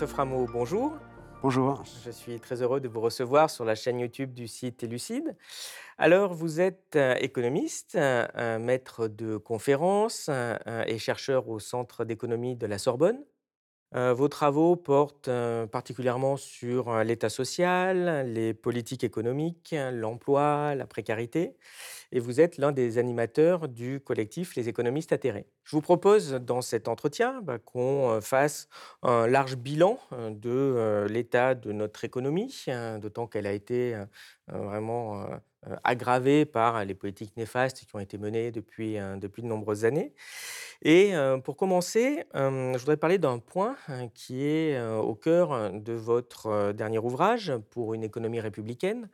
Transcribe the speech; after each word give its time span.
Christophe 0.00 0.16
Rameau, 0.16 0.46
bonjour. 0.50 0.94
Bonjour. 1.42 1.84
Je 2.06 2.10
suis 2.10 2.40
très 2.40 2.62
heureux 2.62 2.80
de 2.80 2.88
vous 2.88 3.02
recevoir 3.02 3.50
sur 3.50 3.66
la 3.66 3.74
chaîne 3.74 4.00
YouTube 4.00 4.32
du 4.32 4.48
site 4.48 4.82
Élucide. 4.82 5.36
Alors, 5.98 6.32
vous 6.32 6.62
êtes 6.62 6.96
euh, 6.96 7.16
économiste, 7.16 7.96
euh, 7.96 8.26
un 8.32 8.58
maître 8.58 9.08
de 9.08 9.36
conférences 9.36 10.30
euh, 10.30 10.56
et 10.86 10.96
chercheur 10.96 11.50
au 11.50 11.58
Centre 11.58 12.06
d'économie 12.06 12.56
de 12.56 12.66
la 12.66 12.78
Sorbonne. 12.78 13.18
Euh, 13.96 14.14
vos 14.14 14.28
travaux 14.28 14.76
portent 14.76 15.26
euh, 15.26 15.66
particulièrement 15.66 16.36
sur 16.36 16.90
euh, 16.90 17.02
l'état 17.02 17.28
social, 17.28 18.24
les 18.32 18.54
politiques 18.54 19.02
économiques, 19.02 19.74
l'emploi, 19.92 20.76
la 20.76 20.86
précarité, 20.86 21.56
et 22.12 22.20
vous 22.20 22.40
êtes 22.40 22.56
l'un 22.56 22.70
des 22.70 22.98
animateurs 22.98 23.68
du 23.68 23.98
collectif 24.00 24.54
Les 24.54 24.68
économistes 24.68 25.12
atterrés. 25.12 25.48
Je 25.64 25.74
vous 25.74 25.82
propose 25.82 26.34
dans 26.34 26.60
cet 26.60 26.86
entretien 26.86 27.40
bah, 27.42 27.58
qu'on 27.58 28.20
fasse 28.20 28.68
un 29.02 29.26
large 29.26 29.56
bilan 29.56 29.98
de 30.30 31.06
l'état 31.08 31.54
de 31.54 31.72
notre 31.72 32.04
économie, 32.04 32.64
hein, 32.68 32.98
d'autant 32.98 33.26
qu'elle 33.26 33.46
a 33.46 33.52
été 33.52 33.96
vraiment 34.48 35.24
aggravée 35.84 36.46
par 36.46 36.84
les 36.84 36.94
politiques 36.94 37.36
néfastes 37.36 37.84
qui 37.84 37.94
ont 37.94 37.98
été 37.98 38.16
menées 38.16 38.50
depuis, 38.50 38.98
euh, 38.98 39.16
depuis 39.16 39.42
de 39.42 39.46
nombreuses 39.46 39.84
années. 39.84 40.14
Et 40.82 41.14
euh, 41.14 41.36
pour 41.36 41.56
commencer, 41.58 42.24
euh, 42.34 42.72
je 42.72 42.78
voudrais 42.78 42.96
parler 42.96 43.18
d'un 43.18 43.38
point 43.38 43.76
euh, 43.90 44.08
qui 44.14 44.42
est 44.46 44.76
euh, 44.76 44.96
au 44.96 45.14
cœur 45.14 45.52
euh, 45.52 45.68
de 45.68 45.92
votre 45.92 46.46
euh, 46.46 46.72
dernier 46.72 46.98
ouvrage 46.98 47.52
pour 47.70 47.92
une 47.92 48.02
économie 48.02 48.40
républicaine, 48.40 49.10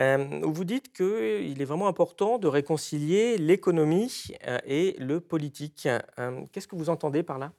euh, 0.00 0.42
où 0.42 0.52
vous 0.52 0.64
dites 0.64 0.92
qu'il 0.92 1.62
est 1.62 1.64
vraiment 1.64 1.86
important 1.86 2.38
de 2.38 2.48
réconcilier 2.48 3.38
l'économie 3.38 4.34
euh, 4.48 4.58
et 4.64 4.96
le 4.98 5.20
politique. 5.20 5.86
Euh, 6.18 6.44
Qu'est-ce 6.50 6.66
que 6.66 6.74
vous 6.74 6.90
entendez 6.90 7.22
par 7.22 7.38
là? 7.38 7.52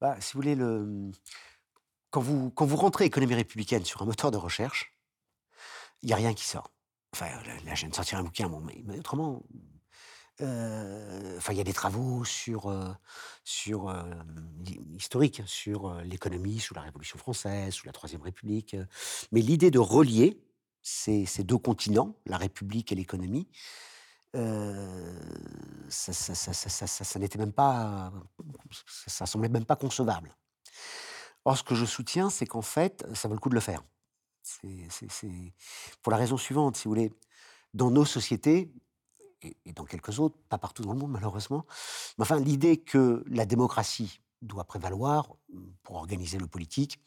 Bah, 0.00 0.16
si 0.18 0.32
vous 0.32 0.42
voulez, 0.42 0.56
le... 0.56 1.12
quand, 2.10 2.20
vous, 2.20 2.50
quand 2.50 2.66
vous 2.66 2.76
rentrez 2.76 3.04
économie 3.04 3.36
républicaine 3.36 3.84
sur 3.84 4.02
un 4.02 4.06
moteur 4.06 4.32
de 4.32 4.36
recherche, 4.36 4.92
il 6.02 6.08
n'y 6.08 6.12
a 6.12 6.16
rien 6.16 6.34
qui 6.34 6.44
sort. 6.44 6.72
Enfin, 7.18 7.30
là, 7.64 7.74
je 7.74 7.80
viens 7.80 7.88
de 7.88 7.94
sortir 7.94 8.18
un 8.18 8.24
bouquin, 8.24 8.50
mais, 8.84 8.98
autrement, 8.98 9.42
euh, 10.42 11.40
il 11.48 11.56
y 11.56 11.60
a 11.62 11.64
des 11.64 11.72
travaux 11.72 12.26
sur, 12.26 12.66
euh, 12.66 12.92
sur 13.42 13.88
euh, 13.88 14.02
l'hi- 14.62 14.78
historique, 14.94 15.40
sur 15.46 15.86
euh, 15.88 16.02
l'économie 16.02 16.60
sous 16.60 16.74
la 16.74 16.82
Révolution 16.82 17.18
française, 17.18 17.72
sous 17.72 17.86
la 17.86 17.92
Troisième 17.92 18.20
République. 18.20 18.76
mais 19.32 19.40
l'idée 19.40 19.70
de 19.70 19.78
relier 19.78 20.38
ces, 20.82 21.24
deux 21.42 21.56
continents, 21.56 22.16
la 22.26 22.36
République 22.36 22.92
et 22.92 22.94
l'économie, 22.94 23.48
ça, 25.88 26.12
ça, 26.12 26.34
ça, 26.34 27.18
n'était 27.18 27.38
même 27.38 27.54
pas, 27.54 28.12
ça 29.06 29.24
semblait 29.24 29.48
même 29.48 29.64
pas 29.64 29.76
concevable. 29.76 30.36
Or, 31.46 31.56
ce 31.56 31.62
que 31.62 31.74
je 31.74 31.86
soutiens, 31.86 32.28
c'est 32.28 32.46
qu'en 32.46 32.60
fait, 32.60 33.06
ça 33.14 33.26
vaut 33.28 33.34
le 33.34 33.40
coup 33.40 33.48
de 33.48 33.54
le 33.54 33.60
faire. 33.62 33.82
C'est 34.46 35.52
pour 36.02 36.12
la 36.12 36.18
raison 36.18 36.36
suivante, 36.36 36.76
si 36.76 36.84
vous 36.84 36.90
voulez, 36.90 37.12
dans 37.74 37.90
nos 37.90 38.04
sociétés, 38.04 38.72
et, 39.42 39.72
dans 39.72 39.84
quelques 39.84 40.18
autres, 40.18 40.36
pas 40.48 40.58
partout 40.58 40.82
dans 40.82 40.92
le 40.92 40.98
monde 40.98 41.10
malheureusement, 41.10 41.66
mais 42.16 42.22
enfin, 42.22 42.38
l'idée 42.40 42.78
que 42.78 43.22
la 43.28 43.44
démocratie 43.44 44.20
doit 44.42 44.64
prévaloir 44.64 45.34
pour 45.82 45.96
organiser 45.96 46.38
le 46.38 46.46
politique, 46.46 47.00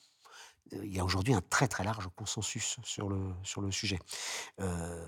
il 0.72 0.94
y 0.94 1.00
a 1.00 1.06
aujourd'hui 1.06 1.34
un 1.34 1.42
très 1.42 1.68
très 1.68 1.84
large 1.84 2.08
consensus 2.16 2.78
sur 2.84 3.10
le, 3.10 3.20
sur 3.44 3.62
le 3.62 3.72
sujet. 3.72 4.00
Euh, 4.60 5.06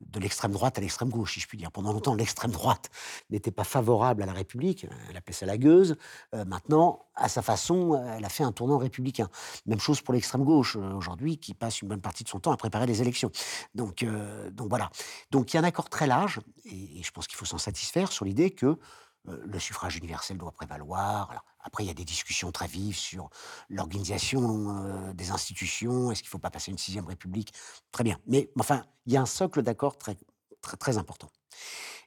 de 0.00 0.20
l'extrême 0.20 0.52
droite 0.52 0.78
à 0.78 0.80
l'extrême 0.80 1.10
gauche, 1.10 1.34
si 1.34 1.40
je 1.40 1.46
puis 1.46 1.58
dire. 1.58 1.70
Pendant 1.70 1.92
longtemps, 1.92 2.14
l'extrême 2.14 2.50
droite 2.50 2.90
n'était 3.30 3.50
pas 3.50 3.64
favorable 3.64 4.22
à 4.22 4.26
la 4.26 4.32
République, 4.32 4.86
elle 5.08 5.16
appelait 5.16 5.32
ça 5.32 5.46
la 5.46 5.58
gueuse. 5.58 5.96
Euh, 6.34 6.44
maintenant, 6.44 7.06
à 7.14 7.28
sa 7.28 7.42
façon, 7.42 8.02
elle 8.16 8.24
a 8.24 8.28
fait 8.28 8.44
un 8.44 8.52
tournant 8.52 8.78
républicain. 8.78 9.28
Même 9.66 9.80
chose 9.80 10.00
pour 10.00 10.14
l'extrême 10.14 10.44
gauche 10.44 10.76
euh, 10.76 10.92
aujourd'hui, 10.92 11.38
qui 11.38 11.54
passe 11.54 11.82
une 11.82 11.88
bonne 11.88 12.00
partie 12.00 12.24
de 12.24 12.28
son 12.28 12.40
temps 12.40 12.52
à 12.52 12.56
préparer 12.56 12.86
les 12.86 13.02
élections. 13.02 13.30
Donc, 13.74 14.02
euh, 14.02 14.50
donc 14.50 14.68
voilà. 14.68 14.90
Donc 15.30 15.52
il 15.52 15.56
y 15.56 15.58
a 15.58 15.62
un 15.62 15.64
accord 15.64 15.88
très 15.88 16.06
large, 16.06 16.40
et, 16.64 17.02
je 17.02 17.10
pense 17.10 17.26
qu'il 17.26 17.36
faut 17.36 17.44
s'en 17.44 17.58
satisfaire 17.58 18.12
sur 18.12 18.24
l'idée 18.24 18.50
que 18.50 18.78
euh, 19.28 19.42
le 19.44 19.58
suffrage 19.58 19.96
universel 19.96 20.38
doit 20.38 20.52
prévaloir. 20.52 21.44
Après, 21.62 21.84
il 21.84 21.86
y 21.86 21.90
a 21.90 21.94
des 21.94 22.04
discussions 22.04 22.50
très 22.50 22.66
vives 22.66 22.96
sur 22.96 23.30
l'organisation 23.68 24.84
euh, 24.84 25.12
des 25.12 25.30
institutions. 25.30 26.10
Est-ce 26.10 26.22
qu'il 26.22 26.28
ne 26.28 26.32
faut 26.32 26.38
pas 26.38 26.50
passer 26.50 26.70
une 26.70 26.78
sixième 26.78 27.06
république? 27.06 27.52
Très 27.92 28.04
bien. 28.04 28.18
Mais 28.26 28.50
enfin, 28.58 28.84
il 29.06 29.12
y 29.12 29.16
a 29.16 29.22
un 29.22 29.26
socle 29.26 29.62
d'accord 29.62 29.96
très, 29.96 30.16
très, 30.60 30.76
très 30.76 30.98
important. 30.98 31.30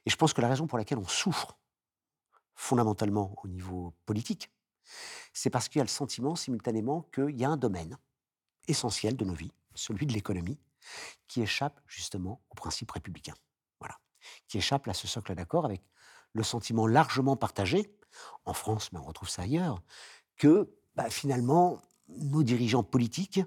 Et 0.04 0.10
je 0.10 0.16
pense 0.16 0.32
que 0.32 0.40
la 0.40 0.48
raison 0.48 0.66
pour 0.66 0.78
laquelle 0.78 0.98
on 0.98 1.08
souffre 1.08 1.58
fondamentalement 2.54 3.34
au 3.42 3.48
niveau 3.48 3.94
politique, 4.04 4.50
c'est 5.32 5.50
parce 5.50 5.68
qu'il 5.68 5.78
y 5.78 5.82
a 5.82 5.84
le 5.84 5.88
sentiment 5.88 6.36
simultanément 6.36 7.02
qu'il 7.14 7.36
y 7.36 7.44
a 7.44 7.50
un 7.50 7.56
domaine 7.56 7.96
essentiel 8.68 9.16
de 9.16 9.24
nos 9.24 9.34
vies, 9.34 9.52
celui 9.74 10.06
de 10.06 10.12
l'économie, 10.12 10.58
qui 11.28 11.42
échappe 11.42 11.80
justement 11.86 12.42
au 12.50 12.54
principe 12.54 12.90
républicain. 12.90 13.34
Voilà. 13.80 13.96
Qui 14.48 14.58
échappe 14.58 14.86
à 14.86 14.94
ce 14.94 15.06
socle 15.06 15.34
d'accord 15.34 15.64
avec 15.64 15.82
le 16.36 16.42
sentiment 16.42 16.86
largement 16.86 17.36
partagé, 17.36 17.90
en 18.44 18.52
France, 18.52 18.90
mais 18.92 18.98
on 18.98 19.04
retrouve 19.04 19.28
ça 19.28 19.42
ailleurs, 19.42 19.82
que 20.36 20.70
bah, 20.94 21.10
finalement, 21.10 21.82
nos 22.08 22.42
dirigeants 22.42 22.84
politiques, 22.84 23.40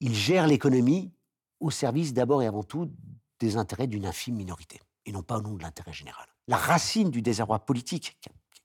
ils 0.00 0.14
gèrent 0.14 0.46
l'économie 0.46 1.12
au 1.60 1.70
service 1.70 2.12
d'abord 2.12 2.42
et 2.42 2.46
avant 2.46 2.64
tout 2.64 2.90
des 3.38 3.56
intérêts 3.56 3.86
d'une 3.86 4.06
infime 4.06 4.36
minorité, 4.36 4.80
et 5.06 5.12
non 5.12 5.22
pas 5.22 5.38
au 5.38 5.42
nom 5.42 5.54
de 5.54 5.62
l'intérêt 5.62 5.92
général. 5.92 6.26
La 6.46 6.56
racine 6.56 7.10
du 7.10 7.22
désarroi 7.22 7.60
politique, 7.60 8.18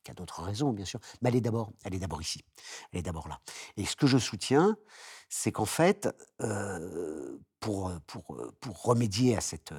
qui 0.03 0.11
a, 0.11 0.13
d'autres 0.13 0.41
raisons 0.41 0.73
bien 0.73 0.85
sûr, 0.85 0.99
mais 1.21 1.29
elle 1.29 1.35
est 1.35 1.41
d'abord, 1.41 1.71
elle 1.83 1.93
est 1.93 1.99
d'abord 1.99 2.21
ici, 2.21 2.43
elle 2.91 2.99
est 2.99 3.03
d'abord 3.03 3.27
là. 3.27 3.39
Et 3.77 3.85
ce 3.85 3.95
que 3.95 4.07
je 4.07 4.17
soutiens, 4.17 4.75
c'est 5.29 5.51
qu'en 5.51 5.65
fait, 5.65 6.09
euh, 6.41 7.37
pour, 7.59 7.91
pour, 8.07 8.35
pour 8.59 8.81
remédier 8.81 9.37
à 9.37 9.41
cette, 9.41 9.73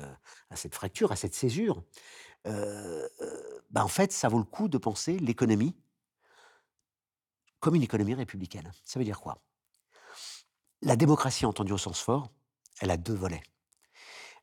à 0.50 0.56
cette 0.56 0.74
fracture, 0.74 1.10
à 1.10 1.16
cette 1.16 1.34
césure, 1.34 1.82
euh, 2.46 3.08
euh, 3.20 3.60
bah 3.70 3.84
en 3.84 3.88
fait, 3.88 4.12
ça 4.12 4.28
vaut 4.28 4.38
le 4.38 4.44
coup 4.44 4.68
de 4.68 4.78
penser 4.78 5.18
l'économie 5.18 5.76
comme 7.60 7.74
une 7.74 7.82
économie 7.82 8.14
républicaine. 8.14 8.72
Ça 8.84 8.98
veut 8.98 9.04
dire 9.04 9.20
quoi? 9.20 9.42
La 10.82 10.96
démocratie, 10.96 11.44
entendue 11.44 11.72
au 11.72 11.78
sens 11.78 12.00
fort, 12.00 12.30
elle 12.80 12.90
a 12.90 12.96
deux 12.96 13.14
volets. 13.14 13.42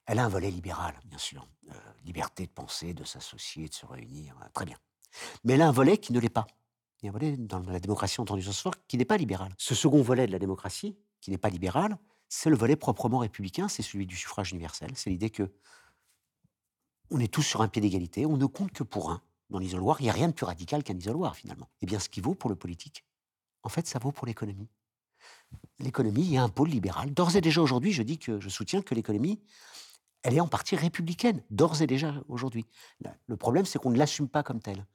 Elle 0.05 0.19
a 0.19 0.25
un 0.25 0.29
volet 0.29 0.51
libéral, 0.51 0.97
bien 1.05 1.17
sûr. 1.17 1.47
Euh, 1.71 1.73
liberté 2.05 2.45
de 2.45 2.51
penser, 2.51 2.93
de 2.93 3.03
s'associer, 3.03 3.67
de 3.67 3.73
se 3.73 3.85
réunir, 3.85 4.37
très 4.53 4.65
bien. 4.65 4.77
Mais 5.43 5.53
elle 5.53 5.61
a 5.63 5.67
un 5.67 5.71
volet 5.71 5.97
qui 5.97 6.13
ne 6.13 6.19
l'est 6.19 6.29
pas. 6.29 6.47
Il 7.01 7.05
y 7.05 7.09
a 7.09 7.09
un 7.09 7.13
volet 7.13 7.35
dans 7.37 7.59
la 7.59 7.79
démocratie 7.79 8.21
entendue 8.21 8.41
au 8.41 8.45
sens 8.45 8.61
fort 8.61 8.75
qui 8.87 8.97
n'est 8.97 9.05
pas 9.05 9.17
libéral. 9.17 9.53
Ce 9.57 9.75
second 9.75 10.01
volet 10.01 10.27
de 10.27 10.31
la 10.31 10.39
démocratie, 10.39 10.97
qui 11.19 11.31
n'est 11.31 11.37
pas 11.37 11.49
libéral, 11.49 11.97
c'est 12.29 12.49
le 12.49 12.55
volet 12.55 12.75
proprement 12.75 13.19
républicain, 13.19 13.67
c'est 13.67 13.83
celui 13.83 14.05
du 14.05 14.15
suffrage 14.15 14.51
universel. 14.51 14.91
C'est 14.95 15.09
l'idée 15.09 15.29
que 15.29 15.51
on 17.11 17.19
est 17.19 17.31
tous 17.31 17.43
sur 17.43 17.61
un 17.61 17.67
pied 17.67 17.81
d'égalité, 17.81 18.25
on 18.25 18.37
ne 18.37 18.45
compte 18.45 18.71
que 18.71 18.83
pour 18.83 19.11
un. 19.11 19.21
Dans 19.49 19.59
l'isoloir, 19.59 20.01
il 20.01 20.03
n'y 20.03 20.09
a 20.09 20.13
rien 20.13 20.27
de 20.27 20.33
plus 20.33 20.45
radical 20.45 20.83
qu'un 20.83 20.97
isoloir, 20.97 21.35
finalement. 21.35 21.69
Eh 21.81 21.85
bien, 21.85 21.99
ce 21.99 22.09
qui 22.09 22.19
vaut 22.19 22.35
pour 22.35 22.49
le 22.49 22.55
politique, 22.55 23.05
en 23.63 23.69
fait, 23.69 23.87
ça 23.87 23.99
vaut 23.99 24.11
pour 24.11 24.27
l'économie. 24.27 24.69
L'économie, 25.79 26.21
il 26.21 26.31
y 26.31 26.37
a 26.37 26.43
un 26.43 26.49
pôle 26.49 26.69
libéral. 26.69 27.13
D'ores 27.13 27.35
et 27.35 27.41
déjà 27.41 27.61
aujourd'hui, 27.61 27.93
je 27.93 28.03
dis 28.03 28.17
que 28.17 28.39
je 28.39 28.49
soutiens 28.49 28.81
que 28.81 28.93
l'économie, 28.93 29.39
elle 30.23 30.35
est 30.35 30.41
en 30.41 30.47
partie 30.47 30.75
républicaine, 30.75 31.41
d'ores 31.49 31.81
et 31.81 31.87
déjà 31.87 32.13
aujourd'hui. 32.27 32.65
Le 33.27 33.37
problème, 33.37 33.65
c'est 33.65 33.79
qu'on 33.79 33.91
ne 33.91 33.97
l'assume 33.97 34.27
pas 34.27 34.43
comme 34.43 34.59
telle. 34.59 34.85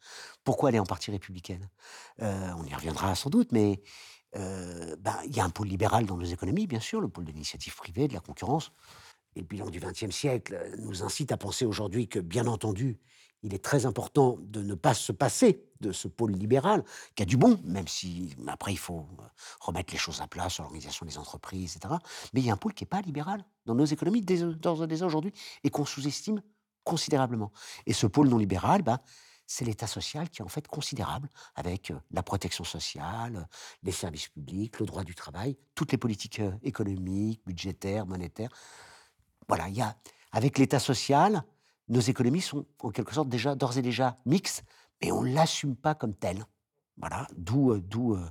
Pourquoi 0.45 0.69
elle 0.69 0.75
est 0.75 0.81
en 0.81 0.87
partie 0.87 1.11
républicaine? 1.11 1.71
Euh, 2.21 2.53
On 2.59 2.65
y 2.65 2.75
reviendra 2.75 3.15
sans 3.15 3.31
doute, 3.31 3.53
mais 3.53 3.83
euh, 4.37 4.97
ben, 4.97 5.17
il 5.25 5.35
y 5.35 5.41
a 5.41 5.45
un 5.45 5.51
pôle 5.51 5.69
libéral 5.69 6.05
dans 6.05 6.17
nos 6.17 6.25
économies, 6.25 6.67
bien 6.67 6.81
sûr, 6.81 7.01
le 7.01 7.09
pôle 7.09 7.25
de 7.25 7.33
l'initiative 7.33 7.75
privée, 7.77 8.09
de 8.09 8.15
la 8.15 8.21
concurrence. 8.21 8.73
Et 9.37 9.41
le 9.41 9.47
bilan 9.47 9.71
du 9.71 9.81
XXe 9.81 10.11
siècle 10.11 10.55
euh, 10.55 10.77
nous 10.79 11.03
incite 11.03 11.33
à 11.33 11.37
penser 11.37 11.65
aujourd'hui 11.65 12.09
que, 12.09 12.19
bien 12.19 12.47
entendu, 12.47 12.99
il 13.43 13.55
est 13.55 13.63
très 13.65 13.87
important 13.87 14.39
de 14.41 14.63
ne 14.63 14.75
pas 14.75 14.95
se 14.95 15.13
passer 15.13 15.65
de 15.81 15.91
ce 15.91 16.07
pôle 16.07 16.33
libéral, 16.33 16.85
qui 17.17 17.25
a 17.25 17.27
du 17.27 17.37
bon, 17.37 17.61
même 17.65 17.89
si 17.89 18.35
après 18.47 18.73
il 18.73 18.79
faut 18.79 19.07
euh, 19.19 19.25
remettre 19.61 19.93
les 19.93 19.99
choses 19.99 20.21
à 20.21 20.29
plat 20.29 20.49
sur 20.49 20.63
l'organisation 20.63 21.05
des 21.05 21.19
entreprises, 21.19 21.77
etc. 21.77 21.95
Mais 22.33 22.41
il 22.41 22.47
y 22.47 22.51
a 22.51 22.53
un 22.53 22.57
pôle 22.59 22.75
qui 22.75 22.85
n'est 22.85 22.89
pas 22.89 23.01
libéral 23.01 23.45
dans 23.67 23.75
nos 23.75 23.85
économies 23.85 24.23
d'ores 24.23 24.85
et 24.85 24.87
déjà 24.87 25.07
aujourd'hui 25.07 25.33
et 25.65 25.71
qu'on 25.71 25.85
sous-estime 25.85 26.41
considérablement. 26.85 27.53
Et 27.87 27.93
ce 27.93 28.07
pôle 28.07 28.29
non 28.29 28.39
libéral, 28.39 28.83
ben, 28.83 29.01
c'est 29.47 29.65
l'État 29.65 29.89
social 29.89 30.31
qui 30.31 30.41
est 30.41 30.45
en 30.45 30.49
fait 30.49 30.69
considérable, 30.69 31.29
avec 31.57 31.91
euh, 31.91 31.97
la 32.13 32.23
protection 32.23 32.63
sociale, 32.63 33.49
les 33.83 33.93
services 33.93 34.29
publics, 34.29 34.79
le 34.79 34.87
droit 34.87 35.03
du 35.03 35.17
travail, 35.17 35.57
toutes 35.75 35.91
les 35.91 35.99
politiques 35.99 36.41
économiques, 36.63 37.43
budgétaires, 37.45 38.07
monétaires. 38.07 38.51
Voilà, 39.49 39.69
il 39.69 39.77
y 39.77 39.83
a, 39.83 39.97
avec 40.33 40.59
l'État 40.59 40.79
social, 40.79 41.43
nos 41.89 42.01
économies 42.01 42.41
sont 42.41 42.67
en 42.81 42.91
quelque 42.91 43.13
sorte 43.13 43.29
déjà 43.29 43.55
d'ores 43.55 43.79
et 43.79 43.83
déjà 43.83 44.19
mixtes, 44.25 44.65
mais 45.03 45.13
on 45.13 45.23
ne 45.23 45.35
l'assume 45.35 45.77
pas 45.77 45.95
comme 45.95 46.15
tel. 46.15 46.45
Voilà, 46.97 47.27
d'où, 47.37 47.73
euh, 47.73 47.81
d'où, 47.81 48.15
euh, 48.15 48.25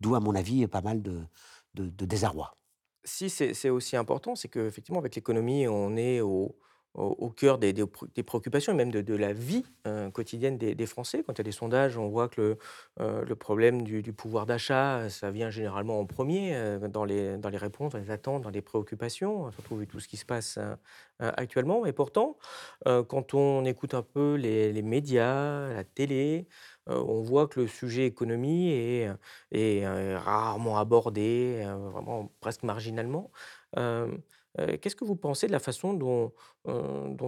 d'où 0.00 0.14
à 0.14 0.20
mon 0.20 0.34
avis 0.34 0.66
pas 0.66 0.80
mal 0.80 1.02
de, 1.02 1.26
désarroi. 1.74 2.56
Si 3.04 3.30
c'est 3.30 3.54
c'est 3.54 3.70
aussi 3.70 3.96
important, 3.96 4.36
c'est 4.36 4.48
qu'effectivement, 4.48 5.00
avec 5.00 5.16
l'économie, 5.16 5.66
on 5.66 5.96
est 5.96 6.20
au, 6.20 6.56
au 6.94 7.30
cœur 7.30 7.58
des 7.58 7.72
des 7.72 8.22
préoccupations 8.22 8.72
et 8.72 8.76
même 8.76 8.90
de 8.92 9.00
de 9.00 9.14
la 9.14 9.32
vie, 9.32 9.64
heu, 9.86 10.10
quotidienne 10.10 10.58
des 10.58 10.86
Français. 10.86 11.22
Quand 11.26 11.32
il 11.34 11.38
y 11.38 11.40
a 11.40 11.44
des 11.44 11.52
sondages, 11.52 11.96
on 11.98 12.08
voit 12.08 12.28
que 12.28 12.40
le, 12.40 12.58
heu, 13.00 13.24
le 13.24 13.36
problème 13.36 13.82
du 13.82 14.12
pouvoir 14.12 14.46
d'achat, 14.46 15.08
ça 15.10 15.30
vient 15.30 15.50
généralement 15.50 15.98
en 16.00 16.06
premier 16.06 16.50
er 16.50 16.78
dans 16.88 17.04
les 17.04 17.38
dans 17.38 17.48
les 17.48 17.58
réponses, 17.58 17.92
dans 17.92 17.98
les 17.98 18.10
attentes, 18.10 18.42
dans 18.42 18.50
les 18.50 18.62
préoccupations, 18.62 19.50
surtout 19.52 19.76
vu 19.76 19.86
tout 19.86 20.00
ce 20.00 20.08
qui 20.08 20.16
se 20.18 20.24
passe, 20.26 20.58
heu, 20.58 20.76
actuellement 21.20 21.86
et 21.86 21.92
pourtant, 21.92 22.36
quand 22.84 23.34
on 23.34 23.64
écoute 23.64 23.94
un 23.94 24.02
peu 24.02 24.34
les 24.34 24.72
les 24.72 24.82
médias, 24.82 25.72
la 25.72 25.84
télé, 25.84 26.48
on 26.86 27.22
voit 27.22 27.48
que 27.48 27.60
le 27.60 27.66
sujet 27.68 28.06
économie 28.06 28.70
est, 28.70 29.86
rarement 30.16 30.78
abordé, 30.78 31.64
vraiment 31.92 32.32
presque 32.40 32.62
marginalement. 32.62 33.30
Qu'est-ce 33.74 34.96
que 34.96 35.04
vous 35.04 35.16
pensez 35.16 35.46
de 35.46 35.52
la 35.52 35.60
façon 35.60 35.94
dont, 35.94 36.32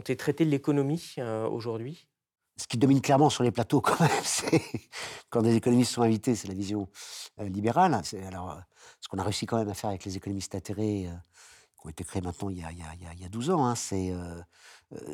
est 0.08 0.18
traitée 0.18 0.44
l'économie, 0.44 1.16
aujourd'hui? 1.50 2.06
Ce 2.56 2.68
qui 2.68 2.78
domine 2.78 3.00
clairement 3.00 3.30
sur 3.30 3.42
les 3.42 3.50
plateaux 3.50 3.80
quand 3.80 3.98
même, 4.00 4.10
c'est 4.22 4.62
quand 5.28 5.42
des 5.42 5.56
économistes 5.56 5.92
sont 5.92 6.02
invités, 6.02 6.36
c'est 6.36 6.48
la 6.48 6.54
vision, 6.54 6.88
libérale. 7.38 8.00
Alors, 8.26 8.60
ce 9.00 9.08
qu'on 9.08 9.18
a 9.18 9.24
réussi 9.24 9.46
quand 9.46 9.58
même 9.58 9.68
à 9.68 9.74
faire 9.74 9.90
avec 9.90 10.04
les 10.04 10.16
économistes 10.16 10.54
atterrés, 10.54 11.08
qui 11.80 11.86
ont 11.86 11.90
été 11.90 12.04
créés 12.04 12.22
maintenant 12.22 12.50
il 12.50 12.58
y 12.58 12.64
a 12.64 12.70
il 12.70 12.78
y 12.78 12.82
a 12.82 12.94
il 12.94 13.02
y 13.02 13.06
a 13.06 13.12
il 13.12 13.20
y 13.20 13.24
a 13.24 13.28
12 13.28 13.50
ans, 13.50 13.66
hein, 13.66 13.74
c'est, 13.74 14.12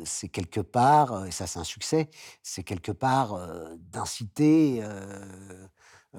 c'est 0.05 0.29
quelque 0.29 0.59
part, 0.61 1.13
heu, 1.23 1.27
et 1.27 1.31
ça 1.31 1.47
c'est 1.47 1.59
un 1.59 1.63
succès, 1.63 2.09
c'est 2.43 2.63
quelque 2.63 2.91
part, 2.91 3.35
heu, 3.37 3.77
d'inciter, 3.91 4.81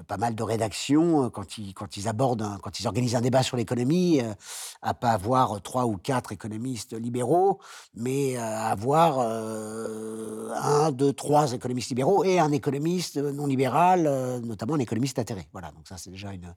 pas 0.07 0.17
mal 0.17 0.33
de 0.33 0.43
rédactions, 0.43 1.25
heu, 1.25 1.29
quand 1.29 1.57
ils 1.97 2.07
abordent 2.07 2.41
un 2.41 2.57
quand 2.57 2.79
ils 2.79 2.87
organisent 2.87 3.15
un 3.15 3.21
débat 3.21 3.43
sur 3.43 3.57
l'économie, 3.57 4.21
heu, 4.21 4.33
à 4.81 4.93
pas 4.93 5.11
avoir 5.11 5.61
3 5.61 5.85
ou 5.85 5.97
4 5.97 6.31
économistes 6.31 6.93
libéraux, 6.93 7.59
mais, 7.93 8.35
à 8.37 8.67
avoir, 8.69 9.19
heu, 9.21 10.51
1-2-3 10.55 11.53
économistes 11.53 11.89
libéraux 11.89 12.23
et 12.23 12.39
un 12.39 12.51
économiste, 12.51 13.17
non 13.17 13.45
libéral, 13.45 14.03
notamment 14.43 14.75
un 14.75 14.79
économiste 14.79 15.19
atterré. 15.19 15.47
Voilà, 15.51 15.71
donc 15.71 15.87
ça 15.87 15.97
c'est 15.97 16.09
déjà 16.09 16.31
une, 16.33 16.53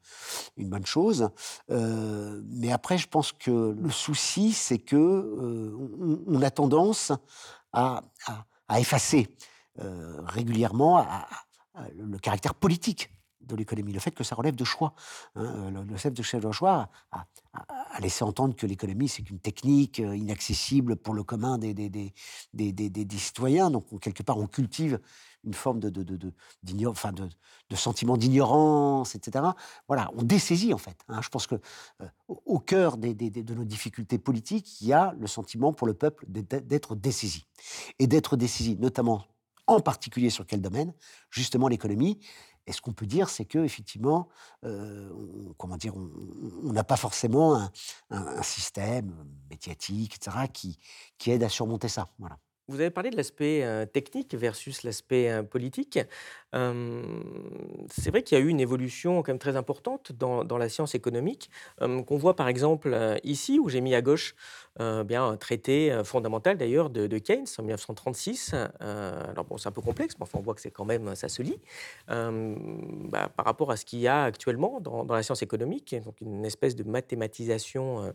bonne 0.68 0.86
chose. 0.86 1.28
Mais 1.68 2.72
après 2.72 2.98
je 2.98 3.08
pense 3.08 3.32
que 3.32 3.76
le 3.78 3.90
souci, 3.90 4.52
c'est 4.52 4.78
que, 4.78 5.74
on 6.26 6.42
a 6.42 6.50
tendance 6.50 7.12
à 7.72 8.02
effacer, 8.78 9.28
régulièrement, 9.78 11.06
le 11.94 12.18
caractère 12.18 12.54
politique 12.54 13.10
de 13.46 13.56
l'économie, 13.56 13.92
le 13.92 14.00
fait 14.00 14.10
que 14.12 14.24
ça 14.24 14.34
relève 14.36 14.56
de 14.56 14.64
choix, 14.64 14.94
hein, 15.36 15.68
heu, 15.68 15.70
le 15.70 15.84
le 15.84 15.96
fait 15.96 16.10
de 16.10 16.22
chef 16.22 16.40
de 16.42 16.52
choix 16.52 16.90
à 17.12 18.00
laisser 18.00 18.24
entendre 18.24 18.54
que 18.56 18.66
l'économie, 18.66 19.08
c'est 19.08 19.22
qu'une 19.22 19.40
technique, 19.40 20.00
heu, 20.00 20.16
inaccessible 20.16 20.96
pour 20.96 21.14
le 21.14 21.24
commun 21.24 21.58
des 21.58 21.74
des 21.74 21.90
des 22.54 22.72
des 22.72 23.18
citoyens. 23.18 23.70
Donc 23.70 23.92
on 23.92 23.98
quelque 23.98 24.22
part, 24.22 24.38
on 24.38 24.46
cultive 24.46 25.00
une 25.44 25.54
forme 25.54 25.80
de 25.80 25.90
de 25.90 26.02
de 26.02 26.16
de 26.16 26.86
enfin 26.86 27.12
de 27.12 27.76
sentiment 27.76 28.16
d'ignorance 28.16 29.14
et 29.14 29.20
cetera. 29.24 29.56
Voilà, 29.88 30.10
on 30.16 30.22
dessaisit 30.22 30.74
en 30.74 30.78
fait, 30.78 30.98
hein. 31.08 31.20
Je 31.22 31.28
pense 31.28 31.46
que, 31.46 31.56
heu, 32.02 32.08
au 32.28 32.58
cœur 32.60 32.96
de 32.98 33.54
nos 33.54 33.64
difficultés 33.64 34.18
politiques, 34.18 34.80
il 34.80 34.88
y 34.88 34.92
a 34.92 35.14
le 35.18 35.26
sentiment 35.26 35.72
pour 35.72 35.86
le 35.86 35.94
peuple 35.94 36.26
d'être 36.28 36.94
dessaisi 36.96 37.44
et 37.98 38.06
d'être 38.06 38.36
dessaisi 38.36 38.76
notamment, 38.78 39.24
en 39.66 39.80
particulier 39.80 40.30
sur 40.30 40.46
quel 40.46 40.60
domaine? 40.62 40.92
Justement 41.30 41.68
l'économie 41.68 42.20
et 42.66 42.72
ce 42.72 42.80
qu'on 42.80 42.92
peut 42.92 43.06
dire, 43.06 43.28
c'est 43.28 43.44
qu'effectivement, 43.46 44.28
heu, 44.64 45.10
on 45.50 45.54
comment 45.54 45.76
dire? 45.76 45.94
On 45.96 46.72
n'a 46.72 46.84
pas 46.84 46.96
forcément 46.96 47.70
un 48.10 48.42
système, 48.42 49.14
médiatique 49.50 50.12
et 50.12 50.16
cetera 50.16 50.48
qui 50.48 50.78
qui 51.18 51.30
aide 51.30 51.42
à 51.44 51.48
surmonter 51.48 51.88
ça, 51.88 52.06
voilà. 52.18 52.38
Vous 52.68 52.80
avez 52.80 52.90
parlé 52.90 53.10
de 53.10 53.16
l'aspect, 53.16 53.62
heu, 53.64 53.86
technique 53.86 54.34
versus 54.34 54.82
l'aspect, 54.82 55.30
heu, 55.30 55.44
politique. 55.46 56.00
Hem, 56.56 57.22
c'est 57.90 58.10
vrai 58.10 58.22
qu'il 58.22 58.38
y 58.38 58.40
a 58.40 58.44
eu 58.44 58.48
une 58.48 58.60
évolution 58.60 59.22
quand 59.22 59.28
même 59.32 59.38
très 59.38 59.56
importante 59.56 60.12
dans 60.12 60.58
la 60.58 60.68
science 60.68 60.94
économique, 60.94 61.50
hem, 61.80 62.04
qu'on 62.04 62.16
voit 62.16 62.36
par 62.36 62.48
exemple, 62.48 62.88
heu, 62.94 63.16
ici 63.24 63.58
où 63.60 63.68
j'ai 63.68 63.80
mis 63.82 63.94
à 63.94 64.02
gauche, 64.02 64.34
bien 64.78 65.26
un 65.26 65.36
traité, 65.38 66.02
fondamental 66.04 66.58
d'ailleurs 66.58 66.90
de 66.90 67.18
Keynes 67.18 67.46
en 67.58 67.62
1936. 67.62 68.52
Heu, 68.54 68.68
alors 68.80 69.44
bon, 69.46 69.56
c'est 69.58 69.68
un 69.68 69.72
peu 69.72 69.80
complexe, 69.80 70.16
mais 70.18 70.24
enfin 70.24 70.38
on 70.38 70.42
voit 70.42 70.54
que 70.54 70.60
c'est 70.60 70.70
quand 70.70 70.84
même 70.84 71.14
ça 71.14 71.28
se 71.28 71.42
lit. 71.42 71.60
Bah, 72.08 73.28
par 73.36 73.46
rapport 73.46 73.70
à 73.70 73.76
ce 73.76 73.84
qu'il 73.84 74.00
y 74.00 74.08
a 74.08 74.24
actuellement 74.24 74.80
dans 74.80 75.04
la 75.14 75.22
science 75.22 75.42
économique, 75.42 75.94
donc 76.04 76.20
une 76.20 76.44
espèce 76.44 76.76
de 76.76 76.84
mathématisation, 76.84 78.12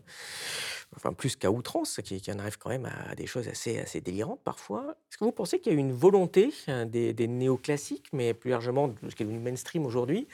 enfin 0.96 1.12
plus 1.12 1.36
qu'à 1.36 1.50
outrance, 1.50 2.00
qui 2.04 2.22
en 2.30 2.38
arrive 2.38 2.58
quand 2.58 2.70
même 2.70 2.86
à 2.86 3.14
des 3.14 3.26
choses 3.26 3.48
assez 3.48 3.78
assez 3.78 4.00
délirantes 4.00 4.40
parfois. 4.44 4.96
Est-ce 5.10 5.18
que 5.18 5.24
vous 5.24 5.32
pensez 5.32 5.60
qu'il 5.60 5.72
y 5.72 5.76
a 5.76 5.78
une 5.78 5.92
volonté, 5.92 6.52
des 6.86 7.12
des 7.14 7.28
néoclassiques, 7.28 8.08
mais 8.12 8.31
plus 8.34 8.50
largement 8.50 8.88
de 8.88 9.10
ce 9.10 9.14
qui 9.16 9.22
est 9.22 9.26
devenu 9.26 9.40
mainstream 9.40 9.86
aujourd'hui, 9.86 10.28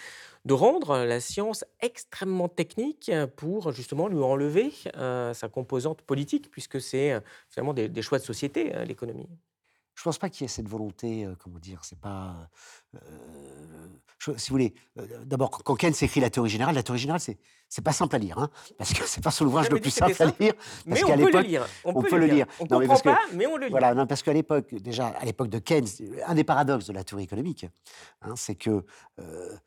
de 0.45 0.55
rendre 0.55 0.99
la 1.05 1.21
science 1.21 1.65
extrêmement 1.81 2.49
technique 2.49 3.11
pour 3.37 3.73
justement 3.73 4.09
lui 4.09 4.19
enlever, 4.23 4.73
heu, 4.97 5.33
sa 5.35 5.49
composante 5.49 6.03
politique 6.03 6.51
puisque 6.51 6.81
c'est, 6.81 7.13
heu, 7.15 7.21
finalement 7.51 7.75
des 7.75 8.03
choix 8.03 8.19
de 8.19 8.25
société, 8.25 8.75
heu, 8.77 8.85
l'économie? 8.85 9.29
Je 9.97 10.03
pense 10.05 10.19
pas 10.19 10.31
qu'il 10.31 10.43
y 10.45 10.47
ait 10.47 10.49
cette 10.49 10.69
volonté, 10.69 11.27
heu, 11.27 11.37
comment 11.39 11.59
dire? 11.61 11.85
C'est 11.85 12.01
pas, 12.01 12.51
je 14.19 14.33
si 14.37 14.51
vous 14.51 14.55
voulez, 14.55 14.75
heu, 14.99 15.09
d'abord 15.25 15.51
quand 15.51 15.77
Keynes 15.77 15.95
écrit 16.01 16.21
la 16.21 16.31
théorie 16.31 16.51
générale, 16.51 16.75
la 16.75 16.83
théorie 16.83 17.01
générale, 17.01 17.21
c'est 17.21 17.39
c'est 17.69 17.83
pas 17.83 17.93
simple 17.93 18.17
à 18.17 18.19
lire, 18.19 18.39
hein, 18.39 18.51
parce 18.79 18.93
que 18.95 19.05
c'est 19.07 19.23
pas 19.23 19.31
son 19.31 19.47
ouvrage 19.47 19.69
le 19.71 19.79
plus 19.79 19.91
simple 19.91 20.21
à 20.23 20.27
lire, 20.41 20.55
parce 20.55 20.87
mais 20.87 21.05
on 21.05 21.17
peut 21.19 21.31
le 21.31 21.41
lire, 21.41 21.67
on 21.85 21.93
on 21.95 22.03
peut 22.03 22.19
le 22.19 22.27
lire. 22.27 22.35
lire. 22.35 22.47
On 22.61 22.65
mais 22.65 22.69
comprend 22.69 22.87
parce 22.89 23.03
que 23.03 23.09
pas, 23.09 23.21
mais 23.35 23.47
on 23.47 23.57
le 23.57 23.67
lit. 23.67 23.71
voilà, 23.71 23.95
non, 23.95 24.07
parce 24.07 24.23
qu'à 24.23 24.33
l'époque, 24.33 24.75
déjà, 24.75 25.09
à 25.09 25.25
l'époque 25.25 25.49
de 25.49 25.59
Keynes, 25.59 25.87
un 26.27 26.35
des 26.35 26.45
paradoxes 26.45 26.87
de 26.87 26.93
la 26.93 27.05
théorie 27.05 27.25
économique, 27.25 27.67
hein, 28.23 28.35
c'est 28.37 28.55
que, 28.55 28.71
heu 28.71 28.85
heu, 29.19 29.59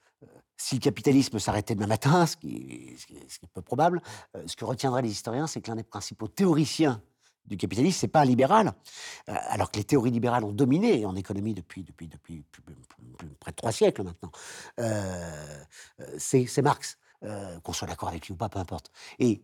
si 0.58 0.76
le 0.76 0.82
capitalisme 0.82 1.40
s'arrêtait 1.40 1.76
demain 1.76 1.88
matin, 1.88 2.26
ce 2.26 2.36
qui 2.38 2.96
ce 2.98 3.06
qui 3.08 3.16
est 3.16 3.50
peu 3.54 3.62
probable, 3.62 4.02
ce 4.46 4.56
que 4.56 4.66
retiendraient 4.66 5.02
les 5.04 5.12
historiens, 5.12 5.48
c'est 5.48 5.62
que 5.62 5.70
l'un 5.70 5.76
des 5.78 5.84
principaux 5.84 6.28
théoriciens 6.28 7.02
du 7.46 7.58
capitalisme, 7.58 7.98
c'est 8.00 8.08
pas 8.08 8.26
libéral, 8.26 8.68
heu, 9.30 9.34
alors 9.50 9.72
que 9.72 9.78
les 9.78 9.84
théories 9.86 10.12
libérales 10.12 10.44
ont 10.46 10.52
dominé 10.54 11.06
en 11.06 11.16
économie 11.16 11.54
depuis 11.54 11.84
depuis 11.84 12.08
depuis 12.08 12.46
près 13.40 13.52
de 13.52 13.56
3 13.56 13.72
siècles 13.72 14.04
maintenant. 14.04 14.32
Heu 14.80 14.84
heu, 16.02 16.06
c'est 16.18 16.62
Marx, 16.62 16.98
qu'on 17.64 17.74
soit 17.74 17.88
d'accord 17.88 18.10
avec 18.10 18.28
lui 18.28 18.34
ou 18.34 18.38
pas, 18.38 18.50
peu 18.50 18.60
importe 18.60 18.92
et 19.20 19.42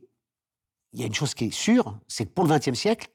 il 0.93 1.01
y 1.01 1.03
a 1.03 1.07
une 1.07 1.13
chose 1.15 1.33
qui 1.33 1.45
est 1.45 1.51
sûre, 1.51 1.99
c'est 2.07 2.25
que 2.25 2.31
pour 2.31 2.45
le 2.45 2.57
XXe 2.57 2.77
siècle, 2.77 3.09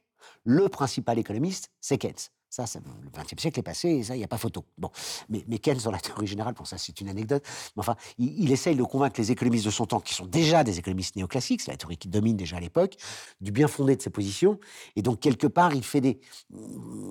le 0.44 0.68
principal 0.68 1.18
économiste, 1.18 1.70
c'est 1.80 1.98
Keynes. 1.98 2.14
Ça 2.54 2.66
ça 2.66 2.80
le 2.80 3.08
XXe 3.10 3.40
siècle 3.40 3.60
est 3.60 3.62
passé 3.62 3.88
et 3.88 4.02
ça, 4.02 4.14
il 4.14 4.20
y 4.20 4.24
a 4.24 4.28
pas 4.28 4.36
photo. 4.36 4.66
Bon, 4.76 4.90
mais 5.30 5.42
mais 5.48 5.58
Keynes 5.58 5.78
dans 5.84 5.90
la 5.90 5.98
théorie 5.98 6.26
générale, 6.26 6.52
bon 6.52 6.66
ça 6.66 6.76
c'est 6.76 7.00
une 7.00 7.08
anecdote, 7.08 7.42
mais 7.74 7.80
enfin, 7.80 7.96
il 8.18 8.52
essaye 8.52 8.76
de 8.76 8.82
convaincre 8.82 9.18
les 9.18 9.32
économistes 9.32 9.64
de 9.64 9.70
son 9.70 9.86
temps, 9.86 10.00
qui 10.00 10.12
sont 10.12 10.26
déjà 10.26 10.62
des 10.62 10.78
économistes 10.78 11.16
néoclassiques, 11.16 11.62
c'est 11.62 11.70
la 11.70 11.78
théorie 11.78 11.96
qui 11.96 12.08
domine 12.08 12.36
déjà 12.36 12.58
à 12.58 12.60
l'époque, 12.60 12.96
du 13.40 13.52
bien-fondé 13.52 13.96
de 13.96 14.02
ses 14.02 14.10
positions 14.10 14.60
et 14.96 15.02
donc 15.02 15.18
quelque 15.20 15.46
part, 15.46 15.72
il 15.74 15.82
fait 15.82 16.02
des 16.02 16.20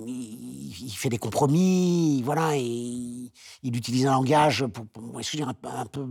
il 0.05 0.93
fait 0.95 1.10
des 1.10 1.17
compromis, 1.17 2.21
voilà 2.21 2.55
et 2.55 2.62
il 2.62 3.31
il 3.63 3.75
utilise 3.75 4.05
un 4.05 4.12
langage 4.12 4.67
pour 4.67 4.86
pour 4.86 5.19
excusez 5.19 5.43
un 5.43 5.86
peu 5.86 6.05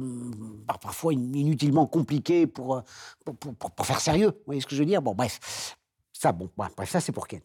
parfois 0.66 1.12
in 1.12 1.32
inutilement 1.34 1.86
compliqué 1.86 2.48
pour, 2.48 2.82
pour 3.24 3.36
pour 3.36 3.54
pour 3.54 3.70
pour 3.70 3.86
faire 3.86 4.00
sérieux. 4.00 4.30
Vous 4.30 4.46
voyez 4.46 4.60
ce 4.60 4.66
que 4.66 4.74
je 4.74 4.80
veux 4.80 4.86
dire? 4.86 5.02
Bon 5.02 5.14
bref, 5.14 5.76
ça 6.20 6.32
bah, 6.32 6.68
ça 6.84 7.00
c'est 7.00 7.12
pour 7.12 7.26
Keynes. 7.26 7.40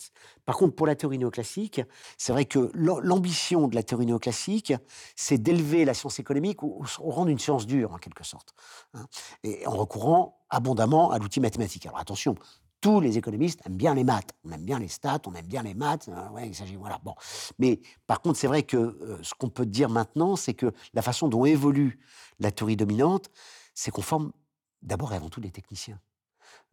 Par 0.45 0.57
contre, 0.57 0.75
pour 0.75 0.85
la 0.85 0.95
théorie 0.95 1.17
néoclassique, 1.17 1.81
c'est 2.17 2.33
vrai 2.33 2.45
que 2.45 2.71
l'am 2.73 2.99
l'ambition 3.01 3.67
de 3.69 3.75
la 3.75 3.83
théorie 3.83 4.05
néoclassique, 4.05 4.73
c'est 5.15 5.37
d'élever 5.37 5.85
la 5.85 5.93
science 5.93 6.19
économique 6.19 6.61
au 6.63 6.83
rang 6.99 7.25
d'une 7.25 7.39
science 7.39 7.65
dure, 7.65 7.93
en 7.93 7.97
quelque 7.97 8.23
sorte, 8.25 8.53
hein 8.93 9.05
et 9.43 9.65
en 9.65 9.71
recourant 9.71 10.39
abondamment 10.49 11.11
à 11.11 11.19
l'outil 11.19 11.39
mathématique. 11.39 11.85
Alors 11.85 11.99
attention, 11.99 12.35
tous 12.81 12.99
les 12.99 13.17
économistes 13.17 13.61
aiment 13.65 13.77
bien 13.77 13.95
les 13.95 14.03
maths, 14.03 14.31
on 14.43 14.51
aime 14.51 14.65
bien 14.65 14.77
les 14.79 14.89
stats, 14.89 15.21
on 15.25 15.33
aime 15.35 15.47
bien 15.47 15.63
les 15.63 15.73
maths, 15.73 16.09
heu, 16.09 16.31
ouais, 16.33 16.47
il 16.49 16.55
s'agit 16.55 16.75
voilà, 16.75 16.99
bon. 17.03 17.15
Mais 17.59 17.79
par 18.07 18.21
contre, 18.21 18.37
c'est 18.37 18.47
vrai 18.47 18.63
que, 18.63 18.77
heu, 18.77 19.19
ce 19.23 19.33
qu'on 19.35 19.49
peut 19.49 19.65
dire 19.65 19.89
maintenant, 19.89 20.35
c'est 20.35 20.53
que 20.53 20.73
la 20.93 21.01
façon 21.01 21.29
dont 21.29 21.45
évolue 21.45 21.99
la 22.39 22.51
théorie 22.51 22.75
dominante, 22.75 23.29
c'est 23.73 23.91
qu'on 23.91 24.01
forme 24.01 24.33
d'abord 24.81 25.13
et 25.13 25.15
avant 25.15 25.29
tout 25.29 25.39
des 25.41 25.51
techniciens, 25.51 25.99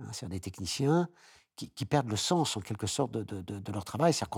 hein. 0.01 0.07
C'est-à-dire 0.13 0.37
des 0.37 0.41
techniciens 0.41 1.09
qui 1.69 1.85
perdent 1.85 2.11
le 2.11 2.17
sens 2.17 2.57
en 2.57 2.61
quelque 2.61 2.87
sorte 2.87 3.13
de 3.13 3.73
leur 3.73 3.85
travail. 3.85 4.13
C'est-à-dire 4.13 4.31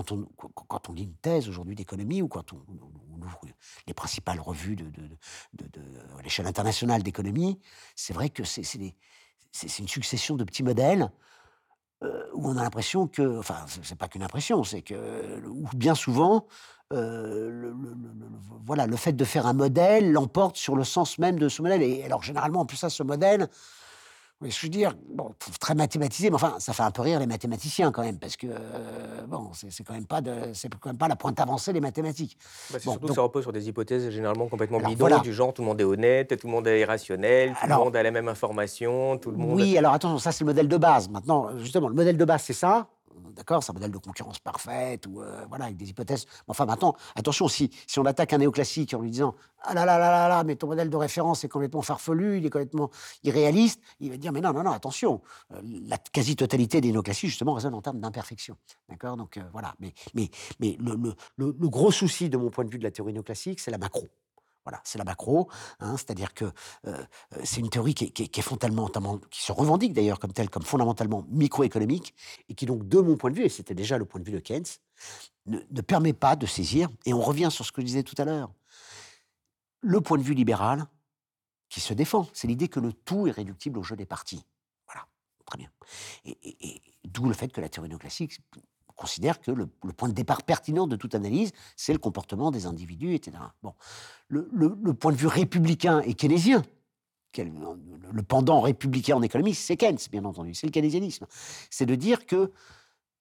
quand 0.68 0.88
on 0.88 0.92
lit 0.92 1.04
une 1.04 1.14
thèse 1.14 1.48
aujourd'hui 1.48 1.74
d'économie 1.74 2.22
ou 2.22 2.28
quand 2.28 2.52
on 2.52 2.56
ouvre 3.22 3.40
les 3.86 3.94
principales 3.94 4.40
revues 4.40 4.76
à 6.18 6.22
l'échelle 6.22 6.46
internationale 6.46 7.02
d'économie, 7.02 7.58
c'est 7.96 8.12
vrai 8.12 8.30
que 8.30 8.44
c'est 8.44 8.62
une 9.78 9.88
succession 9.88 10.36
de 10.36 10.44
petits 10.44 10.62
modèles, 10.62 11.10
heu, 12.02 12.30
où 12.34 12.48
on 12.48 12.56
a 12.56 12.62
l'impression 12.62 13.06
que 13.06 13.38
enfin, 13.38 13.64
c'est 13.82 13.96
pas 13.96 14.08
qu'une 14.08 14.22
impression, 14.22 14.64
c'est 14.64 14.82
que 14.82 15.42
ou 15.46 15.68
bien 15.74 15.94
souvent, 15.94 16.46
le 16.90 17.74
voilà, 18.66 18.86
le 18.86 18.96
fait 18.96 19.12
de 19.12 19.24
faire 19.24 19.46
un 19.46 19.52
modèle 19.52 20.12
l'emporte 20.12 20.56
sur 20.56 20.76
le 20.76 20.84
sens 20.84 21.18
même 21.18 21.38
de 21.38 21.48
ce 21.48 21.60
modèle 21.60 21.82
et 21.82 22.04
alors 22.04 22.22
généralement 22.22 22.60
en 22.60 22.66
plus 22.66 22.76
ça, 22.76 22.88
ce 22.88 23.02
modèle, 23.02 23.48
Oui, 24.44 24.50
je 24.50 24.66
veux 24.66 24.68
dire, 24.68 24.94
bon, 25.08 25.30
très 25.58 25.74
mathématisé, 25.74 26.28
mais 26.28 26.34
enfin, 26.34 26.56
ça 26.58 26.74
fait 26.74 26.82
un 26.82 26.90
peu 26.90 27.00
rire 27.00 27.18
les 27.18 27.26
mathématiciens 27.26 27.90
quand 27.90 28.02
même, 28.02 28.18
parce 28.18 28.36
que 28.36 28.46
euh, 28.46 29.22
bon, 29.26 29.50
c'est 29.54 29.82
quand 29.84 29.94
même 29.94 30.04
pas 30.04 30.20
de, 30.20 30.32
c'est 30.52 30.68
quand 30.78 30.90
même 30.90 30.98
pas 30.98 31.08
la 31.08 31.16
pointe 31.16 31.40
avancée 31.40 31.72
des 31.72 31.80
mathématiques. 31.80 32.36
Bah, 32.70 32.78
Bon, 32.84 32.92
surtout 32.92 33.06
que 33.06 33.14
ça 33.14 33.22
repose 33.22 33.44
sur 33.44 33.52
des 33.54 33.68
hypothèses 33.70 34.10
généralement 34.10 34.46
complètement 34.46 34.80
bidons, 34.80 34.96
voilà. 34.96 35.20
du 35.20 35.32
genre 35.32 35.54
tout 35.54 35.62
le 35.62 35.68
monde 35.68 35.80
est 35.80 35.84
honnête, 35.84 36.38
tout 36.38 36.46
le 36.46 36.52
monde 36.52 36.66
est 36.66 36.84
rationnel, 36.84 37.54
tout 37.58 37.66
le 37.66 37.74
monde 37.74 37.96
a 37.96 38.02
la 38.02 38.10
même 38.10 38.28
information, 38.28 39.16
tout 39.16 39.30
le 39.30 39.38
monde 39.38 39.58
oui, 39.58 39.78
alors 39.78 39.94
attention, 39.94 40.18
ça 40.18 40.30
c'est 40.30 40.44
le 40.44 40.50
modèle 40.50 40.68
de 40.68 40.76
base. 40.76 41.08
Maintenant, 41.08 41.56
justement, 41.58 41.88
le 41.88 41.94
modèle 41.94 42.18
de 42.18 42.24
base, 42.26 42.42
c'est 42.42 42.52
ça. 42.52 42.88
D'accord, 43.32 43.62
c'est 43.62 43.70
un 43.70 43.74
modèle 43.74 43.90
de 43.92 43.98
concurrence 43.98 44.38
parfaite, 44.38 45.06
ou 45.06 45.20
euh, 45.22 45.44
voilà, 45.48 45.66
avec 45.66 45.76
des 45.76 45.88
hypothèses. 45.90 46.26
Enfin, 46.48 46.66
maintenant, 46.66 46.94
attention, 47.14 47.48
si, 47.48 47.70
si 47.86 47.98
on 47.98 48.04
attaque 48.06 48.32
un 48.32 48.38
néoclassique 48.38 48.92
en 48.94 49.00
lui 49.00 49.10
disant 49.10 49.34
Ah 49.62 49.72
là 49.74 49.84
là 49.84 49.98
là 49.98 50.10
là 50.10 50.28
là, 50.28 50.44
mais 50.44 50.56
ton 50.56 50.66
modèle 50.66 50.90
de 50.90 50.96
référence 50.96 51.44
est 51.44 51.48
complètement 51.48 51.82
farfelu, 51.82 52.38
il 52.38 52.46
est 52.46 52.50
complètement 52.50 52.90
irréaliste, 53.22 53.80
il 54.00 54.10
va 54.10 54.16
dire 54.16 54.32
Mais 54.32 54.40
non, 54.40 54.52
non, 54.52 54.62
non, 54.64 54.72
attention, 54.72 55.22
euh, 55.52 55.60
la 55.62 55.98
quasi-totalité 55.98 56.80
des 56.80 56.90
néoclassiques, 56.92 57.30
justement, 57.30 57.54
raisonnent 57.54 57.74
en 57.74 57.82
termes 57.82 58.00
d'imperfection. 58.00 58.56
D'accord 58.88 59.16
Donc, 59.16 59.36
euh, 59.36 59.42
voilà. 59.52 59.74
Mais, 59.80 59.92
mais, 60.14 60.28
mais 60.60 60.76
le- 60.80 60.96
le- 61.36 61.56
le 61.58 61.68
gros 61.68 61.92
souci, 61.92 62.28
de 62.28 62.36
mon 62.36 62.50
point 62.50 62.64
de 62.64 62.70
vue, 62.70 62.78
de 62.78 62.84
la 62.84 62.90
théorie 62.90 63.12
néoclassique, 63.12 63.60
c'est 63.60 63.70
la 63.70 63.78
macro. 63.78 64.08
Voilà, 64.64 64.80
c'est 64.84 64.96
la 64.98 65.04
macro, 65.04 65.48
hein, 65.80 65.96
c'est-à-dire 65.96 66.32
que 66.32 66.46
euh, 66.46 66.50
euh, 66.86 67.40
c'est 67.44 67.60
une 67.60 67.68
théorie 67.68 67.94
qui 67.94 68.30
se 68.42 69.52
revendique 69.52 69.92
d'ailleurs 69.92 70.18
comme 70.18 70.32
telle, 70.32 70.48
comme 70.48 70.62
fondamentalement 70.62 71.26
microéconomique, 71.28 72.14
et 72.48 72.54
qui 72.54 72.64
donc, 72.64 72.88
de 72.88 72.98
mon 73.00 73.16
point 73.16 73.30
de 73.30 73.36
vue, 73.36 73.44
et 73.44 73.50
c'était 73.50 73.74
déjà 73.74 73.98
le 73.98 74.06
point 74.06 74.20
de 74.20 74.24
vue 74.24 74.32
de 74.32 74.38
Keynes, 74.40 74.64
ne, 75.46 75.58
permet 75.82 76.14
pas 76.14 76.34
de 76.36 76.46
saisir, 76.46 76.88
et 77.04 77.12
on 77.12 77.20
revient 77.20 77.48
sur 77.50 77.66
ce 77.66 77.72
que 77.72 77.82
je 77.82 77.86
disais 77.86 78.02
tout 78.02 78.14
à 78.16 78.24
l'heure, 78.24 78.50
le 79.82 80.00
point 80.00 80.16
de 80.16 80.22
vue 80.22 80.34
libéral 80.34 80.86
qui 81.68 81.80
se 81.80 81.92
défend, 81.92 82.26
c'est 82.32 82.46
l'idée 82.46 82.68
que 82.68 82.80
le 82.80 82.92
tout 82.92 83.26
est 83.26 83.32
réductible 83.32 83.78
au 83.78 83.82
jeu 83.82 83.96
des 83.96 84.06
parties. 84.06 84.46
Voilà, 84.86 85.06
très 85.44 85.58
bien. 85.58 85.70
Et, 86.24 86.38
et- 86.42 86.74
et 86.76 86.82
d'où 87.04 87.26
le 87.28 87.34
fait 87.34 87.48
que 87.48 87.60
la 87.60 87.68
théorie 87.68 87.90
néoclassique 87.90 88.40
considère 88.96 89.40
que 89.40 89.50
le, 89.50 89.66
point 89.96 90.08
de 90.08 90.14
départ 90.14 90.42
pertinent 90.42 90.86
de 90.86 90.96
toute 90.96 91.14
analyse, 91.14 91.52
c'est 91.76 91.92
le 91.92 91.98
comportement 91.98 92.50
des 92.50 92.66
individus, 92.66 93.14
etc. 93.14 93.36
Bon, 93.62 93.74
le, 94.28 94.42
point 94.94 95.12
de 95.12 95.16
vue 95.16 95.26
républicain 95.26 96.00
et 96.00 96.14
keynésien, 96.14 96.62
le, 97.36 98.22
pendant 98.22 98.60
républicain 98.60 99.16
en 99.16 99.22
économie, 99.22 99.54
c'est 99.54 99.76
Keynes, 99.76 99.98
bien 100.12 100.24
entendu, 100.24 100.54
c'est 100.54 100.66
le 100.66 100.72
keynésianisme. 100.72 101.26
C'est 101.70 101.86
de 101.86 101.94
dire 101.94 102.26
que 102.26 102.52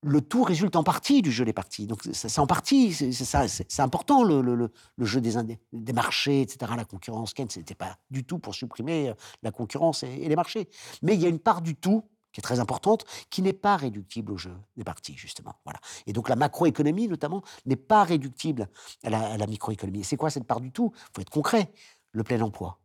le 0.03 0.21
tout 0.21 0.43
résulte 0.43 0.75
en 0.75 0.83
partie 0.83 1.21
du 1.21 1.31
jeu 1.31 1.45
des 1.45 1.53
parties. 1.53 1.87
Donc 1.87 2.01
c'est 2.11 2.39
en 2.39 2.45
partie, 2.45 2.93
c'est 2.93 3.79
important 3.81 4.23
le, 4.23 4.41
le- 4.41 4.55
le- 4.97 5.05
jeu 5.05 5.21
des, 5.21 5.93
marchés, 5.93 6.41
etc. 6.41 6.73
La 6.75 6.85
concurrence, 6.85 7.33
Keynes 7.33 7.47
n'était 7.55 7.73
pas 7.75 7.97
du 8.11 8.23
tout 8.23 8.37
pour 8.37 8.53
supprimer 8.53 9.09
euh, 9.09 9.13
la 9.41 9.51
concurrence 9.51 10.03
et 10.03 10.27
les 10.27 10.35
marchés. 10.35 10.69
Mais 11.01 11.15
il 11.15 11.21
y 11.21 11.25
a 11.25 11.29
une 11.29 11.39
part 11.39 11.61
du 11.61 11.75
tout 11.75 12.03
qui 12.33 12.39
est 12.39 12.43
très 12.43 12.59
importante, 12.59 13.05
qui 13.29 13.41
n'est 13.41 13.53
pas 13.53 13.77
réductible 13.77 14.33
au 14.33 14.37
jeu 14.37 14.53
des 14.75 14.83
parties, 14.83 15.15
justement. 15.15 15.53
Voilà. 15.63 15.79
Et 16.07 16.13
donc 16.13 16.27
la 16.27 16.35
macroéconomie, 16.35 17.07
notamment, 17.07 17.43
n'est 17.65 17.75
pas 17.75 18.03
réductible 18.03 18.67
à 19.03 19.09
la, 19.37 19.47
microéconomie. 19.47 20.01
Et 20.01 20.03
c'est 20.03 20.17
quoi 20.17 20.29
cette 20.29 20.45
part 20.45 20.59
du 20.59 20.71
tout? 20.71 20.91
Il 20.95 21.15
faut 21.15 21.21
être 21.21 21.29
concret. 21.29 21.71
Le 22.11 22.23
plein 22.23 22.41
emploi. 22.41 22.79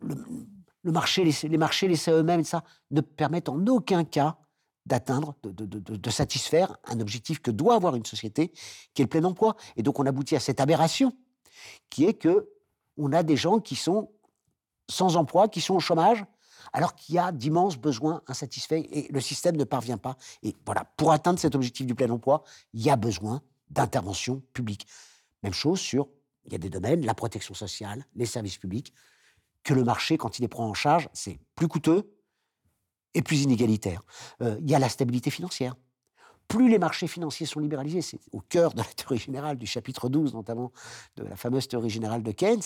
Le, 0.00 0.92
marché, 0.92 1.24
les, 1.24 1.58
marchés, 1.58 1.88
les 1.88 2.08
eux-mêmes, 2.08 2.44
ça, 2.44 2.62
ne 2.90 3.00
permettent 3.00 3.48
en 3.48 3.66
aucun 3.66 4.04
cas 4.04 4.38
d'atteindre, 4.86 5.34
de- 5.42 5.66
de 5.66 6.10
satisfaire 6.10 6.76
un 6.84 7.00
objectif 7.00 7.40
que 7.40 7.50
doit 7.50 7.74
avoir 7.74 7.94
une 7.94 8.06
société, 8.06 8.52
qui 8.94 9.02
est 9.02 9.04
le 9.04 9.08
plein 9.08 9.24
emploi. 9.24 9.56
Et 9.76 9.82
donc 9.82 9.98
on 9.98 10.06
aboutit 10.06 10.34
à 10.34 10.40
cette 10.40 10.60
aberration, 10.60 11.12
qui 11.90 12.04
est 12.04 12.14
que 12.14 12.48
on 12.96 13.12
a 13.12 13.22
des 13.22 13.36
gens 13.36 13.60
qui 13.60 13.76
sont 13.76 14.10
sans 14.88 15.16
emploi, 15.16 15.48
qui 15.48 15.60
sont 15.60 15.74
au 15.74 15.80
chômage, 15.80 16.24
alors 16.72 16.94
qu'il 16.94 17.14
y 17.14 17.18
a 17.18 17.32
d'immenses 17.32 17.76
besoins 17.76 18.22
insatisfaits 18.26 18.86
et 18.90 19.08
le 19.10 19.20
système 19.20 19.56
ne 19.56 19.64
parvient 19.64 19.98
pas. 19.98 20.16
Et 20.42 20.54
voilà, 20.64 20.84
pour 20.96 21.12
atteindre 21.12 21.38
cet 21.38 21.54
objectif 21.54 21.86
du 21.86 21.94
plein 21.94 22.10
emploi, 22.10 22.42
il 22.72 22.82
y 22.82 22.90
a 22.90 22.96
besoin 22.96 23.42
d'intervention 23.70 24.42
publique. 24.52 24.86
Même 25.42 25.52
chose 25.52 25.80
sur, 25.80 26.08
il 26.46 26.52
y 26.52 26.54
a 26.54 26.58
des 26.58 26.70
domaines, 26.70 27.04
la 27.04 27.14
protection 27.14 27.54
sociale, 27.54 28.04
les 28.14 28.26
services 28.26 28.58
publics, 28.58 28.92
que 29.62 29.74
le 29.74 29.84
marché, 29.84 30.16
quand 30.16 30.38
il 30.38 30.42
les 30.42 30.48
prend 30.48 30.68
en 30.68 30.74
charge, 30.74 31.08
c'est 31.12 31.38
plus 31.54 31.68
coûteux 31.68 32.14
et 33.14 33.22
plus 33.22 33.42
inégalitaire. 33.42 34.02
Euh, 34.42 34.56
il 34.60 34.70
y 34.70 34.74
a 34.74 34.78
la 34.78 34.88
stabilité 34.88 35.30
financière. 35.30 35.74
Plus 36.46 36.70
les 36.70 36.78
marchés 36.78 37.06
financiers 37.06 37.44
sont 37.44 37.60
libéralisés, 37.60 38.00
c'est 38.00 38.20
au 38.32 38.40
cœur 38.40 38.72
de 38.72 38.78
la 38.78 38.84
théorie 38.84 39.18
générale 39.18 39.58
du 39.58 39.66
chapitre 39.66 40.08
12, 40.08 40.32
notamment 40.32 40.72
de 41.16 41.24
la 41.24 41.36
fameuse 41.36 41.68
théorie 41.68 41.90
générale 41.90 42.22
de 42.22 42.32
Keynes, 42.32 42.62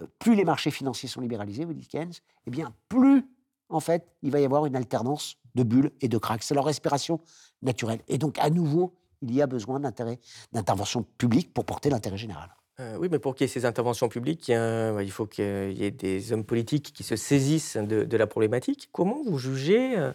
euh, 0.00 0.06
plus 0.18 0.34
les 0.34 0.44
marchés 0.44 0.70
financiers 0.70 1.08
sont 1.08 1.20
libéralisés, 1.20 1.66
vous 1.66 1.74
dit 1.74 1.86
Keynes, 1.86 2.14
eh 2.46 2.50
bien 2.50 2.72
plus, 2.88 3.26
en 3.68 3.80
fait, 3.80 4.06
il 4.22 4.30
va 4.30 4.40
y 4.40 4.44
avoir 4.44 4.66
une 4.66 4.76
alternance 4.76 5.36
de 5.54 5.62
bulles 5.62 5.92
et 6.00 6.08
de 6.08 6.18
cracks. 6.18 6.42
C'est 6.42 6.54
leur 6.54 6.64
respiration 6.64 7.20
naturelle. 7.62 8.00
Et 8.08 8.18
donc, 8.18 8.38
à 8.38 8.50
nouveau, 8.50 8.94
il 9.22 9.34
y 9.34 9.42
a 9.42 9.46
besoin 9.46 9.80
d'intérêt- 9.80 10.20
d'intervention 10.52 11.04
publique 11.18 11.52
pour 11.52 11.64
porter 11.64 11.90
l'intérêt 11.90 12.16
général. 12.16 12.54
Euh, 12.80 12.96
oui, 12.98 13.08
mais 13.10 13.18
pour 13.18 13.34
qu'il 13.34 13.44
y 13.44 13.50
ait 13.50 13.52
ces 13.52 13.64
interventions 13.64 14.08
publiques, 14.08 14.48
il, 14.48 15.10
faut 15.10 15.26
qu'il 15.26 15.72
y 15.72 15.84
ait 15.84 15.90
des 15.90 16.32
hommes 16.32 16.44
politiques 16.44 16.92
qui 16.92 17.02
se 17.02 17.16
saisissent 17.16 17.76
de, 17.76 18.04
de 18.04 18.16
la 18.16 18.26
problématique. 18.28 18.88
Comment 18.92 19.20
vous 19.24 19.38
jugez, 19.38 19.98
euh, 19.98 20.12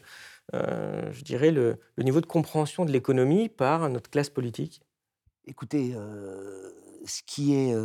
euh, 0.54 1.12
je 1.12 1.24
dirais, 1.24 1.52
le, 1.52 1.78
le 1.98 2.04
niveau 2.04 2.22
de 2.22 2.26
compréhension 2.26 2.86
de 2.86 2.92
l'économie 2.92 3.50
par 3.50 3.90
notre 3.90 4.10
classe 4.10 4.30
politique? 4.30 4.82
Écoutez, 5.46 5.94
ce, 7.06 7.22
qui 7.26 7.54
est, 7.54 7.76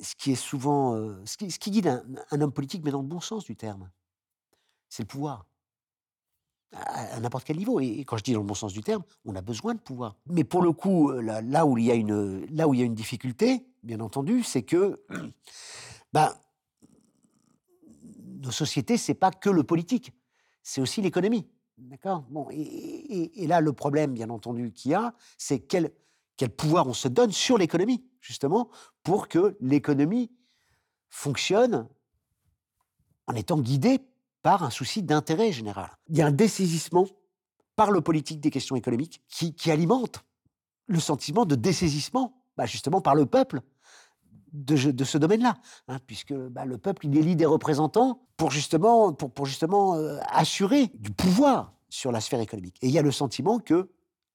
ce 0.00 0.14
qui 0.16 0.32
est 0.32 0.34
souvent. 0.34 0.96
ce, 1.26 1.36
qui, 1.36 1.50
ce 1.50 1.58
qui 1.58 1.70
guide 1.70 1.88
un, 1.88 2.02
un 2.30 2.40
homme 2.40 2.52
politique, 2.52 2.80
mais 2.86 2.90
dans 2.90 3.02
le 3.02 3.06
bon 3.06 3.20
sens 3.20 3.44
du 3.44 3.54
terme, 3.54 3.90
c'est 4.94 5.02
le 5.02 5.08
pouvoir. 5.08 5.44
À, 6.72 7.18
n'importe 7.18 7.44
quel 7.44 7.56
niveau. 7.56 7.80
Et, 7.80 8.04
quand 8.04 8.16
je 8.16 8.22
dis 8.22 8.32
dans 8.32 8.40
le 8.40 8.46
bon 8.46 8.54
sens 8.54 8.72
du 8.72 8.80
terme, 8.80 9.02
on 9.24 9.34
a 9.34 9.42
besoin 9.42 9.74
de 9.74 9.80
pouvoir. 9.80 10.16
Mais 10.26 10.44
pour 10.44 10.62
le 10.62 10.72
coup, 10.72 11.10
euh, 11.10 11.20
là, 11.20 11.66
où, 11.66 11.76
il 11.78 11.84
y 11.84 11.90
a 11.90 11.94
une, 11.94 12.94
difficulté, 12.94 13.66
bien 13.82 13.98
entendu, 13.98 14.44
c'est 14.44 14.62
que 14.62 15.04
ben, 16.12 16.32
nos 18.38 18.52
sociétés, 18.52 18.96
c'est 18.96 19.14
pas 19.14 19.32
que 19.32 19.50
le 19.50 19.64
politique, 19.64 20.12
c'est 20.62 20.80
aussi 20.80 21.02
l'économie. 21.02 21.48
D'accord? 21.76 22.24
Et 22.52 23.46
là, 23.48 23.60
le 23.60 23.72
problème, 23.72 24.14
bien 24.14 24.30
entendu, 24.30 24.72
qu'il 24.72 24.92
y 24.92 24.94
a, 24.94 25.12
c'est 25.38 25.58
quel, 25.58 25.92
quel 26.36 26.50
pouvoir 26.50 26.86
on 26.86 26.94
se 26.94 27.08
donne 27.08 27.32
sur 27.32 27.58
l'économie, 27.58 28.04
justement, 28.20 28.70
pour 29.02 29.26
que 29.26 29.56
l'économie 29.60 30.30
fonctionne 31.08 31.88
en 33.26 33.34
étant 33.34 33.58
guidée 33.58 34.00
par 34.44 34.62
un 34.62 34.68
souci 34.68 35.02
d'intérêt 35.02 35.52
général. 35.52 35.90
Il 36.08 36.18
y 36.18 36.22
a 36.22 36.26
un 36.26 36.30
dessaisissement 36.30 37.06
par 37.76 37.90
le 37.90 38.02
politique 38.02 38.40
des 38.40 38.50
questions 38.50 38.76
économiques 38.76 39.22
qui, 39.26 39.70
alimente 39.70 40.22
le 40.86 41.00
sentiment 41.00 41.46
de 41.46 41.54
dessaisissement, 41.54 42.36
bah, 42.58 42.66
justement, 42.66 43.00
par 43.00 43.14
le 43.14 43.24
peuple 43.24 43.62
de, 44.52 44.76
ce 44.76 45.16
domaine-là, 45.16 45.56
hein, 45.88 45.98
puisque 46.06 46.34
bah, 46.34 46.66
le 46.66 46.76
peuple, 46.76 47.06
il 47.06 47.16
élit 47.16 47.36
des 47.36 47.46
représentants 47.46 48.20
pour 48.36 48.50
justement, 48.50 49.16
euh, 49.96 50.18
assurer 50.28 50.90
du 50.94 51.10
pouvoir 51.10 51.72
sur 51.88 52.12
la 52.12 52.20
sphère 52.20 52.40
économique. 52.40 52.76
Et 52.82 52.88
il 52.88 52.92
y 52.92 52.98
a 52.98 53.02
le 53.02 53.12
sentiment 53.12 53.58
que, 53.58 53.88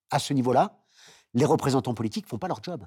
à 0.10 0.18
ce 0.18 0.34
niveau-là, 0.34 0.80
les 1.36 1.46
représentants 1.46 1.94
politiques 1.94 2.26
font 2.26 2.40
pas 2.40 2.48
leur 2.48 2.64
job, 2.64 2.84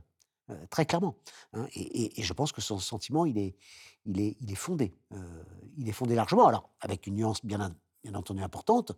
euh, 0.53 0.67
très 0.71 0.87
clairement. 0.87 1.17
hein. 1.53 1.67
et, 1.75 2.23
je 2.23 2.33
pense 2.33 2.53
que 2.53 2.61
ce 2.61 2.77
sentiment, 2.79 3.25
il 3.27 3.39
est, 3.39 3.57
il 4.05 4.21
est, 4.21 4.37
il 4.41 4.51
est 4.51 4.57
fondé. 4.57 4.95
euh, 5.13 5.45
il 5.77 5.89
est 5.89 5.93
fondé 5.93 6.15
largement, 6.15 6.47
alors 6.47 6.71
avec 6.81 7.07
une 7.07 7.17
nuance 7.17 7.45
bien, 7.45 7.75
bien 8.05 8.15
entendu 8.15 8.43
importante, 8.43 8.93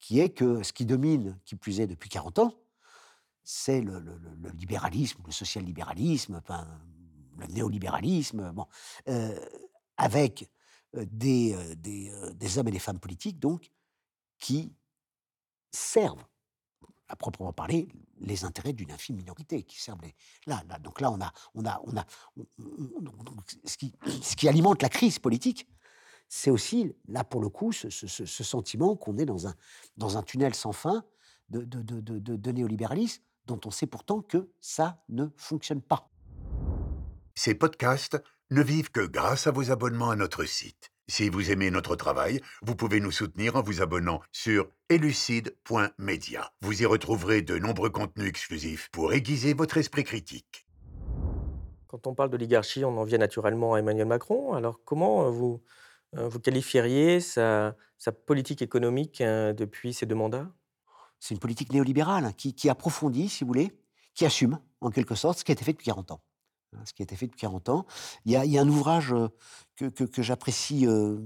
qui 0.00 0.20
est 0.20 0.30
que 0.30 0.62
ce 0.62 0.72
qui 0.72 0.86
domine, 0.86 1.38
qui 1.44 1.56
plus 1.56 1.80
est 1.80 1.86
depuis 1.86 2.08
40 2.08 2.38
ans, 2.38 2.54
c'est 3.42 3.80
le, 3.80 4.02
libéralisme, 4.58 5.22
le 5.24 5.32
social-libéralisme, 5.32 6.40
le 7.38 7.46
néolibéralisme, 7.46 8.52
bon, 8.52 8.66
euh, 9.08 9.38
avec 9.96 10.50
des, 10.94 11.56
des, 11.76 12.12
des 12.34 12.58
hommes 12.58 12.68
et 12.68 12.72
des 12.72 12.78
femmes 12.78 13.00
politiques, 13.00 13.38
donc, 13.38 13.70
qui 14.38 14.72
servent, 15.70 16.24
à 17.08 17.16
proprement 17.16 17.52
parler, 17.52 17.88
les 18.20 18.44
intérêts 18.44 18.72
d'une 18.72 18.90
infime 18.90 19.16
minorité, 19.16 19.62
qui 19.62 19.80
servent 19.80 20.02
les... 20.02 20.14
Là, 20.46 20.62
là, 20.68 20.78
donc 20.78 21.00
là, 21.00 21.10
on 21.10 21.20
a... 21.20 21.32
On 21.54 21.64
a, 21.64 21.80
on 21.86 21.96
a 21.96 22.06
ce, 23.64 23.76
qui, 23.76 23.94
ce 24.22 24.36
qui 24.36 24.48
alimente 24.48 24.82
la 24.82 24.88
crise 24.88 25.18
politique, 25.18 25.66
c'est 26.28 26.50
aussi, 26.50 26.94
là, 27.06 27.24
pour 27.24 27.40
le 27.40 27.48
coup, 27.48 27.72
ce, 27.72 27.88
sentiment 28.44 28.96
qu'on 28.96 29.16
est 29.16 29.24
dans 29.24 29.46
un, 29.46 29.54
dans 29.96 30.18
un 30.18 30.22
tunnel 30.22 30.54
sans 30.54 30.72
fin 30.72 31.04
de- 31.48 31.64
de- 31.64 32.00
de 32.00 32.52
néolibéralisme 32.52 33.22
dont 33.46 33.60
on 33.64 33.70
sait 33.70 33.86
pourtant 33.86 34.20
que 34.20 34.50
ça 34.60 35.02
ne 35.08 35.26
fonctionne 35.36 35.80
pas. 35.80 36.10
Ces 37.34 37.54
podcasts 37.54 38.22
ne 38.50 38.62
vivent 38.62 38.90
que 38.90 39.06
grâce 39.06 39.46
à 39.46 39.50
vos 39.50 39.70
abonnements 39.70 40.10
à 40.10 40.16
notre 40.16 40.44
site. 40.44 40.90
Si 41.10 41.30
vous 41.30 41.50
aimez 41.50 41.70
notre 41.70 41.96
travail, 41.96 42.42
vous 42.60 42.76
pouvez 42.76 43.00
nous 43.00 43.10
soutenir 43.10 43.56
en 43.56 43.62
vous 43.62 43.80
abonnant 43.80 44.20
sur 44.30 44.68
elucide.media. 44.90 46.52
Vous 46.60 46.82
y 46.82 46.84
retrouverez 46.84 47.40
de 47.40 47.56
nombreux 47.56 47.88
contenus 47.88 48.28
exclusifs 48.28 48.90
pour 48.92 49.14
aiguiser 49.14 49.54
votre 49.54 49.78
esprit 49.78 50.04
critique. 50.04 50.66
Quand 51.86 52.06
on 52.06 52.14
parle 52.14 52.28
d'oligarchie, 52.28 52.84
on 52.84 52.98
en 52.98 53.04
vient 53.04 53.16
naturellement 53.16 53.72
à 53.72 53.78
Emmanuel 53.78 54.06
Macron. 54.06 54.52
Alors 54.52 54.80
comment 54.84 55.24
euh, 55.24 55.30
vous, 55.30 55.62
euh, 56.18 56.28
vous 56.28 56.40
qualifieriez 56.40 57.20
sa, 57.20 57.74
sa 57.96 58.12
politique 58.12 58.60
économique 58.60 59.22
euh, 59.22 59.54
depuis 59.54 59.94
ces 59.94 60.04
deux 60.04 60.14
mandats? 60.14 60.52
C'est 61.20 61.32
une 61.32 61.40
politique 61.40 61.72
néolibérale 61.72 62.26
hein, 62.26 62.32
qui, 62.36 62.54
qui 62.54 62.68
approfondit, 62.68 63.30
si 63.30 63.44
vous 63.44 63.48
voulez, 63.48 63.72
qui 64.12 64.26
assume, 64.26 64.58
en 64.82 64.90
quelque 64.90 65.14
sorte, 65.14 65.38
ce 65.38 65.44
qui 65.44 65.52
a 65.52 65.54
été 65.54 65.64
fait 65.64 65.72
depuis 65.72 65.86
40 65.86 66.10
ans. 66.10 66.20
Hein, 66.76 66.80
ce 66.84 66.92
qui 66.92 67.00
a 67.02 67.04
été 67.04 67.16
fait 67.16 67.26
depuis 67.26 67.40
40 67.40 67.70
ans. 67.70 67.86
Il 68.26 68.32
y 68.32 68.36
a, 68.36 68.60
un 68.60 68.68
ouvrage 68.68 69.12
euh, 69.12 69.28
que, 69.76 69.86
que, 69.86 70.04
que 70.04 70.22
j'apprécie 70.22 70.86
euh, 70.86 71.16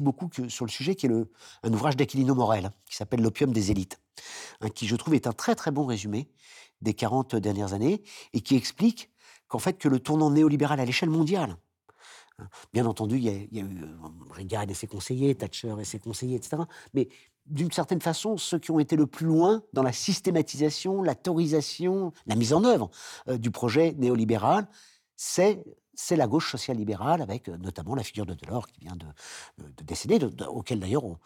beaucoup 0.00 0.30
sur 0.48 0.64
le 0.64 0.70
sujet, 0.70 0.94
qui 0.94 1.06
est 1.06 1.10
un 1.10 1.72
ouvrage 1.72 1.96
d'Aquilino 1.96 2.34
Morel, 2.34 2.66
hein, 2.66 2.72
qui 2.86 2.96
s'appelle 2.96 3.20
L'opium 3.20 3.52
des 3.52 3.70
élites, 3.70 4.00
hein, 4.60 4.70
qui, 4.70 4.86
je 4.86 4.96
trouve, 4.96 5.14
est 5.14 5.26
un 5.26 5.32
très 5.32 5.54
très 5.54 5.70
bon 5.70 5.84
résumé 5.84 6.30
des 6.80 6.94
40 6.94 7.36
dernières 7.36 7.74
années 7.74 8.02
et 8.32 8.40
qui 8.40 8.56
explique 8.56 9.10
qu'en 9.48 9.58
fait, 9.58 9.74
que 9.74 9.88
le 9.88 10.00
tournant 10.00 10.30
néolibéral 10.30 10.80
à 10.80 10.84
l'échelle 10.86 11.10
mondiale, 11.10 11.58
Bien 12.72 12.86
entendu, 12.86 13.16
il 13.16 13.24
y 13.24 13.28
a, 13.28 13.32
il 13.32 13.56
y 13.56 13.60
a 13.60 13.64
eu 13.64 13.82
euh, 13.82 13.96
Reagan 14.30 14.66
et 14.68 14.74
ses 14.74 14.86
conseillers, 14.86 15.34
Thatcher 15.34 15.74
et 15.80 15.84
ses 15.84 15.98
conseillers, 15.98 16.36
etc. 16.36 16.62
Mais 16.94 17.08
d'une 17.48 17.72
certaine 17.72 18.00
façon, 18.00 18.36
ceux 18.36 18.58
qui 18.58 18.70
ont 18.70 18.78
été 18.78 18.96
le 18.96 19.06
plus 19.06 19.26
loin 19.26 19.62
dans 19.72 19.82
la 19.82 19.92
systématisation, 19.92 21.02
la 21.02 21.14
théorisation, 21.14 22.12
la 22.26 22.34
mise 22.34 22.52
en 22.52 22.64
œuvre 22.64 22.90
euh, 23.28 23.38
du 23.38 23.50
projet 23.50 23.94
néolibéral, 23.98 24.68
c'est 25.16 25.64
c'est 26.00 26.14
la 26.14 26.28
gauche 26.28 26.48
social-libérale, 26.52 27.20
avec 27.22 27.48
euh, 27.48 27.56
notamment 27.58 27.96
la 27.96 28.04
figure 28.04 28.24
de 28.24 28.34
Delors 28.34 28.68
qui 28.68 28.78
vient 28.80 28.94
de, 28.94 29.06
de- 29.58 29.68
de 29.78 29.82
décéder, 29.82 30.20
de- 30.20 30.28
de- 30.28 30.44
auquel 30.44 30.78
d'ailleurs 30.78 31.02
on, 31.04 31.18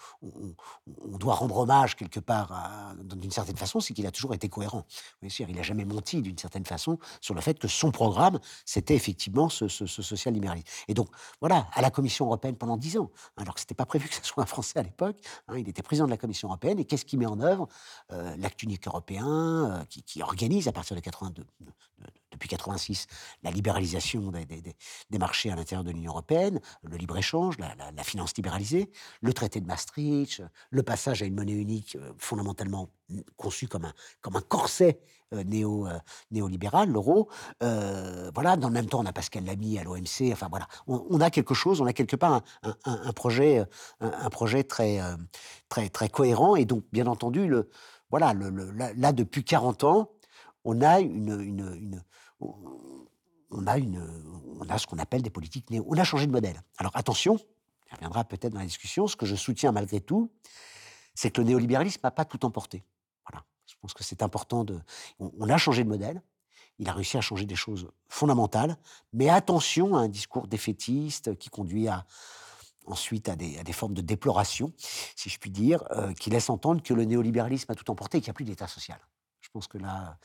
doit 1.19 1.35
rendre 1.35 1.59
hommage 1.59 1.95
quelque 1.95 2.21
part, 2.21 2.95
d'une 3.05 3.31
certaine 3.31 3.57
façon, 3.59 3.81
c'est 3.81 3.93
qu'il 3.93 4.07
a 4.07 4.11
toujours 4.11 4.33
été 4.33 4.49
cohérent. 4.49 4.85
Il 5.21 5.55
n'a 5.55 5.63
jamais 5.63 5.85
menti 5.85 6.23
d'une 6.23 6.39
certaine 6.39 6.65
façon 6.65 6.99
sur 7.21 7.35
le 7.35 7.43
fait 7.43 7.59
que 7.59 7.69
son 7.69 7.91
programme, 7.91 8.41
c'était 8.65 8.95
effectivement 8.95 9.51
ce, 9.51 9.69
social-libéralisme. 9.69 10.67
Et 10.89 10.95
donc, 10.95 11.09
voilà, 11.41 11.69
à 11.75 11.83
la 11.83 11.91
Commission 11.91 12.25
européenne 12.27 12.57
pendant 12.57 12.79
dix 12.79 12.97
ans, 12.97 13.11
alors 13.37 13.55
que 13.55 13.61
ce 13.61 13.65
n'était 13.67 13.75
pas 13.75 13.87
prévu 13.87 14.09
que 14.09 14.15
ce 14.15 14.25
soit 14.25 14.43
un 14.43 14.47
Français 14.47 14.79
à 14.79 14.83
l'époque, 14.83 15.19
hein, 15.49 15.59
il 15.59 15.69
était 15.69 15.83
président 15.83 16.07
de 16.07 16.11
la 16.11 16.17
Commission 16.17 16.49
européenne, 16.49 16.79
et 16.79 16.87
qu'est-ce 16.87 17.05
qu'il 17.05 17.19
met 17.19 17.27
en 17.27 17.41
œuvre 17.41 17.69
Euh, 18.11 18.35
L'acte 18.39 18.63
unique 18.63 18.87
européen, 18.89 19.27
euh, 19.29 19.85
qui, 19.85 20.23
organise 20.23 20.67
à 20.67 20.73
partir 20.73 20.97
de 20.97 21.01
82, 21.03 21.45
de- 21.61 21.67
de- 21.67 22.07
depuis 22.33 22.49
86, 22.49 23.07
la 23.43 23.51
libéralisation 23.51 24.33
des, 24.33 25.19
marchés 25.19 25.51
à 25.51 25.57
l'intérieur 25.57 25.85
de 25.85 25.91
l'Union 25.91 26.13
européenne, 26.13 26.61
le 26.83 26.97
libre-échange, 26.97 27.57
la, 27.59 28.03
finance 28.03 28.35
libéralisée, 28.37 28.91
le 29.21 29.33
traité 29.33 29.61
de 29.61 29.67
Maastricht, 29.67 30.43
le 30.71 30.83
passage 30.83 31.23
à 31.23 31.27
une 31.27 31.35
monnaie 31.35 31.53
unique 31.53 31.97
euh, 31.97 32.13
fondamentalement 32.19 32.89
conçue 33.37 33.69
comme 33.69 33.85
un, 33.85 33.93
comme 34.21 34.37
un 34.37 34.41
corset 34.41 35.01
euh, 35.33 35.45
euh, 35.53 35.99
néolibéral, 36.31 36.91
l'euro. 36.91 37.29
Voilà, 37.61 38.57
dans 38.57 38.69
le 38.69 38.75
même 38.75 38.87
temps, 38.87 39.01
on 39.01 39.07
a 39.07 39.13
Pascal 39.13 39.45
Lamy 39.45 39.79
à 39.79 39.85
l'OMC. 39.85 40.33
Enfin 40.33 40.49
voilà, 40.51 40.67
on, 40.87 41.21
a 41.21 41.31
quelque 41.31 41.55
chose, 41.55 41.81
on 41.81 41.87
a 41.87 41.93
quelque 41.93 42.17
part 42.17 42.43
un, 42.63 43.13
projet, 43.13 43.65
un, 44.01 44.31
projet 44.31 44.65
très, 44.65 45.01
très, 45.69 46.09
cohérent. 46.09 46.57
Et 46.57 46.65
donc, 46.65 46.85
bien 46.93 47.07
entendu, 47.07 47.51
voilà, 48.11 48.35
là, 48.97 49.13
depuis 49.13 49.45
40 49.45 49.85
ans, 49.85 50.11
on 50.65 50.81
a 50.81 51.01
une- 51.01 52.03
on 53.51 53.67
a 53.67 53.79
une, 53.79 54.03
on 54.61 54.69
a 54.69 54.79
ce 54.79 54.87
qu'on 54.87 54.99
appelle 54.99 55.23
des 55.23 55.31
politiques 55.31 55.71
néo. 55.71 55.85
On 55.89 55.97
a 55.97 56.05
changé 56.05 56.27
de 56.27 56.33
modèle. 56.33 56.61
Alors 56.79 56.93
attention, 56.97 57.39
on 57.91 57.95
reviendra 57.95 58.25
peut-être 58.25 58.53
dans 58.53 58.61
la 58.61 58.67
discussion. 58.67 59.07
Ce 59.07 59.17
que 59.17 59.27
je 59.27 59.37
soutiens 59.37 59.73
malgré 59.73 60.01
tout, 60.01 60.33
c'est 61.15 61.31
que 61.31 61.41
le 61.41 61.49
néolibéralisme 61.49 62.01
n'a 62.03 62.11
pas 62.11 62.25
tout 62.25 62.45
emporté. 62.45 62.85
Voilà. 63.29 63.45
Je 63.67 63.75
pense 63.81 63.95
que 63.95 64.05
c'est 64.05 64.23
important 64.23 64.65
de. 64.65 64.81
On, 65.19 65.49
a 65.49 65.59
changé 65.59 65.85
de 65.85 65.89
modèle. 65.89 66.23
Il 66.79 66.89
a 66.89 66.93
réussi 66.93 67.19
à 67.19 67.21
changer 67.21 67.45
des 67.45 67.55
choses 67.55 67.89
fondamentales, 68.09 68.77
mais 69.13 69.29
attention 69.29 69.95
à 69.95 70.01
un 70.01 70.09
discours 70.09 70.49
défaitiste 70.49 71.37
qui 71.37 71.51
conduit 71.51 71.87
ensuite 72.87 73.29
à 73.29 73.37
des, 73.37 73.59
à 73.59 73.63
des 73.63 73.73
formes 73.73 73.95
de 73.95 74.01
déploration, 74.01 74.73
si 75.15 75.29
je 75.29 75.39
puis 75.39 75.51
dire, 75.51 75.85
euh, 75.93 76.13
qui 76.15 76.31
laisse 76.31 76.51
entendre 76.51 76.83
que 76.83 76.95
le 76.95 77.05
néolibéralisme 77.05 77.71
a 77.71 77.75
tout 77.75 77.89
emporté 77.91 78.19
et 78.19 78.21
qu'il 78.21 78.29
n'y 78.29 78.33
a 78.33 78.35
plus 78.35 78.45
d'État 78.45 78.67
social. 78.67 78.99
Je 79.53 79.59
pense 79.59 79.67
que 79.69 79.77
là, 79.77 80.17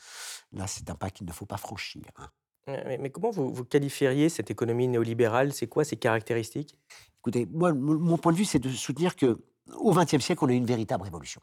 là 0.52 0.66
c'est 0.66 0.88
un 0.88 0.94
pas 0.94 1.10
qu'il 1.10 1.26
ne 1.26 1.32
faut 1.32 1.44
pas 1.44 1.58
franchir. 1.58 2.02
hein. 2.16 2.30
Mais, 2.66 2.96
mais 2.96 3.10
comment 3.10 3.30
vous, 3.30 3.52
vous 3.52 3.64
qualifieriez 3.66 4.30
cette 4.30 4.50
économie 4.50 4.88
néolibérale? 4.88 5.52
C'est 5.52 5.66
quoi 5.66 5.84
ses 5.84 5.98
caractéristiques? 5.98 6.78
Écoutez, 7.18 7.44
moi, 7.44 7.74
mon 7.74 8.16
point 8.16 8.32
de 8.32 8.38
vue, 8.38 8.46
c'est 8.46 8.58
de 8.58 8.70
soutenir 8.70 9.16
que 9.16 9.38
au 9.74 9.92
XXe 9.92 10.24
siècle, 10.24 10.42
on 10.44 10.48
a 10.48 10.52
eu 10.52 10.56
une 10.56 10.64
véritable 10.64 11.02
révolution. 11.04 11.42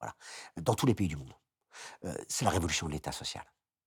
Voilà, 0.00 0.16
dans 0.60 0.74
tous 0.74 0.86
les 0.86 0.94
pays 0.94 1.06
du 1.06 1.14
monde. 1.16 1.32
Euh, 2.04 2.14
c'est 2.28 2.44
la 2.44 2.50
révolution 2.50 2.88
de 2.88 2.92
l'État 2.92 3.12
social, 3.12 3.44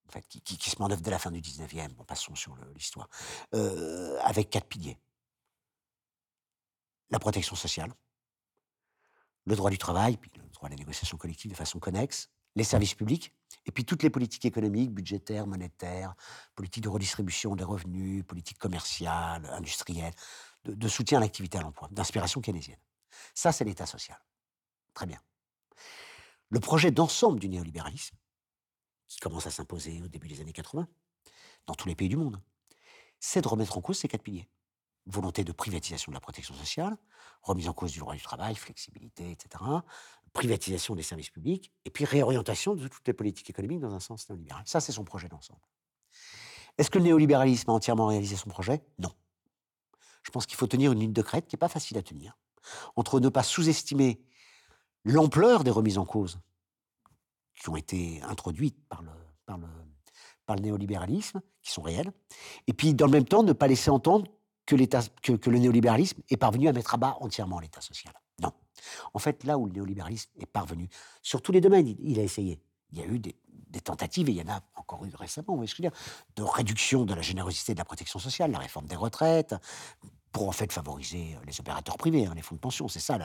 en 0.08 0.12
fait, 0.14 0.26
qui, 0.30 0.40
qui- 0.42 0.58
qui 0.58 0.70
se 0.70 0.78
met 0.80 0.86
en 0.86 0.92
œuvre 0.92 1.02
dès 1.02 1.12
la 1.12 1.20
fin 1.20 1.32
du 1.32 1.42
19e. 1.42 1.92
Bon, 1.96 2.06
passons 2.06 2.34
sur 2.36 2.56
l'histoire. 2.76 3.10
Euh, 3.54 4.18
avec 4.22 4.50
quatre 4.50 4.68
piliers. 4.68 4.98
La 7.10 7.20
protection 7.20 7.58
sociale, 7.58 7.92
le 9.46 9.56
droit 9.58 9.70
du 9.70 9.78
travail, 9.78 10.16
puis 10.16 10.32
le 10.38 10.44
droit 10.50 10.68
à 10.68 10.70
la 10.70 10.76
négociation 10.78 11.18
collective 11.18 11.52
de 11.52 11.56
façon 11.58 11.80
connexe, 11.80 12.30
les 12.58 12.64
services 12.64 12.96
publics, 12.96 13.34
et 13.68 13.72
puis 13.72 13.86
toutes 13.86 14.02
les 14.02 14.10
politiques 14.10 14.46
économiques, 14.46 14.92
budgétaires, 14.92 15.46
monétaires, 15.46 16.16
politiques 16.56 16.84
de 16.84 16.90
redistribution 16.90 17.56
des 17.56 17.64
revenus, 17.64 18.26
politiques 18.26 18.58
commerciales, 18.58 19.46
industrielles, 19.52 20.14
de, 20.64 20.88
soutien 20.88 21.20
à 21.20 21.22
l'activité 21.22 21.60
à 21.60 21.62
l'emploi, 21.62 21.88
d'inspiration 21.92 22.42
keynésienne. 22.42 22.80
Ça, 23.36 23.52
c'est 23.52 23.64
l'État 23.64 23.86
social. 23.86 24.20
Très 24.96 25.06
bien. 25.06 25.20
Le 26.50 26.60
projet 26.60 26.90
d'ensemble 26.90 27.40
du 27.40 27.48
néolibéralisme, 27.48 28.18
qui 29.08 29.20
commence 29.20 29.46
à 29.46 29.52
s'imposer 29.52 30.02
au 30.02 30.08
début 30.08 30.28
des 30.28 30.42
années 30.42 30.54
80, 30.54 30.88
dans 31.68 31.76
tous 31.76 31.88
les 31.88 31.96
pays 31.96 32.10
du 32.10 32.18
monde, 32.18 32.42
c'est 33.20 33.42
de 33.42 33.48
remettre 33.48 33.78
en 33.78 33.82
cause 33.82 34.00
ces 34.00 34.08
quatre 34.08 34.24
piliers. 34.24 34.50
Volonté 35.06 35.44
de 35.44 35.52
privatisation 35.52 36.12
de 36.12 36.16
la 36.16 36.22
protection 36.22 36.56
sociale, 36.56 36.98
remise 37.44 37.70
en 37.70 37.74
cause 37.74 37.92
du 37.92 38.00
droit 38.00 38.16
du 38.16 38.22
travail, 38.22 38.56
flexibilité, 38.56 39.32
etc., 39.32 39.64
privatisation 40.38 40.94
des 40.94 41.02
services 41.02 41.32
publics, 41.32 41.72
et 41.84 41.90
puis 41.90 42.06
réorientation 42.06 42.76
de 42.76 42.88
toutes 42.88 43.08
les 43.08 43.14
politiques 43.14 43.50
économiques 43.50 43.80
dans 43.80 43.94
un 43.96 44.00
sens 44.00 44.30
néolibéral. 44.30 44.62
Ça, 44.68 44.80
c'est 44.80 44.92
son 44.92 45.04
projet 45.04 45.28
d'ensemble. 45.28 45.60
Est-ce 46.78 46.92
que 46.92 47.00
le 47.00 47.06
néolibéralisme 47.06 47.72
a 47.72 47.74
entièrement 47.74 48.06
réalisé 48.06 48.36
son 48.36 48.50
projet? 48.50 48.84
Non. 49.00 49.12
Je 50.22 50.30
pense 50.30 50.46
qu'il 50.46 50.56
faut 50.56 50.68
tenir 50.68 50.92
une 50.92 51.00
ligne 51.00 51.14
de 51.14 51.22
crête 51.24 51.48
qui 51.48 51.56
n'est 51.56 51.60
pas 51.60 51.70
facile 51.70 51.98
à 51.98 52.04
tenir, 52.04 52.38
entre 52.96 53.20
ne 53.20 53.30
pas 53.30 53.42
sous-estimer 53.42 54.22
l'ampleur 55.06 55.64
des 55.64 55.72
remises 55.72 55.98
en 55.98 56.06
cause 56.06 56.40
qui 57.60 57.70
ont 57.70 57.76
été 57.76 58.22
introduites 58.22 58.78
par 58.88 59.02
le, 59.02 60.62
néolibéralisme, 60.62 61.42
qui 61.64 61.72
sont 61.72 61.82
réelles, 61.82 62.12
et 62.68 62.74
puis 62.74 62.94
dans 62.94 63.08
le 63.08 63.12
même 63.12 63.26
temps 63.26 63.42
ne 63.42 63.54
pas 63.54 63.68
laisser 63.68 63.90
entendre 63.90 64.30
que, 64.68 64.76
que 65.32 65.50
le 65.50 65.58
néolibéralisme 65.58 66.22
est 66.30 66.38
parvenu 66.38 66.68
à 66.68 66.74
mettre 66.74 66.94
à 66.94 66.98
bas 66.98 67.18
entièrement 67.22 67.60
l'État 67.60 67.82
social. 67.82 68.14
Non. 68.42 68.52
En 69.14 69.20
fait, 69.20 69.44
là 69.44 69.58
où 69.58 69.66
le 69.66 69.74
néolibéralisme 69.74 70.30
est 70.40 70.46
parvenu, 70.46 70.90
sur 71.22 71.42
tous 71.42 71.52
les 71.52 71.62
domaines, 71.62 71.88
il, 72.00 72.20
a 72.20 72.24
essayé. 72.24 72.60
Il 72.92 73.00
y 73.00 73.02
a 73.02 73.06
eu 73.06 73.20
des, 73.20 73.36
tentatives, 73.84 74.28
et 74.30 74.32
il 74.32 74.38
y 74.38 74.42
en 74.42 74.52
a 74.52 74.62
encore 74.76 75.06
eu 75.06 75.12
récemment, 75.14 75.50
vous 75.50 75.58
voyez 75.58 75.68
ce 75.68 75.76
que 75.76 75.84
je 75.84 75.88
veux 75.88 75.92
dire, 75.92 76.00
de 76.36 76.44
réduction 76.44 77.06
de 77.06 77.14
la 77.14 77.22
générosité 77.22 77.74
de 77.74 77.78
la 77.80 77.86
protection 77.86 78.18
sociale, 78.18 78.52
la 78.52 78.58
réforme 78.58 78.88
des 78.88 78.96
retraites, 78.96 79.54
pour 80.32 80.50
en 80.50 80.52
fait 80.52 80.72
favoriser 80.72 81.36
euh, 81.36 81.46
les 81.46 81.60
opérateurs 81.60 81.98
privés, 81.98 82.26
hein, 82.26 82.34
les 82.36 82.42
fonds 82.42 82.56
de 82.56 82.60
pension. 82.60 82.88
C'est 82.88 83.00
ça, 83.00 83.18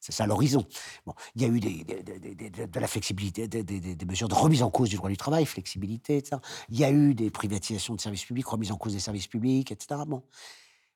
c'est 0.00 0.12
ça 0.12 0.26
l'horizon. 0.26 0.66
Bon, 1.04 1.14
il 1.34 1.42
y 1.42 1.44
a 1.44 1.48
eu 1.48 1.60
des, 1.60 1.84
des- 1.84 2.50
de 2.66 2.80
la 2.80 2.86
flexibilité, 2.86 3.48
des 3.48 4.06
mesures 4.06 4.28
de 4.28 4.34
remise 4.34 4.62
en 4.62 4.70
cause 4.70 4.88
du 4.88 4.96
droit 4.96 5.10
du 5.10 5.16
travail, 5.16 5.44
flexibilité, 5.46 6.16
etc. 6.18 6.40
Il 6.68 6.78
y 6.78 6.84
a 6.84 6.90
eu 6.90 7.14
des 7.14 7.30
privatisations 7.30 7.94
de 7.94 8.00
services 8.00 8.24
publics, 8.24 8.46
remise 8.46 8.72
en 8.72 8.76
cause 8.76 8.92
des 8.92 9.00
services 9.00 9.28
publics, 9.28 9.70
etc. 9.70 10.00
Bon. 10.06 10.22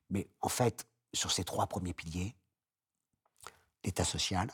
Mais 0.09 0.27
en 0.41 0.49
fait, 0.49 0.87
sur 1.13 1.31
ces 1.31 1.43
trois 1.43 1.67
premiers 1.67 1.93
piliers, 1.93 2.35
l'État 3.83 4.05
social, 4.05 4.51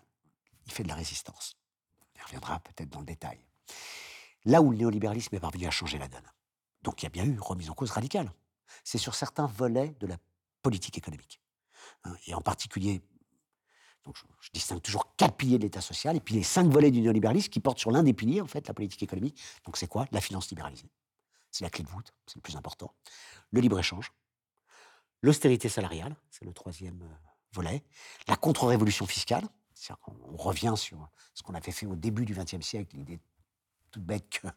il 0.65 0.71
fait 0.71 0.83
de 0.83 0.87
la 0.87 0.95
résistance. 0.95 1.55
On 2.01 2.19
y 2.19 2.23
reviendra 2.23 2.59
peut-être 2.59 2.89
dans 2.89 2.99
le 2.99 3.05
détail. 3.05 3.39
Là 4.45 4.61
où 4.61 4.71
le 4.71 4.77
néolibéralisme 4.77 5.35
est 5.35 5.39
parvenu 5.39 5.65
à 5.65 5.71
changer 5.71 5.97
la 5.97 6.07
donne. 6.07 6.29
Donc 6.81 7.01
il 7.01 7.05
y 7.05 7.07
a 7.07 7.09
bien 7.09 7.25
eu 7.25 7.37
remise 7.39 7.69
en 7.69 7.73
cause 7.73 7.91
radicale. 7.91 8.31
C'est 8.83 8.97
sur 8.97 9.15
certains 9.15 9.47
volets 9.47 9.95
de 9.99 10.07
la 10.07 10.17
politique 10.61 10.97
économique. 10.97 11.41
hein, 12.03 12.15
et 12.25 12.33
en 12.33 12.41
particulier, 12.41 13.01
donc 14.03 14.15
je, 14.39 14.49
distingue 14.53 14.81
toujours 14.81 15.15
quatre 15.17 15.35
piliers 15.35 15.57
de 15.57 15.63
l'État 15.63 15.81
social, 15.81 16.15
et 16.15 16.21
puis 16.21 16.33
les 16.33 16.43
cinq 16.43 16.67
volets 16.67 16.91
du 16.91 17.01
néolibéralisme 17.01 17.49
qui 17.49 17.59
portent 17.59 17.79
sur 17.79 17.91
l'un 17.91 18.03
des 18.03 18.13
piliers, 18.13 18.41
en 18.41 18.47
fait, 18.47 18.67
la 18.67 18.73
politique 18.73 19.03
économique. 19.03 19.41
Donc 19.65 19.77
c'est 19.77 19.87
quoi? 19.87 20.07
La 20.11 20.21
finance 20.21 20.49
libéralisée. 20.49 20.89
C'est 21.51 21.63
la 21.63 21.69
clé 21.69 21.83
de 21.83 21.89
voûte, 21.89 22.13
c'est 22.25 22.35
le 22.35 22.41
plus 22.41 22.55
important. 22.55 22.93
Le 23.51 23.59
libre-échange. 23.61 24.13
L'austérité 25.21 25.67
salariale, 25.67 26.15
c'est 26.29 26.45
le 26.45 26.53
troisième 26.53 27.03
La 27.61 28.35
contre-révolution 28.35 29.05
fiscale. 29.05 29.47
On 30.07 30.37
revient 30.37 30.73
sur 30.75 31.09
ce 31.33 31.43
qu'on 31.43 31.53
avait 31.53 31.71
fait 31.71 31.85
au 31.85 31.95
début 31.95 32.25
du 32.25 32.33
XXe 32.33 32.65
siècle, 32.65 32.95
l'idée 32.95 33.19
toute 33.91 34.03
bête 34.03 34.29
que 34.29 34.47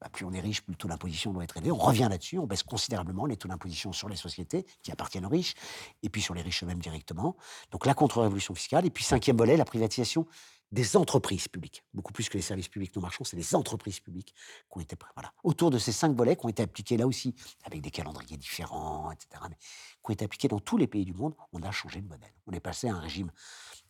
bah, 0.00 0.08
plus 0.12 0.24
on 0.24 0.32
est 0.32 0.40
riche, 0.40 0.62
plus 0.62 0.72
le 0.72 0.76
taux 0.76 0.88
d'imposition 0.88 1.32
doit 1.32 1.44
être 1.44 1.56
élevé. 1.56 1.70
On 1.70 1.76
revient 1.76 2.06
là-dessus, 2.08 2.38
on 2.38 2.46
baisse 2.46 2.62
considérablement 2.62 3.26
les 3.26 3.36
taux 3.36 3.48
d'imposition 3.48 3.92
sur 3.92 4.08
les 4.08 4.16
sociétés 4.16 4.66
qui 4.82 4.92
appartiennent 4.92 5.26
aux 5.26 5.30
riches, 5.30 5.54
et 6.02 6.08
puis 6.08 6.22
sur 6.22 6.34
les 6.34 6.42
riches 6.42 6.62
eux-mêmes 6.62 6.78
directement. 6.78 7.36
Donc 7.70 7.86
la 7.86 7.94
contre-révolution 7.94 8.54
fiscale, 8.54 8.86
et 8.86 8.90
puis 8.90 9.04
cinquième 9.04 9.36
volet, 9.36 9.56
la 9.56 9.64
privatisation 9.64 10.26
des 10.72 10.96
entreprises 10.96 11.46
publiques, 11.48 11.84
beaucoup 11.94 12.12
plus 12.12 12.28
que 12.28 12.36
les 12.36 12.42
services 12.42 12.68
publics 12.68 12.94
non 12.96 13.02
marchands, 13.02 13.24
c'est 13.24 13.36
les 13.36 13.54
entreprises 13.54 14.00
publiques 14.00 14.34
qui 14.34 14.78
ont 14.78 14.80
été 14.80 14.96
voilà, 15.14 15.32
autour 15.44 15.70
de 15.70 15.78
ces 15.78 15.92
cinq 15.92 16.16
volets 16.16 16.36
qui 16.36 16.44
ont 16.44 16.48
été 16.48 16.62
appliqués 16.62 16.96
là 16.96 17.06
aussi, 17.06 17.34
avec 17.64 17.80
des 17.80 17.90
calendriers 17.90 18.36
différents, 18.36 19.12
etc., 19.12 19.44
mais 19.48 19.56
qui 19.56 20.10
ont 20.10 20.12
été 20.12 20.24
appliqués 20.24 20.48
dans 20.48 20.58
tous 20.58 20.76
les 20.76 20.88
pays 20.88 21.04
du 21.04 21.14
monde, 21.14 21.34
on 21.52 21.62
a 21.62 21.70
changé 21.70 22.00
de 22.00 22.08
modèle. 22.08 22.32
On 22.46 22.52
est 22.52 22.60
passé 22.60 22.88
à 22.88 22.94
un 22.94 22.98
régime 22.98 23.30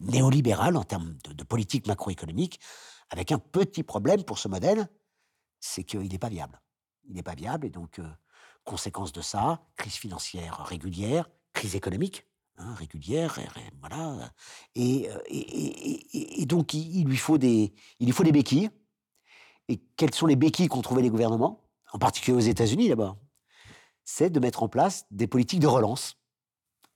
néolibéral 0.00 0.76
en 0.76 0.84
termes 0.84 1.16
de, 1.24 1.44
politique 1.44 1.86
macroéconomique, 1.86 2.60
avec 3.08 3.32
un 3.32 3.38
petit 3.38 3.82
problème 3.82 4.24
pour 4.24 4.38
ce 4.38 4.48
modèle, 4.48 4.88
c'est 5.60 5.84
qu'il 5.84 6.08
n'est 6.08 6.18
pas 6.18 6.28
viable. 6.28 6.60
Il 7.08 7.14
n'est 7.14 7.22
pas 7.22 7.34
viable, 7.34 7.66
et 7.66 7.70
donc, 7.70 8.00
euh, 8.00 8.08
conséquence 8.64 9.12
de 9.12 9.22
ça, 9.22 9.64
crise 9.76 9.94
financière 9.94 10.58
régulière, 10.66 11.30
crise 11.54 11.74
économique, 11.74 12.26
Hein, 12.58 12.74
régulière, 12.74 13.38
voilà. 13.80 14.32
Et, 14.74 15.10
et, 15.28 16.46
donc, 16.46 16.72
il, 16.72 17.04
lui 17.04 17.18
faut 17.18 17.36
des, 17.36 17.74
il 18.00 18.06
lui 18.06 18.12
faut 18.12 18.24
des 18.24 18.32
béquilles. 18.32 18.70
Et 19.68 19.80
quelles 19.96 20.14
sont 20.14 20.26
les 20.26 20.36
béquilles 20.36 20.68
qu'ont 20.68 20.80
trouvées 20.80 21.02
les 21.02 21.10
gouvernements, 21.10 21.64
en 21.92 21.98
particulier 21.98 22.36
aux 22.36 22.40
États-Unis 22.40 22.88
d'abord 22.88 23.18
C'est 24.04 24.30
de 24.30 24.40
mettre 24.40 24.62
en 24.62 24.68
place 24.68 25.04
des 25.10 25.26
politiques 25.26 25.60
de 25.60 25.66
relance, 25.66 26.16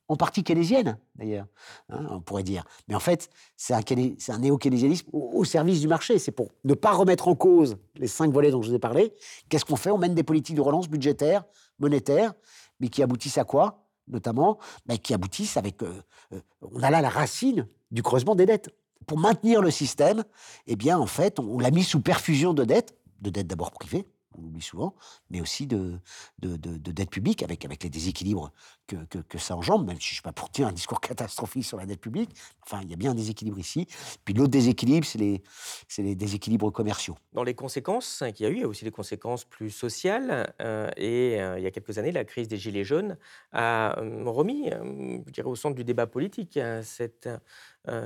en 0.07 0.17
partie 0.17 0.43
keynésiennes 0.43 0.97
d'ailleurs, 1.15 1.45
hein, 1.89 2.05
on 2.09 2.21
pourrait 2.21 2.43
dire. 2.43 2.65
Mais 2.87 2.95
en 2.95 2.99
fait, 2.99 3.29
c'est 3.55 3.73
un, 3.73 4.37
néo-keynésianisme 4.39 5.07
au, 5.13 5.45
service 5.45 5.79
du 5.79 5.87
marché. 5.87 6.19
C'est 6.19 6.31
pour 6.31 6.49
ne 6.63 6.73
pas 6.73 6.91
remettre 6.91 7.27
en 7.27 7.35
cause 7.35 7.77
les 7.95 8.07
cinq 8.07 8.31
volets 8.33 8.51
dont 8.51 8.61
je 8.61 8.69
vous 8.69 8.75
ai 8.75 8.79
parlé. 8.79 9.13
Qu'est-ce 9.47 9.63
qu'on 9.63 9.77
fait? 9.77 9.91
On 9.91 9.97
mène 9.97 10.15
des 10.15 10.23
politiques 10.23 10.55
de 10.55 10.61
relance 10.61 10.89
budgétaire, 10.89 11.45
monétaire, 11.79 12.33
mais 12.79 12.89
qui 12.89 13.03
aboutissent 13.03 13.37
à 13.37 13.45
quoi? 13.45 13.80
Notamment, 14.11 14.59
mais 14.85 14.97
qui 14.97 15.13
aboutissent 15.13 15.57
avec... 15.57 15.81
Euh, 15.83 16.01
euh, 16.33 16.39
on 16.61 16.83
a 16.83 16.89
là 16.89 17.01
la 17.01 17.09
racine 17.09 17.67
du 17.91 18.03
creusement 18.03 18.35
des 18.35 18.45
dettes. 18.45 18.69
Pour 19.07 19.17
maintenir 19.17 19.61
le 19.61 19.71
système, 19.71 20.23
eh 20.67 20.75
bien, 20.75 20.99
en 20.99 21.07
fait, 21.07 21.39
on 21.39 21.57
l'a 21.57 21.71
mis 21.71 21.83
sous 21.83 22.01
perfusion 22.01 22.53
de 22.53 22.63
dettes, 22.63 22.95
de 23.21 23.29
dettes 23.29 23.47
d'abord 23.47 23.71
privées, 23.71 24.05
on 24.37 24.41
l'oublie 24.41 24.61
souvent, 24.61 24.95
mais 25.29 25.41
aussi 25.41 25.67
de, 25.67 25.99
de, 26.39 26.55
de, 26.55 26.91
dette 26.91 27.09
publique, 27.09 27.43
avec, 27.43 27.65
avec 27.65 27.83
les 27.83 27.89
déséquilibres 27.89 28.51
que, 28.87 28.95
que, 29.05 29.37
ça 29.37 29.55
engendre, 29.55 29.85
même 29.85 29.99
si 29.99 30.07
je 30.07 30.11
ne 30.11 30.13
suis 30.15 30.21
pas 30.21 30.33
pour 30.33 30.49
dire 30.49 30.67
un 30.67 30.71
discours 30.71 30.99
catastrophique 31.01 31.65
sur 31.65 31.77
la 31.77 31.85
dette 31.85 32.01
publique. 32.01 32.31
Enfin, 32.65 32.81
il 32.83 32.89
y 32.89 32.93
a 32.93 32.97
bien 32.97 33.11
un 33.11 33.15
déséquilibre 33.15 33.59
ici. 33.59 33.87
Puis 34.25 34.33
l'autre 34.33 34.51
déséquilibre, 34.51 35.05
c'est 35.05 35.17
les, 35.17 36.15
déséquilibres 36.15 36.71
commerciaux. 36.71 37.17
Dans 37.33 37.43
les 37.43 37.55
conséquences 37.55 38.23
qu'il 38.35 38.45
y 38.45 38.49
a 38.49 38.51
eu, 38.51 38.55
il 38.55 38.61
y 38.61 38.63
a 38.63 38.67
aussi 38.67 38.85
des 38.85 38.91
conséquences 38.91 39.45
plus 39.45 39.69
sociales. 39.69 40.53
Euh, 40.61 40.89
et 40.97 41.41
euh, 41.41 41.57
il 41.57 41.63
y 41.63 41.67
a 41.67 41.71
quelques 41.71 41.97
années, 41.97 42.11
la 42.11 42.25
crise 42.25 42.47
des 42.47 42.57
Gilets 42.57 42.83
jaunes 42.83 43.17
a 43.51 43.99
euh, 43.99 44.23
remis, 44.25 44.69
je 44.69 45.31
dirais, 45.31 45.47
au 45.47 45.55
centre 45.55 45.75
du 45.75 45.83
débat 45.83 46.07
politique 46.07 46.59
cette, 46.83 47.29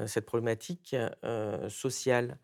cette 0.07 0.25
problématique 0.25 0.95
sociale 1.69 2.37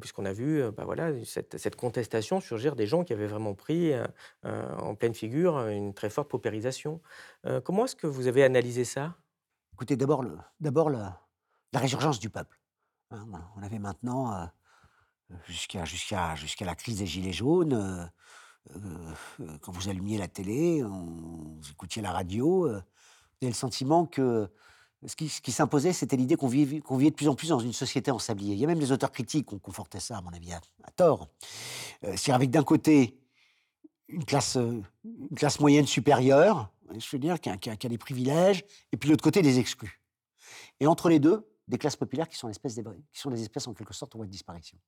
puisqu'on 0.00 0.24
a 0.24 0.32
vu 0.32 0.62
bah 0.76 0.84
voilà, 0.84 1.12
cette, 1.24 1.76
contestation 1.76 2.40
surgir 2.40 2.76
des 2.76 2.86
gens 2.86 3.04
qui 3.04 3.12
avaient 3.12 3.26
vraiment 3.26 3.54
pris 3.54 3.92
en 4.44 4.94
pleine 4.94 5.14
figure 5.14 5.58
une 5.66 5.94
très 5.94 6.10
forte 6.10 6.28
paupérisation. 6.28 7.00
comment 7.64 7.84
est-ce 7.86 7.96
que 7.96 8.06
vous 8.06 8.26
avez 8.26 8.44
analysé 8.44 8.84
ça? 8.84 9.16
Écoutez, 9.72 9.96
d'abord, 9.96 10.22
la, 10.22 11.20
résurgence 11.74 12.20
du 12.20 12.30
peuple. 12.30 12.60
Hein, 13.10 13.26
on 13.56 13.62
avait 13.62 13.78
maintenant, 13.78 14.48
jusqu'à 15.46 15.84
jusqu'à 15.84 16.34
jusqu'à 16.36 16.64
la 16.64 16.74
crise 16.74 16.98
des 16.98 17.06
Gilets 17.06 17.32
jaunes, 17.32 18.10
quand 19.60 19.72
vous 19.72 19.88
allumiez 19.88 20.18
la 20.18 20.28
télé, 20.28 20.82
vous 20.82 21.60
écoutiez 21.70 22.02
la 22.02 22.12
radio, 22.12 22.68
vous 22.68 22.68
avez 22.68 23.48
le 23.48 23.52
sentiment 23.52 24.06
que 24.06 24.48
ce 25.06 25.16
qui, 25.16 25.52
s'imposait, 25.52 25.92
c'était 25.92 26.16
l'idée 26.16 26.36
qu'on 26.36 26.46
vivait, 26.46 26.80
de 26.80 27.14
plus 27.14 27.28
en 27.28 27.34
plus 27.34 27.48
dans 27.48 27.58
une 27.58 27.72
société 27.72 28.10
ensabliée. 28.10 28.54
Il 28.54 28.60
y 28.60 28.64
a 28.64 28.68
même 28.68 28.78
des 28.78 28.92
auteurs 28.92 29.10
critiques 29.10 29.48
qui 29.48 29.54
ont 29.54 29.58
conforté 29.58 29.98
ça, 29.98 30.18
à 30.18 30.20
mon 30.20 30.30
avis, 30.30 30.52
à, 30.52 30.60
tort. 30.94 31.28
Euh, 32.04 32.10
C'est-à-dire 32.10 32.34
avec 32.36 32.50
d'un 32.50 32.62
côté 32.62 33.18
une 34.08 34.24
classe, 34.24 34.56
euh, 34.56 34.82
moyenne 35.58 35.86
supérieure, 35.86 36.70
je 36.96 37.06
veux 37.10 37.18
dire, 37.18 37.40
qui 37.40 37.48
a, 37.48 37.76
des 37.76 37.98
privilèges, 37.98 38.64
et 38.92 38.96
puis 38.96 39.08
de 39.08 39.12
l'autre 39.12 39.24
côté 39.24 39.42
des 39.42 39.58
exclus. 39.58 40.00
Et 40.78 40.86
entre 40.86 41.08
les 41.08 41.18
deux, 41.18 41.48
des 41.68 41.78
classes 41.78 41.96
populaires 41.96 42.28
qui 42.28 42.36
sont, 42.36 42.48
des, 42.48 42.54
qui 42.54 43.20
sont 43.20 43.30
des 43.30 43.42
espèces 43.42 43.66
en 43.66 43.74
quelque 43.74 43.94
sorte 43.94 44.14
en 44.14 44.18
voie 44.18 44.26
de 44.26 44.30
disparition. 44.30 44.78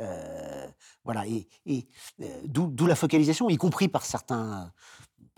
Euh, 0.00 0.68
voilà, 1.04 1.26
et, 1.26 1.46
et 1.66 1.86
euh, 2.22 2.40
d'où 2.44 2.86
la 2.86 2.96
focalisation, 2.96 3.50
y 3.50 3.56
compris 3.56 3.88
par 3.88 4.04
certains, 4.04 4.72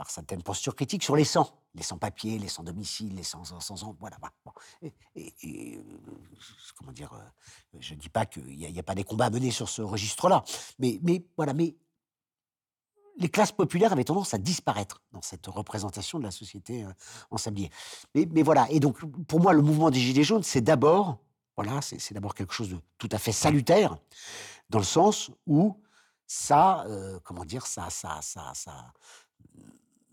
par 0.03 0.11
certaines 0.11 0.43
postures 0.43 0.75
critiques 0.75 1.05
sur 1.05 1.15
les 1.15 1.23
sans, 1.23 1.55
les 1.77 1.85
sans-papiers, 1.85 2.37
les 2.37 2.49
sans-domicile, 2.49 3.15
les 3.15 3.23
sans, 3.23 3.45
sans, 3.45 3.97
voilà. 4.01 4.17
Et, 4.83 5.77
euh, 5.77 5.83
comment 6.77 6.91
dire, 6.91 7.13
je 7.79 7.95
ne 7.95 8.01
dis 8.01 8.09
pas 8.09 8.27
qu'il 8.27 8.45
n'y 8.45 8.77
a, 8.77 8.83
pas 8.83 8.97
des 8.97 9.05
combats 9.05 9.27
à 9.27 9.31
mener 9.31 9.53
sur 9.53 9.69
ce 9.69 9.81
registre-là, 9.81 10.43
mais, 10.81 10.99
mais 11.05 11.25
voilà, 11.37 11.55
mais 11.55 11.77
les 13.17 13.29
classes 13.29 13.53
populaires 13.53 13.93
avaient 13.93 14.03
tendance 14.03 14.35
à 14.35 14.39
disparaître 14.39 15.01
dans 15.13 15.23
cette 15.23 15.47
représentation 15.47 16.19
de 16.19 16.25
la 16.25 16.33
société 16.33 16.85
en 17.31 17.37
sablier. 17.37 17.71
Mais, 18.17 18.27
mais 18.29 18.43
voilà, 18.43 18.67
et 18.71 18.81
donc 18.81 18.99
pour 19.29 19.39
moi, 19.39 19.53
le 19.53 19.63
mouvement 19.63 19.91
des 19.91 20.01
Gilets 20.01 20.25
jaunes, 20.25 20.43
c'est 20.43 20.63
d'abord 20.63 21.21
voilà, 21.55 21.81
c'est 21.81 22.13
d'abord 22.13 22.35
quelque 22.35 22.55
chose 22.55 22.71
de 22.71 22.79
tout 22.99 23.11
à 23.13 23.19
fait 23.19 23.31
salutaire, 23.31 23.97
dans 24.69 24.79
le 24.81 24.85
sens 24.85 25.31
où 25.47 25.77
ça, 26.33 26.85
euh, 26.87 27.19
comment 27.25 27.45
dire, 27.45 27.67
ça, 27.67 27.91
ça, 27.91 28.21
ça, 28.23 28.53
ça, 28.55 28.93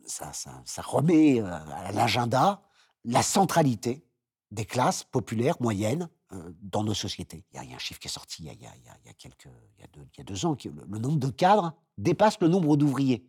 ça, 0.09 0.81
remet 0.81 1.41
euh, 1.41 1.45
à 1.45 1.91
l'agenda 1.91 2.61
la 3.05 3.21
centralité 3.21 4.03
des 4.51 4.65
classes 4.65 5.03
populaires 5.03 5.55
moyennes 5.59 6.09
euh, 6.33 6.51
dans 6.61 6.83
nos 6.83 6.93
sociétés. 6.93 7.45
Il 7.53 7.63
y, 7.63 7.73
a 7.73 7.75
un 7.75 7.79
chiffre 7.79 7.99
qui 7.99 8.07
est 8.07 8.11
sorti 8.11 8.43
il 8.43 8.61
y 8.61 8.65
a, 8.65 8.69
a, 8.69 8.73
a 8.73 9.09
a 9.09 10.23
deux, 10.23 10.45
a 10.45 10.47
ans, 10.47 10.57
le, 10.65 10.99
nombre 10.99 11.19
de 11.19 11.29
cadres 11.29 11.73
dépasse 11.97 12.39
le 12.41 12.47
nombre 12.47 12.77
d'ouvriers. 12.77 13.25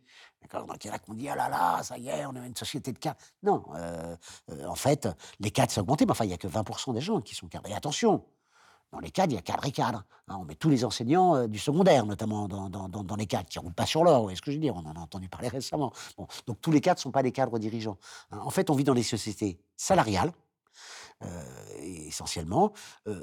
Donc 0.53 0.85
il 0.85 0.88
y 0.88 0.90
en 0.90 0.95
a 0.95 0.99
qui 0.99 1.11
ont 1.11 1.14
dit 1.14 1.29
ah 1.29 1.37
là 1.37 1.49
là, 1.49 1.83
ça 1.83 1.99
y 1.99 2.09
est, 2.09 2.25
on 2.25 2.35
est 2.35 2.47
une 2.47 2.57
société 2.57 2.93
de 2.93 2.99
cadres. 2.99 3.19
Non, 3.43 3.64
euh, 3.75 4.16
en 4.66 4.75
fait, 4.75 5.09
les 5.38 5.51
cadres 5.51 5.71
s'ont 5.73 5.83
augmenté, 5.83 6.07
mais 6.07 6.12
enfin, 6.12 6.25
il 6.25 6.29
n'y 6.29 6.35
a 6.35 6.38
que 6.38 6.49
20% 6.49 6.95
des 6.95 7.01
gens 7.01 7.21
qui 7.21 7.35
sont 7.35 7.47
cadres. 7.49 7.69
Et 7.69 7.75
attention, 7.75 8.25
dans 8.92 9.00
les 9.00 9.11
cadres, 9.11 9.33
il 9.33 9.37
y 9.37 9.38
a 9.38 9.42
cadres 9.42 9.66
et 9.66 9.72
cadres. 9.72 10.05
Hein. 10.29 10.37
on 10.40 10.44
met 10.44 10.55
tous 10.55 10.70
les 10.70 10.85
enseignants 10.85 11.37
euh, 11.37 11.46
du 11.46 11.59
secondaire, 11.59 12.07
notamment 12.07 12.48
dans, 12.48 12.68
dans, 12.68 12.88
dans, 12.88 13.16
les 13.16 13.26
cadres, 13.26 13.48
qui 13.48 13.59
ne 13.59 13.64
roulent 13.64 13.74
pas 13.74 13.87
sur 13.87 14.05
l'or, 14.05 14.18
vous 14.18 14.22
voyez 14.24 14.37
ce 14.37 14.42
que 14.42 14.50
je 14.50 14.57
veux 14.57 14.62
dire 14.62 14.74
On 14.74 14.88
en 14.88 14.94
a 14.94 15.00
entendu 15.00 15.29
parler 15.29 15.48
récemment. 15.48 15.92
Donc 16.46 16.61
tous 16.61 16.72
les 16.72 16.81
cadres 16.81 16.98
ne 16.98 17.03
sont 17.03 17.11
pas 17.11 17.22
des 17.22 17.33
cadres 17.33 17.59
dirigeants. 17.59 17.98
Hein. 18.33 18.38
en 18.42 18.50
fait, 18.50 18.70
on 18.70 18.74
vit 18.74 18.85
dans 18.85 18.94
des 18.94 19.03
sociétés 19.03 19.59
salariales, 19.76 20.33
essentiellement, 21.83 22.72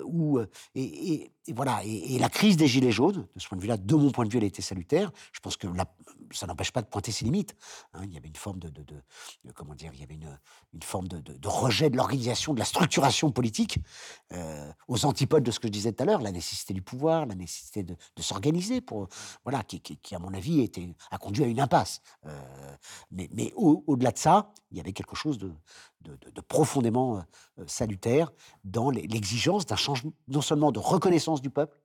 où, 0.06 0.40
et, 0.76 1.32
voilà, 1.50 1.82
et, 1.84 2.18
la 2.20 2.30
crise 2.30 2.58
des 2.58 2.68
Gilets 2.68 2.92
jaunes, 2.92 3.28
de 3.36 3.40
ce 3.40 3.48
point 3.48 3.58
de 3.58 3.62
vue-là, 3.62 3.78
de 3.78 3.96
mon 3.96 4.12
point 4.12 4.26
de 4.26 4.32
vue, 4.32 4.38
elle 4.38 4.44
été 4.44 4.62
salutaire. 4.62 5.12
Je 5.32 5.40
pense 5.40 5.58
que 5.58 5.68
ça 6.32 6.48
n'empêche 6.48 6.72
pas 6.72 6.82
de 6.82 6.88
pointer 6.88 7.12
ses 7.12 7.26
limites. 7.26 7.56
Hein. 7.94 8.02
il 8.04 8.14
y 8.14 8.18
avait 8.18 8.28
une 8.28 8.36
forme 8.36 8.60
de, 8.60 8.72
comment 9.56 9.76
dire, 9.76 9.92
il 9.94 10.00
y 10.00 10.04
avait 10.04 10.16
une, 10.16 10.84
forme 10.84 11.08
de, 11.08 11.48
rejet 11.48 11.90
de 11.90 11.98
l'organisation, 11.98 12.54
de 12.54 12.60
la 12.60 12.66
structuration 12.66 13.32
politique, 13.32 13.80
aux 14.88 15.06
antipodes 15.06 15.44
de 15.44 15.52
ce 15.52 15.60
que 15.60 15.68
je 15.68 15.74
disais 15.74 15.94
tout 15.94 16.04
à 16.04 16.06
l'heure, 16.06 16.22
la 16.22 16.32
nécessité 16.32 16.74
du 16.74 16.82
pouvoir, 16.82 17.26
la 17.26 17.36
nécessité 17.36 17.84
de, 17.84 17.96
s'organiser, 18.20 18.82
pour 18.82 19.08
voilà, 19.44 19.64
qui, 19.64 19.80
qui, 19.80 20.16
à 20.16 20.20
mon 20.20 20.34
avis, 20.34 20.62
était, 20.62 20.90
a 21.12 21.18
conduit 21.18 21.44
à 21.44 21.48
une 21.48 21.60
impasse. 21.60 22.02
mais 23.12 23.54
au-delà 23.56 24.12
de 24.12 24.18
ça, 24.18 24.54
il 24.72 24.78
y 24.78 24.80
avait 24.80 24.94
quelque 24.94 25.16
chose 25.16 25.38
de, 25.38 25.52
de, 26.02 26.42
profondément 26.42 27.24
salutaire 27.66 28.32
dans 28.64 28.90
l'exigence 28.90 29.66
d'un 29.66 29.76
changement, 29.76 30.14
non 30.28 30.42
seulement 30.42 30.72
de 30.72 30.80
reconnaissance 30.80 31.42
du 31.42 31.50
peuple, 31.50 31.80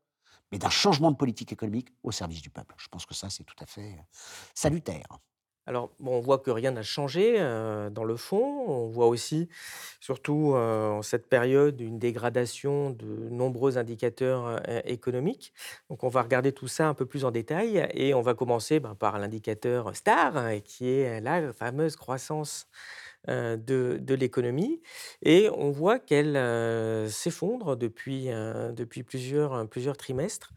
mais 0.51 0.59
d'un 0.59 0.71
changement 0.71 1.11
de 1.11 1.17
politique 1.17 1.53
économique 1.53 1.89
au 2.03 2.13
service 2.13 2.43
du 2.43 2.51
peuple. 2.51 2.75
Je 2.79 2.89
pense 2.89 3.07
que 3.07 3.15
ça, 3.15 3.31
c'est 3.31 3.45
tout 3.45 3.57
à 3.61 3.67
fait 3.67 3.97
salutaire. 4.55 5.07
Alors, 5.67 5.93
on 6.05 6.19
voit 6.19 6.39
que 6.39 6.51
rien 6.51 6.73
n'a 6.73 6.83
changé 6.83 7.39
dans 7.39 8.03
le 8.05 8.17
fond. 8.17 8.65
On 8.67 8.89
voit 8.89 9.07
aussi, 9.07 9.49
surtout 10.01 10.55
en 10.57 11.03
cette 11.03 11.29
période, 11.29 11.81
une 11.81 12.01
dégradation 12.01 12.91
de 12.91 13.29
nombreux 13.31 13.79
indicateurs 13.79 14.61
économiques. 14.85 15.53
Donc, 15.89 16.03
on 16.03 16.09
va 16.09 16.23
regarder 16.23 16.53
tout 16.53 16.67
ça 16.67 16.89
un 16.89 16.95
peu 16.95 17.07
plus 17.07 17.25
en 17.25 17.31
détail 17.31 17.89
et 17.95 18.13
on 18.13 18.23
va 18.23 18.35
commencer 18.35 18.81
ben, 18.81 18.97
par 18.97 19.19
l'indicateur 19.21 19.95
STAR, 19.95 20.35
qui 20.65 20.89
est 20.89 21.21
la 21.21 21.53
fameuse 21.53 21.95
croissance 21.95 22.67
de, 23.29 24.15
l'économie. 24.15 24.81
Et 25.23 25.49
on 25.51 25.71
voit 25.71 25.99
qu'elle 25.99 26.35
s'effondre 27.11 27.77
depuis, 27.77 28.27
depuis 28.27 29.03
plusieurs, 29.03 29.69
plusieurs 29.69 29.97
trimestres. 29.97 30.53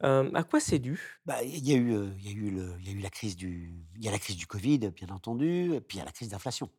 à 0.00 0.42
quoi 0.48 0.60
c'est 0.60 0.78
dû? 0.78 1.20
Bah, 1.26 1.42
Il 1.42 1.66
y, 1.68 1.72
a 1.72 1.76
eu, 1.76 1.94
il 2.18 2.26
y, 2.26 2.28
a 2.28 2.32
eu 2.32 2.58
y 2.82 2.88
a 2.90 2.92
eu 2.92 3.00
la 3.00 3.10
crise 3.10 3.36
du, 3.36 3.72
il 3.96 4.04
y 4.04 4.08
a 4.08 4.10
la 4.10 4.18
crise 4.18 4.44
Covid, 4.46 4.78
bien 4.90 5.08
entendu, 5.10 5.74
et 5.74 5.80
puis 5.80 5.96
il 5.96 6.00
y 6.00 6.02
a 6.02 6.04
la 6.04 6.12
crise 6.12 6.28
d'inflation. 6.28 6.70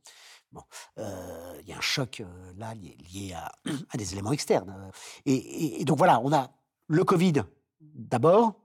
Bon, 0.52 0.64
il 0.98 1.68
y 1.68 1.74
a 1.74 1.78
un 1.78 1.82
choc 1.82 2.24
là 2.58 2.74
lié, 2.74 3.34
à, 3.34 3.52
à, 3.92 3.98
des 3.98 4.14
éléments 4.14 4.32
externes. 4.32 4.92
Et, 5.26 5.82
et, 5.82 5.86
donc 5.86 5.98
voilà, 5.98 6.20
on 6.24 6.34
a 6.34 6.52
le 6.88 7.04
Covid 7.04 7.44
d'abord. 7.80 8.56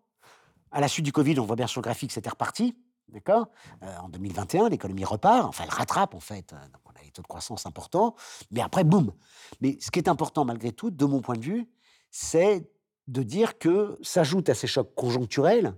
À 0.71 0.81
la 0.81 0.89
suite 0.89 1.05
du 1.05 1.13
Covid, 1.13 1.39
on 1.39 1.45
voit 1.45 1.57
bien 1.57 1.67
sur 1.67 1.81
le 1.81 1.85
graphique, 1.85 2.13
c'était 2.13 2.31
reparti. 2.31 2.75
D'accord? 3.13 3.49
En 3.83 4.09
2021, 4.09 4.71
l'économie 4.71 5.05
repart, 5.05 5.47
enfin 5.47 5.65
elle 5.65 5.71
rattrape 5.71 6.15
en 6.15 6.21
fait. 6.21 6.51
Donc 6.51 6.81
on 6.87 6.91
a 6.91 7.03
taux 7.13 7.23
de 7.23 7.27
croissance 7.27 7.67
importants, 7.67 8.15
mais 8.51 8.61
après, 8.61 8.85
boum. 8.85 9.13
Mais 9.61 9.79
ce 9.81 9.91
qui 9.91 9.99
est 9.99 10.09
important 10.09 10.45
malgré 10.45 10.73
tout, 10.73 10.91
de 10.91 11.05
mon 11.05 11.21
point 11.21 11.37
de 11.37 11.45
vue, 11.45 11.69
c'est 12.11 12.69
de 13.09 13.23
dire 13.23 13.59
que 13.59 13.99
s'ajoute 14.03 14.49
à 14.49 14.55
ces 14.55 14.67
chocs 14.67 14.95
conjoncturels, 14.95 15.75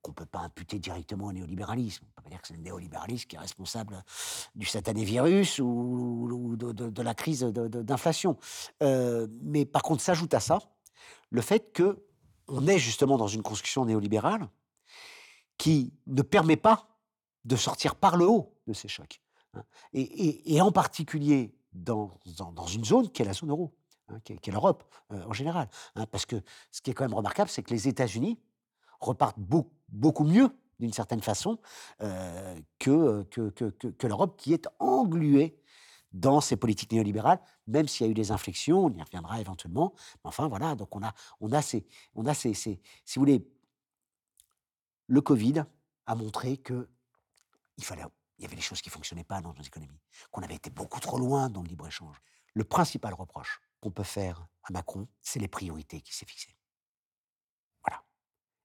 qu'on 0.00 0.10
ne 0.10 0.16
peut 0.16 0.26
pas 0.26 0.40
imputer 0.40 0.78
directement 0.80 1.26
au 1.26 1.32
néolibéralisme. 1.32 2.04
On 2.04 2.08
ne 2.08 2.14
peut 2.14 2.22
pas 2.24 2.30
dire 2.30 2.42
que 2.42 2.48
c'est 2.48 2.54
le 2.54 2.62
néolibéralisme 2.62 3.28
qui 3.28 3.36
est 3.36 3.38
responsable 3.38 4.02
du 4.56 4.66
satané 4.66 5.04
virus 5.04 5.60
ou, 5.60 6.56
de, 6.56 7.02
la 7.02 7.14
crise 7.14 7.42
d'inflation. 7.42 8.36
Euh, 8.82 9.28
mais 9.42 9.64
par 9.64 9.82
contre, 9.82 10.02
s'ajoute 10.02 10.34
à 10.34 10.40
ça 10.40 10.58
le 11.30 11.40
fait 11.40 11.72
que 11.72 12.04
on 12.48 12.66
est 12.66 12.78
justement 12.78 13.16
dans 13.16 13.28
une 13.28 13.42
construction 13.42 13.84
néolibérale 13.84 14.48
qui 15.58 15.92
ne 16.06 16.22
permet 16.22 16.56
pas 16.56 16.88
de 17.44 17.56
sortir 17.56 17.96
par 17.96 18.16
le 18.16 18.26
haut 18.26 18.54
de 18.66 18.72
ces 18.72 18.88
chocs. 18.88 19.20
Hein. 19.54 19.62
Et, 19.92 20.60
en 20.60 20.72
particulier 20.72 21.54
dans, 21.72 22.18
dans, 22.54 22.66
une 22.66 22.84
zone 22.84 23.10
qui 23.10 23.22
est 23.22 23.24
la 23.24 23.32
zone 23.32 23.50
euro, 23.50 23.74
hein, 24.08 24.20
qui 24.24 24.32
est, 24.32 24.52
l'Europe 24.52 24.84
euh, 25.12 25.24
en 25.24 25.32
général. 25.32 25.68
Hein. 25.96 26.06
parce 26.06 26.26
que 26.26 26.36
ce 26.70 26.80
qui 26.82 26.90
est 26.90 26.94
quand 26.94 27.04
même 27.04 27.14
remarquable, 27.14 27.50
c'est 27.50 27.62
que 27.62 27.72
les 27.72 27.88
États-Unis 27.88 28.38
repartent 29.00 29.38
beaucoup, 29.38 29.72
beaucoup 29.88 30.24
mieux 30.24 30.50
d'une 30.78 30.92
certaine 30.92 31.22
façon 31.22 31.58
euh, 32.02 32.58
que, 32.78 33.22
que, 33.24 33.50
que, 33.50 33.86
que 33.88 34.06
l'Europe 34.06 34.36
qui 34.36 34.52
est 34.52 34.68
engluée 34.78 35.58
dans 36.12 36.40
ces 36.40 36.56
politiques 36.56 36.92
néolibérales, 36.92 37.40
même 37.66 37.88
s'il 37.88 38.06
y 38.06 38.08
a 38.08 38.10
eu 38.10 38.14
des 38.14 38.32
inflexions, 38.32 38.86
on 38.86 38.90
y 38.90 39.02
reviendra 39.02 39.40
éventuellement. 39.40 39.94
Mais 40.16 40.28
enfin, 40.28 40.48
voilà, 40.48 40.74
donc 40.74 40.94
on 40.94 41.02
a, 41.02 41.14
on 41.40 41.52
a, 41.52 41.62
ces, 41.62 41.86
on 42.14 42.26
a 42.26 42.34
ces, 42.34 42.52
si 42.54 42.78
vous 43.14 43.20
voulez, 43.20 43.46
le 45.06 45.20
Covid 45.20 45.64
a 46.06 46.14
montré 46.14 46.56
que 46.56 46.88
il 47.76 47.84
fallait, 47.84 48.04
il 48.38 48.42
y 48.42 48.46
avait 48.46 48.56
des 48.56 48.62
choses 48.62 48.80
qui 48.80 48.90
fonctionnaient 48.90 49.24
pas 49.24 49.40
dans 49.40 49.54
nos 49.54 49.62
économies, 49.62 50.00
qu'on 50.30 50.42
avait 50.42 50.54
été 50.54 50.70
beaucoup 50.70 51.00
trop 51.00 51.18
loin 51.18 51.48
dans 51.48 51.62
le 51.62 51.68
libre-échange. 51.68 52.20
Le 52.54 52.64
principal 52.64 53.14
reproche 53.14 53.60
qu'on 53.80 53.90
peut 53.90 54.02
faire 54.02 54.46
à 54.64 54.72
Macron, 54.72 55.08
c'est 55.20 55.38
les 55.38 55.48
priorités 55.48 56.00
qu'il 56.00 56.14
s'est 56.14 56.26
fixées. 56.26 56.56
Voilà. 57.84 58.04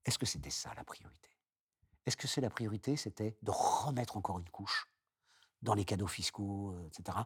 Est-ce 0.06 0.20
que 0.20 0.26
c'était 0.26 0.50
ça 0.50 0.74
la 0.76 0.84
priorité? 0.84 1.30
Est-ce 2.06 2.18
que 2.18 2.28
c'est 2.28 2.42
la 2.42 2.50
priorité, 2.50 2.96
c'était 2.96 3.38
de 3.42 3.52
remettre 3.52 4.18
encore 4.18 4.40
une 4.40 4.50
couche 4.50 4.88
dans 5.62 5.74
les 5.74 5.86
cadeaux 5.86 6.08
fiscaux, 6.08 6.72
euh, 6.74 6.88
etc., 6.88 7.18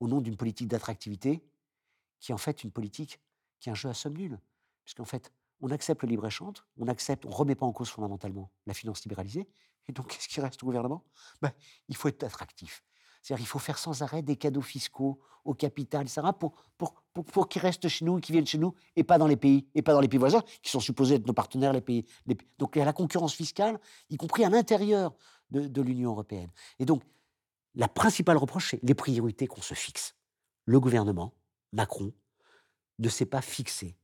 au 0.00 0.08
nom 0.08 0.20
d'une 0.20 0.36
politique 0.36 0.68
d'attractivité 0.68 1.44
qui 2.20 2.32
est 2.32 2.34
en 2.34 2.38
fait 2.38 2.64
une 2.64 2.72
politique 2.72 3.20
qui 3.60 3.68
est 3.68 3.72
un 3.72 3.74
jeu 3.74 3.88
à 3.88 3.94
somme 3.94 4.16
nulle? 4.16 4.40
Puisqu'en 4.84 5.04
fait, 5.04 5.32
on 5.60 5.70
accepte 5.70 6.02
le 6.02 6.08
libre-échange, 6.08 6.56
on 6.78 6.88
accepte, 6.88 7.26
on 7.26 7.30
ne 7.30 7.34
remet 7.34 7.54
pas 7.54 7.66
en 7.66 7.72
cause 7.72 7.88
fondamentalement 7.88 8.50
la 8.66 8.74
finance 8.74 9.02
libéralisée. 9.02 9.48
Et 9.88 9.92
donc, 9.92 10.08
qu'est-ce 10.08 10.28
qui 10.28 10.40
reste 10.40 10.62
au 10.62 10.66
gouvernement? 10.66 11.04
Ben, 11.42 11.52
Il 11.88 11.96
faut 11.96 12.08
être 12.08 12.24
attractif. 12.24 12.82
C'est-à-dire 13.22 13.44
il 13.44 13.48
faut 13.48 13.58
faire 13.58 13.78
sans 13.78 14.02
arrêt 14.02 14.22
des 14.22 14.36
cadeaux 14.36 14.62
fiscaux 14.62 15.20
au 15.44 15.54
capital, 15.54 16.02
etc., 16.02 16.22
pour, 16.38 16.52
pour, 16.76 16.94
pour, 17.12 17.48
qu'ils 17.48 17.62
restent 17.62 17.88
chez 17.88 18.04
nous, 18.04 18.20
qu'ils 18.20 18.34
viennent 18.34 18.46
chez 18.46 18.58
nous, 18.58 18.74
et 18.96 19.02
pas 19.02 19.18
dans 19.18 19.26
les 19.26 19.36
pays, 19.36 19.66
et 19.74 19.82
pas 19.82 19.92
dans 19.92 20.00
les 20.00 20.08
pays 20.08 20.18
voisins, 20.18 20.42
qui 20.62 20.70
sont 20.70 20.80
supposés 20.80 21.16
être 21.16 21.26
nos 21.26 21.32
partenaires, 21.32 21.72
les 21.72 21.80
pays. 21.80 22.04
Donc 22.58 22.76
il 22.76 22.78
y 22.78 22.82
a 22.82 22.84
la 22.84 22.92
concurrence 22.92 23.34
fiscale, 23.34 23.80
y 24.10 24.16
compris 24.16 24.44
à 24.44 24.50
l'intérieur 24.50 25.14
de, 25.50 25.66
de 25.66 25.82
l'Union 25.82 26.10
européenne. 26.10 26.50
Et 26.78 26.84
donc, 26.84 27.02
la 27.74 27.88
principale 27.88 28.36
reproche, 28.36 28.70
c'est 28.70 28.80
les 28.82 28.94
priorités 28.94 29.46
qu'on 29.46 29.62
se 29.62 29.74
fixe. 29.74 30.14
Le 30.64 30.80
gouvernement, 30.80 31.34
Macron, 31.72 32.12
ne 32.98 33.08
s'est 33.08 33.26
pas 33.26 33.40
fixé 33.40 33.96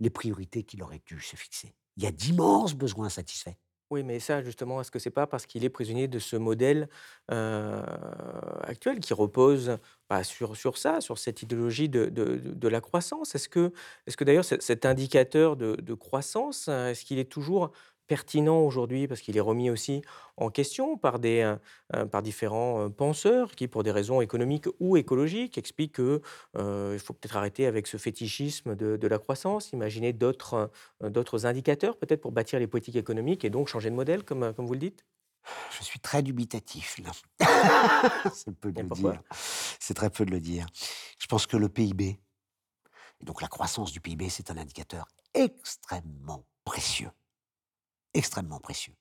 les 0.00 0.10
priorités 0.10 0.62
qu'il 0.64 0.82
aurait 0.82 1.02
dû 1.06 1.20
se 1.20 1.36
fixer. 1.36 1.74
Il 1.96 2.04
y 2.04 2.06
a 2.06 2.12
d'immenses 2.12 2.74
besoins 2.74 3.06
insatisfaits. 3.06 3.56
Oui, 3.90 4.02
mais 4.02 4.20
ça, 4.20 4.42
justement, 4.42 4.82
est-ce 4.82 4.90
que 4.90 4.98
c'est 4.98 5.08
pas 5.10 5.26
parce 5.26 5.46
qu'il 5.46 5.64
est 5.64 5.70
prisonnier 5.70 6.08
de 6.08 6.18
ce 6.18 6.36
modèle 6.36 6.90
euh, 7.30 7.82
actuel 8.62 9.00
qui 9.00 9.14
repose 9.14 9.78
bah, 10.10 10.24
sur, 10.24 10.56
sur 10.56 10.76
ça, 10.76 11.00
sur 11.00 11.16
cette 11.18 11.42
idéologie 11.42 11.88
de, 11.88 12.04
de, 12.06 12.36
de 12.36 12.68
la 12.68 12.82
croissance? 12.82 13.34
Est-ce 13.34 13.48
que, 13.48 13.72
est 14.06 14.14
que 14.14 14.24
d'ailleurs 14.24 14.44
cet 14.44 14.84
indicateur 14.84 15.56
de, 15.56 15.74
de 15.76 15.94
croissance, 15.94 16.68
est-ce 16.68 17.02
qu'il 17.06 17.18
est 17.18 17.30
toujours 17.32 17.70
pertinent 18.08 18.60
aujourd'hui 18.60 19.06
parce 19.06 19.20
qu'il 19.20 19.36
est 19.36 19.40
remis 19.40 19.70
aussi 19.70 20.02
en 20.36 20.50
question 20.50 20.96
par, 20.96 21.18
des, 21.18 21.42
euh, 21.42 21.56
euh, 21.94 22.06
par 22.06 22.22
différents 22.22 22.86
euh, 22.86 22.88
penseurs 22.88 23.54
qui, 23.54 23.68
pour 23.68 23.84
des 23.84 23.92
raisons 23.92 24.20
économiques 24.20 24.66
ou 24.80 24.96
écologiques, 24.96 25.58
expliquent 25.58 25.96
qu'il 25.96 26.20
il 26.58 26.98
faut 26.98 27.12
peut-être 27.12 27.36
arrêter 27.36 27.66
avec 27.66 27.86
ce 27.86 27.96
fétichisme 27.96 28.74
de, 28.74 28.96
de 28.96 29.08
la 29.08 29.18
croissance, 29.18 29.72
imaginer 29.72 30.12
d'autres 30.12 30.70
indicateurs 31.44 31.96
peut-être 31.96 32.20
pour 32.20 32.32
bâtir 32.32 32.58
les 32.58 32.66
politiques 32.66 32.96
économiques 32.96 33.44
et 33.44 33.50
donc 33.50 33.68
changer 33.68 33.90
de 33.90 33.94
modèle, 33.94 34.24
comme, 34.24 34.52
comme 34.54 34.66
vous 34.66 34.72
le 34.72 34.78
dites? 34.80 35.04
Je 35.78 35.84
suis 35.84 36.00
très 36.00 36.22
dubitatif 36.22 36.98
là. 36.98 37.12
C'est 38.34 38.54
peu 38.54 38.72
de 38.72 38.82
le 38.82 38.88
dire. 38.88 39.22
C'est 39.78 39.94
très 39.94 40.10
peu 40.10 40.24
de 40.24 40.30
le 40.30 40.40
dire. 40.40 40.66
Je 41.18 41.26
pense 41.26 41.46
que 41.46 41.56
le 41.56 41.68
PIB, 41.68 42.18
donc 43.22 43.42
la 43.42 43.48
croissance 43.48 43.92
du 43.92 44.00
PIB, 44.00 44.28
c'est 44.28 44.50
un 44.50 44.56
indicateur 44.56 45.06
extrêmement 45.34 46.44
précieux 46.64 47.10
extrêmement 48.18 48.58
précieux. 48.58 48.92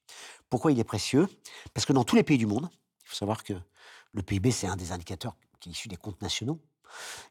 Pourquoi 0.50 0.72
il 0.72 0.80
est 0.80 0.86
précieux? 0.86 1.28
Parce 1.74 1.86
que 1.86 1.94
dans 1.94 2.04
tous 2.04 2.16
les 2.16 2.24
pays 2.24 2.38
du 2.38 2.46
monde, 2.46 2.70
il 3.04 3.10
faut 3.10 3.16
savoir 3.16 3.44
que 3.44 3.54
le 4.14 4.22
PIB, 4.22 4.52
c'est 4.52 4.68
un 4.68 4.76
des 4.76 4.92
indicateurs 4.92 5.36
qui 5.60 5.70
est 5.70 5.72
issu 5.72 5.88
des 5.88 5.98
comptes 5.98 6.22
nationaux. 6.22 6.62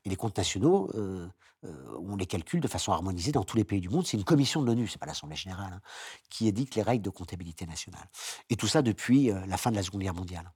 Et 0.05 0.11
les 0.11 0.17
comptes 0.17 0.37
nationaux, 0.37 0.91
euh, 0.95 1.27
euh, 1.65 1.99
on 1.99 2.17
les 2.17 2.27
calcule 2.27 2.61
de 2.61 2.69
façon 2.69 2.93
harmonisée 2.93 3.33
dans 3.33 3.45
tous 3.45 3.57
les 3.57 3.65
pays 3.65 3.81
du 3.81 3.89
monde. 3.89 4.07
C'est 4.07 4.17
une 4.17 4.25
commission 4.25 4.61
de 4.61 4.67
l'ONU, 4.67 4.87
c'est 4.87 4.99
pas 4.99 5.07
l'Assemblée 5.07 5.37
générale, 5.37 5.73
hein, 5.73 5.81
qui 6.29 6.47
édicte 6.47 6.75
les 6.75 6.83
règles 6.83 7.05
de 7.05 7.11
comptabilité 7.11 7.67
nationale. 7.67 8.07
Et 8.51 8.57
tout 8.57 8.67
ça 8.67 8.83
depuis 8.83 9.31
euh, 9.31 9.47
la 9.47 9.57
fin 9.57 9.71
de 9.71 9.77
la 9.77 9.83
Seconde 9.83 10.03
Guerre 10.03 10.15
mondiale. 10.15 10.53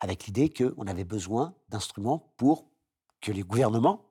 Avec 0.00 0.26
l'idée 0.26 0.50
qu'on 0.50 0.86
avait 0.86 1.04
besoin 1.04 1.54
d'instruments 1.68 2.32
pour 2.36 2.70
que 3.20 3.32
les 3.32 3.42
gouvernements, 3.42 4.10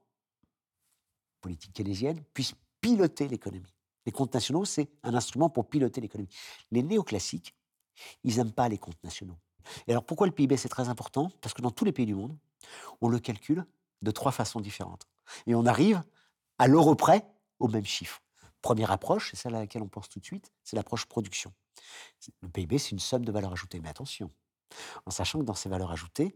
politiques 1.41 1.73
keynésiennes, 1.73 2.23
puissent 2.33 2.55
piloter 2.81 3.27
l'économie. 3.27 3.74
Les 4.05 4.11
comptes 4.11 4.33
nationaux, 4.33 4.65
c'est 4.65 4.89
un 5.03 5.13
instrument 5.13 5.49
pour 5.49 5.67
piloter 5.67 6.01
l'économie. 6.01 6.29
Les 6.71 6.83
néoclassiques, 6.83 7.55
ils 8.23 8.37
n'aiment 8.37 8.51
pas 8.51 8.69
les 8.69 8.77
comptes 8.77 9.03
nationaux. 9.03 9.37
Et 9.87 9.91
alors 9.91 10.05
pourquoi 10.05 10.27
le 10.27 10.33
PIB 10.33 10.57
c'est 10.57 10.69
très 10.69 10.89
important? 10.89 11.31
Parce 11.41 11.53
que 11.53 11.61
dans 11.61 11.71
tous 11.71 11.85
les 11.85 11.91
pays 11.91 12.05
du 12.05 12.15
monde, 12.15 12.37
on 13.01 13.09
le 13.09 13.19
calcule 13.19 13.65
de 14.01 14.11
trois 14.11 14.31
façons 14.31 14.59
différentes. 14.59 15.07
Et 15.47 15.55
on 15.55 15.65
arrive 15.65 16.03
à 16.59 16.67
l'euro 16.67 16.95
près 16.95 17.25
au 17.59 17.67
même 17.67 17.85
chiffre. 17.85 18.21
Première 18.61 18.91
approche, 18.91 19.31
c'est 19.31 19.37
celle 19.37 19.55
à 19.55 19.59
laquelle 19.59 19.81
on 19.81 19.87
pense 19.87 20.09
tout 20.09 20.19
de 20.19 20.25
suite, 20.25 20.51
c'est 20.63 20.75
l'approche 20.75 21.05
production. 21.05 21.53
Le 22.41 22.49
PIB, 22.49 22.77
c'est 22.77 22.91
une 22.91 22.99
somme 22.99 23.25
de 23.25 23.31
valeur 23.31 23.51
ajoutée. 23.51 23.79
Mais 23.79 23.89
attention, 23.89 24.31
en 25.05 25.11
sachant 25.11 25.39
que 25.39 25.45
dans 25.45 25.53
ces 25.53 25.69
valeurs 25.69 25.91
ajoutées, 25.91 26.35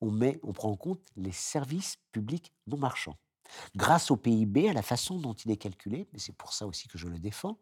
on, 0.00 0.10
met, 0.10 0.40
on 0.42 0.52
prend 0.52 0.70
en 0.70 0.76
compte 0.76 1.00
les 1.16 1.32
services 1.32 1.96
publics 2.12 2.52
non 2.66 2.76
marchands. 2.76 3.16
Grâce 3.74 4.10
au 4.10 4.16
PIB, 4.16 4.68
à 4.68 4.72
la 4.72 4.82
façon 4.82 5.18
dont 5.18 5.34
il 5.34 5.50
est 5.50 5.56
calculé, 5.56 6.08
mais 6.12 6.18
c'est 6.18 6.34
pour 6.34 6.52
ça 6.52 6.66
aussi 6.66 6.88
que 6.88 6.98
je 6.98 7.08
le 7.08 7.18
défends, 7.18 7.58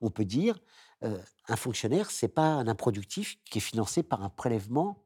on 0.00 0.10
peut 0.10 0.24
dire 0.24 0.58
euh, 1.02 1.20
un 1.48 1.56
fonctionnaire, 1.56 2.10
c'est 2.10 2.28
pas 2.28 2.46
un 2.46 2.68
improductif 2.68 3.38
qui 3.44 3.58
est 3.58 3.62
financé 3.62 4.02
par 4.02 4.22
un 4.22 4.30
prélèvement 4.30 5.04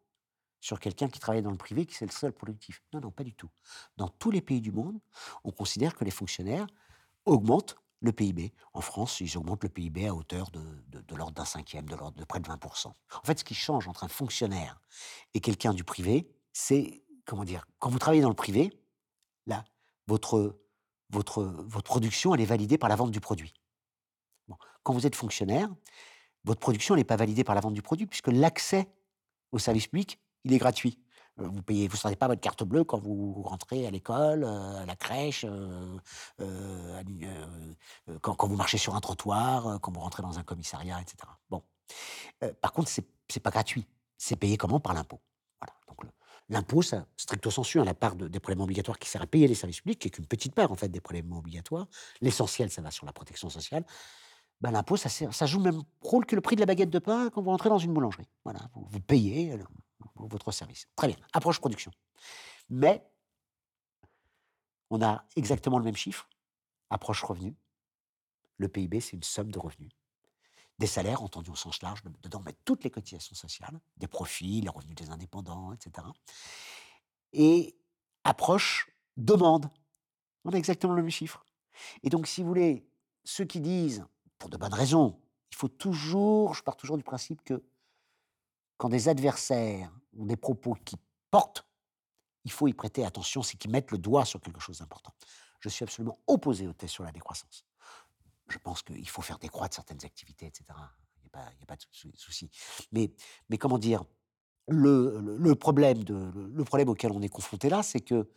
sur 0.61 0.81
quelqu'un 0.81 1.09
qui 1.09 1.21
travaille 1.21 1.43
dans 1.43 1.51
le 1.51 1.59
privé, 1.59 1.85
qui 1.85 1.95
c'est 1.95 2.07
le 2.07 2.13
seul 2.13 2.33
productif. 2.33 2.83
Non, 2.93 3.01
non, 3.01 3.11
pas 3.11 3.25
du 3.25 3.35
tout. 3.35 3.51
Dans 3.97 4.09
tous 4.09 4.31
les 4.31 4.41
pays 4.41 4.61
du 4.61 4.73
monde, 4.73 4.99
on 5.45 5.51
considère 5.51 5.95
que 5.95 6.05
les 6.05 6.11
fonctionnaires 6.11 6.67
augmentent 7.27 7.77
le 8.01 8.13
PIB. 8.13 8.53
En 8.73 8.81
France, 8.81 9.21
ils 9.21 9.37
augmentent 9.37 9.63
le 9.63 9.69
PIB 9.69 10.07
à 10.09 10.15
hauteur 10.15 10.51
de, 10.51 10.63
de 10.89 11.15
l'ordre 11.15 11.35
d'un 11.35 11.45
cinquième, 11.45 11.87
de 11.89 11.95
l'ordre 11.95 12.19
de 12.19 12.25
près 12.25 12.41
de 12.41 12.49
20%. 12.49 12.87
En 12.89 12.95
fait, 13.25 13.39
ce 13.39 13.45
qui 13.45 13.55
change 13.55 13.89
entre 13.89 14.05
un 14.05 14.09
fonctionnaire 14.09 14.81
et 15.35 15.41
quelqu'un 15.41 15.75
du 15.75 15.85
privé, 15.85 16.31
c'est, 16.53 17.03
comment 17.25 17.45
dire, 17.45 17.67
quand 17.79 17.91
vous 17.91 17.99
travaillez 17.99 18.23
dans 18.23 18.29
le 18.29 18.35
privé, 18.35 18.73
là, 19.47 19.65
votre, 20.07 20.61
votre, 21.11 21.43
votre 21.43 21.91
production, 21.91 22.35
elle 22.35 22.41
est 22.41 22.47
validée 22.47 22.79
par 22.79 22.89
la 22.89 22.97
vente 22.97 23.11
du 23.11 23.21
produit. 23.21 23.55
Quand 24.83 24.93
vous 24.93 25.07
êtes 25.07 25.17
fonctionnaire, 25.17 25.71
votre 26.45 26.61
production 26.61 26.95
n'est 26.95 27.05
pas 27.05 27.17
validée 27.17 27.45
par 27.45 27.55
la 27.55 27.61
vente 27.61 27.75
du 27.75 27.83
produit, 27.83 28.07
puisque 28.07 28.29
l'accès 28.29 28.87
au 29.53 29.59
service 29.59 29.87
public, 29.87 30.21
il 30.45 30.53
est 30.53 30.59
gratuit. 30.59 30.99
Euh, 31.41 31.49
vous 31.49 31.63
payez, 31.63 31.89
vous 31.89 31.97
ne 32.09 32.15
pas 32.15 32.29
votre 32.29 32.41
carte 32.41 32.63
bleue 32.63 32.85
quand 32.85 32.99
vous 32.99 33.43
rentrez 33.43 33.87
à 33.87 33.91
l'école, 33.91 34.45
euh, 34.45 34.83
à 34.83 34.87
la 34.87 34.95
crèche, 34.95 35.45
euh, 35.49 37.03
quand, 38.21 38.47
vous 38.47 38.57
marchez 38.57 38.79
sur 38.79 38.95
un 38.95 39.01
trottoir, 39.01 39.81
quand 39.81 39.91
vous 39.93 40.01
rentrez 40.01 40.23
dans 40.23 40.39
un 40.39 40.45
commissariat, 40.45 41.01
etc. 41.01 41.17
Bon. 41.51 41.63
par 42.61 42.73
contre, 42.73 42.89
c'est 42.89 43.07
n'est 43.35 43.41
pas 43.41 43.51
gratuit. 43.51 43.87
C'est 44.17 44.37
payé 44.37 44.57
comment? 44.57 44.81
Par 44.81 44.95
l'impôt. 44.95 45.21
Voilà. 45.61 46.13
L'impôt, 46.51 46.83
ça, 46.83 47.07
stricto 47.17 47.51
sensu, 47.51 47.81
hein, 47.81 47.85
la 47.85 47.95
part 47.95 48.17
des 48.17 48.41
prélèvements 48.41 48.65
obligatoires 48.65 48.99
qui 48.99 49.09
sert 49.09 49.23
à 49.23 49.27
payer 49.27 49.49
les 49.49 49.55
services 49.55 49.81
publics, 49.81 49.99
qui 49.99 50.09
est 50.09 50.11
qu'une 50.11 50.27
petite 50.27 50.55
part 50.55 50.71
en 50.71 50.75
fait 50.75 50.89
des 50.89 51.01
prélèvements 51.01 51.39
obligatoires. 51.39 51.87
L'essentiel, 52.21 52.71
ça 52.71 52.83
va 52.83 52.91
sur 52.91 53.07
la 53.07 53.13
protection 53.13 53.49
sociale. 53.49 53.85
Ben, 54.61 54.71
l'impôt, 54.71 54.97
ça, 54.97 55.09
ça, 55.09 55.47
joue 55.47 55.59
le 55.59 55.73
même 55.73 55.83
rôle 56.01 56.27
que 56.27 56.35
le 56.35 56.41
prix 56.41 56.57
de 56.57 56.61
la 56.61 56.67
baguette 56.67 56.91
de 56.91 56.99
pain 56.99 57.31
quand 57.31 57.43
vous 57.43 57.51
rentrez 57.51 57.71
dans 57.71 57.79
une 57.79 57.93
boulangerie. 57.93 58.29
Voilà, 58.45 58.61
vous, 58.75 59.01
payez 59.01 59.53
euh, 59.53 59.59
votre 60.17 60.53
service. 60.53 60.87
Très 60.97 61.09
bien, 61.09 61.17
approche 61.33 61.61
production. 61.61 61.91
Mais 62.69 63.07
on 64.91 65.03
a 65.03 65.25
exactement 65.37 65.79
le 65.79 65.85
même 65.85 65.97
chiffre, 65.97 66.29
approche 66.91 67.23
revenu. 67.23 67.57
Le 68.59 68.69
PIB, 68.69 69.01
c'est 69.01 69.17
une 69.17 69.23
somme 69.23 69.51
de 69.51 69.59
revenus. 69.59 69.91
Des 70.79 70.87
salaires, 70.87 71.23
entendu 71.23 71.51
au 71.51 71.55
sens 71.55 71.83
large, 71.83 72.03
dedans 72.23 72.41
mettre 72.41 72.59
toutes 72.65 72.85
les 72.85 72.91
cotisations 72.91 73.35
sociales, 73.35 73.79
des 73.97 74.09
profits, 74.09 74.61
les 74.61 74.69
revenus 74.69 74.97
des 74.97 75.11
indépendants, 75.11 75.73
etc. 75.73 76.07
Et 77.33 77.77
approche 78.25 78.91
demande. 79.17 79.71
On 80.45 80.53
a 80.53 80.57
exactement 80.57 80.95
le 80.95 81.03
même 81.03 81.11
chiffre. 81.11 81.45
Et 82.03 82.11
donc, 82.11 82.27
si 82.27 82.43
vous 82.43 82.49
voulez, 82.49 82.87
ceux 83.25 83.45
qui 83.45 83.61
disent, 83.61 84.05
pour 84.39 84.51
de 84.51 84.57
bonnes 84.57 84.75
raisons, 84.75 85.21
il 85.53 85.57
faut 85.57 85.69
toujours, 85.69 86.55
je 86.55 86.63
pars 86.63 86.77
toujours 86.77 86.97
du 86.97 87.05
principe 87.05 87.43
que 87.45 87.63
quand 88.77 88.89
des 88.89 89.09
adversaires 89.09 89.91
ont 90.19 90.27
des 90.27 90.37
propos 90.37 90.75
qui 90.85 90.97
portent, 91.31 91.65
il 92.45 92.51
faut 92.51 92.69
y 92.69 92.75
prêter 92.75 93.05
attention, 93.05 93.43
c'est 93.43 93.57
qu'ils 93.57 93.71
mettent 93.71 93.91
le 93.91 93.99
doigt 93.99 94.25
sur 94.25 94.41
quelque 94.41 94.61
chose 94.61 94.79
d'important. 94.79 95.15
Je 95.61 95.69
suis 95.69 95.85
absolument 95.85 96.19
opposé 96.27 96.67
au 96.67 96.73
test 96.73 96.93
sur 96.93 97.05
la 97.05 97.13
décroissance. 97.13 97.65
Je 98.49 98.59
pense 98.59 98.83
qu'il 98.83 99.09
faut 99.09 99.23
faire 99.23 99.39
décroître 99.39 99.75
certaines 99.75 100.05
activités, 100.05 100.47
etc. 100.47 100.65
Il 101.23 101.31
n'y 101.57 101.63
a, 101.63 101.67
pas 101.67 101.77
de 101.77 101.83
souci. 102.17 102.51
Mais, 102.93 103.11
comment 103.59 103.79
dire 103.79 104.05
le, 104.69 105.55
problème 105.55 106.89
auquel 106.89 107.13
on 107.13 107.21
est 107.21 107.29
confronté 107.29 107.69
là, 107.69 107.83
c'est 107.83 108.01
que 108.01 108.31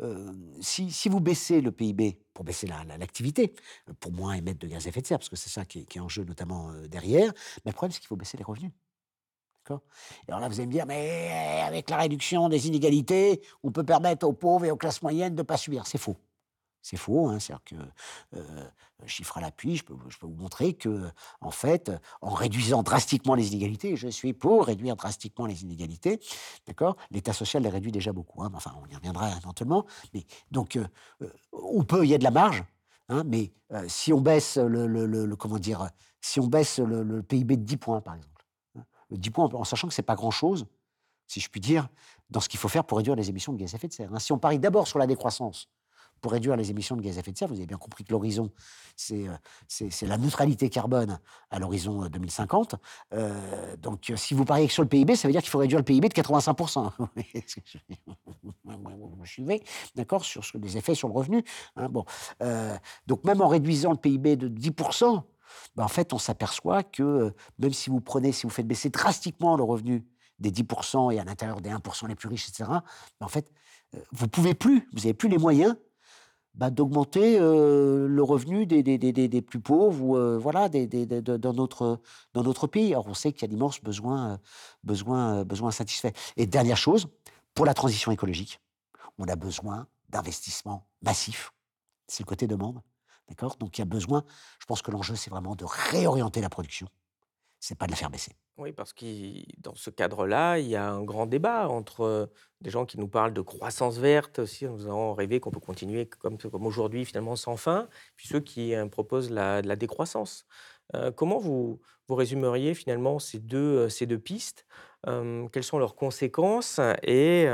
euh, 0.00 0.32
si, 0.60 1.08
vous 1.08 1.20
baissez 1.20 1.60
le 1.60 1.72
PIB 1.72 2.18
pour 2.34 2.44
baisser 2.44 2.66
l'activité, 2.66 3.54
pour 3.98 4.12
moins 4.12 4.34
émettre 4.34 4.58
de 4.58 4.66
gaz 4.66 4.86
à 4.86 4.88
effet 4.88 5.02
de 5.02 5.06
serre, 5.06 5.18
parce 5.18 5.28
que 5.28 5.36
c'est 5.36 5.50
ça 5.50 5.64
qui 5.64 5.80
est, 5.80 6.00
en 6.00 6.08
jeu 6.08 6.24
notamment 6.24 6.70
euh, 6.70 6.86
derrière, 6.86 7.32
mais 7.64 7.70
le 7.70 7.72
problème 7.72 7.92
c'est 7.92 8.00
qu'il 8.00 8.08
faut 8.08 8.16
baisser 8.16 8.36
les 8.36 8.44
revenus. 8.44 8.72
Et 9.70 10.28
alors 10.30 10.40
là, 10.40 10.48
vous 10.48 10.54
allez 10.54 10.66
me 10.66 10.72
dire, 10.72 10.86
mais 10.86 11.62
avec 11.64 11.90
la 11.90 11.98
réduction 11.98 12.48
des 12.48 12.66
inégalités, 12.66 13.42
on 13.62 13.70
peut 13.70 13.84
permettre 13.84 14.26
aux 14.26 14.32
pauvres 14.32 14.64
et 14.64 14.70
aux 14.70 14.76
classes 14.76 15.02
moyennes 15.02 15.34
de 15.34 15.42
ne 15.42 15.46
pas 15.46 15.56
subir. 15.56 15.86
C'est 15.86 15.98
faux. 15.98 16.16
C'est 16.82 16.96
faux, 16.96 17.28
hein, 17.28 17.38
c'est-à-dire 17.38 17.64
que, 17.64 17.74
euh, 18.36 18.68
chiffre 19.06 19.36
à 19.38 19.40
l'appui, 19.40 19.76
je 19.76 19.84
peux, 19.84 19.94
vous 19.94 20.34
montrer 20.34 20.74
que, 20.74 21.10
en 21.40 21.50
fait, 21.50 21.92
en 22.22 22.30
réduisant 22.30 22.82
drastiquement 22.82 23.34
les 23.34 23.48
inégalités, 23.48 23.96
je 23.96 24.08
suis 24.08 24.32
pour 24.32 24.66
réduire 24.66 24.96
drastiquement 24.96 25.46
les 25.46 25.62
inégalités, 25.62 26.20
d'accord? 26.66 26.96
L'État 27.10 27.32
social 27.32 27.62
les 27.62 27.68
réduit 27.68 27.92
déjà 27.92 28.12
beaucoup, 28.12 28.42
hein, 28.42 28.50
enfin, 28.54 28.72
on 28.82 28.86
y 28.90 28.96
reviendra 28.96 29.30
éventuellement, 29.36 29.84
mais 30.14 30.24
donc, 30.50 30.76
euh, 30.76 30.86
euh, 31.22 31.30
on 31.52 31.84
peut, 31.84 32.04
il 32.04 32.10
y 32.10 32.14
a 32.14 32.18
de 32.18 32.24
la 32.24 32.30
marge, 32.30 32.64
hein, 33.08 33.24
mais 33.26 33.52
si 33.88 34.12
on 34.12 34.20
baisse 34.20 34.56
le, 34.56 35.34
comment 35.36 35.58
dire, 35.58 35.90
si 36.20 36.40
on 36.40 36.46
baisse 36.46 36.78
le, 36.78 37.22
PIB 37.22 37.56
de 37.56 37.62
10 37.62 37.76
points, 37.76 38.00
par 38.00 38.14
exemple, 38.14 38.46
10 39.10 39.30
points, 39.30 39.48
en 39.52 39.64
sachant 39.64 39.88
que 39.88 39.94
c'est 39.94 40.02
pas 40.02 40.16
grand-chose, 40.16 40.66
si 41.26 41.40
je 41.40 41.48
puis 41.48 41.60
dire, 41.60 41.88
dans 42.30 42.40
ce 42.40 42.48
qu'il 42.48 42.58
faut 42.58 42.68
faire 42.68 42.84
pour 42.84 42.98
réduire 42.98 43.16
les 43.16 43.28
émissions 43.28 43.52
de 43.52 43.58
gaz 43.58 43.74
à 43.74 43.76
effet 43.76 43.88
de 43.88 43.92
serre. 43.92 44.12
Hein. 44.12 44.18
Si 44.18 44.32
on 44.32 44.38
parie 44.38 44.58
d'abord 44.58 44.88
sur 44.88 44.98
la 44.98 45.06
décroissance 45.06 45.68
pour 46.20 46.32
réduire 46.32 46.56
les 46.56 46.70
émissions 46.70 46.96
de 46.96 47.02
gaz 47.02 47.16
à 47.16 47.20
effet 47.20 47.32
de 47.32 47.38
serre, 47.38 47.48
vous 47.48 47.56
avez 47.56 47.66
bien 47.66 47.76
compris 47.76 48.04
que 48.04 48.12
l'horizon, 48.12 48.50
c'est 48.96 49.28
euh, 49.28 49.90
la 50.02 50.18
neutralité 50.18 50.68
carbone 50.68 51.18
à 51.50 51.58
l'horizon 51.58 52.06
2050. 52.06 52.74
Euh, 53.12 53.30
euh, 53.30 53.76
donc, 53.76 54.12
si 54.16 54.34
vous 54.34 54.44
pariez 54.44 54.68
sur 54.68 54.82
le 54.82 54.88
PIB, 54.88 55.16
ça 55.16 55.28
veut 55.28 55.32
dire 55.32 55.40
qu'il 55.42 55.50
faut 55.50 55.58
réduire 55.58 55.78
le 55.78 55.84
PIB 55.84 56.08
de 56.08 56.14
85%. 56.14 56.92
vous 58.64 59.26
suivez, 59.26 59.62
d'accord, 59.94 60.24
sur 60.24 60.42
les 60.54 60.76
effets 60.76 60.94
sur 60.94 61.08
le 61.08 61.14
revenu. 61.14 61.44
Hein, 61.76 61.88
bon, 61.88 62.04
donc, 63.06 63.24
même 63.24 63.40
en 63.40 63.48
réduisant 63.48 63.92
le 63.92 63.96
PIB 63.96 64.36
de 64.36 64.48
10%, 64.48 65.22
ben, 65.76 65.84
en 65.84 65.88
fait, 65.88 66.12
on 66.12 66.18
s'aperçoit 66.18 66.82
que 66.82 67.34
même 67.58 67.72
si 67.72 67.90
vous 67.90 68.00
prenez, 68.00 68.32
si 68.32 68.44
vous 68.44 68.50
faites 68.50 68.66
baisser 68.66 68.90
drastiquement 68.90 69.56
le 69.56 69.64
revenu 69.64 70.06
des 70.38 70.50
10% 70.50 71.12
et 71.12 71.18
à 71.20 71.24
l'intérieur 71.24 71.60
des 71.60 71.70
1% 71.70 72.08
les 72.08 72.14
plus 72.14 72.28
riches, 72.28 72.48
etc., 72.48 72.64
ben, 72.68 73.26
en 73.26 73.28
fait, 73.28 73.50
vous 74.12 74.28
pouvez 74.28 74.54
plus, 74.54 74.88
vous 74.92 75.00
n'avez 75.00 75.14
plus 75.14 75.28
les 75.28 75.38
moyens 75.38 75.76
bah, 76.54 76.70
d'augmenter 76.70 77.38
le 77.38 78.22
revenu 78.22 78.66
des, 78.66 78.82
des, 78.82 78.98
des, 78.98 79.12
des, 79.12 79.42
plus 79.42 79.60
pauvres 79.60 80.02
ou 80.02 80.40
voilà, 80.40 80.68
dans, 80.68 81.52
notre, 81.52 82.00
dans 82.34 82.42
notre 82.42 82.66
pays. 82.66 82.92
Alors 82.92 83.06
on 83.08 83.14
sait 83.14 83.32
qu'il 83.32 83.42
y 83.42 83.44
a 83.44 83.48
d'immenses 83.48 83.80
besoins, 83.80 84.38
besoins, 84.84 85.44
besoins 85.44 85.70
satisfaits. 85.70 86.12
Et 86.36 86.46
dernière 86.46 86.76
chose, 86.76 87.06
pour 87.54 87.66
la 87.66 87.74
transition 87.74 88.12
écologique, 88.12 88.60
on 89.18 89.28
a 89.28 89.36
besoin 89.36 89.86
d'investissements 90.08 90.86
massifs. 91.02 91.52
C'est 92.06 92.24
le 92.24 92.28
côté 92.28 92.46
demande. 92.46 92.80
D'accord? 93.28 93.56
Donc 93.56 93.78
il 93.78 93.80
y 93.80 93.82
a 93.82 93.86
besoin, 93.86 94.24
je 94.58 94.66
pense 94.66 94.82
que 94.82 94.90
l'enjeu, 94.90 95.14
c'est 95.14 95.30
vraiment 95.30 95.54
de 95.54 95.64
réorienter 95.64 96.40
la 96.40 96.48
production. 96.48 96.88
C'est 97.60 97.76
pas 97.78 97.86
de 97.86 97.90
la 97.90 97.96
faire 97.96 98.10
baisser. 98.10 98.32
Oui, 98.56 98.72
parce 98.72 98.92
que 98.92 99.04
dans 99.60 99.74
ce 99.74 99.90
cadre-là, 99.90 100.58
il 100.58 100.66
y 100.66 100.76
a 100.76 100.90
un 100.90 101.02
grand 101.02 101.26
débat 101.26 101.68
entre 101.68 102.30
des 102.60 102.70
gens 102.70 102.86
qui 102.86 102.98
nous 102.98 103.08
parlent 103.08 103.32
de 103.32 103.40
croissance 103.40 103.98
verte 103.98 104.38
aussi, 104.40 104.64
nous 104.64 104.86
avons 104.86 105.14
rêvé 105.14 105.40
qu'on 105.40 105.50
peut 105.50 105.60
continuer 105.60 106.06
comme, 106.06 106.38
comme 106.38 106.66
aujourd'hui, 106.66 107.04
finalement 107.04 107.36
sans 107.36 107.56
fin, 107.56 107.88
puis 108.16 108.28
ceux 108.28 108.40
qui 108.40 108.74
proposent 108.90 109.30
la, 109.30 109.62
la 109.62 109.76
décroissance. 109.76 110.46
comment 111.16 111.38
vous, 111.38 111.80
vous 112.08 112.14
résumeriez 112.14 112.74
finalement 112.74 113.18
ces 113.18 113.38
deux, 113.38 113.88
ces 113.88 114.06
deux 114.06 114.18
pistes? 114.18 114.66
Quelles 115.04 115.64
sont 115.64 115.78
leurs 115.78 115.94
conséquences 115.94 116.80
Et 117.02 117.46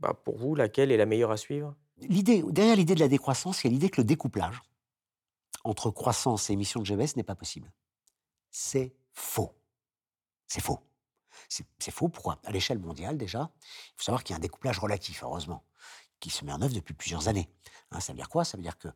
bah, 0.00 0.14
pour 0.24 0.36
vous, 0.38 0.54
laquelle 0.54 0.92
est 0.92 0.96
la 0.96 1.06
meilleure 1.06 1.30
à 1.30 1.36
suivre? 1.36 1.74
L'idée, 1.98 2.42
derrière 2.48 2.76
l'idée 2.76 2.94
de 2.94 3.00
la 3.00 3.08
décroissance, 3.08 3.62
il 3.62 3.68
y 3.68 3.70
a 3.70 3.72
l'idée 3.72 3.90
que 3.90 4.00
le 4.00 4.06
découplage 4.06 4.60
entre 5.64 5.90
croissance 5.90 6.50
et 6.50 6.54
émissions 6.54 6.80
de 6.80 6.86
GES 6.86 7.16
n'est 7.16 7.22
pas 7.22 7.34
possible. 7.34 7.70
C'est 8.50 8.94
faux. 9.12 9.54
C'est 10.46 10.60
faux. 10.60 10.80
C'est 11.48 11.90
faux, 11.90 12.08
pourquoi 12.08 12.38
À 12.44 12.52
l'échelle 12.52 12.78
mondiale, 12.78 13.16
déjà, 13.16 13.50
il 13.62 13.92
faut 13.96 14.04
savoir 14.04 14.22
qu'il 14.22 14.34
y 14.34 14.34
a 14.34 14.36
un 14.36 14.40
découplage 14.40 14.78
relatif, 14.78 15.22
heureusement, 15.22 15.64
qui 16.20 16.30
se 16.30 16.44
met 16.44 16.52
en 16.52 16.62
œuvre 16.62 16.74
depuis 16.74 16.94
plusieurs 16.94 17.28
années. 17.28 17.50
Hein, 17.90 18.00
ça 18.00 18.12
veut 18.12 18.16
dire 18.16 18.28
quoi? 18.28 18.44
Ça 18.44 18.56
veut 18.56 18.62
dire 18.62 18.78
que 18.78 18.88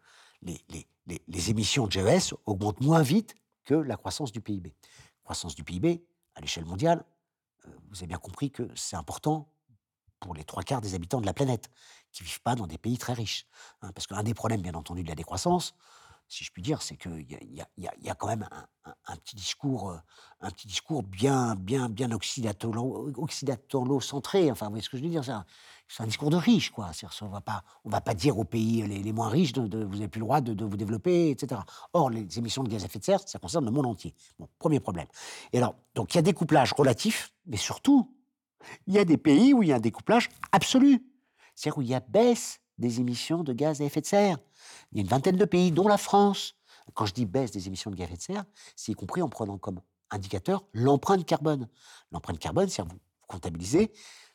les, 0.43 0.61
les, 0.69 0.87
les, 1.27 1.51
émissions 1.51 1.87
de 1.87 1.93
GES 1.93 2.35
augmentent 2.47 2.81
moins 2.81 3.03
vite 3.03 3.35
que 3.65 3.75
la 3.75 3.97
croissance 3.97 4.31
du 4.31 4.41
PIB. 4.41 4.75
Croissance 5.23 5.55
du 5.55 5.65
PIB, 5.65 6.05
à 6.35 6.41
l'échelle 6.41 6.67
mondiale, 6.67 7.05
euh, 7.67 7.71
vous 7.89 7.99
avez 7.99 8.09
bien 8.09 8.19
compris 8.19 8.51
que 8.51 8.69
c'est 8.75 8.97
important 8.97 9.49
pour 10.21 10.35
les 10.35 10.45
trois 10.45 10.63
quarts 10.63 10.81
des 10.81 10.95
habitants 10.95 11.21
de 11.21 11.27
la 11.27 11.35
planète, 11.35 11.71
qui 12.13 12.23
ne 12.23 12.29
vivent 12.29 12.43
pas 12.43 12.55
dans 12.55 12.67
des 12.67 12.79
pays 12.79 12.99
très 12.99 13.13
riches. 13.13 13.47
Hein, 13.83 13.93
parce 13.93 14.07
qu'un 14.07 14.23
des 14.23 14.35
problèmes, 14.35 14.63
bien 14.63 14.75
entendu, 14.75 15.03
de 15.03 15.09
la 15.09 15.15
décroissance, 15.15 15.75
si 16.29 16.45
je 16.45 16.53
puis 16.53 16.63
dire, 16.63 16.83
c'est 16.83 16.97
qu'il 16.97 17.27
y, 17.29 18.11
a, 18.11 18.15
quand 18.15 18.27
même 18.27 18.49
un, 18.85 19.17
petit 19.17 19.37
discours, 19.37 19.91
euh, 19.91 19.97
un 20.41 20.51
petit 20.51 20.67
discours 20.67 21.03
bien, 21.03 21.55
bien, 21.55 21.89
bien 21.89 22.11
occidentalo-centré. 22.11 24.51
Enfin, 24.51 24.67
vous 24.67 24.73
voyez 24.73 24.83
ce 24.83 24.91
que 24.91 24.97
je 24.97 25.03
veux 25.03 25.09
dire 25.09 25.25
C'est 25.25 26.03
un, 26.03 26.07
discours 26.07 26.31
de 26.31 26.37
riche, 26.37 26.71
quoi. 26.71 26.91
On 27.23 27.29
va 27.29 27.41
pas, 27.41 27.63
on 27.85 27.91
va 27.91 28.01
pas 28.01 28.15
dire 28.15 28.39
aux 28.39 28.45
pays 28.45 28.83
les, 28.83 29.13
moins 29.13 29.29
riches 29.29 29.53
de, 29.53 29.85
vous 29.85 29.95
n'avez 29.95 30.09
plus 30.09 30.21
le 30.21 30.25
droit 30.25 30.41
de, 30.41 30.65
vous 30.65 30.77
développer, 30.77 31.31
etc. 31.31 31.61
Or, 31.93 32.11
les 32.11 32.39
émissions 32.39 32.65
de 32.65 32.69
gaz 32.69 32.83
à 32.83 32.87
effet 32.87 32.99
de 32.99 33.05
serre, 33.05 33.21
ça 33.27 33.39
concerne 33.39 33.65
le 33.65 33.71
monde 33.71 33.87
entier. 33.87 34.15
Bon, 34.39 34.49
premier 34.59 34.81
problème. 34.81 35.07
Et 35.53 35.59
alors, 35.59 35.77
donc 35.95 36.15
il 36.15 36.17
y 36.17 36.21
a 36.21 36.23
découplage 36.23 36.73
relatif, 36.73 37.33
mais 37.47 37.59
surtout, 37.59 38.11
il 38.87 38.95
y 38.95 38.99
a 38.99 39.05
des 39.05 39.19
pays 39.19 39.55
où 39.55 39.63
il 39.63 39.69
y 39.69 39.73
a 39.73 39.77
un 39.77 39.81
découplage 39.81 40.31
absolu. 40.53 41.05
C'est-à-dire 41.55 41.79
où 41.79 41.83
il 41.83 41.89
y 41.89 41.95
a 41.95 42.01
baisse 42.01 42.61
des 42.79 43.01
émissions 43.01 43.45
de 43.45 43.53
gaz 43.53 43.81
à 43.81 43.85
effet 43.85 44.01
de 44.01 44.07
serre. 44.07 44.39
Il 44.93 44.99
y 44.99 45.01
a 45.01 45.03
une 45.03 45.09
vingtaine 45.09 45.37
de 45.37 45.45
pays, 45.45 45.71
dont 45.71 45.89
la 45.89 45.99
France. 45.99 46.55
Quand 46.93 47.07
je 47.07 47.15
dis 47.15 47.25
baisse 47.25 47.51
des 47.51 47.67
émissions 47.67 47.91
de 47.91 47.97
gaz 47.97 48.05
à 48.05 48.09
effet 48.09 48.17
de 48.17 48.23
serre, 48.23 48.45
c'est 48.77 48.93
y 48.93 48.95
compris 48.95 49.23
en 49.23 49.29
prenant 49.29 49.59
comme 49.59 49.81
indicateur 50.11 50.65
l'empreinte 50.73 51.25
carbone. 51.25 51.69
L'empreinte 52.13 52.39
carbone, 52.39 52.69
c'est 52.69 52.83
à 52.83 52.85
vous 52.85 52.99
comptabiliser 53.27 53.91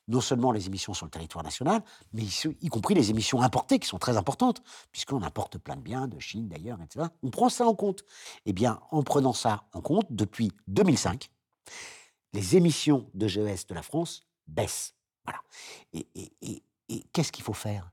non 0.10 0.22
seulement 0.22 0.52
les 0.52 0.66
émissions 0.66 0.96
sur 0.96 1.06
le 1.06 1.12
territoire 1.12 1.44
national, 1.44 1.84
mais 2.14 2.24
y 2.24 2.68
compris 2.68 2.96
les 2.96 3.12
émissions 3.12 3.42
importées, 3.42 3.78
qui 3.78 3.88
sont 3.88 4.00
très 4.00 4.18
importantes, 4.18 4.62
puisqu'on 4.92 5.22
importe 5.22 5.60
plein 5.60 5.76
de 5.76 5.82
biens, 5.82 6.08
de 6.08 6.20
Chine 6.20 6.50
d'ailleurs, 6.50 6.82
etc. 6.82 7.06
On 7.22 7.30
prend 7.30 7.48
ça 7.50 7.66
en 7.66 7.76
compte. 7.76 8.04
Eh 8.46 8.54
bien, 8.54 8.80
en 8.90 9.04
prenant 9.04 9.34
ça 9.34 9.66
en 9.72 9.82
compte, 9.82 10.08
depuis 10.10 10.52
2005, 10.68 11.30
les 12.34 12.56
émissions 12.58 13.10
de 13.14 13.28
GES 13.28 13.68
de 13.68 13.76
la 13.76 13.84
France 13.84 14.28
baissent. 14.48 14.96
Voilà. 15.26 15.42
Et, 15.94 16.08
et 16.90 17.04
qu'est-ce 17.14 17.32
qu'il 17.32 17.44
faut 17.44 17.54
faire? 17.54 17.92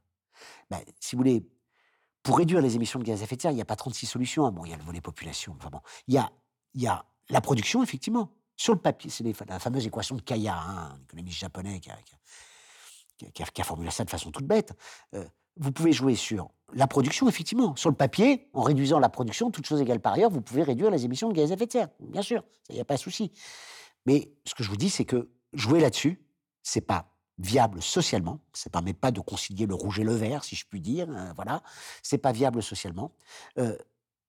Ben, 0.71 0.81
Si 0.99 1.17
vous 1.17 1.21
voulez, 1.21 1.47
pour 2.27 2.39
réduire 2.39 2.61
les 2.61 2.75
émissions 2.75 2.99
de 2.99 3.05
gaz 3.05 3.21
à 3.21 3.25
effet 3.25 3.37
de 3.37 3.43
serre, 3.43 3.53
il 3.53 3.55
n'y 3.55 3.63
a 3.63 3.65
pas 3.65 3.77
36 3.77 4.05
solutions. 4.05 4.51
Bon, 4.51 4.65
il 4.65 4.73
y 4.73 4.75
a 4.75 4.77
le 4.77 4.83
volet 4.83 5.01
population. 5.01 5.55
Enfin 5.61 5.71
bon, 5.71 5.79
il 6.09 6.15
y 6.15 6.19
a, 6.19 6.29
il 6.75 6.83
y 6.83 6.89
a 6.89 7.05
la 7.31 7.41
production, 7.41 7.85
effectivement. 7.85 8.33
Sur 8.57 8.75
le 8.75 8.81
papier, 8.81 9.11
c'est 9.11 9.23
la 9.49 9.61
fameuse 9.61 9.87
équation 9.87 10.17
de 10.17 10.23
Kaya, 10.23 10.57
hein, 10.59 10.91
un 10.93 11.03
économiste 11.05 11.39
japonais 11.39 11.79
qui 11.79 11.89
a, 13.61 13.65
formulé 13.65 13.93
ça 13.93 14.05
de 14.05 14.11
façon 14.11 14.33
toute 14.33 14.45
bête. 14.45 14.73
Euh, 15.15 15.25
vous 15.57 15.71
pouvez 15.71 15.93
jouer 15.93 16.17
sur 16.17 16.51
la 16.75 16.89
production, 16.89 17.29
effectivement. 17.29 17.77
Sur 17.77 17.91
le 17.91 17.97
papier, 17.97 18.49
en 18.55 18.63
réduisant 18.63 18.99
la 18.99 19.09
production, 19.09 19.53
toutes 19.53 19.67
choses 19.67 19.81
égales 19.81 20.01
par 20.01 20.15
ailleurs, 20.15 20.31
vous 20.31 20.41
pouvez 20.41 20.65
réduire 20.65 20.91
les 20.91 21.05
émissions 21.05 21.29
de 21.29 21.33
gaz 21.33 21.53
à 21.53 21.55
effet 21.55 21.67
de 21.67 21.73
serre. 21.73 21.89
Bien 22.01 22.23
sûr, 22.23 22.43
il 22.71 22.75
n'y 22.75 22.81
a 22.81 22.85
pas 22.85 22.97
de 22.97 23.01
souci. 23.01 23.31
Mais 24.05 24.33
ce 24.45 24.57
que 24.57 24.65
je 24.65 24.69
vous 24.69 24.77
dis, 24.77 24.91
c'est 24.91 25.05
que 25.05 25.31
jouer 25.53 25.79
là-dessus, 25.79 26.21
c'est 26.65 26.81
pas 26.81 27.16
viable 27.39 27.83
socialement. 27.83 28.41
Ça 28.53 28.71
permet 28.71 28.95
pas 28.95 29.11
de 29.11 29.21
concilier 29.21 29.67
le 29.67 29.75
rouge 29.75 29.99
et 29.99 30.05
le 30.05 30.15
vert, 30.15 30.45
si 30.45 30.57
je 30.57 30.65
puis 30.67 30.81
dire. 30.81 31.07
Voilà, 31.07 31.33
voilà. 31.35 31.63
C'est 32.03 32.19
pas 32.19 32.33
viable 32.33 32.63
socialement. 32.63 33.13
Euh, 33.59 33.77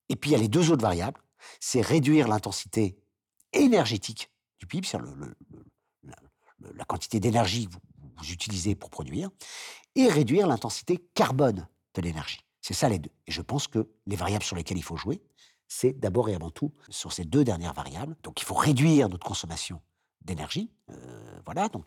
et 0.09 0.15
puis 0.15 0.31
il 0.31 0.34
y 0.34 0.36
a 0.36 0.39
les 0.39 0.47
deux 0.47 0.71
autres 0.71 0.81
variables. 0.81 1.21
C'est 1.59 1.81
réduire 1.81 2.27
l'intensité 2.27 2.97
énergétique 3.53 4.31
du 4.59 4.65
PIB, 4.65 4.88
c'est-à-dire 4.88 5.13
la, 6.75 6.86
quantité 6.86 7.19
d'énergie 7.19 7.67
que 7.67 7.73
vous, 7.73 8.31
utilisez 8.31 8.75
pour 8.75 8.89
produire, 8.89 9.29
et 9.95 10.07
réduire 10.07 10.47
l'intensité 10.47 10.97
carbone 11.13 11.67
de 11.93 12.01
l'énergie. 12.01 12.39
C'est 12.61 12.73
ça 12.73 12.89
les 12.89 12.99
deux. 12.99 13.11
Et 13.27 13.31
je 13.31 13.41
pense 13.41 13.67
que 13.67 13.88
les 14.07 14.15
variables 14.15 14.43
sur 14.43 14.55
lesquelles 14.55 14.77
il 14.77 14.84
faut 14.84 14.97
jouer, 14.97 15.21
c'est 15.67 15.93
d'abord 15.99 16.29
et 16.29 16.36
avant 16.36 16.49
tout 16.49 16.73
sur 16.89 17.11
ces 17.13 17.25
deux 17.25 17.43
dernières 17.43 17.73
variables. 17.73 18.15
Donc 18.23 18.41
il 18.41 18.45
faut 18.45 18.55
réduire 18.55 19.09
notre 19.09 19.25
consommation 19.25 19.81
d'énergie. 20.22 20.72
Euh, 20.89 21.39
voilà, 21.45 21.70
donc 21.70 21.86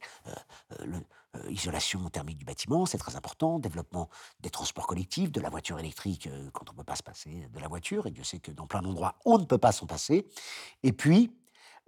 l'isolation 1.47 2.09
thermique 2.11 2.39
du 2.39 2.45
bâtiment, 2.45 2.87
c'est 2.87 2.99
très 2.99 3.17
important. 3.17 3.59
Développement 3.59 4.09
des 4.41 4.51
transports 4.51 4.87
collectifs, 4.87 5.31
de 5.31 5.41
la 5.41 5.49
voiture 5.49 5.79
électrique 5.79 6.29
quand 6.53 6.69
on 6.71 6.73
ne 6.73 6.79
peut 6.79 6.85
pas 6.85 6.97
se 6.97 7.03
passer 7.03 7.49
de 7.53 7.61
la 7.61 7.69
voiture, 7.69 8.07
et 8.07 8.11
Dieu 8.11 8.25
sait 8.25 8.41
que 8.41 8.51
dans 8.51 8.67
plein 8.67 8.83
d'endroits, 8.83 9.17
on 9.25 9.39
ne 9.39 9.45
peut 9.45 9.59
pas 9.59 9.73
s'en 9.73 9.87
passer. 9.87 10.27
Et 10.83 10.93
puis, 10.93 11.31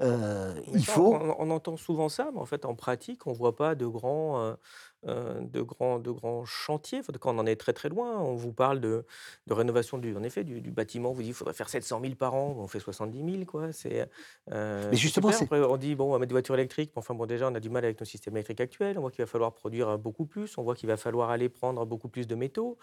il 0.00 0.86
faut. 0.86 1.14
On, 1.14 1.50
entend 1.50 1.76
souvent 1.76 2.08
ça, 2.08 2.30
mais 2.32 2.40
en 2.40 2.46
fait, 2.46 2.64
en 2.64 2.74
pratique, 2.74 3.26
on 3.26 3.32
ne 3.32 3.36
voit 3.36 3.56
pas 3.56 3.74
de 3.74 3.86
grands, 3.86 4.56
de 5.04 5.60
grands, 5.62 5.98
de 5.98 6.10
grands 6.10 6.44
chantiers. 6.44 7.00
Quand 7.20 7.34
on 7.34 7.38
en 7.38 7.46
est 7.46 7.56
très 7.56 7.72
très 7.72 7.88
loin, 7.88 8.20
on 8.20 8.34
vous 8.34 8.52
parle 8.52 8.80
de, 8.80 9.04
de 9.46 9.54
rénovation 9.54 9.98
du, 9.98 10.16
en 10.16 10.22
effet, 10.22 10.44
du, 10.44 10.70
bâtiment. 10.70 11.10
On 11.10 11.12
vous 11.12 11.22
dit 11.22 11.28
qu'il 11.28 11.34
faudrait 11.34 11.54
faire 11.54 11.68
700 11.68 12.00
000 12.02 12.14
par 12.14 12.34
an. 12.34 12.56
On 12.58 12.68
fait 12.68 12.80
70 12.80 13.32
000, 13.32 13.44
quoi. 13.44 13.72
C'est. 13.72 14.08
mais 14.48 14.96
justement, 14.96 15.30
on 15.50 15.76
dit 15.76 15.94
bon, 15.94 16.08
on 16.08 16.12
va 16.12 16.18
mettre 16.18 16.28
des 16.28 16.34
voitures 16.34 16.54
électriques. 16.54 16.92
Enfin 16.96 17.14
bon, 17.14 17.26
déjà, 17.26 17.48
on 17.48 17.54
a 17.54 17.60
du 17.60 17.70
mal 17.70 17.84
avec 17.84 17.98
nos 18.00 18.06
systèmes 18.06 18.36
électriques 18.36 18.60
actuels. 18.60 18.98
On 18.98 19.00
voit 19.00 19.10
qu'il 19.10 19.24
va 19.24 19.30
falloir 19.30 19.52
produire 19.52 19.98
beaucoup 19.98 20.26
plus. 20.26 20.56
On 20.58 20.62
voit 20.62 20.74
qu'il 20.74 20.88
va 20.88 20.96
falloir 20.96 21.30
aller 21.30 21.48
prendre 21.48 21.84
beaucoup 21.86 22.08
plus 22.08 22.26
de 22.26 22.34
métaux. 22.34 22.78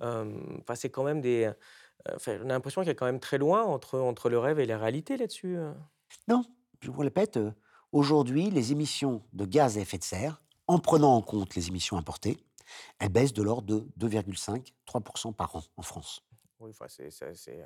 Enfin, 0.00 0.74
c'est 0.74 0.90
quand 0.90 1.04
même 1.04 1.20
des. 1.20 1.50
on 2.26 2.30
a 2.30 2.44
l'impression 2.44 2.80
qu'il 2.80 2.88
y 2.88 2.92
a 2.92 2.94
quand 2.94 3.06
même 3.06 3.20
très 3.20 3.38
loin 3.38 3.62
entre, 3.64 3.98
entre 3.98 4.30
le 4.30 4.38
rêve 4.38 4.60
et 4.60 4.66
la 4.66 4.78
réalité 4.78 5.16
là-dessus. 5.16 5.58
Non, 6.28 6.44
je 6.80 6.90
vous 6.90 7.00
répète, 7.00 7.38
aujourd'hui, 7.92 8.50
les 8.50 8.72
émissions 8.72 9.22
de 9.32 9.44
gaz 9.44 9.78
à 9.78 9.80
effet 9.80 9.98
de 9.98 10.04
serre, 10.04 10.40
en 10.68 10.78
prenant 10.78 11.16
en 11.16 11.22
compte 11.22 11.54
les 11.54 11.68
émissions 11.68 11.96
importées, 11.96 12.38
elles 12.98 13.08
baissent 13.08 13.32
de 13.32 13.42
l'ordre 13.42 13.66
de 13.66 14.08
2,5-3% 14.08 15.34
par 15.34 15.56
an 15.56 15.62
en 15.76 15.82
France. 15.82 16.22
Oui, 16.60 16.70
enfin, 16.70 16.86
c'est, 16.88 17.04
euh, 17.22 17.64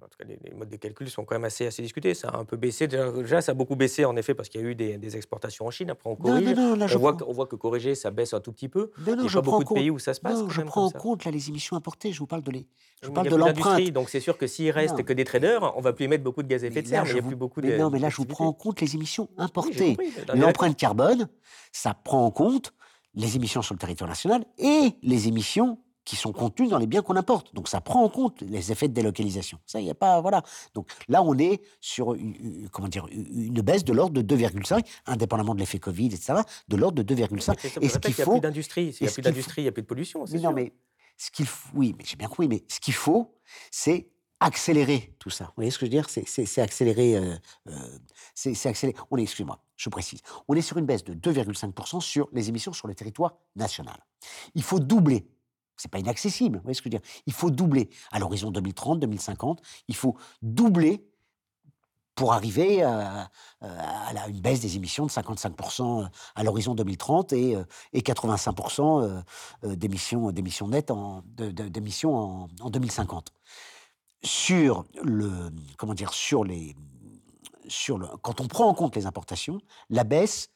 en 0.00 0.06
tout 0.06 0.16
cas, 0.16 0.24
les, 0.24 0.54
modes 0.54 0.68
de 0.68 0.76
calcul 0.76 1.10
sont 1.10 1.24
quand 1.24 1.34
même 1.34 1.44
assez, 1.44 1.66
assez 1.66 1.82
discutés. 1.82 2.14
Ça 2.14 2.28
a 2.28 2.36
un 2.36 2.44
peu 2.44 2.56
baissé. 2.56 2.86
Déjà, 2.86 3.40
ça 3.40 3.50
a 3.50 3.54
beaucoup 3.56 3.74
baissé, 3.74 4.04
en 4.04 4.14
effet, 4.14 4.34
parce 4.34 4.48
qu'il 4.48 4.60
y 4.60 4.64
a 4.64 4.68
eu 4.68 4.76
des, 4.76 5.16
exportations 5.16 5.66
en 5.66 5.72
Chine. 5.72 5.90
Après, 5.90 6.08
on 6.08 6.14
corrige. 6.14 6.44
Non, 6.50 6.54
non, 6.54 6.76
non, 6.76 6.86
on, 6.94 6.98
voit, 6.98 7.16
on, 7.26 7.32
voit, 7.32 7.46
que 7.46 7.56
corriger, 7.56 7.96
ça 7.96 8.12
baisse 8.12 8.32
un 8.32 8.38
tout 8.38 8.52
petit 8.52 8.68
peu. 8.68 8.92
Non, 8.98 9.16
non, 9.16 9.24
il 9.24 9.26
n'y 9.26 9.28
a 9.28 9.32
pas 9.32 9.40
beaucoup 9.40 9.74
de 9.74 9.80
pays 9.80 9.90
où 9.90 9.98
ça 9.98 10.14
se 10.14 10.20
passe. 10.20 10.38
Non, 10.38 10.48
je 10.48 10.62
prends 10.62 10.84
en 10.84 10.90
compte 10.90 11.24
là, 11.24 11.32
les 11.32 11.48
émissions 11.48 11.74
importées. 11.74 12.12
Je 12.12 12.20
vous 12.20 12.28
parle 12.28 12.42
de 12.42 12.52
les. 12.52 12.66
Je 13.02 13.08
vous 13.08 13.12
parle 13.12 13.28
de 13.28 13.34
l'empreinte. 13.34 13.90
Donc, 13.90 14.10
c'est 14.10 14.20
sûr 14.20 14.38
que 14.38 14.46
s'il 14.46 14.70
reste 14.70 15.02
que 15.02 15.12
des 15.12 15.24
traders, 15.24 15.76
on 15.76 15.80
va 15.80 15.92
plus 15.92 16.04
émettre 16.04 16.22
beaucoup 16.22 16.44
de 16.44 16.48
gaz 16.48 16.62
à 16.62 16.68
effet 16.68 16.82
de 16.82 16.86
serre. 16.86 17.02
Mais, 17.02 17.10
il 17.10 17.14
n'y 17.14 17.20
a 17.20 17.22
plus 17.24 17.36
beaucoup 17.36 17.60
de. 17.60 17.76
Non, 17.76 17.90
mais 17.90 17.98
là, 17.98 18.10
je 18.10 18.16
vous 18.16 18.26
prends 18.26 18.46
en 18.46 18.52
compte 18.52 18.80
les 18.80 18.94
émissions 18.94 19.28
importées. 19.38 19.96
L'empreinte 20.34 20.76
carbone, 20.76 21.28
ça 21.72 21.94
prend 21.94 22.24
en 22.24 22.30
compte 22.30 22.72
les 23.14 23.34
émissions 23.34 23.62
sur 23.62 23.74
le 23.74 23.80
territoire 23.80 24.08
national 24.08 24.44
et 24.58 24.92
les 25.02 25.26
émissions 25.26 25.78
qui 26.10 26.16
sont 26.16 26.32
contenus 26.32 26.70
dans 26.70 26.78
les 26.78 26.88
biens 26.88 27.02
qu'on 27.02 27.14
importe. 27.14 27.54
Donc 27.54 27.68
ça 27.68 27.80
prend 27.80 28.02
en 28.02 28.08
compte 28.08 28.42
les 28.42 28.72
effets 28.72 28.88
de 28.88 28.92
délocalisation. 28.92 29.60
Ça, 29.64 29.78
il 29.78 29.84
n'y 29.84 29.92
a 29.92 29.94
pas, 29.94 30.20
voilà. 30.20 30.42
Donc 30.74 30.90
là, 31.06 31.22
on 31.22 31.38
est 31.38 31.62
sur 31.80 32.14
une, 32.14 32.68
comment 32.72 32.88
dire, 32.88 33.06
une 33.12 33.60
baisse 33.60 33.84
de 33.84 33.92
l'ordre 33.92 34.20
de 34.20 34.36
2,5, 34.36 34.84
indépendamment 35.06 35.54
de 35.54 35.60
l'effet 35.60 35.78
Covid, 35.78 36.06
etc., 36.06 36.40
de 36.66 36.76
l'ordre 36.76 37.00
de 37.00 37.14
2,5. 37.14 37.78
Et 37.80 37.88
ce 37.88 37.98
qu'il 37.98 38.12
faut, 38.12 38.22
il 38.22 38.24
n'y 38.24 38.38
a 38.38 38.40
plus 38.40 38.40
d'industrie. 38.40 38.92
S'il 38.92 39.06
n'y 39.06 39.08
a 39.08 39.12
plus 39.12 39.22
d'industrie, 39.22 39.62
il 39.62 39.64
n'y 39.66 39.68
a 39.68 39.72
plus 39.72 39.82
de 39.82 39.86
pollution. 39.86 40.24
Mais 40.32 40.40
non, 40.40 40.52
mais 40.52 40.72
ce 41.16 41.30
qu'il 41.30 41.46
oui, 41.74 41.94
mais 41.96 42.04
j'ai 42.04 42.16
bien 42.16 42.26
compris. 42.26 42.48
Mais 42.48 42.64
ce 42.66 42.80
qu'il 42.80 42.94
faut, 42.94 43.36
c'est 43.70 44.08
accélérer 44.40 45.14
tout 45.20 45.30
ça. 45.30 45.44
Vous 45.44 45.52
voyez 45.58 45.70
ce 45.70 45.78
que 45.78 45.86
je 45.86 45.92
veux 45.92 45.96
dire? 45.96 46.08
C'est 46.10 46.60
accélérer. 46.60 47.18
Euh, 47.18 47.36
euh, 47.68 47.98
c'est 48.34 48.66
accélérer. 48.66 48.98
On 49.12 49.16
est, 49.16 49.22
excusez-moi, 49.22 49.62
je 49.76 49.88
précise. 49.90 50.22
On 50.48 50.56
est 50.56 50.60
sur 50.60 50.76
une 50.76 50.86
baisse 50.86 51.04
de 51.04 51.14
2,5% 51.14 52.00
sur 52.00 52.28
les 52.32 52.48
émissions 52.48 52.72
sur 52.72 52.88
le 52.88 52.96
territoire 52.96 53.36
national. 53.54 54.04
Il 54.56 54.64
faut 54.64 54.80
doubler 54.80 55.28
c'est 55.80 55.90
pas 55.90 55.98
inaccessible. 55.98 56.58
Vous 56.58 56.64
voyez 56.64 56.74
ce 56.74 56.82
que 56.82 56.88
dire? 56.88 57.00
Il 57.26 57.32
faut 57.32 57.50
doubler 57.50 57.88
à 58.12 58.18
l'horizon 58.18 58.50
2030, 58.50 59.00
2050. 59.00 59.62
Il 59.88 59.96
faut 59.96 60.16
doubler 60.42 61.06
pour 62.14 62.34
arriver 62.34 62.82
à, 62.82 63.30
une 64.28 64.40
baisse 64.42 64.60
des 64.60 64.76
émissions 64.76 65.06
de 65.06 65.10
55% 65.10 66.06
à 66.34 66.42
l'horizon 66.42 66.74
2030 66.74 67.32
et, 67.32 67.56
85% 67.94 69.22
d'émissions, 69.64 70.30
d'émissions 70.30 70.68
nettes 70.68 70.90
en, 70.90 71.22
d'émissions 71.24 72.48
en, 72.60 72.70
2050. 72.70 73.32
Sur 74.22 74.84
le, 75.02 75.30
comment 75.78 75.94
dire, 75.94 76.12
sur 76.12 76.44
les, 76.44 76.76
sur 77.68 77.96
le, 77.96 78.06
quand 78.20 78.42
on 78.42 78.48
prend 78.48 78.66
en 78.66 78.74
compte 78.74 78.96
les 78.96 79.06
importations, 79.06 79.62
la 79.88 80.04
baisse 80.04 80.50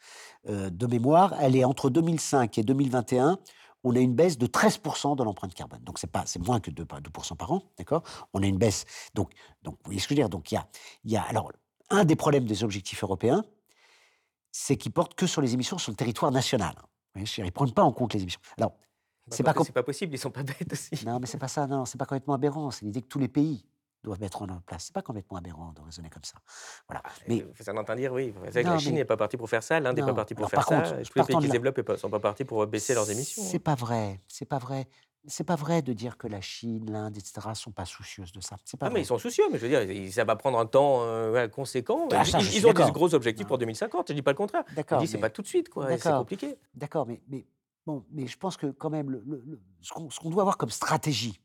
de 0.47 0.87
mémoire, 0.87 1.35
elle 1.41 1.57
est 1.57 1.65
entre 1.65 1.89
2005 1.89 2.59
et 2.59 2.63
2021 2.63 3.39
on 3.85 3.95
a 3.95 4.01
une 4.01 4.15
baisse 4.15 4.39
de 4.39 4.47
13% 4.47 5.17
de 5.17 5.23
l'empreinte 5.23 5.55
carbone. 5.55 5.81
Donc, 5.85 5.99
c'est 5.99 6.11
pas, 6.11 6.25
c'est 6.27 6.41
moins 6.41 6.59
que 6.59 6.71
2, 6.71 6.85
par 6.85 7.53
an, 7.53 7.63
d'accord? 7.79 8.03
On 8.33 8.43
a 8.43 8.47
une 8.47 8.59
baisse. 8.59 8.85
Donc, 9.15 9.33
donc, 9.63 9.75
vous 9.75 9.85
voyez 9.85 10.01
ce 10.01 10.09
que 10.09 10.15
je 10.15 10.21
veux 10.21 10.23
dire? 10.23 10.31
Donc, 10.31 10.51
il 10.51 10.55
y 10.55 10.59
a, 10.59 10.67
y 11.05 11.17
a, 11.17 11.23
alors, 11.23 11.53
un 11.91 12.05
des 12.05 12.17
problèmes 12.17 12.47
des 12.47 12.65
objectifs 12.65 13.05
européens, 13.05 13.45
c'est 14.51 14.77
qu'ils 14.77 14.93
portent 14.93 15.15
que 15.15 15.27
sur 15.27 15.43
les 15.43 15.53
émissions 15.55 15.79
sur 15.79 15.93
le 15.93 15.97
territoire 15.97 16.33
national. 16.33 16.75
Ils 17.15 17.45
ne 17.45 17.51
prennent 17.51 17.73
pas 17.73 17.83
en 17.83 17.93
compte 17.93 18.15
les 18.15 18.23
émissions. 18.23 18.41
Alors, 18.57 18.71
bah, 18.71 19.37
c'est 19.37 19.43
pas, 19.43 19.55
pas, 19.55 19.65
pas 19.65 19.83
possible, 19.83 20.15
ils 20.15 20.19
sont 20.19 20.31
pas 20.31 20.43
bêtes 20.43 20.73
aussi. 20.73 21.05
Non, 21.05 21.19
mais 21.21 21.27
c'est 21.27 21.39
pas 21.39 21.49
ça, 21.49 21.67
non, 21.67 21.85
c'est 21.85 21.99
pas 21.99 22.07
complètement 22.07 22.35
aberrant. 22.35 22.71
C'est 22.71 22.85
l'idée 22.85 23.03
que 23.03 23.09
tous 23.09 23.19
les 23.19 23.29
pays 23.29 23.65
doivent 24.05 24.21
mettre 24.21 24.43
en 24.43 24.47
place. 24.67 24.85
C'est 24.85 24.95
pas 24.95 25.03
complètement 25.03 25.39
aberrant 25.39 25.73
de 25.73 25.81
raisonner 25.81 26.11
comme 26.11 26.25
ça. 26.25 26.37
Voilà. 26.89 27.03
Ah, 27.05 27.11
mais 27.29 27.45
ça 27.59 27.75
entend 27.75 27.95
dire 27.97 28.13
oui. 28.13 28.33
la 28.55 28.79
Chine 28.79 28.95
n'est 28.95 29.05
pas 29.05 29.17
partie 29.17 29.37
pour 29.37 29.49
faire 29.49 29.63
ça, 29.63 29.81
l'Inde 29.81 29.97
n'est 29.97 30.05
pas 30.05 30.15
partie 30.15 30.35
pour 30.35 30.49
faire 30.49 30.65
ça. 30.65 30.83
Tous 30.83 31.19
les 31.19 31.25
pays 31.25 31.37
qui 31.39 31.47
se 31.47 31.53
développent 31.53 31.89
ne 31.89 31.97
sont 31.97 32.11
pas 32.11 32.21
partis 32.21 32.45
pour 32.45 32.67
baisser 32.67 32.95
leurs 32.95 33.11
émissions. 33.11 33.43
C'est 33.43 33.59
pas 33.59 33.75
vrai. 33.75 34.21
C'est 34.29 34.45
pas 34.45 34.59
vrai. 34.59 34.87
C'est 35.27 35.45
pas 35.45 35.57
vrai 35.57 35.81
de 35.81 35.95
dire 35.95 36.19
que 36.19 36.29
la 36.29 36.43
Chine, 36.43 36.91
l'Inde, 36.91 37.17
etc. 37.17 37.49
sont 37.55 37.73
pas 37.73 37.87
soucieuses 37.87 38.31
de 38.33 38.43
ça. 38.43 38.57
Pas 38.79 38.87
ah, 38.87 38.91
mais 38.91 39.01
ils 39.01 39.07
sont 39.07 39.17
soucieux, 39.17 39.45
mais 39.51 39.59
je 39.59 39.67
veux 39.67 39.87
dire, 39.87 40.13
ça 40.13 40.25
va 40.25 40.37
prendre 40.37 40.59
un 40.59 40.67
temps 40.67 40.99
euh, 41.01 41.49
conséquent. 41.49 42.09
Ah, 42.13 42.25
ils, 42.53 42.67
ont 42.67 42.75
des 42.75 42.91
gros 42.91 43.15
objectifs 43.15 43.47
pour 43.47 43.57
2050. 43.57 44.09
Je 44.09 44.13
dis 44.13 44.21
pas 44.21 44.33
le 44.33 44.37
contraire. 44.37 44.65
Je 44.77 44.99
dis 44.99 45.07
c'est 45.07 45.19
pas 45.19 45.31
tout 45.31 45.41
de 45.41 45.47
suite, 45.47 45.71
quoi. 45.71 45.89
C'est 45.97 46.11
compliqué. 46.11 46.57
D'accord, 46.75 47.07
mais, 47.07 47.23
mais 47.29 47.47
bon, 47.87 48.05
mais 48.11 48.27
je 48.27 48.37
pense 48.37 48.59
que 48.59 48.67
quand 48.67 48.91
même, 48.91 49.11
le, 49.11 49.61
ce 49.81 50.21
qu'on 50.21 50.31
doit 50.31 50.43
avoir 50.43 50.59
comme 50.59 50.71
stratégie, 50.71 51.41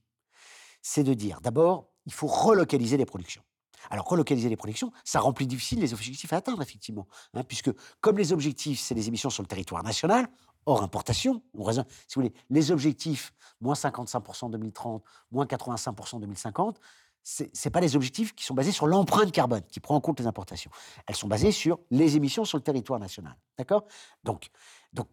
c'est 0.81 1.03
de 1.03 1.13
dire 1.13 1.39
d'abord, 1.41 1.89
il 2.09 2.13
faut 2.13 2.25
relocaliser 2.25 2.97
les 2.97 3.05
productions. 3.05 3.43
Alors, 3.91 4.07
relocaliser 4.07 4.49
les 4.49 4.55
productions, 4.55 4.91
ça 5.05 5.19
rend 5.19 5.31
plus 5.31 5.45
difficile 5.45 5.79
les 5.79 5.93
objectifs 5.93 6.33
à 6.33 6.37
atteindre, 6.37 6.63
effectivement. 6.63 7.07
Hein, 7.35 7.43
puisque, 7.43 7.71
comme 8.01 8.17
les 8.17 8.33
objectifs, 8.33 8.79
c'est 8.79 8.95
les 8.95 9.07
émissions 9.07 9.29
sur 9.29 9.43
le 9.43 9.47
territoire 9.47 9.83
national, 9.83 10.27
hors 10.65 10.81
importation, 10.81 11.43
on 11.53 11.63
raisonne, 11.63 11.85
si 12.07 12.15
vous 12.15 12.23
voulez, 12.23 12.33
les 12.49 12.71
objectifs, 12.71 13.31
moins 13.61 13.75
55% 13.75 14.45
en 14.45 14.49
2030, 14.49 15.03
moins 15.31 15.45
85% 15.45 16.15
en 16.15 16.19
2050, 16.19 16.79
ce 17.21 17.43
n'est 17.43 17.71
pas 17.71 17.79
les 17.79 17.95
objectifs 17.95 18.33
qui 18.33 18.43
sont 18.43 18.55
basés 18.55 18.71
sur 18.71 18.87
l'empreinte 18.87 19.31
carbone, 19.31 19.61
qui 19.69 19.79
prend 19.79 19.95
en 19.95 20.01
compte 20.01 20.19
les 20.19 20.25
importations. 20.25 20.71
Elles 21.05 21.15
sont 21.15 21.27
basées 21.27 21.51
sur 21.51 21.77
les 21.91 22.15
émissions 22.15 22.43
sur 22.43 22.57
le 22.57 22.63
territoire 22.63 22.99
national. 22.99 23.37
D'accord? 23.55 23.85
Donc, 24.23 24.49
donc, 24.93 25.07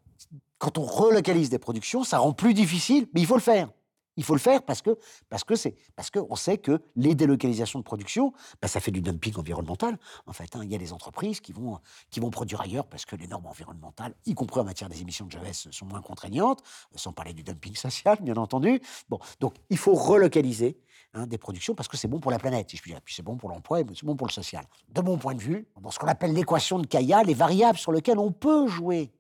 quand 0.57 0.79
on 0.79 0.85
relocalise 0.85 1.51
des 1.51 1.59
productions, 1.59 2.05
ça 2.05 2.19
rend 2.19 2.33
plus 2.33 2.55
difficile, 2.55 3.07
mais 3.13 3.21
il 3.21 3.27
faut 3.27 3.35
le 3.35 3.43
faire. 3.43 3.69
Il 4.17 4.25
faut 4.25 4.35
le 4.35 4.41
faire 4.41 4.63
parce 4.63 4.83
que 4.83 4.99
parce 5.29 5.45
que 5.45 5.55
c'est 5.55 5.77
parce 5.95 6.11
qu'on 6.11 6.37
sait 6.37 6.59
que 6.59 6.81
les 6.97 7.15
délocalisations 7.15 7.79
de 7.79 7.85
production, 7.85 8.33
bah, 8.61 8.69
ça 8.69 8.81
fait 8.81 8.91
du 8.91 9.01
dumping 9.01 9.37
environnemental. 9.37 9.99
En 10.27 10.33
fait, 10.33 10.57
hein. 10.57 10.61
il 10.63 10.71
y 10.71 10.75
a 10.75 10.79
des 10.79 10.93
entreprises 10.93 11.41
qui 11.41 11.53
vont 11.53 11.79
qui 12.11 12.21
vont 12.21 12.31
produire 12.31 12.61
ailleurs 12.61 12.87
parce 12.87 13.05
que 13.05 13.17
les 13.17 13.27
normes 13.27 13.47
environnementales, 13.47 14.15
y 14.25 14.35
compris 14.35 14.61
en 14.61 14.65
matière 14.65 14.89
des 14.89 15.01
émissions 15.01 15.27
de 15.27 15.33
GES, 15.33 15.69
sont 15.71 15.87
moins 15.87 16.01
contraignantes, 16.01 16.63
sans 16.95 17.13
parler 17.13 17.33
du 17.33 17.43
dumping 17.43 17.77
social, 17.77 18.19
bien 18.21 18.37
entendu. 18.37 18.81
Bon, 19.09 19.19
donc 19.41 19.55
il 19.71 19.79
faut 19.79 19.95
relocaliser 19.95 20.79
hein, 21.15 21.27
des 21.27 21.39
productions 21.39 21.75
parce 21.75 21.89
que 21.89 21.97
c'est 21.97 22.09
bon 22.09 22.21
pour 22.21 22.31
la 22.31 22.39
planète, 22.39 22.71
si 22.71 22.77
je. 22.77 22.83
Puis 22.83 23.15
c'est 23.15 23.23
bon 23.23 23.37
pour 23.37 23.49
l'emploi 23.49 23.81
et 23.81 23.87
c'est 23.95 24.05
bon 24.05 24.17
pour 24.17 24.27
le 24.27 24.33
social. 24.33 24.65
De 24.89 25.01
mon 25.01 25.19
point 25.19 25.35
de 25.35 25.43
vue, 25.43 25.67
dans 25.81 25.91
ce 25.91 25.99
qu'on 25.99 26.07
appelle 26.07 26.33
l'équation 26.33 26.79
de 26.79 26.87
Kaya, 26.87 27.23
les 27.23 27.35
variables 27.35 27.79
sur 27.79 27.93
lesquelles 27.93 28.19
on 28.19 28.33
peut 28.33 28.67
jouer, 28.69 29.13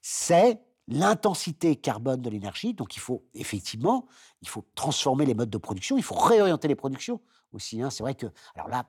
c'est 0.00 0.60
l'intensité 0.88 1.76
carbone 1.76 2.20
de 2.20 2.30
l'énergie. 2.30 2.74
Donc 2.74 2.96
il 2.96 3.00
faut 3.00 3.24
effectivement, 3.34 4.06
il 4.42 4.48
faut 4.48 4.64
transformer 4.74 5.26
les 5.26 5.34
modes 5.34 5.50
de 5.50 5.58
production, 5.58 5.96
il 5.96 6.02
faut 6.02 6.16
réorienter 6.16 6.66
les 6.66 6.74
productions 6.74 7.20
aussi. 7.52 7.80
Hein. 7.80 7.90
C'est 7.90 8.02
vrai 8.02 8.14
que, 8.14 8.26
alors 8.54 8.68
là, 8.68 8.86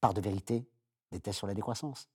part 0.00 0.14
de 0.14 0.20
vérité, 0.20 0.66
des 1.10 1.20
tests 1.20 1.38
sur 1.38 1.46
la 1.46 1.54
décroissance 1.54 2.08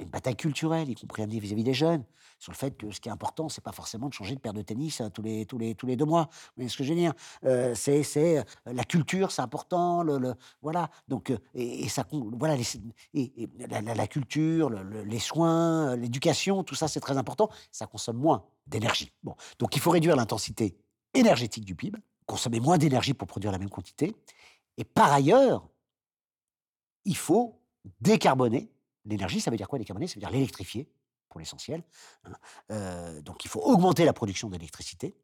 une 0.00 0.10
bataille 0.10 0.36
culturelle, 0.36 0.88
y 0.88 0.94
compris 0.94 1.26
vis-à-vis 1.26 1.64
des 1.64 1.74
jeunes, 1.74 2.04
sur 2.40 2.52
le 2.52 2.56
fait 2.56 2.70
que 2.76 2.90
ce 2.90 3.00
qui 3.00 3.08
est 3.08 3.12
important, 3.12 3.48
c'est 3.50 3.62
pas 3.62 3.72
forcément 3.72 4.08
de 4.08 4.14
changer 4.14 4.34
de 4.34 4.40
paire 4.40 4.54
de 4.54 4.62
tennis 4.62 5.00
hein, 5.00 5.10
tous, 5.10 5.20
les, 5.20 5.44
tous, 5.44 5.58
les, 5.58 5.74
tous 5.74 5.86
les 5.86 5.94
deux 5.94 6.06
mois. 6.06 6.30
Vous 6.56 6.68
ce 6.68 6.76
que 6.76 6.84
je 6.84 6.88
veux 6.88 6.98
dire? 6.98 7.12
Euh, 7.44 7.74
C'est 7.74 8.02
euh, 8.16 8.42
la 8.64 8.84
culture, 8.84 9.30
c'est 9.30 9.42
important. 9.42 10.02
Le, 10.02 10.34
voilà. 10.62 10.90
Donc, 11.06 11.30
euh, 11.30 11.38
et, 11.54 11.88
ça, 11.88 12.06
voilà, 12.10 12.56
et, 13.14 13.48
la, 13.68 14.06
culture, 14.06 14.70
les 14.70 15.18
soins, 15.18 15.96
l'éducation, 15.96 16.64
tout 16.64 16.74
ça, 16.74 16.88
c'est 16.88 17.00
très 17.00 17.18
important. 17.18 17.50
Ça 17.70 17.86
consomme 17.86 18.16
moins 18.16 18.46
d'énergie. 18.66 19.12
Bon, 19.22 19.34
donc 19.58 19.76
il 19.76 19.82
faut 19.82 19.90
réduire 19.90 20.16
l'intensité 20.16 20.78
énergétique 21.12 21.64
du 21.66 21.74
PIB, 21.74 21.98
consommer 22.24 22.60
moins 22.60 22.78
d'énergie 22.78 23.12
pour 23.12 23.28
produire 23.28 23.52
la 23.52 23.58
même 23.58 23.70
quantité. 23.70 24.16
Et 24.78 24.84
par 24.84 25.12
ailleurs, 25.12 25.68
il 27.04 27.16
faut 27.16 27.60
décarboner 28.00 28.70
L'énergie, 29.10 29.40
ça 29.40 29.50
veut 29.50 29.56
dire 29.58 29.68
quoi 29.68 29.78
décarboner 29.78 30.06
Ça 30.06 30.14
veut 30.14 30.20
dire 30.20 30.30
l'électrifier. 30.30 30.88
pour 31.30 31.38
l'essentiel. 31.40 31.84
hein. 32.24 32.32
Euh, 32.72 33.22
donc 33.22 33.44
il 33.44 33.48
faut 33.48 33.60
augmenter 33.60 34.04
la 34.04 34.12
production 34.12 34.48
d'électricité. 34.50 35.14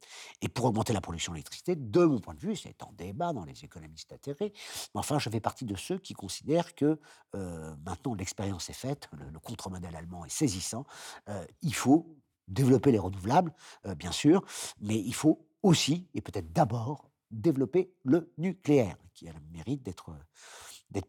Et 0.40 0.48
pour 0.48 0.64
augmenter 0.66 0.92
la 0.92 1.00
production 1.00 1.32
d'électricité, 1.32 1.74
de 1.74 2.04
mon 2.04 2.20
point 2.20 2.34
de 2.34 2.38
vue, 2.40 2.54
c'est 2.54 2.80
en 2.84 2.92
débat 2.92 3.32
dans 3.32 3.44
les 3.44 3.64
économistes 3.64 4.12
atterrés, 4.12 4.52
mais 4.94 5.00
enfin 5.00 5.18
je 5.18 5.28
fais 5.30 5.40
partie 5.40 5.64
de 5.64 5.74
ceux 5.74 5.98
qui 5.98 6.14
considèrent 6.14 6.74
que 6.76 7.00
euh, 7.34 7.74
maintenant 7.84 8.14
l'expérience 8.14 8.70
est 8.70 8.80
faite, 8.86 9.08
le, 9.18 9.28
le 9.30 9.40
contre-modèle 9.40 9.96
allemand 9.96 10.24
est 10.24 10.30
saisissant, 10.30 10.86
euh, 11.28 11.44
il 11.62 11.74
faut 11.74 12.06
développer 12.46 12.92
les 12.92 13.00
renouvelables, 13.00 13.52
bien 13.96 14.12
sûr, 14.12 14.44
mais 14.80 14.96
il 15.00 15.14
faut 15.14 15.48
aussi, 15.64 16.06
et 16.14 16.20
peut-être 16.20 16.52
d'abord, 16.52 17.10
développer 17.32 17.92
le 18.04 18.32
nucléaire, 18.38 18.96
qui 19.14 19.28
a 19.28 19.32
le 19.32 19.40
mérite 19.50 19.82
d'être 19.82 20.12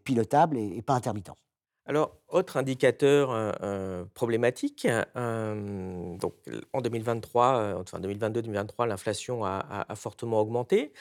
pilotable 0.03 0.57
et 0.57 0.81
pas 0.81 0.95
intermittent. 0.95 1.29
Alors, 1.89 2.17
autre 2.27 2.57
indicateur 2.57 3.31
euh, 3.31 3.51
euh, 3.61 4.05
problématique, 4.13 4.85
euh, 5.15 6.17
donc 6.17 6.33
en 6.73 6.81
2023, 6.81 7.57
euh, 7.57 7.75
enfin 7.79 8.01
2022-2023, 8.01 8.87
l'inflation 8.87 9.45
a, 9.45 9.85
fortement 9.95 10.41
augmenté. 10.41 10.91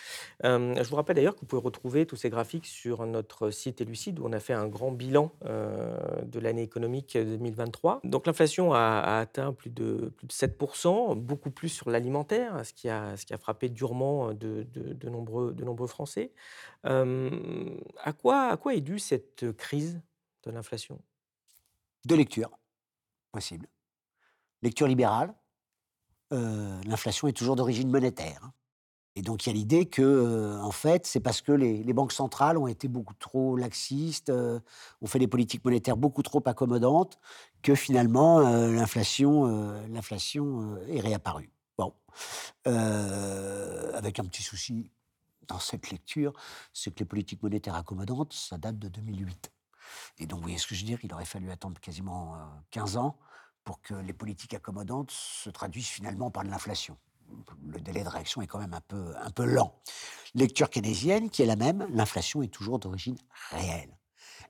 Je 0.45 0.89
vous 0.89 0.95
rappelle 0.95 1.17
d'ailleurs 1.17 1.35
que 1.35 1.41
vous 1.41 1.47
pouvez 1.47 1.63
retrouver 1.63 2.07
tous 2.07 2.15
ces 2.15 2.31
graphiques 2.31 2.67
sur 2.67 3.05
notre 3.05 3.51
site 3.51 3.81
Elucide 3.81 4.21
où 4.21 4.27
on 4.27 4.33
a 4.33 4.39
fait 4.39 4.53
un 4.53 4.69
grand 4.69 4.93
bilan 4.93 5.33
de 5.45 6.39
l'année 6.39 6.63
économique 6.63 7.19
2023. 7.19 8.01
Donc 8.05 8.27
l'inflation 8.27 8.73
a, 8.73 9.19
atteint 9.19 9.53
plus 9.53 9.71
de, 9.71 10.13
plus 10.17 10.29
de 10.29 10.33
7%, 10.33 11.17
beaucoup 11.17 11.51
plus 11.51 11.69
sur 11.69 11.91
l'alimentaire, 11.91 12.65
ce, 12.65 12.73
qui 12.73 12.89
a- 12.89 13.17
frappé 13.39 13.69
durement 13.69 14.33
de, 14.33 14.67
nombreux, 15.05 15.87
Français. 15.89 16.33
À, 16.85 18.13
quoi, 18.13 18.49
à 18.49 18.57
quoi 18.57 18.75
est 18.75 18.81
due 18.81 19.01
cette 19.01 19.53
crise? 19.57 20.01
De 20.47 20.53
l'inflation? 20.53 21.01
Deux 22.07 22.17
lectures 22.17 22.51
possibles. 23.33 23.69
Lecture 24.63 24.87
libérale, 24.87 25.35
euh, 26.33 26.81
l'inflation 26.85 27.29
est 27.29 27.33
toujours 27.33 27.57
d'origine 27.57 27.91
monétaire. 27.91 28.41
hein. 28.43 28.53
Et 29.19 29.23
donc 29.23 29.47
il 29.47 29.49
y 29.49 29.53
a 29.53 29.55
l'idée 29.55 29.87
que, 29.87 30.03
euh, 30.03 30.61
en 30.61 30.71
fait, 30.71 31.07
c'est 31.07 31.21
parce 31.21 31.41
que 31.41 31.53
les, 31.53 31.93
banques 31.95 32.13
centrales 32.13 32.59
ont 32.59 32.67
été 32.67 32.87
beaucoup 32.87 33.15
trop 33.15 33.57
laxistes, 33.57 34.29
euh, 34.29 34.61
ont 35.01 35.07
fait 35.07 35.19
des 35.19 35.27
politiques 35.27 35.65
monétaires 35.65 35.97
beaucoup 35.97 36.23
trop 36.23 36.43
accommodantes, 36.45 37.19
que 37.63 37.75
finalement 37.75 38.41
l'inflation, 38.41 39.47
l'inflation 39.89 40.77
est 40.89 41.01
réapparue. 41.01 41.51
Bon, 41.79 41.95
avec 42.67 44.19
un 44.19 44.25
petit 44.25 44.43
souci 44.43 44.91
dans 45.49 45.59
cette 45.59 45.91
lecture, 45.91 46.33
c'est 46.73 46.91
que 46.95 47.01
les 47.01 47.07
politiques 47.07 47.43
monétaires 47.43 47.75
accommodantes, 47.75 48.35
ça 48.35 48.59
date 48.59 48.79
de 48.79 48.89
2008. 48.89 49.51
Et 50.19 50.27
donc, 50.27 50.39
vous 50.39 50.45
voyez 50.45 50.59
ce 50.59 50.67
que 50.67 50.75
je 50.75 50.81
veux 50.81 50.87
dire 50.87 50.99
Il 51.03 51.13
aurait 51.13 51.25
fallu 51.25 51.51
attendre 51.51 51.81
quasiment 51.81 52.35
euh, 52.35 52.39
15 52.71 52.97
ans 52.97 53.17
pour 53.65 53.81
que 53.81 53.95
les 53.95 54.13
politiques 54.13 54.55
accommodantes 54.55 55.11
se 55.11 55.51
traduisent 55.51 55.89
finalement 55.89 56.31
par 56.31 56.45
de 56.45 56.49
l'inflation. 56.49 56.97
Le 57.67 57.81
délai 57.81 58.05
de 58.05 58.09
réaction 58.09 58.41
est 58.43 58.47
quand 58.47 58.61
même 58.61 58.75
un 58.75 58.81
peu, 58.81 59.15
un 59.21 59.31
peu 59.31 59.45
lent. 59.45 59.75
Lecture 60.35 60.71
keynésienne 60.71 61.31
qui 61.31 61.43
est 61.43 61.47
la 61.47 61.57
même, 61.57 61.87
l'inflation 61.91 62.43
est 62.43 62.49
toujours 62.49 62.79
d'origine 62.79 63.17
réelle. 63.51 63.99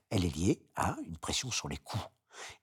Elle 0.09 0.23
est 0.23 0.35
liée 0.35 0.61
à 0.75 0.95
une 1.05 1.17
pression 1.17 1.49
sur 1.49 1.67
les 1.67 1.77
coûts. 1.77 1.97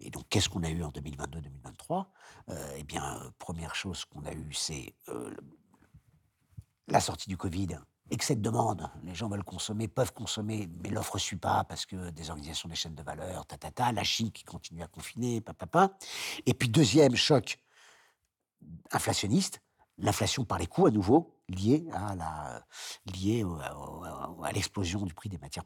Et 0.00 0.10
donc, 0.10 0.24
qu'est-ce 0.28 0.48
qu'on 0.48 0.62
a 0.62 0.70
eu 0.70 0.82
en 0.82 0.90
2022-2023 0.90 2.06
Euh, 2.50 2.74
Eh 2.78 2.84
bien, 2.84 3.20
euh, 3.20 3.30
première 3.38 3.74
chose 3.74 4.04
qu'on 4.04 4.24
a 4.24 4.32
eue, 4.32 4.52
c'est 4.52 4.94
euh, 5.08 5.34
la 6.86 7.00
sortie 7.00 7.28
du 7.28 7.36
Covid, 7.36 7.78
excès 8.10 8.36
de 8.36 8.42
demande, 8.42 8.90
les 9.02 9.14
gens 9.14 9.28
veulent 9.28 9.44
consommer, 9.44 9.88
peuvent 9.88 10.12
consommer, 10.12 10.68
mais 10.82 10.90
l'offre 10.90 11.16
ne 11.16 11.20
suit 11.20 11.36
pas 11.36 11.64
parce 11.64 11.86
que 11.86 12.10
des 12.10 12.30
organisations 12.30 12.68
des 12.68 12.74
chaînes 12.74 12.94
de 12.94 13.02
valeur, 13.02 13.46
ta, 13.46 13.56
ta, 13.56 13.70
ta, 13.70 13.92
la 13.92 14.04
Chine 14.04 14.30
qui 14.30 14.44
continue 14.44 14.82
à 14.82 14.86
confiner, 14.86 15.40
papa. 15.40 15.90
Et 16.46 16.54
puis 16.54 16.68
deuxième 16.68 17.16
choc 17.16 17.58
inflationniste, 18.92 19.60
l'inflation 19.98 20.44
par 20.44 20.58
les 20.58 20.66
coûts 20.66 20.86
à 20.86 20.90
nouveau, 20.90 21.34
liée 21.48 21.86
à 21.92 22.14
la 22.14 22.64
liée 23.14 23.44
à 24.42 24.52
l'explosion 24.52 25.04
du 25.04 25.14
prix 25.14 25.28
des 25.28 25.38
matières, 25.38 25.64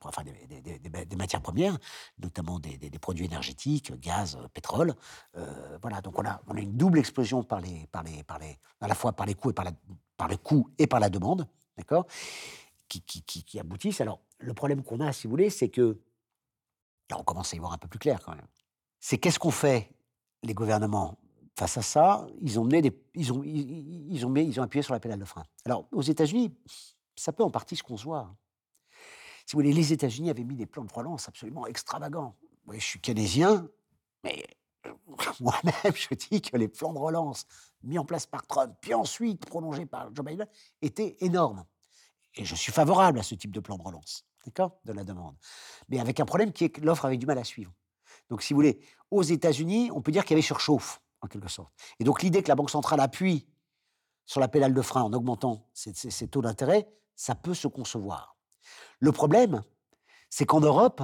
premières, 1.41 1.79
notamment 2.19 2.59
des, 2.59 2.91
produits 3.01 3.27
énergétiques, 3.27 3.93
gaz, 4.01 4.39
pétrole. 4.53 4.95
Euh, 5.37 5.79
voilà, 5.81 6.01
donc 6.01 6.19
on 6.19 6.27
a, 6.27 6.41
on 6.47 6.57
a 6.57 6.61
une 6.61 6.77
double 6.77 6.99
explosion 6.99 7.43
par 7.43 7.61
les, 7.61 7.87
par 7.89 8.03
les, 8.03 8.23
par 8.25 8.39
les, 8.39 8.59
à 8.81 8.89
la 8.89 8.95
fois 8.95 9.13
par 9.13 9.27
les 9.27 9.35
coûts 9.35 9.51
et 9.51 9.55
par 9.55 9.65
la, 9.65 9.73
par 10.17 10.29
le 10.29 10.37
coût 10.37 10.69
et 10.79 10.87
par 10.87 11.01
la 11.01 11.11
demande, 11.11 11.47
d'accord, 11.79 12.07
qui, 12.89 13.01
qui, 13.03 13.59
aboutissent. 13.59 14.01
Alors, 14.01 14.21
le 14.39 14.53
problème 14.53 14.83
qu'on 14.83 15.01
a, 15.01 15.13
si 15.13 15.27
vous 15.27 15.31
voulez, 15.31 15.51
c'est 15.51 15.69
que, 15.69 15.99
là, 17.11 17.19
on 17.19 17.25
commence 17.25 17.53
à 17.53 17.57
y 17.57 17.59
voir 17.59 17.73
un 17.73 17.79
peu 17.79 17.89
plus 17.89 17.99
clair 17.99 18.21
quand 18.23 18.35
même. 18.35 18.47
C'est 19.01 19.19
qu'est-ce 19.19 19.39
qu'on 19.39 19.51
fait, 19.51 19.91
les 20.43 20.55
gouvernements? 20.55 21.19
Face 21.57 21.77
à 21.77 21.83
ça, 21.83 22.27
ils 22.41 22.61
ont, 22.61 22.65
mené 22.65 22.93
ils, 23.15 23.33
ont, 23.33 23.43
ils, 23.43 24.25
ont, 24.25 24.31
mis- 24.31 24.47
ils 24.47 24.61
ont 24.61 24.63
appuyé 24.63 24.83
sur 24.83 24.95
la 24.95 25.01
pédale 25.01 25.19
de 25.19 25.25
frein. 25.25 25.45
Alors, 25.65 25.89
aux 25.91 26.03
États-Unis, 26.03 26.55
ça 27.17 27.33
peut 27.33 27.43
en 27.43 27.51
partie 27.51 27.75
se 27.75 27.83
concevoir. 27.83 28.33
Si 29.45 29.55
vous 29.55 29.59
voulez, 29.59 29.73
les 29.73 29.93
États-Unis 29.93 30.31
avaient 30.31 30.45
mis 30.45 30.55
des 30.55 30.67
plans 30.67 30.85
de 30.85 30.93
relance 30.93 31.29
absolument 31.29 31.67
extravagants. 31.67 32.37
Oui, 32.67 32.79
je 32.79 32.85
suis 32.85 33.01
keynésien, 33.01 33.69
mais 34.23 34.45
moi-même, 35.41 35.95
je 35.95 36.15
dis 36.15 36.41
que 36.43 36.57
les 36.57 36.69
plans 36.69 36.93
de 36.93 36.99
relance 36.99 37.47
mis 37.83 37.99
en 37.99 38.05
place 38.05 38.27
par 38.27 38.47
Trump, 38.47 38.75
puis 38.81 38.95
ensuite 38.95 39.47
prolongés 39.47 39.87
par 39.87 40.15
Joe 40.15 40.25
Biden, 40.25 40.47
étaient 40.83 41.17
énormes. 41.21 41.65
Et 42.35 42.45
je 42.45 42.55
suis 42.55 42.73
favorable 42.73 43.19
à 43.19 43.23
ce 43.23 43.35
type 43.35 43.53
de 43.53 43.61
plan 43.61 43.77
de 43.77 43.83
relance, 43.83 44.25
d'accord, 44.45 44.79
de 44.85 44.93
la 44.93 45.05
demande. 45.05 45.37
Mais 45.89 45.99
avec 46.01 46.21
un 46.21 46.25
problème 46.25 46.53
qui 46.53 46.65
est 46.65 46.71
que 46.71 46.81
l'offre 46.81 47.05
avait 47.05 47.17
du 47.17 47.27
mal 47.27 47.39
à 47.39 47.45
suivre. 47.45 47.73
Donc, 48.31 48.43
si 48.43 48.53
vous 48.53 48.59
voulez, 48.59 48.81
aux 49.11 49.23
États-Unis, 49.23 49.91
on 49.93 50.03
peut 50.03 50.13
dire 50.13 50.25
qu'il 50.25 50.33
y 50.33 50.35
avait 50.35 50.43
surchauffe, 50.43 51.01
en 51.21 51.27
quelque 51.27 51.49
sorte. 51.49 51.73
Et 51.99 52.05
donc, 52.05 52.23
l'idée 52.23 52.43
que 52.43 52.49
la 52.49 52.55
Banque 52.55 52.71
centrale 52.71 53.01
appuie 53.01 53.49
sur 54.27 54.41
la 54.41 54.49
pédale 54.49 54.75
de 54.75 54.83
frein 54.83 55.03
en 55.03 55.13
augmentant 55.13 55.69
ses, 55.73 55.95
ses- 55.95 56.29
taux 56.29 56.43
d'intérêt, 56.43 56.89
ça 57.17 57.35
peut 57.35 57.55
se 57.55 57.67
concevoir. 57.67 58.37
Le 59.01 59.11
problème, 59.11 59.63
c'est 60.31 60.45
qu'en 60.47 60.61
Europe, 60.61 61.03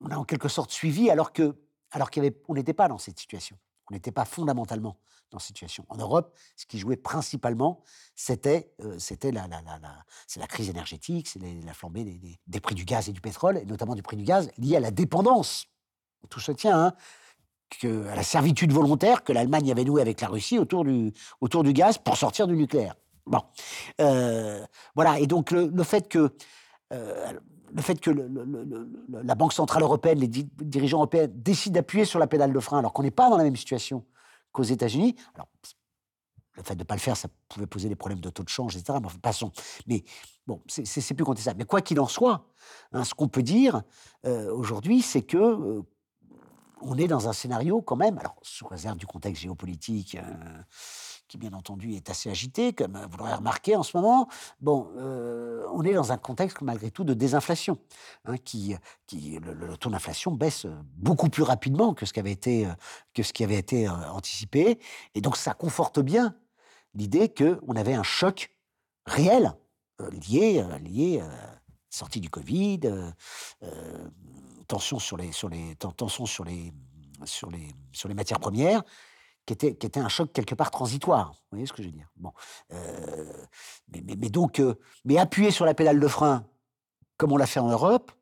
on 0.00 0.10
a 0.10 0.16
en 0.16 0.24
quelque 0.24 0.48
sorte 0.48 0.70
suivi 0.70 1.10
alors 1.10 1.32
que, 1.32 1.56
alors 1.94 2.10
qu'il 2.10 2.22
y 2.22 2.26
avait, 2.26 2.36
on 2.48 2.54
n'était 2.54 2.74
pas 2.74 2.88
dans 2.88 2.98
cette 2.98 3.18
situation. 3.18 3.56
On 3.90 3.94
n'était 3.94 4.12
pas 4.12 4.24
fondamentalement 4.24 4.98
dans 5.30 5.38
cette 5.38 5.48
situation. 5.48 5.86
En 5.88 5.96
Europe, 5.96 6.34
ce 6.56 6.66
qui 6.66 6.78
jouait 6.78 6.96
principalement, 6.96 7.82
c'était, 8.16 8.72
euh, 8.82 8.98
la, 9.30 9.46
la, 9.48 10.46
crise 10.46 10.68
énergétique, 10.68 11.28
c'est 11.28 11.40
la 11.64 11.72
flambée 11.72 12.04
des, 12.46 12.60
prix 12.60 12.74
du 12.74 12.84
gaz 12.84 13.08
et 13.08 13.12
du 13.12 13.20
pétrole, 13.20 13.58
et 13.58 13.64
notamment 13.64 13.94
du 13.94 14.02
prix 14.02 14.16
du 14.16 14.24
gaz 14.24 14.50
lié 14.58 14.76
à 14.76 14.80
la 14.80 14.90
dépendance. 14.90 15.66
Tout 16.30 16.40
se 16.40 16.52
tient, 16.52 16.86
hein, 16.86 16.92
que, 17.80 18.08
à 18.08 18.16
la 18.16 18.22
servitude 18.22 18.72
volontaire 18.72 19.22
que 19.22 19.32
l'Allemagne 19.32 19.70
avait 19.70 19.84
nouée 19.84 20.02
avec 20.02 20.20
la 20.20 20.28
Russie 20.28 20.58
autour 20.58 20.84
du, 20.84 21.12
gaz 21.72 21.98
pour 21.98 22.16
sortir 22.16 22.46
du 22.46 22.54
nucléaire. 22.54 22.96
Bon, 23.26 23.40
Euh, 24.00 24.64
voilà. 24.94 25.18
Et 25.18 25.26
donc 25.26 25.50
le, 25.50 25.82
fait 25.82 26.08
que 26.08 26.34
le 27.74 27.82
fait 27.82 28.00
que 28.00 28.10
la 28.10 29.34
Banque 29.34 29.52
centrale 29.52 29.82
européenne, 29.82 30.18
les 30.18 30.28
di- 30.28 30.48
dirigeants 30.60 30.98
européens 30.98 31.26
décident 31.28 31.74
d'appuyer 31.74 32.04
sur 32.04 32.18
la 32.18 32.26
pédale 32.26 32.52
de 32.52 32.60
frein 32.60 32.78
alors 32.78 32.92
qu'on 32.92 33.02
n'est 33.02 33.10
pas 33.10 33.28
dans 33.30 33.36
la 33.36 33.44
même 33.44 33.56
situation 33.56 34.04
qu'aux 34.52 34.62
États-Unis. 34.62 35.16
Alors 35.34 35.48
le 36.56 36.62
fait 36.62 36.74
de 36.76 36.80
ne 36.80 36.84
pas 36.84 36.94
le 36.94 37.00
faire, 37.00 37.16
ça 37.16 37.26
pouvait 37.48 37.66
poser 37.66 37.88
des 37.88 37.96
problèmes 37.96 38.20
de 38.20 38.30
taux 38.30 38.44
de 38.44 38.48
change, 38.48 38.76
etc. 38.76 38.98
Mais 39.00 39.06
enfin, 39.06 39.18
passons. 39.20 39.50
Mais 39.88 40.04
bon, 40.46 40.60
c'est- 40.68 41.14
plus 41.14 41.24
contestable. 41.24 41.58
Mais 41.58 41.64
quoi 41.64 41.80
qu'il 41.80 41.98
en 41.98 42.06
soit, 42.06 42.46
hein, 42.92 43.02
ce 43.02 43.12
qu'on 43.12 43.26
peut 43.28 43.42
dire 43.42 43.82
euh, 44.24 44.52
aujourd'hui, 44.52 45.02
c'est 45.02 45.22
que 45.22 45.36
euh, 45.36 45.82
on 46.80 46.96
est 46.96 47.08
dans 47.08 47.28
un 47.28 47.32
scénario 47.32 47.82
quand 47.82 47.96
même, 47.96 48.18
alors 48.18 48.36
sous 48.42 48.68
réserve 48.68 48.96
du 48.98 49.06
contexte 49.06 49.42
géopolitique, 49.42 50.14
euh, 50.16 50.62
qui 51.34 51.38
bien 51.38 51.52
entendu 51.52 51.94
est 51.94 52.10
assez 52.10 52.30
agité, 52.30 52.72
comme 52.72 52.96
vous 53.10 53.16
l'aurez 53.18 53.34
remarqué 53.34 53.74
en 53.74 53.82
ce 53.82 53.96
moment. 53.96 54.28
Bon, 54.60 54.88
euh, 54.96 55.66
on 55.72 55.82
est 55.82 55.92
dans 55.92 56.12
un 56.12 56.16
contexte 56.16 56.60
malgré 56.60 56.92
tout 56.92 57.02
de 57.02 57.12
désinflation, 57.12 57.76
hein, 58.24 58.36
qui, 58.38 58.76
qui 59.08 59.40
le, 59.40 59.76
taux 59.76 59.90
d'inflation 59.90 60.30
baisse 60.30 60.64
beaucoup 60.96 61.28
plus 61.28 61.42
rapidement 61.42 61.92
que 61.92 62.06
ce 62.06 62.12
qui 62.12 62.20
avait 62.20 62.30
été, 62.30 62.66
euh, 62.66 62.70
que 63.14 63.24
ce 63.24 63.32
qui 63.32 63.42
avait 63.42 63.56
été 63.56 63.88
euh, 63.88 64.10
anticipé, 64.12 64.78
et 65.16 65.20
donc 65.20 65.36
ça 65.36 65.54
conforte 65.54 65.98
bien 65.98 66.36
l'idée 66.94 67.28
qu'on 67.34 67.74
avait 67.74 67.94
un 67.94 68.04
choc 68.04 68.54
réel 69.04 69.54
lié, 70.28 70.62
euh, 70.62 70.78
lié 70.78 71.20
sortie 71.90 72.20
du 72.20 72.30
Covid, 72.30 72.80
tension 74.68 75.00
sur 75.00 75.16
les, 75.16 75.32
sur 75.32 75.48
les, 75.48 75.74
ten- 75.74 75.92
tension 75.92 76.26
sur 76.26 76.44
les, 76.44 76.72
sur 77.24 77.50
les, 77.50 77.74
sur 77.92 78.08
les 78.08 78.14
matières 78.14 78.38
premières, 78.40 78.84
qui 79.46 79.52
était, 79.52 79.74
qui 79.76 79.86
était 79.86 80.00
un 80.00 80.08
choc 80.08 80.32
quelque 80.32 80.54
part 80.54 80.70
transitoire. 80.70 81.32
Vous 81.32 81.56
voyez 81.56 81.66
ce 81.66 81.72
que 81.72 81.82
je 81.82 81.88
veux 81.88 81.92
dire? 81.94 82.08
Bon, 82.16 82.32
euh, 82.72 83.32
mais, 83.88 84.02
mais, 84.06 84.16
mais 84.16 84.28
donc, 84.30 84.60
euh, 84.60 84.74
mais 85.04 85.18
appuyer 85.18 85.50
sur 85.50 85.64
la 85.66 85.74
pédale 85.74 86.00
de 86.00 86.08
frein, 86.08 86.46
comme 87.16 87.32
on 87.32 87.36
l'a 87.36 87.46
fait 87.46 87.60
en 87.60 87.68
Europe, 87.68 88.12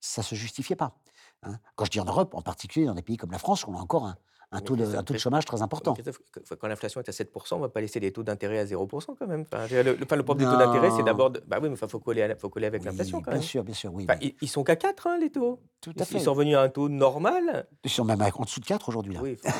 ça 0.00 0.22
se 0.22 0.34
justifiait 0.34 0.76
pas. 0.76 0.96
hein. 1.42 1.58
Quand 1.76 1.84
je 1.84 1.90
dis 1.90 2.00
en 2.00 2.04
Europe, 2.04 2.34
en 2.34 2.42
particulier 2.42 2.86
dans 2.86 2.94
des 2.94 3.02
pays 3.02 3.16
comme 3.16 3.30
la 3.32 3.38
France, 3.38 3.64
où 3.66 3.70
on 3.70 3.76
a 3.76 3.80
encore 3.80 4.06
un, 4.06 4.60
taux 4.60 4.76
de, 4.76 4.82
Christophe, 4.82 4.98
un 5.00 5.02
taux 5.02 5.14
de 5.14 5.18
Christ- 5.18 5.22
chômage 5.22 5.44
très 5.46 5.62
important. 5.62 5.94
Quand 6.60 6.68
l'inflation 6.68 7.00
est 7.00 7.08
à 7.08 7.12
7%, 7.12 7.54
on 7.54 7.56
ne 7.56 7.60
va 7.62 7.68
pas 7.68 7.80
laisser 7.80 8.00
des 8.00 8.12
taux 8.12 8.22
d'intérêt 8.22 8.58
à 8.58 8.64
0% 8.66 9.14
quand 9.18 9.26
même. 9.26 9.44
Enfin, 9.52 9.66
le, 9.82 9.94
problème 10.04 10.38
des 10.38 10.44
taux 10.44 10.56
d'intérêt, 10.58 10.90
c'est 10.90 11.02
d'abord. 11.02 11.30
de- 11.30 11.42
Bah 11.46 11.58
oui, 11.62 11.68
mais 11.70 11.76
il 11.80 11.88
faut 11.88 11.98
coller, 12.00 12.34
faut 12.38 12.50
coller 12.50 12.66
avec 12.66 12.82
Oui, 12.82 12.86
l'inflation 12.86 13.20
quand 13.20 13.30
bien 13.30 13.40
même. 13.40 13.48
sûr, 13.48 13.64
bien 13.64 13.74
sûr, 13.74 13.92
oui. 13.94 14.04
Enfin, 14.08 14.18
mais 14.20 14.26
ils, 14.28 14.36
ils 14.42 14.48
sont 14.48 14.62
qu'à 14.62 14.76
4, 14.76 15.06
hein, 15.06 15.18
les 15.18 15.30
taux. 15.30 15.60
tout 15.80 15.92
Ils, 15.96 16.02
à 16.02 16.04
fait. 16.04 16.18
ils 16.18 16.20
sont 16.20 16.32
revenus 16.34 16.56
à 16.56 16.62
un 16.62 16.68
taux 16.68 16.88
normal. 16.88 17.66
Ils 17.84 17.90
sont 17.90 18.04
même 18.04 18.20
en 18.22 18.44
dessous 18.44 18.60
de 18.60 18.66
4 18.66 18.88
aujourd'hui. 18.88 19.16
Oui, 19.18 19.38
enfin, 19.44 19.56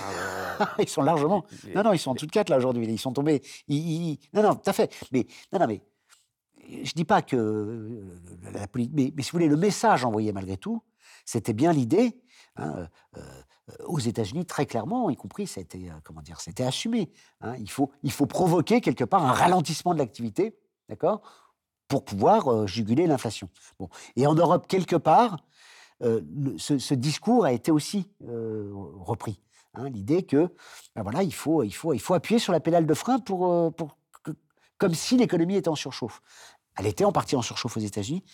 Ils 0.78 0.88
sont 0.88 1.02
largement. 1.02 1.44
Non, 1.74 1.82
non, 1.84 1.92
ils 1.92 1.98
sont 1.98 2.10
en 2.10 2.14
de 2.14 2.26
4 2.26 2.48
là 2.50 2.56
aujourd'hui. 2.58 2.86
Ils 2.86 2.98
sont 2.98 3.12
tombés. 3.12 3.42
ils- 3.68 3.76
ils- 4.12 4.18
Non, 4.32 4.42
non, 4.42 4.54
tout 4.54 4.68
à 4.70 4.72
fait. 4.72 4.92
Mais 5.12 5.26
non, 5.52 5.58
non, 5.60 5.66
mais 5.66 5.82
je 6.84 6.92
dis 6.92 7.04
pas 7.04 7.22
que 7.22 7.36
euh, 7.36 8.20
la 8.52 8.66
politique. 8.68 8.94
Mais, 8.96 9.12
mais 9.16 9.22
si 9.22 9.30
vous 9.30 9.36
voulez, 9.38 9.48
le 9.48 9.56
message 9.56 10.04
envoyé 10.04 10.32
malgré 10.32 10.56
tout, 10.56 10.82
c'était 11.24 11.52
bien 11.52 11.72
l'idée. 11.72 12.20
hein, 12.56 12.88
euh, 13.16 13.20
euh, 13.70 13.72
aux 13.86 13.98
États-Unis, 14.00 14.44
très 14.44 14.66
clairement, 14.66 15.08
y 15.10 15.16
compris, 15.16 15.46
c'était 15.46 15.88
euh, 15.88 15.92
comment 16.04 16.20
dire, 16.22 16.40
c'était 16.40 16.64
assumé. 16.64 17.10
hein. 17.40 17.54
il 17.58 17.70
faut, 17.70 17.90
il 18.02 18.10
faut 18.12 18.26
provoquer 18.26 18.80
quelque 18.80 19.04
part 19.04 19.24
un 19.24 19.32
ralentissement 19.32 19.94
de 19.94 19.98
l'activité, 19.98 20.56
d'accord, 20.88 21.22
pour 21.88 22.04
pouvoir 22.04 22.66
juguler 22.66 23.06
l'inflation. 23.06 23.48
Bon, 23.78 23.88
et 24.16 24.26
en 24.26 24.34
Europe, 24.34 24.66
quelque 24.66 24.96
part, 24.96 25.44
le- 26.00 26.56
ce, 26.58 26.78
ce 26.78 26.94
discours 26.94 27.44
a 27.44 27.52
été 27.52 27.70
aussi 27.70 28.10
repris. 28.26 29.40
Hein, 29.74 29.88
L'idée 29.90 30.22
que, 30.24 30.48
ben 30.94 31.02
voilà, 31.02 31.22
il 31.22 31.34
faut, 31.34 31.62
il, 31.62 31.72
faut, 31.72 31.92
il 31.92 32.00
faut 32.00 32.14
appuyer 32.14 32.38
sur 32.38 32.52
la 32.52 32.60
pédale 32.60 32.86
de 32.86 32.94
frein 32.94 33.18
pour, 33.18 33.50
euh, 33.52 33.70
pour 33.70 33.96
que- 34.22 34.32
comme 34.78 34.94
si 34.94 35.16
l'économie 35.16 35.56
était 35.56 35.68
en 35.68 35.74
surchauffe. 35.74 36.20
Elle 36.76 36.86
était 36.86 37.04
en 37.04 37.12
partie 37.12 37.36
en 37.36 37.42
surchauffe 37.42 37.76
aux 37.76 37.80
États-Unis. 37.80 38.24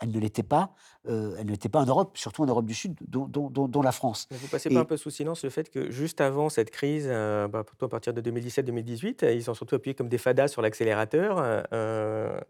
Elle 0.00 0.10
ne 0.10 0.18
l'était 0.18 0.42
pas, 0.42 0.74
euh, 1.06 1.36
elle 1.38 1.56
pas 1.70 1.80
en 1.80 1.86
Europe, 1.86 2.18
surtout 2.18 2.42
en 2.42 2.46
Europe 2.46 2.66
du 2.66 2.74
Sud, 2.74 2.96
dont, 3.06 3.26
dont- 3.28 3.48
dont- 3.48 3.68
dont 3.68 3.80
la 3.80 3.92
France. 3.92 4.26
Vous 4.32 4.48
passez 4.48 4.68
Et- 4.68 4.74
pas 4.74 4.80
un 4.80 4.84
peu 4.84 4.96
sous 4.96 5.10
silence 5.10 5.44
le 5.44 5.50
fait 5.50 5.70
que 5.70 5.88
juste 5.92 6.20
avant 6.20 6.48
cette 6.48 6.70
crise, 6.72 7.06
euh, 7.08 7.46
bah, 7.46 7.62
à 7.80 7.88
partir 7.88 8.12
de 8.12 8.20
2017-2018, 8.20 9.22
euh, 9.22 9.32
ils 9.32 9.48
ont 9.50 9.54
surtout 9.54 9.76
appuyé 9.76 9.94
comme 9.94 10.08
des 10.08 10.18
fadas 10.18 10.48
sur 10.48 10.62
l'accélérateur 10.62 11.36
euh, 11.72 12.40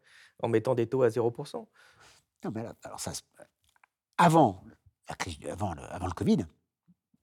en 0.42 0.48
mettant 0.48 0.74
des 0.74 0.86
taux 0.86 1.02
à 1.02 1.08
0%. 1.10 1.68
Non, 2.44 2.50
mais 2.54 2.62
là, 2.62 2.74
alors 2.82 2.98
ça, 2.98 3.12
avant 4.16 4.62
la 5.08 5.14
crise, 5.14 5.36
avant 5.50 5.74
le, 5.74 5.82
avant 5.82 6.06
le 6.06 6.12
Covid, 6.12 6.46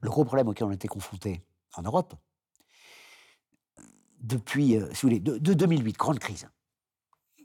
le 0.02 0.10
gros 0.10 0.26
problème 0.26 0.48
auquel 0.48 0.68
on 0.68 0.72
était 0.72 0.88
confronté 0.88 1.44
en 1.76 1.84
Europe, 1.84 2.14
depuis, 4.20 4.76
euh, 4.76 4.88
si 4.94 5.02
vous 5.02 5.10
voulez, 5.10 5.20
de, 5.20 5.38
de 5.38 5.54
2008, 5.54 5.98
grande 5.98 6.20
crise. 6.20 6.48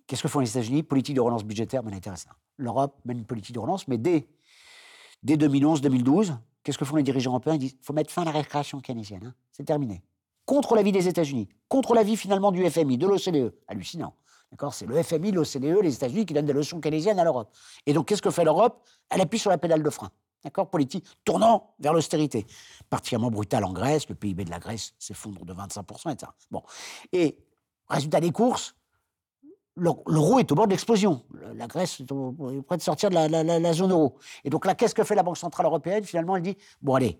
Qu'est-ce 0.06 0.22
que 0.22 0.28
font 0.28 0.40
les 0.40 0.50
États-Unis? 0.50 0.82
Politique 0.82 1.16
de 1.16 1.20
relance 1.20 1.44
budgétaire 1.44 1.82
monétaire 1.82 2.12
et 2.14 2.18
ça. 2.18 2.30
L'Europe 2.58 3.00
mène 3.04 3.18
une 3.18 3.24
politique 3.24 3.54
de 3.54 3.60
relance, 3.60 3.88
mais 3.88 3.98
dès, 3.98 4.28
dès 5.22 5.36
2011-2012, 5.36 6.36
qu'est-ce 6.62 6.78
que 6.78 6.84
font 6.84 6.96
les 6.96 7.02
dirigeants 7.02 7.30
européens? 7.32 7.54
Ils 7.54 7.58
disent 7.60 7.76
il 7.80 7.84
faut 7.84 7.92
mettre 7.92 8.10
fin 8.12 8.22
à 8.22 8.26
la 8.26 8.30
récréation 8.30 8.80
keynésienne. 8.80 9.24
hein. 9.26 9.34
C'est 9.52 9.64
terminé. 9.64 10.02
Contre 10.44 10.76
l'avis 10.76 10.92
des 10.92 11.08
États-Unis, 11.08 11.48
contre 11.68 11.94
l'avis 11.94 12.16
finalement 12.16 12.52
du 12.52 12.68
FMI, 12.68 12.98
de 12.98 13.06
l'OCDE. 13.06 13.54
Hallucinant. 13.66 14.14
D'accord? 14.52 14.74
C'est 14.74 14.86
le 14.86 15.02
FMI, 15.02 15.32
l'OCDE, 15.32 15.82
les 15.82 15.94
États-Unis 15.94 16.24
qui 16.24 16.34
donnent 16.34 16.46
des 16.46 16.52
leçons 16.52 16.80
keynésiennes 16.80 17.18
à 17.18 17.24
l'Europe. 17.24 17.52
Et 17.84 17.92
donc, 17.92 18.06
qu'est-ce 18.06 18.22
que 18.22 18.30
fait 18.30 18.44
l'Europe? 18.44 18.86
Elle 19.10 19.20
appuie 19.20 19.40
sur 19.40 19.50
la 19.50 19.58
pédale 19.58 19.82
de 19.82 19.90
frein. 19.90 20.10
D'accord 20.46 20.70
Politique 20.70 21.04
tournant 21.24 21.74
vers 21.80 21.92
l'austérité. 21.92 22.46
Particulièrement 22.88 23.32
brutale 23.32 23.64
en 23.64 23.72
Grèce, 23.72 24.08
le 24.08 24.14
PIB 24.14 24.44
de 24.44 24.50
la 24.50 24.60
Grèce 24.60 24.94
s'effondre 24.96 25.44
de 25.44 25.52
25%, 25.52 26.10
etc. 26.12 26.30
Bon. 26.52 26.62
Et 27.12 27.36
résultat 27.88 28.20
des 28.20 28.30
courses, 28.30 28.76
l'euro 29.74 30.38
est 30.38 30.50
au 30.52 30.54
bord 30.54 30.66
de 30.68 30.70
l'explosion. 30.70 31.24
Le- 31.32 31.52
La 31.52 31.66
Grèce 31.66 31.98
est 31.98 32.12
au- 32.12 32.32
est 32.52 32.62
près 32.62 32.76
de 32.76 32.82
sortir 32.82 33.10
de 33.10 33.16
la- 33.16 33.26
la 33.28 33.72
zone 33.72 33.90
euro. 33.90 34.18
Et 34.44 34.48
donc 34.50 34.66
là, 34.66 34.76
qu'est-ce 34.76 34.94
que 34.94 35.02
fait 35.02 35.16
la 35.16 35.24
Banque 35.24 35.36
Centrale 35.36 35.66
Européenne? 35.66 36.04
Finalement, 36.04 36.36
elle 36.36 36.42
dit 36.42 36.56
bon, 36.80 36.94
allez, 36.94 37.18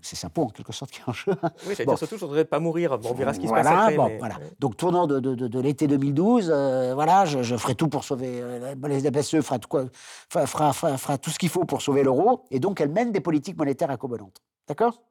c'est 0.00 0.16
sympa 0.16 0.40
en 0.42 0.48
quelque 0.48 0.72
sorte 0.72 0.90
qui 0.90 1.00
est 1.00 1.08
en 1.08 1.12
jeu. 1.12 1.32
Oui, 1.66 1.74
j'allais 1.74 1.84
Bon. 1.86 1.92
dire 1.92 1.98
surtout, 1.98 2.16
je 2.18 2.24
voudrais 2.24 2.44
pas 2.44 2.60
mourir. 2.60 2.98
Bon, 2.98 3.10
on 3.10 3.14
verra 3.14 3.32
ce 3.34 3.40
qui 3.40 3.46
se 3.48 3.52
passe 3.52 3.66
après. 3.66 3.96
bon, 3.96 4.06
mais- 4.08 4.18
voilà. 4.18 4.38
Donc, 4.58 4.76
tournant 4.76 5.06
de, 5.06 5.20
de- 5.20 5.34
de- 5.34 5.48
de 5.48 5.60
l'été 5.60 5.86
2012, 5.86 6.50
euh, 6.50 6.94
voilà, 6.94 7.24
je, 7.24 7.42
je 7.42 7.56
ferai 7.56 7.74
tout 7.74 7.88
pour 7.88 8.04
sauver. 8.04 8.40
euh, 8.42 8.74
la- 8.74 8.88
les 8.88 9.10
BCE 9.10 9.40
fera, 9.42 9.58
tout 9.58 9.68
quoi- 9.68 9.86
fera, 10.28 10.46
fera- 10.46 10.72
fera- 10.72 10.98
fera 10.98 11.18
tout 11.18 11.30
ce 11.30 11.38
qu'il 11.38 11.48
faut 11.48 11.64
pour 11.64 11.82
sauver 11.82 12.02
l'euro. 12.02 12.44
Et 12.50 12.60
donc, 12.60 12.80
elle 12.80 12.90
mène 12.90 13.12
des 13.12 13.20
politiques 13.20 13.56
monétaires 13.56 13.90
accommodantes. 13.90 14.42
D'accord? 14.68 15.02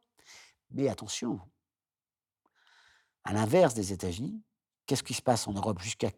Mais 0.72 0.90
attention, 0.90 1.40
à 3.24 3.34
l'inverse 3.34 3.74
des 3.74 3.94
États-Unis, 3.94 4.42
qu'est-ce 4.86 5.04
qui 5.04 5.14
se 5.14 5.22
passe 5.22 5.48
en 5.48 5.54
Europe 5.54 5.80
jusqu'à. 5.82 6.10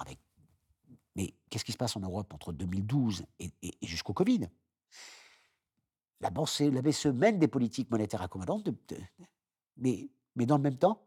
Avec. 0.00 0.18
Mais 1.16 1.34
qu'est-ce 1.50 1.64
qui 1.64 1.72
se 1.72 1.76
passe 1.76 1.96
en 1.96 2.00
Europe 2.00 2.32
entre 2.32 2.52
2012 2.52 3.24
et, 3.38 3.50
et- 3.62 3.72
et 3.82 3.86
jusqu'au 3.86 4.12
Covid? 4.12 4.48
La, 6.20 6.30
BCE, 6.30 6.70
BCE 6.70 7.06
mène 7.06 7.38
des 7.38 7.48
politiques 7.48 7.90
monétaires 7.90 8.22
accommodantes, 8.22 8.68
mais, 9.76 10.08
mais 10.36 10.46
dans 10.46 10.56
le 10.56 10.62
même 10.62 10.78
temps, 10.78 11.06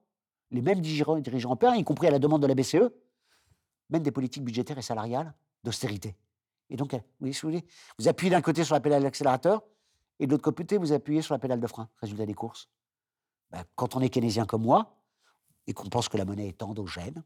les 0.52 0.62
mêmes 0.62 0.80
dirigeants, 0.80 1.18
dirigeants 1.20 1.50
européens, 1.50 1.76
y 1.76 1.84
compris 1.84 2.08
à 2.08 2.12
la 2.12 2.20
demande 2.20 2.42
de 2.42 2.48
la 2.48 2.56
BCE, 2.56 2.92
mènent 3.90 4.04
des 4.04 4.12
politiques 4.12 4.44
budgétaires 4.44 4.78
et 4.78 4.82
salariales 4.82 5.34
d'austérité. 5.64 6.16
Et 6.70 6.76
donc, 6.76 6.94
vous, 6.94 7.32
voyez 7.42 7.66
vous 7.98 8.08
appuyez 8.08 8.32
d'un 8.32 8.42
côté 8.42 8.64
sur 8.64 8.74
la 8.76 8.82
pédale 8.82 9.04
d'accélérateur, 9.04 9.64
et 10.20 10.28
de 10.28 10.32
l'autre 10.32 10.52
côté, 10.52 10.78
vous 10.78 10.92
appuyez 10.92 11.22
sur 11.22 11.34
la 11.34 11.40
pédale 11.40 11.60
de 11.60 11.68
frein. 11.68 11.90
Résultat 12.02 12.26
des 12.26 12.34
courses. 12.34 12.70
Ben, 13.52 13.64
quand 13.76 13.96
on 13.96 14.02
est 14.02 14.10
keynésien 14.10 14.46
comme 14.46 14.64
moi, 14.64 14.98
et 15.68 15.74
qu'on 15.74 15.90
pense 15.90 16.10
que 16.10 16.18
la 16.18 16.26
monnaie 16.26 16.48
est 16.48 16.64
endogène, 16.64 17.24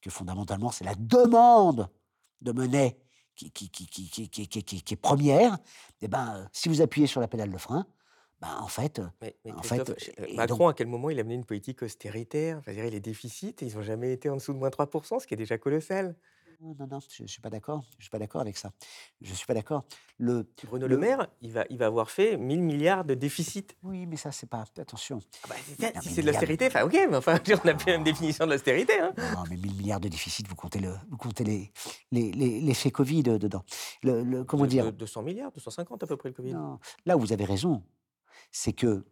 Que 0.00 0.10
fondamentalement, 0.10 0.70
c'est 0.70 0.84
la 0.84 0.94
demande 0.94 1.88
de 2.40 2.52
monnaie 2.52 2.98
qui, 3.38 3.50
qui, 3.52 3.70
qui, 3.70 3.86
qui, 3.86 4.08
qui, 4.10 4.28
qui- 4.28 4.48
qui- 4.48 4.62
qui- 4.64 4.82
qui 4.82 4.94
est 4.94 4.96
première, 4.96 5.58
eh 6.02 6.08
ben, 6.08 6.34
euh, 6.36 6.44
si 6.52 6.68
vous 6.68 6.82
appuyez 6.82 7.06
sur 7.06 7.20
la 7.20 7.28
pédale 7.28 7.50
de 7.52 7.58
frein, 7.58 7.86
ben, 8.40 8.56
en 8.60 8.66
fait, 8.68 8.98
euh, 8.98 9.06
Mais, 9.22 9.36
mais 9.44 9.52
En 9.52 9.62
fait, 9.62 9.76
Christophe, 9.76 9.98
ch- 9.98 10.14
et 10.18 10.22
donc- 10.26 10.36
Macron, 10.36 10.68
à 10.68 10.74
quel 10.74 10.86
moment 10.88 11.10
il 11.10 11.18
a 11.20 11.22
mené 11.24 11.34
une 11.34 11.44
politique 11.44 11.82
austéritaire? 11.82 12.60
Je 12.66 12.70
les 12.72 13.00
déficits, 13.00 13.54
ils 13.60 13.74
n'ont 13.76 13.82
jamais 13.82 14.12
été 14.12 14.28
en 14.28 14.36
dessous 14.36 14.52
de 14.52 14.58
moins 14.58 14.70
3%, 14.70 15.20
ce 15.20 15.26
qui 15.26 15.34
est 15.34 15.36
déjà 15.36 15.56
colossal. 15.58 16.16
Non, 16.60 16.74
non, 16.78 16.86
non, 16.88 16.98
je 17.08 17.22
ne 17.22 17.28
suis 17.28 17.40
pas 17.40 17.50
d'accord. 17.50 17.84
Je 17.98 18.04
suis 18.04 18.10
pas 18.10 18.18
d'accord 18.18 18.40
avec 18.40 18.56
ça. 18.56 18.72
Je 19.20 19.32
suis 19.32 19.46
pas 19.46 19.54
d'accord. 19.54 19.84
Le, 20.18 20.44
Bruno 20.64 20.88
Le- 20.88 20.94
Le 20.96 21.00
Maire, 21.00 21.28
il 21.40 21.52
va, 21.52 21.64
il 21.70 21.78
va 21.78 21.86
avoir 21.86 22.10
fait 22.10 22.36
1000 22.36 22.62
milliards 22.62 23.04
de 23.04 23.14
déficit. 23.14 23.76
oui, 23.84 24.06
mais 24.06 24.16
ça, 24.16 24.32
c'est 24.32 24.48
pas. 24.48 24.64
Attention. 24.76 25.20
Ah 25.44 25.48
bah, 25.50 25.54
Non, 25.94 26.00
si 26.02 26.08
c'est 26.14 26.22
de 26.22 26.26
l'austérité, 26.26 26.66
enfin 26.66 26.82
ok, 26.82 26.94
mais 27.10 27.16
enfin, 27.16 27.38
on 27.64 27.68
a 27.68 27.78
fait 27.78 27.94
une 27.94 28.02
définition 28.02 28.44
de 28.44 28.50
l'austérité. 28.52 28.98
Hein. 28.98 29.12
Non, 29.34 29.44
mais 29.48 29.56
1000 29.56 29.74
milliards 29.76 30.00
de 30.00 30.08
déficit, 30.08 30.48
vous 30.48 30.56
comptez 30.56 30.80
le, 30.80 30.94
vous 31.10 31.16
comptez 31.16 31.44
les, 31.44 31.72
les, 32.10 32.32
les- 32.32 32.60
l'effet 32.60 32.90
Covid 32.90 33.22
dedans. 33.22 33.64
Le, 34.02 34.24
le- 34.24 34.42
comment 34.44 34.64
De- 34.64 34.68
dire 34.70 34.86
de- 34.86 34.90
200 34.90 35.22
milliards, 35.22 35.52
250 35.52 36.02
à 36.02 36.06
peu 36.08 36.16
près 36.16 36.28
le 36.30 36.34
Covid. 36.34 36.54
Non, 36.54 36.80
Là 37.06 37.16
où 37.16 37.20
vous 37.20 37.32
avez 37.32 37.44
raison, 37.44 37.84
c'est 38.50 38.72
que 38.72 39.06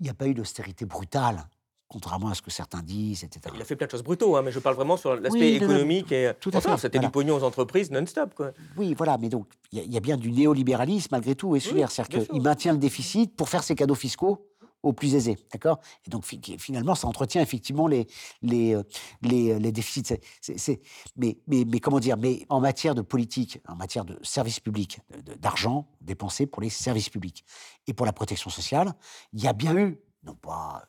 il 0.00 0.04
n'y 0.04 0.10
a 0.10 0.14
pas 0.14 0.26
eu 0.26 0.34
d'austérité 0.34 0.86
brutale, 0.86 1.48
contrairement 1.94 2.28
à 2.28 2.34
ce 2.34 2.42
que 2.42 2.50
certains 2.50 2.82
disent, 2.82 3.22
etc. 3.22 3.54
Il 3.54 3.62
a 3.62 3.64
fait 3.64 3.76
plein 3.76 3.86
de 3.86 3.92
choses 3.92 4.02
brutaux, 4.02 4.34
hein, 4.34 4.42
mais 4.42 4.50
je 4.50 4.58
parle 4.58 4.74
vraiment 4.74 4.96
sur 4.96 5.14
l'aspect 5.14 5.38
Oui, 5.38 5.54
économique. 5.62 6.10
et... 6.10 6.32
tout 6.40 6.50
à 6.52 6.56
Enfin, 6.56 6.76
fait, 6.76 6.82
C'était 6.82 6.98
voilà. 6.98 7.08
du 7.08 7.12
pognon 7.12 7.36
aux 7.36 7.44
entreprises 7.44 7.92
non-stop. 7.92 8.42
Oui, 8.76 8.94
voilà, 8.94 9.16
mais 9.16 9.28
donc 9.28 9.46
il 9.70 9.78
y, 9.78 9.80
a- 9.80 9.84
il 9.84 9.92
y 9.94 9.96
a 9.96 10.00
bien 10.00 10.16
du 10.16 10.32
néolibéralisme 10.32 11.10
malgré 11.12 11.36
tout, 11.36 11.54
et 11.54 11.60
Oui, 11.72 11.82
c'est-à-dire 11.88 12.26
qu'il 12.28 12.42
maintient 12.42 12.72
le 12.72 12.78
déficit 12.78 13.36
pour 13.36 13.48
faire 13.48 13.62
ses 13.62 13.76
cadeaux 13.76 13.94
fiscaux 13.94 14.44
aux 14.82 14.92
plus 14.92 15.14
aisés, 15.14 15.38
d'accord? 15.52 15.78
Et 16.04 16.10
donc 16.10 16.26
finalement, 16.58 16.94
ça 16.96 17.06
entretient 17.06 17.40
effectivement 17.40 17.86
les 17.86 18.06
les 18.42 18.74
euh, 18.74 18.82
les, 19.22 19.52
euh, 19.52 19.58
les 19.60 19.70
déficits. 19.72 20.18
C'est- 20.42 20.80
mais, 21.16 21.38
mais 21.46 21.64
mais 21.64 21.78
comment 21.78 22.00
dire? 22.00 22.16
Mais 22.18 22.44
en 22.48 22.60
matière 22.60 22.94
de 22.96 23.00
politique, 23.02 23.60
en 23.68 23.76
matière 23.76 24.04
de 24.04 24.18
services 24.22 24.58
publics, 24.60 24.98
d'argent 25.40 25.86
dépensé 26.00 26.44
pour 26.46 26.60
les 26.60 26.70
services 26.70 27.08
publics 27.08 27.44
et 27.86 27.94
pour 27.94 28.04
la 28.04 28.12
protection 28.12 28.50
sociale, 28.50 28.94
il 29.32 29.42
y 29.42 29.46
a 29.46 29.52
bien 29.54 29.74
eu, 29.76 29.96
non 30.24 30.34
pas 30.34 30.82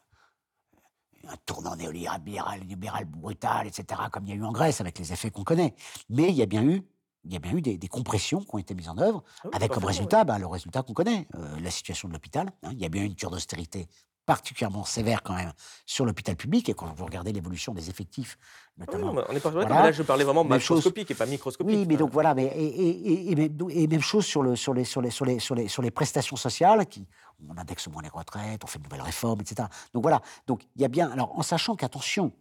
un 1.27 1.35
tournant 1.45 1.75
néolibéral 1.75 2.61
libéral 2.61 3.05
brutal, 3.05 3.67
etc., 3.67 4.01
comme 4.11 4.25
il 4.25 4.29
y 4.29 4.33
a 4.33 4.35
eu 4.35 4.43
en 4.43 4.51
Grèce 4.51 4.81
avec 4.81 4.97
les 4.99 5.11
effets 5.13 5.31
qu'on 5.31 5.43
connaît, 5.43 5.75
mais 6.09 6.29
il 6.29 6.35
y 6.35 6.41
a 6.41 6.45
bien 6.45 6.63
eu 6.63 6.81
il 7.27 7.33
y 7.33 7.35
a 7.35 7.39
bien 7.39 7.53
eu 7.53 7.61
des, 7.61 7.75
des 7.75 7.87
compressions 7.87 8.39
qui 8.39 8.49
ont 8.53 8.59
été 8.59 8.75
mises 8.75 8.87
en 8.87 8.99
œuvre, 8.99 9.23
Ah 9.25 9.41
oui, 9.45 9.51
avec 9.55 9.71
comme 9.71 9.83
résultat 9.85 10.23
bah, 10.25 10.37
le 10.37 10.45
résultat 10.45 10.83
qu'on 10.83 10.93
connaît, 10.93 11.27
euh, 11.33 11.59
la 11.59 11.71
situation 11.71 12.07
de 12.07 12.13
l'hôpital. 12.13 12.51
hein. 12.61 12.69
Il 12.73 12.79
y 12.79 12.85
a 12.85 12.89
bien 12.89 13.01
eu 13.01 13.05
une 13.07 13.15
cure 13.15 13.31
d'austérité 13.31 13.87
particulièrement 14.25 14.83
sévère 14.83 15.21
quand 15.23 15.35
même 15.35 15.53
sur 15.85 16.05
l'hôpital 16.05 16.35
public, 16.35 16.67
et 16.69 16.73
quand 16.73 16.91
vous 16.93 17.05
regardez 17.05 17.31
l'évolution 17.31 17.73
des 17.73 17.89
effectifs. 17.89 18.37
Ah 18.41 18.45
oui, 18.45 18.85
notamment... 18.87 19.13
non, 19.13 19.23
on 19.29 19.33
n'est 19.33 19.39
pas 19.39 19.49
Voilà. 19.51 19.69
mais 19.69 19.75
là 19.83 19.91
je 19.91 20.03
parlais 20.03 20.23
vraiment 20.23 20.43
Même 20.43 20.59
chose- 20.59 20.77
macroscopique 20.77 21.11
et 21.11 21.15
pas 21.15 21.25
microscopique. 21.25 21.75
Oui, 21.75 21.85
mais 21.87 21.95
donc 21.95 22.11
voilà, 22.11 22.33
mais, 22.33 22.45
et, 22.45 23.31
et 23.31 23.87
même 23.87 24.01
chose 24.01 24.25
sur, 24.25 24.41
le, 24.41 24.55
sur, 24.55 24.73
les, 24.73 24.83
sur, 24.83 25.01
les, 25.01 25.11
sur, 25.11 25.25
les, 25.25 25.39
sur, 25.39 25.55
les, 25.55 25.67
sur 25.67 25.81
les 25.81 25.91
prestations 25.91 26.35
sociales, 26.35 26.85
qui, 26.87 27.07
on 27.47 27.57
indexe 27.57 27.87
moins 27.87 28.01
les 28.01 28.09
retraites, 28.09 28.63
on 28.63 28.67
fait 28.67 28.79
de 28.79 28.83
nouvelles 28.83 29.01
réformes, 29.01 29.41
etc. 29.41 29.67
Donc 29.93 30.03
voilà, 30.03 30.21
donc 30.47 30.63
il 30.75 30.81
y 30.81 30.85
a 30.85 30.89
bien, 30.89 31.11
alors 31.11 31.37
en 31.37 31.43
sachant 31.43 31.75
qu'attention, 31.75 32.31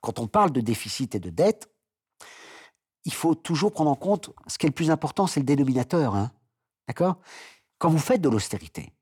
quand 0.00 0.18
on 0.18 0.26
parle 0.28 0.50
de 0.50 0.60
déficit 0.60 1.14
et 1.14 1.20
de 1.20 1.30
dette, 1.30 1.68
il 3.04 3.12
faut 3.12 3.34
toujours 3.34 3.70
prendre 3.72 3.90
en 3.90 3.94
compte, 3.96 4.30
ce 4.46 4.58
qui 4.58 4.66
est 4.66 4.68
le 4.68 4.74
plus 4.74 4.90
important, 4.90 5.26
c'est 5.26 5.40
le 5.40 5.46
dénominateur, 5.46 6.14
hein. 6.16 6.32
d'accord? 6.88 7.16
Quand 7.78 7.90
vous 7.90 7.98
faites 7.98 8.20
de 8.20 8.28
l'austérité, 8.28 8.92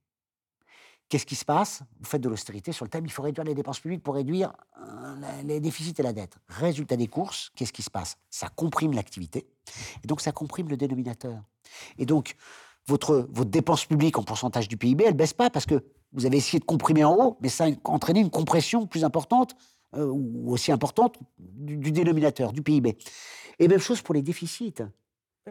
qu'est-ce 1.09 1.27
qui 1.27 1.35
se 1.35 1.45
passe? 1.45 1.83
Vous 2.01 2.07
faites 2.07 2.21
de 2.21 2.29
l'austérité 2.29 2.73
sur 2.73 2.85
le 2.85 2.91
thème, 2.91 3.05
il 3.07 3.13
faut 3.13 3.23
réduire 3.23 3.45
les 3.45 3.55
dépenses 3.55 3.81
publiques 3.81 4.03
pour 4.03 4.15
réduire 4.15 4.53
euh, 4.79 5.43
les 5.45 5.61
déficits 5.61 5.95
et 5.99 6.03
la 6.03 6.13
dette. 6.13 6.37
Résultat 6.49 6.97
des 6.97 7.09
courses, 7.09 7.51
qu'est-ce 7.55 7.73
qui 7.73 7.83
se 7.83 7.91
passe? 7.91 8.17
Ça 8.31 8.49
comprime 8.49 8.93
l'activité, 8.93 9.47
et 10.03 10.07
donc 10.07 10.21
ça 10.21 10.33
comprime 10.33 10.69
le 10.69 10.77
dénominateur. 10.77 11.43
Et 11.99 12.07
donc, 12.07 12.37
votre, 12.87 13.29
votre 13.31 13.51
dépense 13.51 13.87
publique 13.87 14.19
en 14.19 14.23
pourcentage 14.23 14.69
du 14.69 14.77
PIB, 14.77 15.05
elle 15.05 15.15
baisse 15.15 15.33
pas 15.33 15.51
parce 15.51 15.67
que 15.67 15.85
vous 16.13 16.27
avez 16.27 16.37
essayé 16.37 16.61
de 16.61 16.65
comprimer 16.65 17.05
en 17.05 17.15
haut, 17.15 17.39
mais 17.41 17.49
ça 17.49 17.67
a 17.67 17.69
entraîné 17.85 18.21
une 18.21 18.31
compression 18.31 18.87
plus 18.87 19.05
importante 19.05 19.55
euh, 19.97 20.07
ou 20.07 20.53
aussi 20.53 20.71
importante 20.73 21.19
du 21.39 21.93
dénominateur, 21.93 22.53
du 22.53 22.63
PIB. 22.63 22.97
Et 23.59 23.69
même 23.69 23.81
chose 23.81 24.03
pour 24.03 24.15
les 24.15 24.23
déficits. 24.23 24.83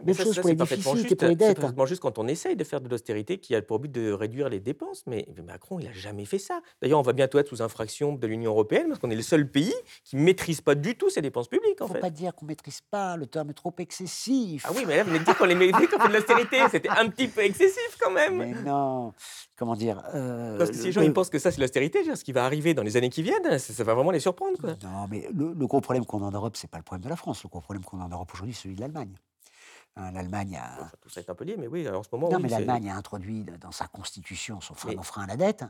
Même 0.02 0.14
chose 0.14 0.34
ça, 0.34 0.40
pour 0.40 0.44
c'est 0.44 0.50
les 0.50 0.56
parfaitement 0.56 0.92
déficits 0.94 1.06
et 1.06 1.08
juste. 1.10 1.20
pour 1.20 1.28
les 1.28 1.34
C'est 1.34 1.38
dettes. 1.48 1.60
parfaitement 1.60 1.86
juste 1.86 2.02
quand 2.02 2.18
on 2.18 2.26
essaye 2.26 2.56
de 2.56 2.64
faire 2.64 2.80
de 2.80 2.88
l'austérité 2.88 3.38
qui 3.38 3.54
a 3.54 3.62
pour 3.62 3.78
but 3.78 3.92
de 3.92 4.10
réduire 4.10 4.48
les 4.48 4.58
dépenses. 4.60 5.04
Mais 5.06 5.24
mais 5.36 5.42
Macron, 5.42 5.78
il 5.78 5.86
n'a 5.86 5.92
jamais 5.92 6.24
fait 6.24 6.38
ça. 6.38 6.60
D'ailleurs, 6.82 6.98
on 6.98 7.02
va 7.02 7.12
bientôt 7.12 7.38
être 7.38 7.48
sous 7.48 7.62
infraction 7.62 8.12
de 8.14 8.26
l'Union 8.26 8.50
européenne 8.50 8.88
parce 8.88 8.98
qu'on 8.98 9.10
est 9.10 9.14
le 9.16 9.22
seul 9.22 9.48
pays 9.48 9.72
qui 10.04 10.16
ne 10.16 10.22
maîtrise 10.22 10.60
pas 10.60 10.74
du 10.74 10.96
tout 10.96 11.10
ses 11.10 11.22
dépenses 11.22 11.46
publiques, 11.48 11.76
Il 11.78 11.82
ne 11.84 11.88
faut 11.88 11.94
fait. 11.94 12.00
pas 12.00 12.10
dire 12.10 12.34
qu'on 12.34 12.44
ne 12.46 12.48
maîtrise 12.50 12.80
pas, 12.90 13.16
le 13.16 13.26
terme 13.26 13.50
est 13.50 13.54
trop 13.54 13.72
excessif. 13.78 14.64
Ah 14.68 14.72
oui, 14.74 14.84
mais 14.86 14.96
là, 14.96 15.04
vous 15.04 15.16
de 15.16 15.22
dire 15.24 15.36
qu'on 15.38 15.44
les 15.44 15.54
maîtrise 15.54 15.86
quand 15.88 15.98
on 15.98 16.00
fait 16.02 16.08
de 16.08 16.14
l'austérité. 16.14 16.56
C'était 16.70 16.88
un 16.88 17.08
petit 17.08 17.28
peu 17.28 17.42
excessif 17.42 17.96
quand 18.00 18.10
même. 18.10 18.36
Mais 18.38 18.52
non, 18.62 19.12
comment 19.56 19.76
dire 19.76 20.02
euh, 20.14 20.58
Parce 20.58 20.70
que 20.70 20.76
si 20.76 20.82
le- 20.82 20.86
les 20.86 20.92
gens 20.92 21.00
le- 21.02 21.06
ils 21.06 21.12
pensent 21.12 21.30
que 21.30 21.38
ça, 21.38 21.50
c'est 21.52 21.60
l'austérité, 21.60 22.00
ce 22.14 22.24
qui 22.24 22.32
va 22.32 22.44
arriver 22.44 22.74
dans 22.74 22.82
les 22.82 22.96
années 22.96 23.10
qui 23.10 23.22
viennent, 23.22 23.58
ça, 23.58 23.72
ça 23.72 23.84
va 23.84 23.94
vraiment 23.94 24.10
les 24.10 24.20
surprendre. 24.20 24.58
Quoi. 24.60 24.70
Non, 24.82 25.06
mais 25.10 25.28
le, 25.32 25.52
le 25.52 25.66
gros 25.66 25.80
problème 25.80 26.04
qu'on 26.04 26.22
a 26.22 26.26
en 26.26 26.32
Europe, 26.32 26.56
c'est 26.56 26.68
pas 26.70 26.78
le 26.78 26.82
problème 26.84 27.04
de 27.04 27.08
la 27.08 27.16
France. 27.16 27.42
Le 27.44 27.48
gros 27.48 27.60
problème 27.60 27.84
qu'on 27.84 28.00
a 28.00 28.04
en 28.04 28.08
Europe 28.08 28.30
aujourd'hui, 28.34 28.54
c'est 28.54 28.62
celui 28.62 28.74
de 28.74 28.80
l'Allemagne. 28.80 29.14
Hein, 29.96 30.10
L'Allemagne 30.10 30.56
a, 30.60 30.90
tout 31.00 31.08
ça 31.08 31.20
est 31.20 31.30
un 31.30 31.34
peu 31.36 31.44
lié, 31.44 31.56
mais 31.56 31.68
oui, 31.68 31.88
en 31.88 32.02
ce 32.02 32.08
moment, 32.10 32.28
Non, 32.28 32.36
oui, 32.38 32.42
mais 32.44 32.48
l'Allemagne 32.48 32.90
a 32.90 32.96
introduit 32.96 33.44
dans 33.60 33.70
sa 33.70 33.86
constitution 33.86 34.60
son 34.60 34.74
frein 34.74 34.92
Mais- 34.96 35.02
frein 35.04 35.22
à 35.22 35.26
la 35.28 35.36
dette, 35.36 35.64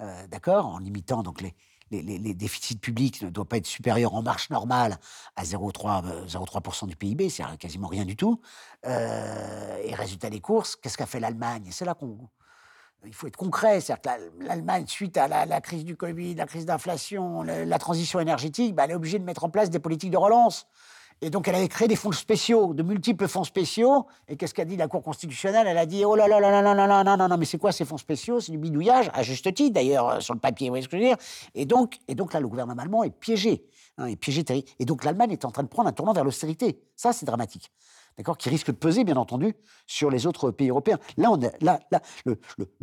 euh, 0.00 0.26
d'accord, 0.26 0.66
en 0.66 0.78
limitant 0.78 1.22
donc 1.22 1.40
les, 1.40 1.54
les, 1.92 2.02
les- 2.02 2.18
les 2.18 2.34
déficits 2.34 2.78
publics 2.78 3.22
ne 3.22 3.30
doivent 3.30 3.46
pas 3.46 3.58
être 3.58 3.66
supérieurs 3.66 4.14
en 4.14 4.22
marche 4.22 4.50
normale 4.50 4.98
à 5.36 5.44
0,3 5.44 6.04
euh, 6.04 6.26
0,3% 6.26 6.88
du 6.88 6.96
PIB, 6.96 7.30
c'est 7.30 7.44
quasiment 7.58 7.86
rien 7.86 8.04
du 8.04 8.16
tout. 8.16 8.40
Euh, 8.86 9.76
et 9.84 9.94
résultat 9.94 10.30
des 10.30 10.40
courses, 10.40 10.74
qu'est-ce 10.74 10.98
qu'a 10.98 11.06
fait 11.06 11.20
l'Allemagne? 11.20 11.68
C'est 11.70 11.84
là 11.84 11.94
qu'on 11.94 12.18
il 13.06 13.14
faut 13.14 13.28
être 13.28 13.36
concret, 13.38 13.80
c'est-à-dire 13.80 14.02
que 14.02 14.08
la- 14.42 14.46
l'Allemagne, 14.48 14.84
suite 14.86 15.16
à 15.16 15.26
la, 15.28 15.46
la 15.46 15.60
crise 15.62 15.84
du 15.86 15.96
Covid, 15.96 16.34
la 16.34 16.44
crise 16.46 16.66
d'inflation, 16.66 17.42
la 17.44 17.78
transition 17.78 18.20
énergétique, 18.20 18.74
bah, 18.74 18.84
elle 18.84 18.90
est 18.90 18.94
obligée 18.94 19.18
de 19.18 19.24
mettre 19.24 19.44
en 19.44 19.48
place 19.48 19.70
des 19.70 19.78
politiques 19.78 20.10
de 20.10 20.18
relance. 20.18 20.66
Et 21.22 21.28
donc, 21.28 21.48
elle 21.48 21.54
avait 21.54 21.68
créé 21.68 21.86
des 21.86 21.96
fonds 21.96 22.12
spéciaux, 22.12 22.72
de 22.72 22.82
multiples 22.82 23.28
fonds 23.28 23.44
spéciaux. 23.44 24.06
Et 24.26 24.36
qu'est-ce 24.36 24.54
qu'a 24.54 24.64
dit 24.64 24.76
la 24.76 24.88
Cour 24.88 25.02
constitutionnelle? 25.02 25.66
Elle 25.66 25.76
a 25.76 25.84
dit 25.84 26.02
Oh 26.04 26.16
là 26.16 26.26
là 26.26 26.40
là 26.40 26.50
là 26.50 26.62
là 26.62 26.74
là 26.74 27.04
là 27.04 27.16
non, 27.16 27.28
non, 27.28 27.36
mais 27.36 27.44
c'est 27.44 27.58
quoi 27.58 27.72
ces 27.72 27.84
fonds 27.84 27.98
spéciaux? 27.98 28.40
C'est 28.40 28.52
du 28.52 28.58
bidouillage, 28.58 29.10
à 29.12 29.22
juste 29.22 29.52
titre 29.52 29.74
d'ailleurs, 29.74 30.08
euh, 30.08 30.20
sur 30.20 30.32
le 30.32 30.40
papier, 30.40 30.68
vous 30.68 30.72
voyez 30.72 30.82
ce 30.84 30.88
que 30.88 30.96
je 30.96 31.02
veux 31.02 31.08
dire? 31.08 31.18
Et 31.54 31.66
donc, 31.66 31.98
et 32.08 32.14
donc 32.14 32.32
là, 32.32 32.40
le 32.40 32.48
gouvernement 32.48 32.80
allemand 32.82 33.04
est 33.04 33.10
piégé. 33.10 33.64
hein, 33.98 34.06
est 34.06 34.16
piégé 34.16 34.42
Et 34.78 34.84
donc, 34.86 35.04
l'Allemagne 35.04 35.32
est 35.32 35.44
en 35.44 35.50
train 35.50 35.62
de 35.62 35.68
prendre 35.68 35.88
un 35.88 35.92
tournant 35.92 36.14
vers 36.14 36.24
l'austérité. 36.24 36.80
Ça, 36.96 37.12
c'est 37.12 37.26
dramatique. 37.26 37.70
D'accord? 38.16 38.38
Qui 38.38 38.48
risque 38.48 38.68
de 38.68 38.72
peser, 38.76 39.04
bien 39.04 39.16
entendu, 39.16 39.54
sur 39.86 40.10
les 40.10 40.26
autres 40.26 40.50
pays 40.50 40.70
européens. 40.70 40.98
Là, 41.18 41.30
on 41.30 41.42
a- 41.42 41.50
là, 41.60 41.80
là 41.90 42.00
le 42.24 42.38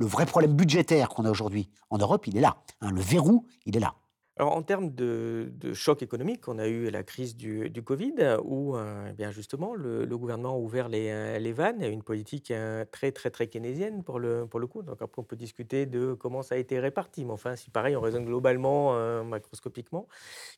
vrai 0.05 0.25
problème 0.27 0.53
budgétaire 0.53 1.09
qu'on 1.09 1.25
a 1.25 1.31
aujourd'hui 1.31 1.69
en 1.89 1.97
Europe, 1.97 2.27
il 2.27 2.37
est 2.37 2.41
là. 2.41 2.57
hein, 2.81 2.91
le 2.91 3.01
verrou, 3.01 3.45
il 3.65 3.75
est 3.75 3.79
là. 3.79 3.95
Alors, 4.39 4.55
en 4.55 4.61
termes 4.61 4.93
de, 4.93 5.51
choc 5.73 6.03
économique, 6.03 6.47
on 6.47 6.59
a 6.59 6.67
eu 6.67 6.91
la 6.91 7.01
crise 7.03 7.35
du, 7.35 7.71
Covid, 7.83 8.37
où 8.43 8.75
euh, 8.77 9.07
eh 9.09 9.13
bien 9.13 9.31
justement 9.31 9.73
le, 9.73 10.05
gouvernement 10.15 10.53
a 10.53 10.57
ouvert 10.57 10.89
les, 10.89 11.09
euh, 11.09 11.39
les 11.39 11.53
vannes, 11.53 11.81
et 11.81 11.87
une 11.87 12.03
politique 12.03 12.51
euh, 12.51 12.85
très 12.85 13.11
très 13.11 13.31
très 13.31 13.47
keynésienne 13.47 14.03
pour 14.03 14.19
le, 14.19 14.45
pour 14.45 14.59
le 14.59 14.67
coup. 14.67 14.83
Donc 14.83 15.01
après, 15.01 15.19
on 15.19 15.23
peut 15.23 15.35
discuter 15.35 15.87
de 15.87 16.13
comment 16.13 16.43
ça 16.43 16.53
a 16.53 16.57
été 16.59 16.79
réparti, 16.79 17.25
mais 17.25 17.31
enfin, 17.31 17.55
si 17.55 17.71
pareil, 17.71 17.95
on 17.95 18.01
raisonne 18.01 18.25
globalement, 18.25 18.95
euh, 18.95 19.23
macroscopiquement. 19.23 20.07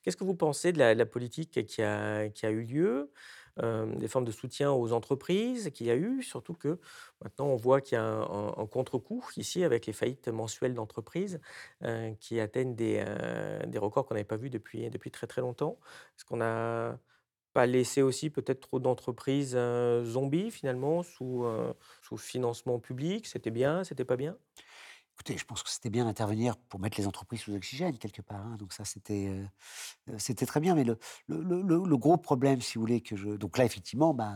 Qu'est-ce 0.04 0.18
que 0.18 0.26
vous 0.26 0.36
pensez 0.36 0.74
de 0.74 0.80
la, 0.80 0.94
la 0.94 1.06
politique 1.06 1.66
qui 1.66 1.82
a, 1.82 2.28
qui 2.30 2.46
a 2.46 2.50
eu 2.50 2.64
lieu? 2.64 2.84
euh, 2.86 3.06
des 3.62 4.08
formes 4.08 4.26
de 4.26 4.32
soutien 4.32 4.72
aux 4.72 4.94
entreprises 4.94 5.72
qu'il 5.74 5.88
y 5.88 5.92
a 5.92 5.96
eu, 5.96 6.24
surtout 6.24 6.54
que 6.54 6.80
maintenant 7.24 7.48
on 7.48 7.56
voit 7.56 7.82
qu'il 7.82 7.96
y 7.96 8.00
a 8.00 8.04
un, 8.04 8.66
contre-coup 8.68 9.26
ici 9.38 9.64
avec 9.64 9.86
les 9.86 9.94
faillites 9.94 10.28
mensuelles 10.30 10.74
d'entreprises 10.74 11.40
euh, 11.84 12.14
qui 12.20 12.40
atteignent 12.40 12.76
des, 12.76 13.04
euh, 13.06 13.66
des 13.66 13.78
records 13.78 14.06
qu'on 14.06 14.14
n'avait 14.16 14.24
pas 14.24 14.38
vus 14.38 14.50
depuis, 14.50 14.90
depuis 14.90 15.12
très 15.12 15.28
très 15.28 15.42
longtemps. 15.42 15.80
Est-ce 16.18 16.26
qu'on 16.26 16.38
n'a 16.38 17.00
pas 17.54 17.66
laissé 17.66 18.02
aussi 18.02 18.30
peut-être 18.30 18.62
trop 18.62 18.80
d'entreprises 18.80 19.54
euh, 19.56 20.06
zombies 20.06 20.52
finalement 20.52 21.04
sous, 21.04 21.46
euh, 21.46 21.74
sous 22.02 22.18
financement 22.18 22.80
public? 22.80 23.28
C'était 23.28 23.52
bien, 23.52 23.84
c'était 23.84 24.06
pas 24.06 24.18
bien? 24.18 24.38
Écoutez, 25.22 25.38
je 25.38 25.44
pense 25.44 25.64
que 25.64 25.70
c'était 25.70 25.90
bien 25.90 26.06
d'intervenir 26.06 26.56
pour 26.56 26.80
mettre 26.80 26.98
les 26.98 27.06
entreprises 27.06 27.42
sous 27.42 27.54
oxygène, 27.54 27.98
quelque 27.98 28.22
part. 28.22 28.40
hein, 28.40 28.56
Donc 28.58 28.72
ça, 28.72 28.86
c'était 28.86 29.28
euh, 29.28 29.44
euh, 30.12 30.16
c'était 30.18 30.46
très 30.46 30.62
bien. 30.62 30.76
Mais 30.76 30.86
le, 30.86 30.98
le, 31.28 31.42
le- 31.44 31.62
le- 31.62 31.84
le 31.86 31.98
gros 31.98 32.16
problème, 32.16 32.62
si 32.62 32.76
vous 32.76 32.82
voulez, 32.84 33.02
que 33.02 33.18
je... 33.18 33.32
Donc 33.32 33.58
là, 33.58 33.66
effectivement, 33.66 34.14
bah, 34.14 34.32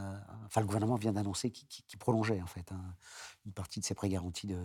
enfin, 0.45 0.59
le 0.59 0.67
gouvernement 0.67 0.95
vient 0.95 1.13
d'annoncer 1.13 1.51
qu'il 1.51 1.97
prolongeait, 1.99 2.41
en 2.41 2.47
fait, 2.47 2.69
hein, 2.73 2.81
une 3.45 3.53
partie 3.53 3.79
de 3.79 3.85
ses 3.85 3.93
prêts 3.93 4.09
garantis, 4.09 4.45
de, 4.47 4.57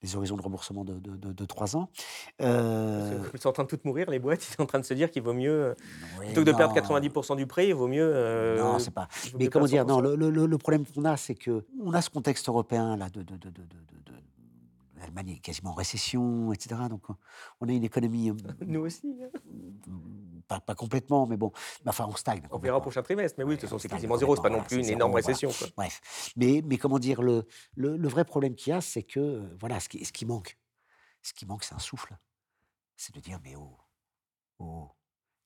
les 0.00 0.14
horizons 0.14 0.36
de 0.36 0.42
remboursement 0.42 0.84
de, 0.84 1.00
de, 1.00 1.16
de- 1.16 1.32
de 1.32 1.44
trois 1.44 1.74
ans. 1.76 1.90
Parce 2.38 2.48
Euh, 2.52 3.24
Ils 3.34 3.40
sont 3.40 3.48
en 3.48 3.52
train 3.52 3.64
de 3.64 3.68
toutes 3.68 3.84
mourir, 3.84 4.08
les 4.10 4.20
boîtes, 4.20 4.46
ils 4.48 4.54
sont 4.54 4.62
en 4.62 4.66
train 4.66 4.78
de 4.78 4.84
se 4.84 4.94
dire 4.94 5.10
qu'il 5.10 5.22
vaut 5.22 5.34
mieux, 5.34 5.74
plutôt 6.20 6.42
que 6.42 6.46
de 6.46 6.52
perdre 6.52 6.72
non, 6.72 6.80
90% 7.00 7.34
du 7.36 7.48
prêt, 7.48 7.66
il 7.66 7.74
vaut 7.74 7.88
mieux... 7.88 8.08
euh, 8.14 8.58
Non, 8.58 8.78
c'est 8.78 8.92
pas. 8.94 9.08
Mais 9.36 9.48
comment 9.48 9.66
dire? 9.66 9.84
Non, 9.84 9.98
100%. 10.00 10.02
le, 10.04 10.14
le- 10.14 10.30
le- 10.30 10.46
le 10.46 10.58
problème 10.58 10.86
qu'on 10.86 11.04
a, 11.04 11.16
c'est 11.16 11.34
que 11.34 11.66
on 11.82 11.92
a 11.94 12.00
ce 12.00 12.10
contexte 12.10 12.48
européen 12.48 12.96
là 12.96 13.10
de, 13.10 13.24
l'Allemagne 14.98 15.30
est 15.30 15.38
quasiment 15.38 15.70
en 15.70 15.74
récession, 15.74 16.52
etc. 16.52 16.80
Donc, 16.90 17.04
on- 17.60 17.68
a 17.68 17.72
une 17.72 17.84
économie 17.84 18.30
euh, 18.30 18.34
Nous 18.66 18.80
aussi. 18.80 19.18
hein. 19.22 19.30
Pas, 20.46 20.60
pas 20.60 20.74
complètement, 20.74 21.26
mais 21.26 21.36
bon. 21.36 21.52
Enfin, 21.86 22.06
on 22.08 22.16
stagne. 22.16 22.42
On 22.50 22.58
verra 22.58 22.80
prochain 22.80 23.02
trimestre, 23.02 23.36
mais 23.38 23.44
oui, 23.44 23.56
de 23.56 23.60
toute 23.60 23.68
façon, 23.68 23.76
on 23.76 23.78
c'est 23.78 23.88
quasiment 23.88 24.16
zéro, 24.16 24.34
c'est 24.36 24.42
pas 24.42 24.48
non 24.50 24.62
plus 24.62 24.76
voilà, 24.76 24.88
une 24.88 24.94
énorme 24.94 25.12
zéro, 25.12 25.20
voilà. 25.22 25.26
récession. 25.26 25.50
Quoi. 25.52 25.68
Bref. 25.76 26.32
Mais, 26.36 26.62
mais 26.64 26.78
comment 26.78 26.98
dire, 26.98 27.20
le, 27.22 27.46
le, 27.74 27.96
le 27.96 28.08
vrai 28.08 28.24
problème 28.24 28.54
qu'il 28.54 28.70
y 28.70 28.74
a, 28.74 28.80
c'est 28.80 29.02
que, 29.02 29.20
euh, 29.20 29.56
voilà, 29.60 29.78
ce 29.80 29.88
qui, 29.88 30.04
ce 30.04 30.12
qui 30.12 30.24
manque, 30.24 30.58
ce 31.22 31.32
qui 31.34 31.44
manque, 31.46 31.64
c'est 31.64 31.74
un 31.74 31.78
souffle. 31.78 32.16
C'est 32.96 33.14
de 33.14 33.20
dire, 33.20 33.38
mais 33.44 33.54
oh, 33.56 33.76
oh, 34.58 34.90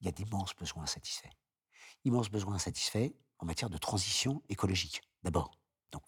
il 0.00 0.07
y 0.07 0.09
a 0.09 0.12
d'immenses 0.12 0.55
besoins 0.55 0.84
insatisfaits. 0.84 1.28
Immenses 2.05 2.30
besoins 2.30 2.55
insatisfaits 2.55 3.11
en 3.38 3.46
matière 3.46 3.70
de 3.70 3.78
transition 3.78 4.42
écologique, 4.48 5.03
d'abord. 5.24 5.50
Donc, 5.90 6.03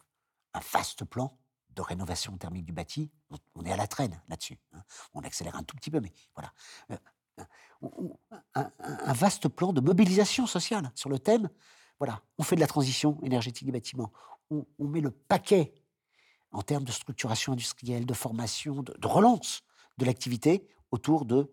un 0.55 0.61
vaste 0.73 1.05
plan 1.05 1.37
de 1.75 1.83
rénovation 1.83 2.37
thermique 2.37 2.65
du 2.65 2.73
bâti, 2.73 3.11
on, 3.55 3.65
est 3.65 3.73
à 3.73 3.77
la 3.77 3.87
traîne 3.87 4.21
là-dessus. 4.29 4.59
hein. 4.73 4.83
On 5.15 5.21
accélère 5.21 5.57
un 5.57 5.63
tout 5.63 5.77
petit 5.77 5.91
peu, 5.91 6.01
mais 6.01 6.13
voilà. 6.35 6.53
Euh, 6.91 7.45
on- 7.83 8.17
un, 8.55 9.13
vaste 9.13 9.49
plan 9.49 9.73
de 9.73 9.81
mobilisation 9.81 10.47
sociale 10.47 10.91
sur 10.95 11.11
le 11.11 11.19
thème. 11.19 11.51
Voilà, 11.99 12.23
on 12.39 12.43
fait 12.43 12.57
de 12.57 12.61
la 12.61 12.67
transition 12.67 13.19
énergétique 13.23 13.67
des 13.67 13.73
bâtiments. 13.73 14.13
On, 14.51 14.65
met 14.79 15.01
le 15.01 15.11
paquet 15.11 15.75
en 16.53 16.63
termes 16.63 16.85
de 16.85 16.93
structuration 16.93 17.53
industrielle, 17.53 18.07
de 18.07 18.15
formation, 18.15 18.83
de, 18.83 19.07
relance 19.07 19.63
de 19.99 20.05
l'activité 20.05 20.67
autour 20.91 21.25
de 21.25 21.51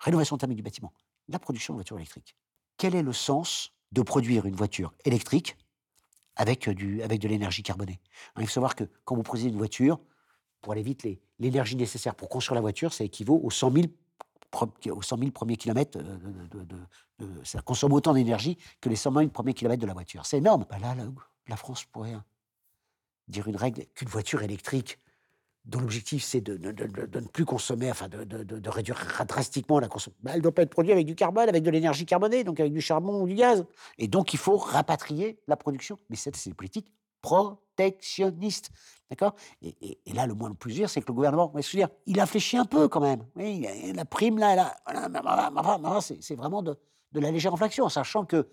rénovation 0.00 0.38
thermique 0.38 0.56
du 0.56 0.62
bâtiment, 0.62 0.92
la 1.28 1.38
production 1.38 1.74
de 1.74 1.78
voitures 1.78 1.96
électriques. 1.96 2.34
Quel 2.78 2.94
est 2.94 3.02
le 3.02 3.12
sens 3.12 3.72
de 3.92 4.02
produire 4.02 4.46
une 4.46 4.56
voiture 4.56 4.94
électrique 5.04 5.56
avec, 6.36 6.68
euh, 6.68 6.74
du, 6.74 7.02
avec 7.02 7.20
de 7.20 7.28
l'énergie 7.28 7.62
carbonée 7.62 8.00
Il 8.38 8.46
faut 8.46 8.52
savoir 8.52 8.74
que 8.74 8.84
quand 9.04 9.14
vous 9.16 9.22
produisez 9.22 9.48
une 9.50 9.56
voiture, 9.56 10.00
pour 10.60 10.72
aller 10.72 10.82
vite, 10.82 11.06
l'énergie 11.38 11.76
nécessaire 11.76 12.14
pour 12.14 12.28
construire 12.28 12.54
la 12.54 12.60
voiture, 12.60 12.92
ça 12.92 13.04
équivaut 13.04 13.40
aux 13.42 13.50
100 13.50 13.72
000, 13.72 13.86
pre- 14.50 14.90
aux 14.90 15.02
100 15.02 15.18
000 15.18 15.30
premiers 15.30 15.56
kilomètres. 15.56 15.98
euh, 15.98 16.64
De, 17.18 17.26
ça 17.44 17.60
consomme 17.60 17.92
autant 17.92 18.12
d'énergie 18.14 18.58
que 18.80 18.88
les 18.88 18.96
100 18.96 19.12
000 19.12 19.28
premiers 19.28 19.54
kilomètres 19.54 19.82
de 19.82 19.86
la 19.86 19.92
voiture. 19.92 20.26
C'est 20.26 20.38
énorme. 20.38 20.66
Bah 20.68 20.78
là, 20.78 20.94
la, 20.94 21.04
la 21.48 21.56
France 21.56 21.84
pourrait 21.84 22.12
hein, 22.14 22.24
dire 23.28 23.46
une 23.46 23.56
règle 23.56 23.84
qu'une 23.94 24.08
voiture 24.08 24.42
électrique 24.42 24.98
dont 25.64 25.80
l'objectif 25.80 26.22
c'est 26.22 26.40
de, 26.40 26.56
de- 26.56 26.72
de- 26.72 26.86
de- 26.86 27.06
de 27.06 27.20
ne 27.20 27.26
plus 27.26 27.44
consommer, 27.44 27.90
enfin 27.90 28.08
de, 28.08 28.24
de- 28.24 28.42
de- 28.42 28.58
de 28.58 28.70
réduire 28.70 29.00
drastiquement 29.26 29.80
la 29.80 29.88
consommation. 29.88 30.22
elle 30.26 30.36
ne 30.36 30.42
doit 30.42 30.52
pas 30.52 30.62
être 30.62 30.70
produite 30.70 30.92
avec 30.92 31.06
du 31.06 31.14
carbone, 31.14 31.48
avec 31.48 31.62
de 31.62 31.70
l'énergie 31.70 32.04
carbonée, 32.04 32.44
donc 32.44 32.60
avec 32.60 32.72
du 32.72 32.80
charbon 32.80 33.20
ou 33.22 33.26
du 33.26 33.34
gaz. 33.34 33.64
Et 33.98 34.06
donc 34.08 34.34
il 34.34 34.38
faut 34.38 34.56
rapatrier 34.56 35.38
la 35.48 35.56
production. 35.56 35.98
Mais 36.10 36.16
c'est 36.16 36.30
des 36.48 36.54
politiques 36.54 36.88
protectionnistes. 37.22 38.70
D'accord? 39.10 39.34
Et, 39.62 39.98
là, 40.12 40.26
le 40.26 40.34
moins 40.34 40.48
le 40.48 40.54
plus 40.54 40.74
dur, 40.74 40.90
c'est 40.90 41.00
que 41.00 41.06
le 41.08 41.14
gouvernement, 41.14 41.52
dire, 41.72 41.88
il 42.06 42.18
infléchit 42.20 42.56
un 42.56 42.64
peu 42.64 42.88
quand 42.88 43.00
même. 43.00 43.24
A- 43.38 43.92
la 43.92 44.04
prime, 44.04 44.38
là, 44.38 44.74
a- 44.86 45.50
enfin, 45.56 46.00
c'est 46.00 46.34
vraiment 46.34 46.62
de, 46.62 46.76
de 47.12 47.20
la 47.20 47.30
légère 47.30 47.52
inflation, 47.54 47.88
sachant 47.88 48.24
que 48.24 48.48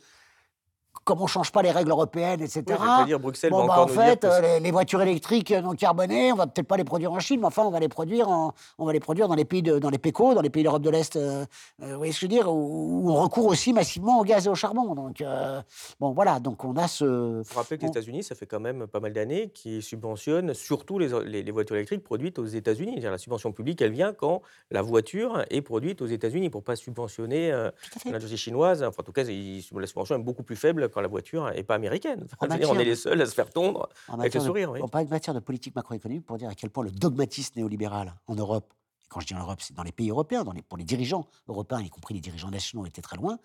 comme 1.04 1.20
on 1.20 1.24
ne 1.24 1.28
change 1.28 1.52
pas 1.52 1.62
les 1.64 1.72
règles 1.72 1.90
européennes, 1.90 2.42
etc. 2.42 2.64
Oui, 2.68 2.76
j'allais 2.80 3.06
dire, 3.06 3.20
Bruxelles 3.20 3.50
Bon, 3.50 3.62
va 3.62 3.68
bah, 3.68 3.74
encore 3.74 3.86
en 3.86 3.88
nous 3.90 3.94
fait, 3.96 4.22
dire 4.22 4.32
euh, 4.32 4.42
les, 4.42 4.60
les 4.60 4.72
voitures 4.72 5.02
électriques 5.02 5.52
non 5.52 5.72
carbonées, 5.74 6.32
on 6.32 6.36
va 6.36 6.46
peut-être 6.46 6.68
pas 6.68 6.78
les 6.78 6.84
produire 6.84 7.12
en 7.12 7.20
Chine, 7.20 7.40
mais 7.40 7.48
enfin, 7.48 7.64
on 7.64 7.72
va 7.72 7.80
les 7.80 7.90
produire, 7.90 8.30
en- 8.30 8.54
on 8.78 8.86
va 8.86 8.94
les 8.94 9.00
produire 9.00 9.28
dans 9.28 9.34
les 9.36 9.46
pays, 9.46 9.64
de, 9.64 9.80
dans 9.80 9.90
les 9.90 9.98
PECO, 9.98 10.36
dans 10.36 10.42
les 10.42 10.52
pays 10.52 10.62
d'Europe 10.64 10.84
de 10.84 10.90
l'Est, 10.92 11.16
euh, 11.16 11.44
euh, 11.82 11.92
vous 11.94 11.98
voyez 11.98 12.12
ce 12.14 12.20
que 12.20 12.28
je 12.28 12.32
veux 12.32 12.38
dire, 12.44 12.52
où, 12.54 13.02
où 13.08 13.12
on 13.12 13.16
recourt 13.16 13.48
aussi 13.48 13.74
massivement 13.74 14.20
au 14.20 14.24
gaz 14.24 14.46
et 14.46 14.50
au 14.50 14.56
charbon. 14.56 14.94
Donc, 14.94 15.22
euh, 15.22 15.62
bon, 16.00 16.12
voilà, 16.12 16.40
donc 16.40 16.64
on 16.64 16.76
a 16.78 16.88
ce. 16.88 17.40
Il 17.40 17.46
faut 17.46 17.60
rappeler 17.60 17.78
que 17.78 17.84
les 17.84 17.90
États-Unis, 17.90 18.24
ça 18.24 18.36
fait 18.36 18.46
quand 18.46 18.60
même 18.60 18.86
pas 18.86 19.00
mal 19.00 19.14
d'années 19.14 19.50
qu'ils 19.50 19.82
subventionnent 19.82 20.54
surtout 20.54 21.00
les, 21.00 21.10
les- 21.26 21.42
les 21.42 21.52
voitures 21.52 21.78
électriques 21.78 22.04
produites 22.04 22.38
aux 22.38 22.46
États-Unis. 22.46 23.00
La 23.00 23.18
subvention 23.18 23.52
publique, 23.52 23.82
elle 23.82 23.92
vient 23.92 24.14
quand 24.14 24.42
la 24.70 24.84
voiture 24.84 25.44
est 25.50 25.62
produite 25.62 26.02
aux 26.04 26.08
États-Unis 26.08 26.50
pour 26.52 26.64
pas 26.64 26.76
subventionner 26.76 27.52
euh, 27.52 27.72
l'industrie 28.06 28.38
chinoise. 28.38 28.84
Enfin, 28.84 28.98
en 29.02 29.04
tout 29.04 29.12
cas, 29.12 29.24
la 29.24 29.88
subvention 29.88 30.16
est 30.16 30.20
beaucoup 30.20 30.44
plus 30.44 30.56
faible 30.56 30.81
quand 30.90 31.02
la 31.02 31.08
voiture 31.08 31.50
n'est 31.52 31.64
pas 31.64 31.76
américaine. 31.76 32.28
On 32.42 32.80
est 32.80 32.86
les 32.86 32.96
seuls 32.96 33.22
à 33.22 33.26
se 33.26 33.34
faire 33.34 33.50
tondre 33.50 33.90
avec 34.08 34.10
le 34.10 34.18
matière 34.18 34.42
de- 34.42 34.48
sourire. 34.48 34.72
Oui. 34.72 34.80
On 34.84 34.88
parle 34.88 35.06
de 35.06 35.10
matière 35.10 35.34
de 35.34 35.40
politique 35.40 35.76
macroéconomique 35.76 36.26
pour 36.26 36.38
dire 36.38 36.50
à 36.50 36.56
quel 36.56 36.70
point 36.70 36.84
le 36.84 36.92
dogmatisme 36.92 37.54
néolibéral 37.58 38.14
en 38.28 38.36
Europe, 38.36 38.74
et 39.04 39.08
quand 39.10 39.20
je 39.20 39.28
dis 39.28 39.34
en 39.36 39.40
Europe, 39.40 39.62
c'est 39.62 39.74
dans 39.76 39.84
les 39.84 39.92
pays 39.92 40.10
européens, 40.10 40.44
dans 40.44 40.52
les, 40.54 40.62
pour 40.62 40.78
les 40.78 40.84
dirigeants 40.84 41.26
européens, 41.48 41.82
y 41.82 41.90
compris 41.90 42.14
les 42.14 42.22
dirigeants 42.22 42.50
nationaux, 42.52 42.86
étaient 42.86 43.02
très 43.02 43.18
loin, 43.18 43.38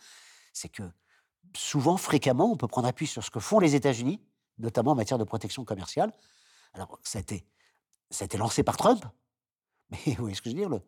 c'est 0.53 0.68
que 0.68 0.82
souvent, 1.57 1.97
fréquemment, 1.97 2.51
on 2.53 2.57
peut 2.57 2.68
prendre 2.68 2.89
appui 2.89 3.07
sur 3.07 3.22
ce 3.24 3.30
que 3.30 3.41
font 3.41 3.59
les 3.61 3.74
États-Unis, 3.74 4.20
notamment 4.59 4.93
en 4.93 4.95
matière 4.97 5.18
de 5.18 5.24
protection 5.24 5.64
commerciale. 5.64 6.12
Alors, 6.74 6.99
ça 7.03 7.18
a 7.18 7.20
été, 7.22 7.45
ça 8.11 8.24
a 8.24 8.26
été 8.26 8.37
lancé 8.39 8.62
par 8.62 8.76
Trump, 8.76 9.05
mais 9.91 9.99
vous 10.07 10.14
voyez 10.22 10.34
ce 10.34 10.43
que 10.43 10.51
je 10.51 10.55
veux 10.55 10.61
dire 10.61 10.68
le- 10.68 10.80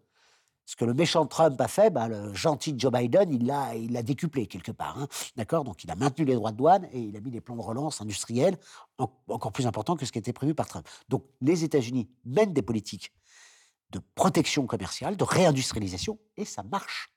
ce 0.69 0.77
que 0.77 0.85
le 0.85 0.93
méchant 0.93 1.25
Trump 1.25 1.59
a 1.63 1.67
fait, 1.67 1.89
bah, 1.89 2.09
le 2.09 2.35
gentil 2.35 2.75
Joe 2.77 2.93
Biden, 2.93 3.33
il 3.33 3.47
l'a, 3.47 4.03
décuplé 4.03 4.47
quelque 4.47 4.71
part. 4.71 4.99
hein. 4.99 5.09
D'accord? 5.35 5.65
Donc, 5.65 5.83
il 5.83 5.91
a 5.91 5.95
maintenu 5.95 6.27
les 6.27 6.35
droits 6.35 6.53
de 6.53 6.59
douane 6.59 6.87
et 6.93 7.01
il 7.01 7.17
a 7.17 7.21
mis 7.21 7.31
des 7.31 7.41
plans 7.41 7.57
de 7.57 7.63
relance 7.63 8.03
industriels 8.03 8.59
en- 8.99 9.11
encore 9.29 9.51
plus 9.51 9.67
importants 9.67 9.97
que 9.97 10.05
ce 10.05 10.13
qui 10.13 10.19
était 10.19 10.35
prévu 10.35 10.55
par 10.55 10.67
Trump. 10.67 10.87
Donc, 11.09 11.25
les 11.41 11.65
États-Unis 11.65 12.11
mènent 12.27 12.53
des 12.53 12.61
politiques 12.61 13.15
de 13.93 13.99
protection 14.15 14.67
commerciale, 14.67 15.17
de 15.17 15.25
réindustrialisation, 15.25 16.19
et 16.37 16.45
ça 16.45 16.63
marche. 16.63 17.15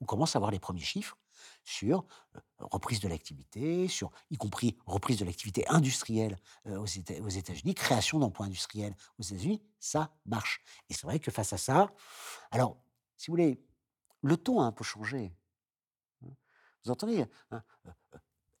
On 0.00 0.04
commence 0.04 0.34
à 0.34 0.40
voir 0.40 0.50
les 0.50 0.58
premiers 0.58 0.80
chiffres 0.80 1.16
sur 1.62 2.06
euh, 2.34 2.40
reprise 2.60 3.00
de 3.00 3.08
l'activité, 3.08 3.88
y 4.30 4.36
compris 4.36 4.76
reprise 4.86 5.18
de 5.18 5.24
l'activité 5.24 5.66
industrielle 5.68 6.36
euh, 6.66 6.78
aux 6.78 6.86
États-Unis, 7.28 7.74
création 7.74 8.18
d'emplois 8.18 8.46
industriels 8.46 8.94
aux 9.18 9.22
États-Unis, 9.22 9.62
ça 9.78 10.12
marche. 10.26 10.62
Et 10.88 10.94
c'est 10.94 11.06
vrai 11.06 11.18
que 11.20 11.30
face 11.30 11.52
à 11.52 11.58
ça, 11.58 11.92
alors, 12.50 12.76
si 13.16 13.30
vous 13.30 13.32
voulez, 13.32 13.62
le 14.22 14.36
ton 14.36 14.60
a 14.60 14.64
un 14.64 14.72
peu 14.72 14.84
changé. 14.84 15.32
hein. 16.22 16.28
Vous 16.84 16.90
entendez 16.90 17.22
hein, 17.22 17.28
euh, 17.86 17.90
euh, 18.14 18.18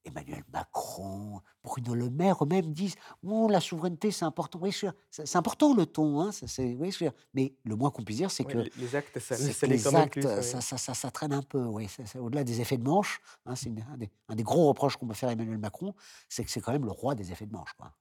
Emmanuel 0.08 0.42
Macron, 0.52 1.40
Bruno 1.62 1.94
Le 1.94 2.10
Maire 2.10 2.42
eux-mêmes 2.42 2.72
disent 2.72 2.94
Oh, 3.22 3.48
la 3.50 3.60
souveraineté, 3.60 4.10
c'est 4.10 4.24
important. 4.24 4.58
Oui, 4.60 4.74
c'est 5.10 5.36
important 5.36 5.74
le 5.74 5.86
ton, 5.86 6.20
hein, 6.20 6.32
c'est- 6.32 6.74
oui, 6.74 6.94
mais 7.34 7.54
le 7.64 7.76
moins 7.76 7.90
qu'on 7.90 8.02
puisse 8.02 8.16
dire, 8.18 8.30
c'est 8.30 8.44
Oui, 8.46 8.52
que 8.52 8.58
les- 8.58 8.94
actes, 8.96 9.18
ça, 9.18 9.36
les 9.66 9.86
actes, 9.96 10.12
plus. 10.12 11.10
traîne 11.10 11.32
un 11.32 11.42
peu. 11.42 11.64
Oui, 11.64 11.88
au-delà 12.18 12.44
des 12.44 12.60
effets 12.60 12.76
de 12.78 12.84
manche. 12.84 13.20
hein, 13.46 13.54
c'est 13.54 13.70
un, 13.92 13.96
des, 13.96 14.10
un 14.28 14.34
des 14.34 14.42
gros 14.42 14.68
reproches 14.68 14.96
qu'on 14.96 15.06
peut 15.06 15.14
faire 15.14 15.28
à 15.28 15.32
Emmanuel 15.32 15.58
Macron, 15.58 15.94
c'est 16.28 16.44
que 16.44 16.50
c'est 16.50 16.60
quand 16.60 16.72
même 16.72 16.84
le 16.84 16.90
roi 16.92 17.14
des 17.14 17.30
effets 17.32 17.46
de 17.46 17.52
manche. 17.52 17.72
Quoi. 17.74 17.92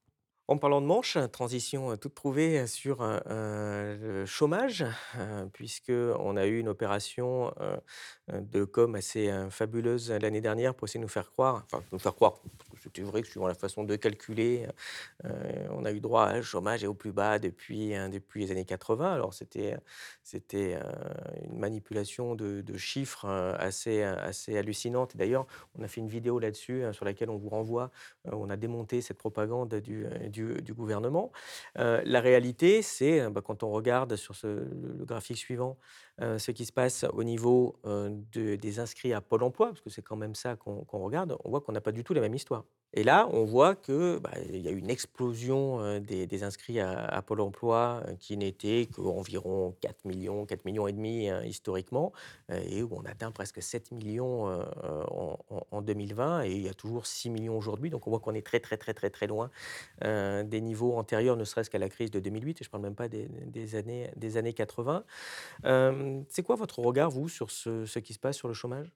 En 0.50 0.58
parlant 0.58 0.80
de 0.80 0.86
manche, 0.86 1.18
transition 1.34 1.98
toute 1.98 2.16
trouvée 2.16 2.68
sur 2.68 3.02
le 3.02 4.24
chômage, 4.26 4.86
euh, 5.18 5.46
puisqu'on 5.52 6.38
a 6.38 6.46
eu 6.46 6.60
une 6.60 6.70
opération 6.70 7.54
de 8.32 8.64
com 8.64 8.96
assez 8.96 9.30
fabuleuse 9.50 10.10
l'année 10.10 10.40
dernière 10.40 10.74
pour 10.74 10.88
essayer 10.88 11.00
de 11.00 11.04
nous 11.04 11.10
faire 11.10 11.32
croire, 11.32 11.64
enfin 11.66 11.84
nous 11.92 12.00
faire 12.00 12.16
croire, 12.16 12.40
parce 12.58 12.70
que 12.70 12.78
c'était 12.82 13.02
vrai 13.02 13.24
que 13.24 13.28
suivant 13.28 13.48
la 13.48 13.56
façon 13.56 13.84
de 13.84 13.96
calculer, 13.98 14.68
on 15.24 15.84
a 15.84 15.92
eu 15.92 16.00
droit 16.00 16.24
à 16.24 16.36
un 16.36 16.42
chômage 16.42 16.84
est 16.84 16.88
au 16.88 16.94
plus 16.94 17.12
bas 17.12 17.40
depuis, 17.40 17.90
depuis 18.10 18.46
les 18.46 18.52
années 18.52 18.66
80. 18.66 19.14
Alors 19.14 19.34
c'était, 19.34 19.76
c'était 20.24 20.78
une 21.44 21.60
manipulation 21.60 22.36
de, 22.36 22.64
chiffres 22.78 23.26
assez, 23.60 24.04
assez 24.04 24.58
hallucinante. 24.58 25.16
Et 25.16 25.18
D'ailleurs, 25.18 25.46
on 25.78 25.84
a 25.84 25.88
fait 25.88 26.02
une 26.02 26.08
vidéo 26.08 26.40
là-dessus 26.40 26.84
euh, 26.84 26.94
sur 26.94 27.06
laquelle 27.06 27.30
on 27.30 27.38
vous 27.38 27.50
renvoie 27.50 27.92
on 28.32 28.50
a 28.50 28.58
démonté 28.58 29.02
cette 29.02 29.18
propagande 29.18 29.76
du, 29.76 30.06
euh, 30.06 30.30
du- 30.62 30.74
gouvernement. 30.74 31.32
Euh, 31.78 32.02
la 32.06 32.22
réalité, 32.22 32.82
c'est, 32.82 33.22
euh, 33.22 33.30
bah, 33.30 33.42
quand 33.44 33.64
on 33.64 33.72
regarde 33.72 34.16
sur 34.16 34.36
le, 34.36 34.68
graphique 35.06 35.38
suivant, 35.38 35.78
euh, 36.22 36.38
ce 36.40 36.52
qui 36.52 36.66
se 36.66 36.74
passe 36.74 37.06
au 37.14 37.24
niveau 37.24 37.80
de- 37.86 38.56
des 38.56 38.80
inscrits 38.80 39.14
à 39.14 39.22
Pôle 39.22 39.44
emploi, 39.44 39.68
parce 39.70 39.82
que 39.82 39.90
c'est 39.90 40.02
quand 40.02 40.16
même 40.18 40.36
ça 40.36 40.56
qu'on 40.56 40.84
qu'on 40.86 41.00
regarde, 41.00 41.36
on 41.44 41.50
voit 41.50 41.62
qu'on 41.62 41.72
n'a 41.74 41.82
pas 41.82 41.92
du 41.92 42.04
tout 42.04 42.14
la 42.14 42.22
même 42.22 42.34
histoire. 42.36 42.66
Et 42.94 43.04
là, 43.04 43.28
on 43.32 43.44
voit 43.44 43.76
que 43.76 44.18
bah, 44.20 44.32
il 44.50 44.62
y 44.62 44.68
a 44.68 44.72
eu 44.72 44.78
une 44.78 44.90
explosion 44.90 46.00
des, 46.00 46.44
inscrits 46.44 46.80
à, 46.80 47.22
Pôle 47.22 47.42
emploi 47.42 48.04
qui 48.20 48.38
n'étaient 48.38 48.88
qu'environ 48.92 49.76
4 49.82 50.06
millions, 50.06 50.46
4 50.46 50.66
millions 50.66 50.88
et 50.88 50.94
demi 50.94 51.30
euh, 51.30 51.44
historiquement, 51.46 52.12
et 52.50 52.82
où 52.84 52.90
on 52.92 53.04
atteint 53.06 53.32
presque 53.32 53.62
7 53.62 53.92
millions 53.92 54.46
en, 54.48 55.38
en- 55.50 55.68
en 55.72 55.82
2020, 55.82 56.44
et 56.46 56.52
il 56.52 56.62
y 56.62 56.70
a 56.70 56.74
toujours 56.74 57.06
6 57.06 57.30
millions 57.30 57.58
aujourd'hui. 57.58 57.90
Donc 57.90 58.08
on 58.08 58.10
voit 58.10 58.20
qu'on 58.20 58.34
est 58.34 58.46
très 58.46 58.60
très 58.60 58.78
très 58.78 58.94
très 58.94 59.10
très 59.10 59.28
loin 59.28 59.52
des 60.02 60.62
niveaux 60.62 60.96
antérieurs, 60.98 61.38
ne 61.38 61.44
serait-ce 61.44 61.70
qu'à 61.70 61.80
la 61.80 61.90
crise 61.90 62.12
de 62.12 62.20
2008, 62.20 62.62
et 62.62 62.64
je 62.64 62.70
ne 62.70 62.72
parle 62.72 62.84
même 62.84 62.96
pas 62.96 63.08
des, 63.10 63.76
années, 63.76 64.10
des 64.16 64.38
années 64.38 64.54
80. 64.54 65.04
Euh, 65.66 66.22
c'est 66.30 66.44
quoi 66.44 66.56
votre 66.56 66.80
regard, 66.80 67.10
vous, 67.10 67.30
sur 67.30 67.52
ce 67.52 68.00
qui 68.00 68.14
se 68.14 68.20
passe 68.20 68.38
sur 68.38 68.48
le 68.48 68.54
chômage? 68.54 68.92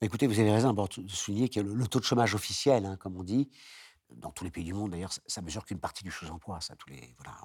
Écoutez, 0.00 0.28
vous 0.28 0.38
avez 0.38 0.52
raison 0.52 0.72
de 0.72 1.08
souligner 1.08 1.48
que 1.48 1.58
le, 1.58 1.74
le 1.74 1.86
taux 1.88 1.98
de 1.98 2.04
chômage 2.04 2.34
officiel, 2.34 2.86
hein, 2.86 2.96
comme 3.00 3.16
on 3.16 3.24
dit, 3.24 3.48
dans 4.16 4.30
tous 4.30 4.44
les 4.44 4.50
pays 4.50 4.64
du 4.64 4.72
monde 4.72 4.92
d'ailleurs, 4.92 5.12
ça, 5.12 5.20
ça 5.26 5.42
mesure 5.42 5.64
qu'une 5.64 5.78
partie 5.78 6.04
du 6.04 6.10
sous-emploi. 6.10 6.60
Ça, 6.60 6.76
tous 6.76 6.88
les 6.88 7.14
voilà. 7.18 7.36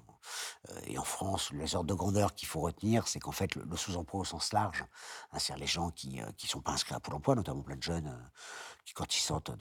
Euh, 0.69 0.79
et 0.87 0.97
en 0.97 1.03
France, 1.03 1.51
les 1.51 1.75
ordres 1.75 1.89
de 1.89 1.93
grandeur 1.93 2.33
qu'il 2.33 2.47
faut 2.47 2.61
retenir, 2.61 3.07
c'est 3.07 3.19
qu'en 3.19 3.31
fait 3.31 3.55
le, 3.55 3.75
sous-emploi 3.75 4.21
au 4.21 4.25
sens 4.25 4.53
large, 4.53 4.83
hein, 5.31 5.39
c'est-à-dire 5.39 5.61
les 5.61 5.67
gens 5.67 5.91
qui 5.91 6.19
ne 6.19 6.47
sont 6.47 6.61
pas 6.61 6.71
inscrits 6.71 6.95
à 6.95 6.99
Pôle 6.99 7.15
Emploi, 7.15 7.35
notamment 7.35 7.61
plein 7.61 7.75
de 7.75 7.83
jeunes 7.83 8.07
euh, 8.07 8.29
qui, 8.85 8.93
quand 8.93 9.15
ils 9.15 9.21
sortent 9.21 9.51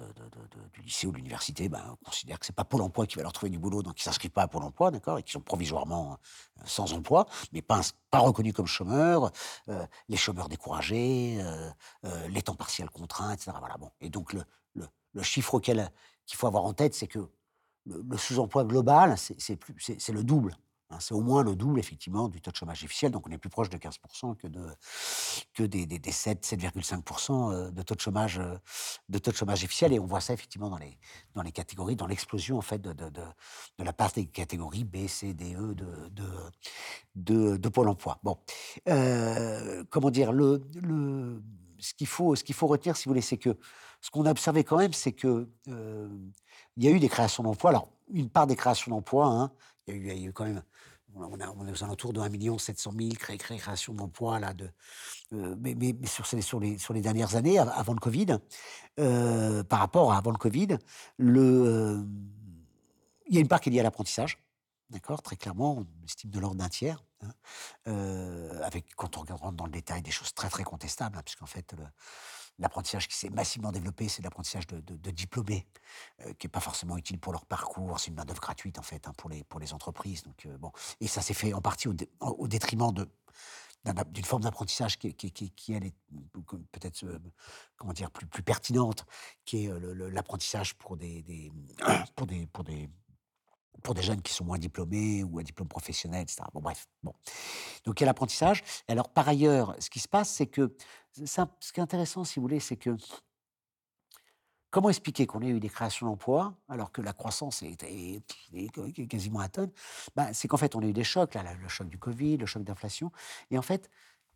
du 0.72 0.82
lycée 0.82 1.06
ou 1.06 1.12
de 1.12 1.16
l'université, 1.16 1.68
ben, 1.68 1.96
considèrent 2.04 2.38
que 2.38 2.46
c'est 2.46 2.54
pas 2.54 2.64
Pôle 2.64 2.82
Emploi 2.82 3.06
qui 3.06 3.16
va 3.16 3.22
leur 3.22 3.32
trouver 3.32 3.50
du 3.50 3.58
boulot, 3.58 3.82
donc 3.82 4.00
ils 4.00 4.02
s'inscrivent 4.02 4.30
pas 4.30 4.42
à 4.42 4.48
Pôle 4.48 4.64
Emploi, 4.64 4.90
d'accord, 4.90 5.18
et 5.18 5.22
qui 5.22 5.32
sont 5.32 5.40
provisoirement 5.40 6.12
euh, 6.12 6.16
sans 6.64 6.92
emploi, 6.92 7.26
mais 7.52 7.62
pas, 7.62 7.80
reconnus 8.12 8.52
comme 8.52 8.66
chômeurs, 8.66 9.30
euh, 9.68 9.86
les 10.08 10.16
chômeurs 10.16 10.48
découragés, 10.48 11.38
euh, 11.40 11.70
euh, 12.04 12.28
les 12.28 12.42
temps 12.42 12.54
partiels 12.54 12.90
contraints, 12.90 13.32
etc. 13.32 13.52
Voilà, 13.58 13.76
bon. 13.76 13.90
Et 14.00 14.10
donc, 14.10 14.34
le 15.14 15.22
chiffre 15.22 15.54
auquel 15.54 15.92
qu'il 16.26 16.36
faut 16.36 16.46
avoir 16.46 16.64
en 16.64 16.72
tête, 16.72 16.94
c'est 16.94 17.06
que 17.06 17.28
le, 17.86 18.16
sous-emploi 18.16 18.64
global, 18.64 19.16
c'est 19.18 20.12
le 20.12 20.22
double. 20.22 20.56
hein. 20.90 20.98
c'est 21.00 21.14
au 21.14 21.20
moins 21.20 21.42
le 21.42 21.56
double, 21.56 21.80
effectivement, 21.80 22.28
du 22.28 22.40
taux 22.40 22.50
de 22.50 22.56
chômage 22.56 22.84
officiel. 22.84 23.10
Donc, 23.10 23.26
on 23.26 23.30
est 23.30 23.38
plus 23.38 23.50
proche 23.50 23.68
de 23.70 23.76
15% 23.76 24.36
que, 24.36 24.46
de, 24.46 24.64
que 25.54 25.64
des, 25.64 25.86
des, 25.86 25.98
des 25.98 26.12
7, 26.12 26.46
7,5% 26.46 27.52
euh, 27.52 27.70
de 27.70 27.82
taux 27.82 27.94
de 27.94 28.00
chômage, 28.00 28.38
euh, 28.38 28.56
de 29.08 29.18
taux 29.18 29.32
de 29.32 29.36
chômage 29.36 29.64
officiel. 29.64 29.92
Et 29.92 29.98
on 29.98 30.06
voit 30.06 30.20
ça, 30.20 30.32
effectivement, 30.32 30.70
dans 30.70 30.78
les, 30.78 30.96
dans 31.34 31.42
les 31.42 31.52
catégories, 31.52 31.96
dans 31.96 32.06
l'explosion, 32.06 32.56
en 32.58 32.62
fait, 32.62 32.80
de, 32.80 32.94
la 33.78 33.92
part 33.92 34.12
des 34.12 34.26
catégories 34.26 34.84
B, 34.84 35.08
C, 35.08 35.34
D, 35.34 35.56
E 35.56 35.74
de 37.16 37.68
Pôle 37.68 37.88
emploi. 37.88 38.18
Bon. 38.22 38.38
Euh, 38.88 39.82
comment 39.90 40.10
dire 40.10 40.32
le, 40.32 40.62
le, 40.80 41.42
ce 41.78 41.94
qu'il 41.94 42.06
faut, 42.06 42.36
ce 42.36 42.44
qu'il 42.44 42.54
faut 42.54 42.68
retenir, 42.68 42.96
si 42.96 43.04
vous 43.04 43.10
voulez, 43.10 43.20
c'est 43.20 43.38
que 43.38 43.58
ce 44.02 44.10
qu'on 44.10 44.26
a 44.26 44.30
observé 44.32 44.64
quand 44.64 44.76
même, 44.78 44.92
c'est 44.92 45.12
que 45.12 45.48
euh, 45.68 46.08
il 46.76 46.84
y 46.84 46.88
a 46.88 46.90
eu 46.90 46.98
des 46.98 47.08
créations 47.08 47.44
d'emplois. 47.44 47.70
Alors, 47.70 47.88
une 48.12 48.28
part 48.28 48.48
des 48.48 48.56
créations 48.56 48.90
d'emplois, 48.90 49.26
hein, 49.26 49.52
il, 49.86 50.04
y 50.04 50.10
a 50.10 50.14
eu- 50.16 50.32
quand 50.32 50.44
même. 50.44 50.62
On, 51.14 51.38
est 51.38 51.70
aux 51.70 51.84
alentours 51.84 52.12
de 52.14 52.20
1 52.20 52.58
700 52.58 52.92
000 52.98 53.10
cré, 53.14 53.36
cré- 53.36 53.58
créations 53.58 53.92
d'emplois, 53.92 54.40
là, 54.40 54.54
euh, 55.32 55.54
mais, 55.60 55.76
sur, 56.06 56.58
les, 56.58 57.00
dernières 57.02 57.36
années, 57.36 57.58
av- 57.58 57.70
avant 57.74 57.92
le 57.92 58.00
Covid, 58.00 58.38
euh, 58.98 59.62
par 59.62 59.78
rapport 59.78 60.12
à 60.12 60.16
avant 60.16 60.30
le 60.32 60.38
Covid, 60.38 60.78
il 61.18 62.04
y 63.30 63.36
a 63.36 63.40
une 63.40 63.48
part 63.48 63.60
qui 63.60 63.68
est 63.68 63.72
liée 63.72 63.80
à 63.80 63.82
l'apprentissage, 63.84 64.42
d'accord, 64.88 65.22
très 65.22 65.36
clairement, 65.36 65.78
on 65.80 66.04
estime 66.04 66.30
de 66.30 66.40
l'ordre 66.40 66.56
d'un 66.56 66.70
tiers, 66.70 67.04
hein, 67.20 67.32
avec, 68.62 68.86
quand 68.96 69.18
on 69.18 69.36
rentre 69.36 69.56
dans 69.56 69.66
le 69.66 69.72
détail, 69.72 70.00
des 70.00 70.10
choses 70.10 70.32
très 70.32 70.48
très 70.48 70.64
contestables, 70.64 71.18
hein, 71.18 71.22
puisqu'en 71.22 71.46
fait, 71.46 71.74
l'apprentissage 72.62 73.06
qui 73.08 73.16
s'est 73.16 73.28
massivement 73.30 73.72
développé, 73.72 74.08
c'est 74.08 74.22
l'apprentissage 74.22 74.66
de, 74.66 74.80
de- 74.80 74.96
de 74.96 75.10
diplômés, 75.10 75.66
euh, 76.20 76.32
qui 76.34 76.46
n'est 76.46 76.50
pas 76.50 76.60
forcément 76.60 76.96
utile 76.96 77.18
pour 77.18 77.32
leur 77.32 77.44
parcours, 77.44 78.00
c'est 78.00 78.08
une 78.08 78.16
main-d'œuvre 78.16 78.40
gratuite 78.40 78.78
en 78.78 78.82
fait 78.82 79.06
hein, 79.06 79.12
pour, 79.18 79.28
les, 79.28 79.44
pour 79.44 79.60
les 79.60 79.72
entreprises. 79.74 80.22
Donc, 80.22 80.46
euh, 80.46 80.56
bon. 80.58 80.72
Et 81.00 81.06
ça 81.08 81.20
s'est 81.20 81.34
fait 81.34 81.52
en 81.52 81.60
partie 81.60 81.88
au, 81.88 81.92
dé- 81.92 82.10
en- 82.20 82.30
au 82.30 82.48
détriment 82.48 82.92
d'une 82.94 84.24
forme 84.24 84.42
d'apprentissage 84.42 84.96
qui, 84.96 85.12
qui, 85.12 85.32
qui, 85.32 85.50
qui, 85.50 85.72
elle, 85.72 85.84
est 85.86 85.94
peut-être 86.70 87.02
euh, 87.04 87.18
comment 87.76 87.92
dire, 87.92 88.10
plus, 88.12 88.26
plus 88.26 88.44
pertinente, 88.44 89.04
qui 89.44 89.64
est 89.64 89.72
l'apprentissage 90.12 90.74
pour, 90.74 90.96
des, 90.96 91.50
pour, 92.14 92.26
des, 92.26 92.46
pour 93.82 93.94
des 93.94 94.02
jeunes 94.02 94.22
qui 94.22 94.32
sont 94.32 94.44
moins 94.44 94.58
diplômés 94.58 95.24
ou 95.24 95.38
à 95.38 95.42
diplôme 95.42 95.68
professionnel, 95.68 96.22
etc. 96.22 96.42
Bon, 96.52 96.60
bref. 96.60 96.86
Bon. 97.02 97.14
Donc, 97.84 98.00
il 98.00 98.02
y 98.02 98.04
a 98.04 98.06
l'apprentissage. 98.06 98.62
Alors, 98.88 99.08
par 99.08 99.28
ailleurs, 99.28 99.74
ce 99.78 99.90
qui 99.90 100.00
se 100.00 100.08
passe, 100.08 100.30
c'est 100.30 100.46
que 100.46 100.76
ce 101.14 101.72
qui 101.72 101.80
est 101.80 101.82
intéressant, 101.82 102.24
si 102.24 102.36
vous 102.36 102.42
voulez, 102.42 102.60
c'est 102.60 102.76
que 102.76 102.96
comment 104.70 104.88
expliquer 104.88 105.26
qu'on 105.26 105.42
ait 105.42 105.48
eu 105.48 105.60
des 105.60 105.68
créations 105.68 106.06
d'emplois 106.06 106.54
alors 106.68 106.90
que 106.92 107.02
la 107.02 107.12
croissance 107.12 107.62
est, 107.62 107.76
quasiment 109.08 109.46
tonne 109.48 109.70
Ben, 110.16 110.32
C'est 110.32 110.48
qu'en 110.48 110.56
fait, 110.56 110.74
on 110.74 110.80
a 110.80 110.86
eu 110.86 110.92
des 110.92 111.04
chocs, 111.04 111.34
là, 111.34 111.42
le 111.54 111.68
choc 111.68 111.88
du 111.88 111.98
Covid, 111.98 112.38
le 112.38 112.46
choc 112.46 112.64
d'inflation. 112.64 113.12
Et 113.50 113.58
en 113.58 113.62
fait, 113.62 113.90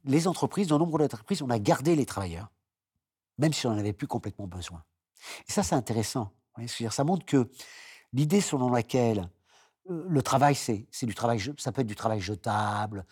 les 0.05 0.29
entreprises, 0.29 0.69
dans 0.69 0.79
nombre 0.79 0.99
d'entreprises, 0.99 1.43
on 1.43 1.51
a 1.51 1.59
gardé 1.59 1.97
les 1.97 2.07
travailleurs, 2.07 2.51
même 3.39 3.53
si 3.53 3.67
on 3.67 3.71
n'en 3.71 3.79
avait 3.79 3.95
plus 3.95 4.07
complètement 4.07 4.47
besoin. 4.47 4.85
Et 5.49 5.53
ça, 5.53 5.63
c'est 5.63 5.75
intéressant. 5.75 6.33
Ça 6.91 7.05
montre 7.05 7.25
que 7.27 7.51
l'idée 8.13 8.41
selon 8.41 8.71
laquelle 8.71 9.29
le 9.89 10.23
travail, 10.23 10.55
c'est 10.55 10.87
du 11.03 11.15
travail, 11.15 11.41
ça 11.59 11.73
peut 11.73 11.83
être 11.83 11.87
du 11.87 11.95
travail 11.95 12.21
jetable, 12.21 13.05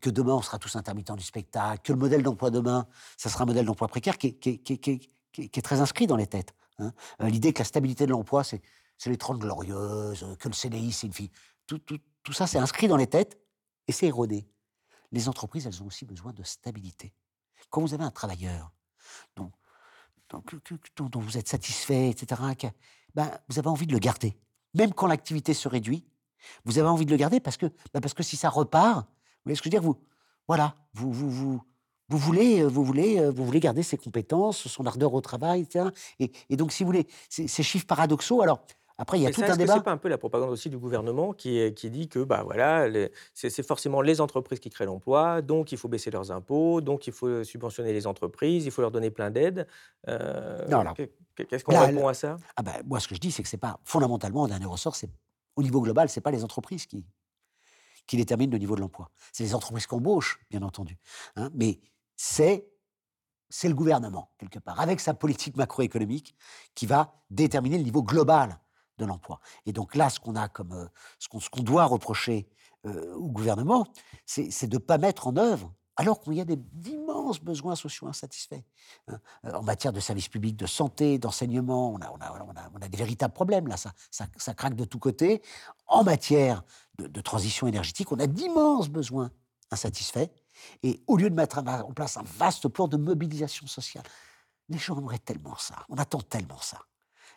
que 0.00 0.10
demain 0.10 0.34
on 0.34 0.42
sera 0.42 0.58
tous 0.58 0.76
intermittents 0.76 1.16
du 1.16 1.24
spectacle, 1.24 1.80
que 1.82 1.92
le 1.92 1.98
modèle 1.98 2.22
d'emploi 2.22 2.50
demain, 2.50 2.86
ça 3.16 3.30
sera 3.30 3.44
un 3.44 3.46
modèle 3.46 3.64
d'emploi 3.64 3.88
précaire 3.88 4.18
qui 4.18 4.38
est, 4.38 5.62
très 5.62 5.80
inscrit 5.80 6.06
dans 6.06 6.16
les 6.16 6.26
têtes. 6.26 6.54
hein. 6.78 6.92
L'idée 7.20 7.52
que 7.52 7.60
la 7.60 7.64
stabilité 7.64 8.06
de 8.06 8.10
l'emploi, 8.10 8.44
c'est 8.44 8.60
les 9.06 9.16
30 9.16 9.38
glorieuses, 9.38 10.26
que 10.38 10.48
le 10.48 10.54
CDI, 10.54 10.92
c'est 10.92 11.06
une 11.06 11.14
fille. 11.14 11.30
Tout, 11.66 11.78
tout, 11.78 11.98
tout 12.22 12.32
ça, 12.32 12.46
c'est 12.46 12.58
inscrit 12.58 12.88
dans 12.88 12.96
les 12.96 13.06
têtes 13.06 13.38
et 13.88 13.92
c'est 13.92 14.06
érodé. 14.06 14.46
Les 15.12 15.28
entreprises, 15.28 15.66
elles 15.66 15.82
ont 15.82 15.86
aussi 15.86 16.04
besoin 16.04 16.32
de 16.32 16.42
stabilité. 16.42 17.14
Quand 17.70 17.80
vous 17.80 17.94
avez 17.94 18.04
un 18.04 18.10
travailleur 18.10 18.72
dont, 19.36 19.50
dont 20.30 21.20
vous 21.20 21.38
êtes 21.38 21.48
satisfait, 21.48 22.10
etc., 22.10 22.42
ben, 23.14 23.30
vous 23.48 23.58
avez 23.58 23.68
envie 23.68 23.86
de 23.86 23.92
le 23.92 23.98
garder. 23.98 24.36
Même 24.74 24.92
quand 24.92 25.06
l'activité 25.06 25.54
se 25.54 25.68
réduit, 25.68 26.04
vous 26.64 26.78
avez 26.78 26.88
envie 26.88 27.06
de 27.06 27.10
le 27.10 27.16
garder 27.16 27.40
parce 27.40 27.56
que, 27.56 27.66
ben 27.92 28.00
parce 28.00 28.14
que 28.14 28.22
si 28.22 28.36
ça 28.36 28.48
repart, 28.48 29.06
vous 29.06 29.06
voyez 29.46 29.56
ce 29.56 29.62
que 29.62 29.70
je 29.70 29.76
veux 29.76 29.80
dire 29.80 29.82
vous, 29.82 29.98
Voilà, 30.48 30.76
vous, 30.94 31.12
vous, 31.12 31.30
vous, 31.30 31.62
vous 32.08 32.18
voulez, 32.18 32.62
vous 32.64 32.84
voulez, 32.84 33.30
vous 33.30 33.44
voulez 33.44 33.60
garder 33.60 33.82
ses 33.82 33.96
compétences, 33.96 34.68
son 34.68 34.86
ardeur 34.86 35.12
au 35.14 35.20
travail, 35.20 35.62
etc. 35.62 35.90
Et, 36.18 36.32
et 36.48 36.56
donc, 36.56 36.72
si 36.72 36.82
vous 36.82 36.88
voulez, 36.88 37.06
ces 37.28 37.62
chiffres 37.62 37.86
paradoxaux, 37.86 38.42
alors 38.42 38.60
après, 39.00 39.18
il 39.18 39.22
y 39.22 39.26
a 39.26 39.30
tout 39.30 39.40
ça, 39.40 39.54
un 39.54 39.56
débat. 39.56 39.76
C'est 39.76 39.82
pas 39.82 39.92
un 39.92 39.96
peu 39.96 40.10
la 40.10 40.18
propagande 40.18 40.50
aussi 40.50 40.68
du 40.68 40.76
gouvernement 40.76 41.32
qui, 41.32 41.72
qui 41.72 41.88
dit 41.88 42.06
que 42.06 42.18
bah 42.22 42.42
voilà, 42.44 42.86
c'est 43.32 43.66
forcément 43.66 44.02
les 44.02 44.20
entreprises 44.20 44.60
qui 44.60 44.68
créent 44.68 44.84
l'emploi, 44.84 45.40
donc 45.40 45.72
il 45.72 45.78
faut 45.78 45.88
baisser 45.88 46.10
leurs 46.10 46.30
impôts, 46.30 46.82
donc 46.82 47.06
il 47.06 47.14
faut 47.14 47.42
subventionner 47.42 47.94
les 47.94 48.06
entreprises, 48.06 48.66
il 48.66 48.70
faut 48.70 48.82
leur 48.82 48.90
donner 48.90 49.10
plein 49.10 49.30
d'aides. 49.30 49.66
Euh, 50.08 50.84
Qu'est-ce 51.34 51.64
qu'on 51.64 51.78
répond 51.78 52.08
à 52.08 52.14
ça? 52.14 52.36
Ah 52.56 52.62
ben, 52.62 52.74
Moi, 52.84 53.00
ce 53.00 53.08
que 53.08 53.14
je 53.14 53.20
dis, 53.20 53.32
c'est 53.32 53.42
que 53.42 53.48
c'est 53.48 53.56
pas 53.56 53.80
fondamentalement, 53.84 54.42
en 54.42 54.48
dernier 54.48 54.66
ressort, 54.66 54.94
c'est 54.94 55.08
au 55.56 55.62
niveau 55.62 55.80
global, 55.80 56.10
c'est 56.10 56.20
pas 56.20 56.30
les 56.30 56.44
entreprises 56.44 56.84
qui, 56.84 57.02
qui 58.06 58.18
déterminent 58.18 58.52
le 58.52 58.58
niveau 58.58 58.74
de 58.74 58.82
l'emploi. 58.82 59.10
C'est 59.32 59.44
les 59.44 59.54
entreprises 59.54 59.86
qui 59.86 59.94
embauchent, 59.94 60.40
bien 60.50 60.60
entendu. 60.60 60.98
Hein, 61.36 61.48
mais 61.54 61.80
c'est 62.16 62.66
c'est 63.48 63.68
le 63.68 63.74
gouvernement, 63.74 64.30
quelque 64.38 64.58
part, 64.58 64.78
avec 64.78 65.00
sa 65.00 65.14
politique 65.14 65.56
macroéconomique, 65.56 66.36
qui 66.74 66.84
va 66.84 67.14
déterminer 67.30 67.78
le 67.78 67.84
niveau 67.84 68.02
global 68.02 68.60
de 69.00 69.06
l'emploi. 69.06 69.40
Et 69.66 69.72
donc 69.72 69.96
là, 69.96 70.10
ce 70.10 70.20
qu'on 70.20 70.36
a 70.36 70.48
comme 70.48 70.72
euh, 70.72 70.86
ce 71.18 71.28
qu'on 71.28 71.62
doit 71.62 71.84
reprocher 71.84 72.48
euh, 72.86 73.14
au 73.14 73.28
gouvernement, 73.28 73.86
c'est 74.26 74.66
de 74.66 74.76
ne 74.76 74.78
pas 74.78 74.98
mettre 74.98 75.26
en 75.26 75.36
œuvre, 75.36 75.72
alors 75.96 76.20
qu'il 76.20 76.34
y 76.34 76.40
a 76.40 76.44
d'immenses 76.46 77.40
besoins 77.40 77.74
sociaux 77.74 78.06
insatisfaits. 78.06 78.62
Hein. 79.08 79.18
Euh, 79.46 79.52
en 79.52 79.62
matière 79.62 79.92
de 79.92 80.00
services 80.00 80.28
publics, 80.28 80.56
de 80.56 80.66
santé, 80.66 81.18
d'enseignement, 81.18 81.90
on 81.92 82.00
a, 82.00 82.10
on, 82.10 82.18
on, 82.44 82.54
on 82.74 82.82
a, 82.82 82.88
des 82.88 82.96
véritables 82.96 83.34
problèmes 83.34 83.66
là, 83.66 83.76
ça, 83.76 83.92
ça, 84.10 84.26
ça, 84.36 84.54
craque 84.54 84.76
de 84.76 84.84
tous 84.84 84.98
côtés. 84.98 85.42
En 85.86 86.04
matière 86.04 86.62
de, 86.98 87.06
de 87.06 87.20
transition 87.20 87.66
énergétique, 87.66 88.12
on 88.12 88.18
a 88.18 88.26
d'immenses 88.26 88.88
besoins 88.88 89.30
insatisfaits. 89.70 90.28
Et 90.82 91.02
au 91.06 91.16
lieu 91.16 91.30
de 91.30 91.34
mettre 91.34 91.58
en 91.58 91.92
place 91.92 92.16
un 92.16 92.24
vaste 92.24 92.68
plan 92.68 92.88
de 92.88 92.96
mobilisation 92.96 93.66
sociale, 93.66 94.04
les 94.68 94.78
gens 94.78 94.98
aimeraient 94.98 95.18
tellement 95.18 95.56
ça, 95.56 95.84
on 95.88 95.96
attend 95.96 96.20
tellement 96.20 96.60
ça 96.60 96.78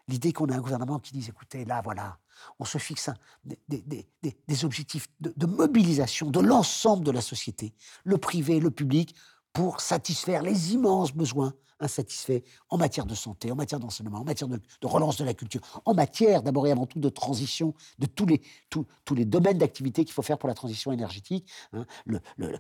l'idée 0.08 0.34
qu'on 0.34 0.48
a 0.48 0.56
un 0.56 0.62
gouvernement 0.62 1.00
qui 1.00 1.14
dise, 1.14 1.30
écoutez, 1.30 1.66
là, 1.66 1.82
voilà, 1.84 2.18
on 2.60 2.66
se 2.66 2.78
fixe 2.78 3.10
des, 3.46 4.66
objectifs 4.66 5.08
de, 5.20 5.46
mobilisation 5.46 6.30
de 6.30 6.40
l'ensemble 6.40 7.04
de 7.06 7.12
la 7.12 7.22
société, 7.22 7.74
le 8.04 8.18
privé, 8.18 8.60
le 8.60 8.72
public, 8.72 9.16
pour 9.54 9.82
satisfaire 9.82 10.42
les 10.42 10.74
immenses 10.74 11.14
besoins 11.14 11.54
insatisfaits 11.80 12.42
en 12.70 12.78
matière 12.78 13.06
de 13.06 13.14
santé, 13.14 13.52
en 13.52 13.56
matière 13.56 13.80
d'enseignement, 13.80 14.20
en 14.20 14.24
matière 14.24 14.48
de, 14.48 14.60
relance 14.84 15.18
de 15.18 15.26
la 15.26 15.34
culture, 15.34 15.62
en 15.86 15.94
matière 15.94 16.42
d'abord 16.42 16.66
et 16.66 16.72
avant 16.72 16.86
tout 16.86 17.00
de 17.00 17.10
transition, 17.10 17.74
de 18.00 18.06
tous 18.06 18.26
les, 18.26 18.42
tous, 18.70 18.86
les 19.14 19.26
domaines 19.26 19.58
d'activité 19.58 20.06
qu'il 20.06 20.14
faut 20.14 20.22
faire 20.22 20.38
pour 20.38 20.48
la 20.48 20.56
transition 20.56 20.92
énergétique, 20.92 21.48
hein, 21.74 21.86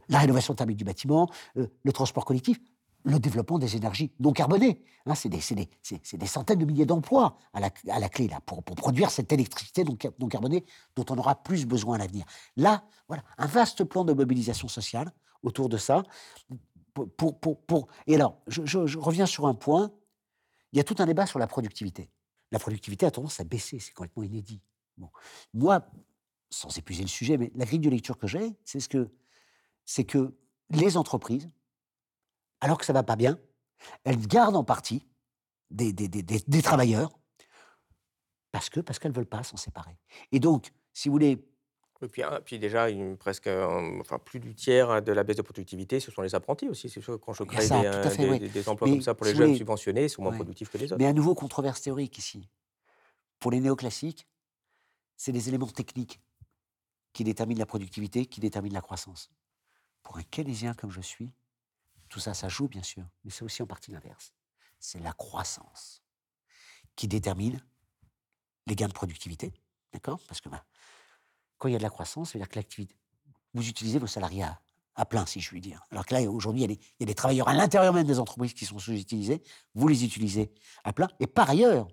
la 0.09 0.19
rénovation 0.19 0.53
thermique 0.53 0.77
du 0.77 0.83
bâtiment, 0.83 1.29
euh, 1.57 1.67
le 1.83 1.91
transport 1.91 2.25
collectif 2.25 2.59
le 3.03 3.19
développement 3.19 3.59
des 3.59 3.75
énergies 3.75 4.11
non 4.19 4.31
carbonées. 4.31 4.81
Hein, 5.05 5.15
c'est 5.15 5.29
des, 5.29 6.27
centaines 6.27 6.59
de 6.59 6.65
milliers 6.65 6.85
d'emplois 6.85 7.37
à 7.53 7.59
la, 7.59 7.69
clé 8.09 8.27
là, 8.27 8.39
pour, 8.45 8.63
produire 8.63 9.11
cette 9.11 9.31
électricité 9.33 9.83
non, 9.83 9.95
carbonée 10.27 10.65
dont 10.95 11.05
on 11.09 11.17
aura 11.17 11.43
plus 11.43 11.65
besoin 11.65 11.95
à 11.95 11.97
l'avenir. 11.99 12.25
Là, 12.55 12.83
voilà, 13.07 13.23
un 13.37 13.47
vaste 13.47 13.83
plan 13.83 14.05
de 14.05 14.13
mobilisation 14.13 14.67
sociale 14.67 15.11
autour 15.41 15.69
de 15.69 15.77
ça. 15.77 16.03
Pour, 16.93 17.39
pour, 17.39 17.59
pour, 17.65 17.87
Et 18.07 18.15
alors, 18.15 18.39
je, 18.47 18.97
reviens 18.97 19.25
sur 19.25 19.47
un 19.47 19.55
point. 19.55 19.91
Il 20.71 20.77
y 20.77 20.79
a 20.79 20.83
tout 20.83 20.95
un 20.99 21.05
débat 21.05 21.25
sur 21.25 21.39
la 21.39 21.47
productivité. 21.47 22.09
La 22.51 22.59
productivité 22.59 23.05
a 23.05 23.11
tendance 23.11 23.39
à 23.39 23.43
baisser, 23.43 23.79
c'est 23.79 23.93
complètement 23.93 24.23
inédit. 24.23 24.61
Moi, 25.53 25.85
sans 26.49 26.75
épuiser 26.77 27.01
le 27.01 27.09
sujet, 27.09 27.37
mais 27.37 27.51
la 27.55 27.65
grille 27.65 27.79
de 27.79 27.89
lecture 27.89 28.17
que 28.17 28.27
j'ai, 28.27 28.55
c'est 28.63 28.79
ce 28.79 28.87
que, 28.87 29.09
c'est 29.85 30.03
que 30.03 30.35
les 30.69 30.97
entreprises 30.97 31.49
alors 32.63 32.77
que 32.77 32.85
ça 32.85 32.93
va 32.93 33.03
pas 33.03 33.17
bien, 33.17 33.37
elles 34.05 34.25
gardent 34.25 34.55
en 34.55 34.63
partie 34.63 35.05
des, 35.69 35.91
des, 35.91 36.61
travailleurs 36.61 37.11
parce 38.53 38.69
que 38.69 38.79
parce 38.79 38.99
qu'elles 38.99 39.11
veulent 39.11 39.25
pas 39.25 39.43
s'en 39.43 39.57
séparer. 39.57 39.97
Et 40.31 40.39
donc, 40.39 40.71
si 40.93 41.09
vous 41.09 41.13
voulez. 41.13 41.45
Et 42.01 42.07
puis, 42.07 42.23
hein, 42.23 42.39
puis 42.45 42.59
déjà, 42.59 42.89
une, 42.89 43.17
presque, 43.17 43.47
enfin, 43.47 44.17
plus 44.17 44.39
du 44.39 44.55
tiers 44.55 45.01
de 45.01 45.11
la 45.11 45.23
baisse 45.23 45.37
de 45.37 45.41
productivité, 45.41 45.99
ce 45.99 46.09
sont 46.09 46.21
les 46.21 46.35
apprentis 46.35 46.69
aussi. 46.69 46.89
C'est 46.89 47.01
sûr, 47.01 47.19
quand 47.19 47.33
je 47.33 47.43
crée 47.43 47.67
des, 47.67 48.69
emplois 48.69 48.87
comme 48.87 49.01
ça 49.01 49.13
pour 49.13 49.25
les 49.25 49.35
jeunes 49.35 49.55
subventionnés, 49.55 50.03
ils 50.03 50.09
sont 50.09 50.21
moins 50.21 50.33
productifs 50.33 50.69
que 50.69 50.77
les 50.77 50.85
autres. 50.85 50.99
Mais 50.99 51.07
un 51.07 51.13
nouveau 51.13 51.35
controverse 51.35 51.81
théorique 51.81 52.17
ici. 52.17 52.47
Pour 53.39 53.51
les 53.51 53.59
néoclassiques, 53.59 54.25
c'est 55.17 55.33
les 55.33 55.49
éléments 55.49 55.67
techniques 55.67 56.21
qui 57.11 57.25
déterminent 57.25 57.59
la 57.59 57.65
productivité, 57.65 58.25
qui 58.25 58.39
déterminent 58.39 58.75
la 58.75 58.81
croissance. 58.81 59.29
Pour 60.01 60.17
un 60.17 60.23
keynésien 60.23 60.73
comme 60.73 60.91
je 60.91 61.01
suis, 61.01 61.33
tout 62.13 62.19
ça, 62.19 62.35
ça 62.35 62.47
joue, 62.47 62.67
bien 62.67 62.83
sûr, 62.83 63.03
mais 63.25 63.31
c'est 63.31 63.43
aussi 63.43 63.63
en 63.63 63.65
partie 63.65 63.89
l'inverse. 63.91 64.33
C'est 64.79 64.99
la 64.99 65.13
croissance 65.13 66.03
qui 66.95 67.07
détermine 67.07 67.59
les 68.67 68.75
gains 68.75 68.87
de 68.87 68.93
productivité. 68.93 69.51
D'accord? 69.91 70.19
Parce 70.27 70.39
que 70.39 70.47
bah, 70.47 70.63
quand 71.57 71.69
il 71.69 71.71
y 71.71 71.75
a 71.75 71.79
de 71.79 71.83
la 71.83 71.89
croissance, 71.89 72.29
ça 72.29 72.33
veut 72.33 72.45
dire 72.45 72.49
que 72.49 72.55
l'activité. 72.55 72.95
Vous 73.55 73.67
utilisez 73.67 73.97
vos 73.97 74.05
salariés 74.05 74.45
à, 74.95 75.05
plein, 75.05 75.25
si 75.25 75.41
je 75.41 75.49
puis 75.49 75.59
dire. 75.59 75.83
Alors 75.89 76.05
que 76.05 76.13
là, 76.13 76.21
aujourd'hui, 76.29 76.61
il, 76.63 76.77
y 76.99 77.03
a 77.03 77.05
des 77.07 77.15
travailleurs 77.15 77.47
à 77.47 77.55
l'intérieur 77.55 77.93
même 77.93 78.05
des 78.05 78.19
entreprises 78.19 78.53
qui 78.53 78.67
sont 78.67 78.77
sous-utilisés. 78.77 79.41
Vous 79.73 79.87
les 79.87 80.05
utilisez 80.05 80.53
à 80.83 80.93
plein. 80.93 81.07
Et 81.19 81.25
par 81.25 81.49
ailleurs, 81.49 81.87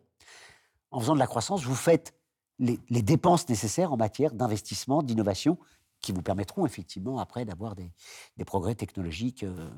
en 0.90 1.00
faisant 1.00 1.14
de 1.14 1.18
la 1.18 1.26
croissance, 1.26 1.64
vous 1.64 1.74
faites 1.74 2.14
les, 2.58 2.76
dépenses 3.02 3.48
nécessaires 3.48 3.90
en 3.90 3.96
matière 3.96 4.34
d'investissement, 4.34 5.02
d'innovation, 5.02 5.58
qui 6.00 6.12
vous 6.12 6.22
permettront 6.22 6.66
effectivement 6.66 7.18
après 7.18 7.44
d'avoir 7.44 7.76
des, 7.76 7.92
progrès 8.44 8.74
technologiques 8.74 9.42
euh, 9.42 9.70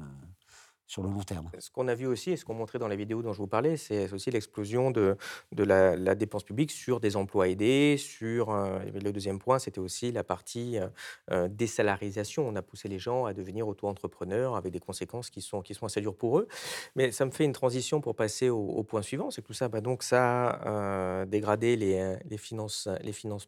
sur 0.92 1.02
le 1.02 1.08
long 1.08 1.22
terme. 1.22 1.50
Ce 1.58 1.70
qu'on 1.70 1.88
a 1.88 1.94
vu 1.94 2.06
aussi, 2.06 2.32
et 2.32 2.36
ce 2.36 2.44
qu'on 2.44 2.52
montrait 2.52 2.78
dans 2.78 2.86
la 2.86 2.96
vidéo 2.96 3.22
dont 3.22 3.32
je 3.32 3.38
vous 3.38 3.46
parlais, 3.46 3.78
c'est 3.78 4.12
aussi 4.12 4.30
l'explosion 4.30 4.90
de, 4.90 5.16
la, 5.56 6.14
dépense 6.14 6.44
publique 6.44 6.70
sur 6.70 7.00
des 7.00 7.16
emplois 7.16 7.48
aidés, 7.48 7.96
sur... 7.98 8.50
Euh, 8.50 8.78
le 8.92 9.10
deuxième 9.10 9.38
point, 9.38 9.58
c'était 9.58 9.78
aussi 9.78 10.12
la 10.12 10.22
partie 10.22 10.78
euh, 10.78 10.88
euh, 11.30 11.48
désalarisation. 11.48 12.46
On 12.46 12.54
a 12.56 12.62
poussé 12.62 12.88
les 12.88 12.98
gens 12.98 13.24
à 13.24 13.32
devenir 13.32 13.66
auto-entrepreneurs 13.66 14.54
avec 14.54 14.70
des 14.70 14.80
conséquences 14.80 15.30
qui 15.30 15.40
sont, 15.40 15.62
assez 15.82 16.02
dures 16.02 16.14
pour 16.14 16.38
eux. 16.38 16.46
Mais 16.94 17.10
ça 17.10 17.24
me 17.24 17.30
fait 17.30 17.44
une 17.44 17.54
transition 17.54 18.02
pour 18.02 18.14
passer 18.14 18.50
au, 18.50 18.82
point 18.82 19.00
suivant, 19.00 19.30
c'est 19.30 19.40
que 19.40 19.46
tout 19.46 19.54
ça, 19.54 19.68
bah, 19.68 19.80
donc, 19.80 20.02
ça 20.02 21.22
a 21.22 21.24
dégradé 21.24 21.76
les, 21.76 22.36
finances, 22.36 22.86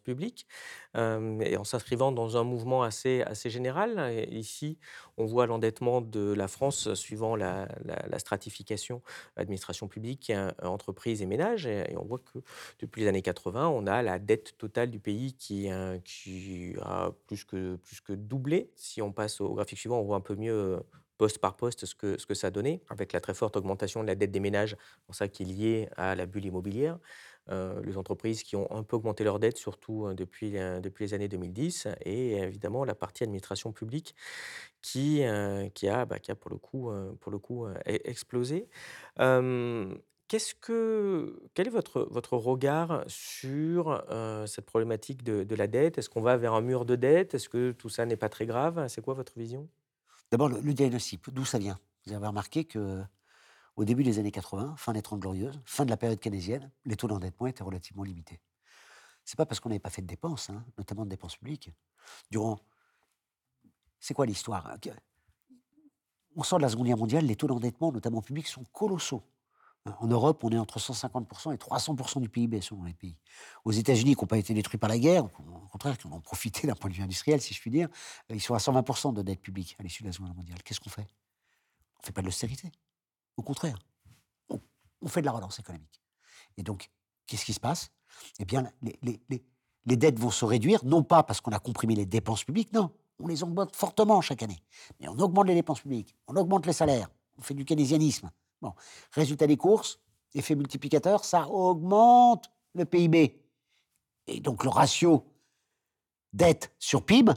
publiques, 0.03 0.47
et 0.95 1.57
en 1.57 1.63
s'inscrivant 1.63 2.11
dans 2.11 2.37
un 2.37 2.43
mouvement 2.43 2.81
assez 2.81 3.23
général. 3.45 4.25
ici, 4.31 4.79
on 5.17 5.25
voit 5.25 5.45
l'endettement 5.45 6.01
de 6.01 6.33
la 6.33 6.47
France 6.47 6.93
suivant 6.95 7.34
la, 7.35 7.67
stratification 8.17 9.01
administration 9.35 9.87
publique, 9.87 10.29
hein, 10.29 10.53
entreprise 10.61 11.21
et 11.21 11.25
ménage. 11.25 11.67
Et, 11.67 11.95
on 11.97 12.05
voit 12.05 12.19
que 12.19 12.39
depuis 12.79 13.01
les 13.01 13.07
années 13.07 13.21
80, 13.21 13.67
on 13.67 13.87
a 13.87 14.01
la 14.01 14.19
dette 14.19 14.57
totale 14.57 14.89
du 14.89 14.99
pays 14.99 15.33
qui, 15.33 15.69
a 15.69 17.11
plus 17.27 17.43
que, 17.43 17.75
plus 17.75 18.01
que 18.01 18.13
doublé. 18.13 18.71
Si 18.75 19.01
on 19.01 19.11
passe 19.11 19.41
au 19.41 19.53
graphique 19.53 19.79
suivant, 19.79 19.99
on 19.99 20.03
voit 20.03 20.17
un 20.17 20.21
peu 20.21 20.35
mieux 20.35 20.79
poste 21.17 21.39
par 21.39 21.55
poste 21.55 21.85
ce 21.85 21.95
que, 21.95 22.19
ce 22.19 22.25
que 22.25 22.33
ça 22.33 22.47
a 22.47 22.51
donné, 22.51 22.81
avec 22.89 23.13
la 23.13 23.21
très 23.21 23.33
forte 23.33 23.55
augmentation 23.55 24.01
de 24.01 24.07
la 24.07 24.15
dette 24.15 24.31
des 24.31 24.39
ménages, 24.39 24.75
pour 25.05 25.15
ça 25.15 25.27
qui 25.27 25.43
est 25.43 25.45
liée 25.45 25.89
à 25.95 26.15
la 26.15 26.25
bulle 26.25 26.45
immobilière. 26.45 26.99
Euh, 27.51 27.79
les 27.83 27.95
entreprises 27.97 28.41
qui 28.41 28.55
ont 28.55 28.71
un 28.71 28.81
peu 28.81 28.95
augmenté 28.95 29.23
leur 29.23 29.39
dette, 29.39 29.57
surtout 29.57 30.05
hein, 30.07 30.15
depuis, 30.15 30.57
euh, 30.57 30.79
depuis 30.79 31.05
les 31.05 31.13
années 31.13 31.27
2010, 31.27 31.87
et 32.03 32.37
évidemment 32.37 32.85
la 32.85 32.95
partie 32.95 33.23
administration 33.23 33.71
publique 33.71 34.15
qui, 34.81 35.23
euh, 35.23 35.69
qui, 35.69 35.87
a, 35.87 36.05
bah, 36.05 36.17
qui 36.19 36.31
a 36.31 36.35
pour 36.35 36.49
le 36.49 36.57
coup, 36.57 36.91
pour 37.19 37.31
le 37.31 37.37
coup 37.37 37.65
e-, 37.67 37.75
explosé. 37.85 38.67
Qu'est-ce 40.27 40.55
que, 40.55 41.39
quel 41.53 41.67
est 41.67 41.69
votre, 41.69 42.07
votre 42.09 42.35
regard 42.35 43.03
sur 43.07 44.03
cette 44.47 44.65
problématique 44.65 45.23
de, 45.23 45.43
de 45.43 45.55
la 45.55 45.67
dette? 45.67 45.99
Est-ce 45.99 46.09
qu'on 46.09 46.21
va 46.21 46.35
vers 46.35 46.55
un 46.55 46.61
mur 46.61 46.83
de 46.85 46.95
dette? 46.95 47.35
Est-ce 47.35 47.47
que 47.47 47.71
tout 47.71 47.89
ça 47.89 48.07
n'est 48.07 48.17
pas 48.17 48.29
très 48.29 48.47
grave? 48.47 48.87
C'est 48.87 49.01
quoi 49.01 49.13
votre 49.13 49.37
vision? 49.37 49.69
D'abord, 50.31 50.49
le, 50.49 50.59
le 50.61 50.73
diagnostic, 50.73 51.21
d'où 51.29 51.45
ça 51.45 51.59
vient? 51.59 51.79
Vous 52.07 52.13
avez 52.13 52.25
remarqué 52.25 52.65
que 52.65 53.03
au 53.75 53.85
début 53.85 54.03
des 54.03 54.19
années 54.19 54.31
80, 54.31 54.75
fin 54.77 54.93
des 54.93 55.01
Trente 55.01 55.19
Glorieuses, 55.19 55.59
fin 55.65 55.85
de 55.85 55.89
la 55.89 55.97
période 55.97 56.19
keynésienne, 56.19 56.71
les 56.85 56.95
taux 56.95 57.07
d'endettement 57.07 57.47
étaient 57.47 57.63
relativement 57.63 58.03
limités. 58.03 58.39
C'est 59.25 59.37
pas 59.37 59.45
parce 59.45 59.59
qu'on 59.59 59.69
n'avait 59.69 59.79
pas 59.79 59.89
fait 59.89 60.01
de 60.01 60.07
dépenses, 60.07 60.49
hein, 60.49 60.63
notamment 60.77 61.03
de 61.03 61.09
dépenses 61.09 61.35
publiques. 61.35 61.71
Durant. 62.29 62.59
C'est 63.99 64.13
quoi 64.13 64.25
l'histoire 64.25 64.77
On 66.35 66.43
sort 66.43 66.59
de 66.59 66.63
la 66.63 66.69
Seconde 66.69 66.85
Guerre 66.85 66.97
mondiale, 66.97 67.25
les 67.25 67.35
taux 67.35 67.47
d'endettement, 67.47 67.91
notamment 67.91 68.21
publics, 68.21 68.47
sont 68.47 68.63
colossaux. 68.65 69.23
En 69.99 70.07
Europe, 70.07 70.43
on 70.43 70.49
est 70.51 70.57
entre 70.57 70.79
150% 70.79 71.53
et 71.53 71.57
300% 71.57 72.19
du 72.19 72.29
PIB 72.29 72.59
selon 72.61 72.83
les 72.83 72.93
pays. 72.93 73.17
Aux 73.65 73.71
États-Unis, 73.71 74.15
qui 74.15 74.21
n'ont 74.21 74.27
pas 74.27 74.37
été 74.37 74.53
détruits 74.53 74.79
par 74.79 74.89
la 74.89 74.97
guerre, 74.97 75.25
au 75.25 75.67
contraire, 75.69 75.97
qui 75.97 76.07
en 76.07 76.11
ont 76.11 76.21
profité 76.21 76.65
d'un 76.65 76.73
point 76.73 76.89
de 76.89 76.95
vue 76.95 77.03
industriel, 77.03 77.39
si 77.39 77.53
je 77.53 77.61
puis 77.61 77.69
dire, 77.69 77.87
ils 78.29 78.41
sont 78.41 78.55
à 78.55 78.57
120% 78.57 79.13
de 79.13 79.21
dette 79.21 79.41
publique 79.41 79.75
à 79.79 79.83
l'issue 79.83 80.01
de 80.01 80.07
la 80.07 80.13
Seconde 80.13 80.29
Guerre 80.29 80.37
mondiale. 80.37 80.63
Qu'est-ce 80.63 80.79
qu'on 80.79 80.89
fait? 80.89 81.07
On 81.97 82.01
ne 82.01 82.05
fait 82.05 82.11
pas 82.11 82.21
de 82.21 82.25
l'austérité. 82.25 82.71
Au 83.37 83.43
contraire, 83.43 83.77
on, 84.49 85.07
fait 85.07 85.21
de 85.21 85.25
la 85.25 85.31
relance 85.31 85.59
économique. 85.59 86.01
Et 86.57 86.63
donc, 86.63 86.89
qu'est-ce 87.27 87.45
qui 87.45 87.53
se 87.53 87.59
passe? 87.59 87.91
Eh 88.39 88.45
bien, 88.45 88.71
les, 88.81 89.21
les 89.85 89.97
dettes 89.97 90.19
vont 90.19 90.31
se 90.31 90.45
réduire, 90.45 90.83
non 90.83 91.03
pas 91.03 91.23
parce 91.23 91.41
qu'on 91.41 91.51
a 91.51 91.59
comprimé 91.59 91.95
les 91.95 92.05
dépenses 92.05 92.43
publiques, 92.43 92.73
non, 92.73 92.91
on 93.19 93.27
les 93.27 93.43
augmente 93.43 93.75
fortement 93.75 94.21
chaque 94.21 94.43
année. 94.43 94.61
Mais 94.99 95.07
on 95.07 95.17
augmente 95.19 95.47
les 95.47 95.55
dépenses 95.55 95.81
publiques, 95.81 96.15
on 96.27 96.35
augmente 96.35 96.65
les 96.65 96.73
salaires, 96.73 97.09
on 97.37 97.41
fait 97.41 97.53
du 97.53 97.65
keynésianisme. 97.65 98.31
Bon. 98.61 98.73
Résultat 99.11 99.47
des 99.47 99.57
courses, 99.57 99.99
effet 100.33 100.55
multiplicateur, 100.55 101.23
ça 101.23 101.47
augmente 101.47 102.49
le 102.73 102.85
PIB. 102.85 103.41
Et 104.27 104.39
donc 104.39 104.63
le 104.63 104.69
ratio 104.69 105.25
dette 106.33 106.73
sur 106.79 107.05
PIB, 107.05 107.31